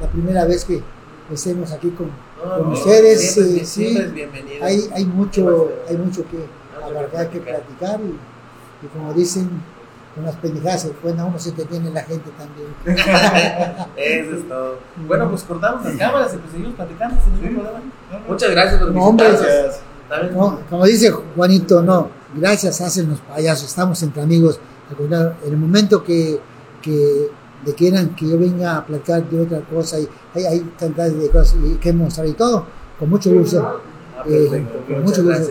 la 0.00 0.08
primera 0.10 0.44
vez 0.44 0.64
que 0.64 0.82
estemos 1.30 1.70
aquí 1.72 1.90
con, 1.90 2.10
No, 2.44 2.58
con 2.58 2.72
ustedes. 2.72 3.32
siempre, 3.34 3.62
eh, 3.62 3.64
siempre 3.64 3.94
sí, 3.94 3.98
es 4.02 4.12
bienvenido. 4.12 4.64
hay, 4.64 4.90
hay 4.94 5.04
mucho, 5.06 5.70
hay 5.88 5.96
mucho 5.96 6.24
que 6.30 6.44
abarcar, 6.84 7.30
que 7.30 7.40
platicar. 7.40 8.00
y, 8.00 8.84
y 8.84 8.88
como 8.88 9.12
dicen, 9.14 9.48
con 10.14 10.24
las 10.24 10.36
pendejadas 10.36 10.86
cuenta 11.02 11.24
uno 11.24 11.38
se 11.38 11.52
te 11.52 11.64
tiene 11.64 11.90
la 11.90 12.02
gente 12.02 12.30
también. 12.38 12.68
Eso 13.96 14.36
es 14.36 14.48
todo. 14.48 14.78
Bueno, 15.08 15.28
pues 15.30 15.42
cortamos 15.42 15.84
las 15.84 15.96
cámaras 15.96 16.34
y 16.34 16.36
pues 16.38 16.52
seguimos 16.52 16.74
platicando 16.74 17.16
sin 17.24 17.32
ningún 17.42 17.62
problema. 17.64 17.80
Muchas 18.28 18.50
gracias 18.50 18.80
por 18.80 18.92
No, 18.92 19.04
hombre. 19.06 19.26
como 20.70 20.84
dice 20.84 21.10
Juanito, 21.10 21.82
no, 21.82 22.10
gracias 22.34 22.80
hacen 22.80 23.10
los 23.10 23.20
payasos, 23.20 23.68
estamos 23.68 24.00
entre 24.02 24.22
amigos. 24.22 24.60
En 25.00 25.52
el 25.52 25.56
momento 25.56 26.04
que, 26.04 26.38
que 26.82 27.30
le 27.64 27.74
quieran 27.74 28.14
que 28.14 28.28
yo 28.28 28.38
venga 28.38 28.78
a 28.78 28.86
platicar 28.86 29.24
de 29.28 29.40
otra 29.40 29.60
cosa 29.60 29.98
y 29.98 30.08
hay, 30.34 30.44
hay 30.46 31.10
de 31.10 31.30
cosas 31.30 31.56
y 31.64 31.74
que 31.76 31.92
mostrar 31.92 32.26
y 32.26 32.32
todo, 32.32 32.66
con 32.98 33.08
mucho 33.10 33.30
gusto. 33.30 33.60
Ah, 33.64 34.22
Eh, 34.26 34.64
con 34.88 35.02
mucho 35.02 35.22
gusto. 35.22 35.50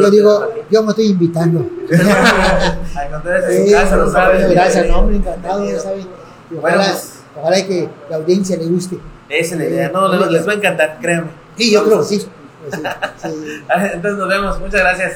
Yo 0.00 0.10
digo, 0.10 0.48
yo 0.70 0.82
me 0.82 0.90
estoy 0.90 1.06
invitando. 1.06 1.60
Al 2.96 3.10
contrario, 3.10 3.48
en 3.48 3.64
Sí, 3.64 3.68
su 3.70 3.74
casa, 3.74 3.96
lo 3.96 4.10
sabes. 4.10 4.50
gracias, 4.50 4.86
no, 4.88 4.98
hombre, 4.98 5.16
encantado, 5.16 5.64
ya 5.64 5.72
Bueno, 5.82 6.58
Ojalá, 6.58 6.84
pues- 6.84 7.12
ojalá 7.40 7.66
que 7.66 7.88
la 8.10 8.16
audiencia 8.16 8.56
le 8.56 8.66
guste. 8.66 8.98
Esa 9.28 9.54
es 9.54 9.60
la 9.60 9.66
idea. 9.66 9.88
No, 9.90 10.08
no, 10.12 10.26
les 10.30 10.46
va 10.46 10.52
a 10.52 10.54
encantar, 10.56 10.98
créanme. 11.00 11.30
Sí, 11.56 11.70
yo 11.72 11.84
creo 11.84 11.98
que 12.00 12.04
sí. 12.04 12.26
Pues 12.68 12.74
sí, 12.74 12.80
sí. 13.22 13.62
Entonces 13.94 14.18
nos 14.18 14.28
vemos. 14.28 14.60
Muchas 14.60 14.80
gracias. 14.80 15.12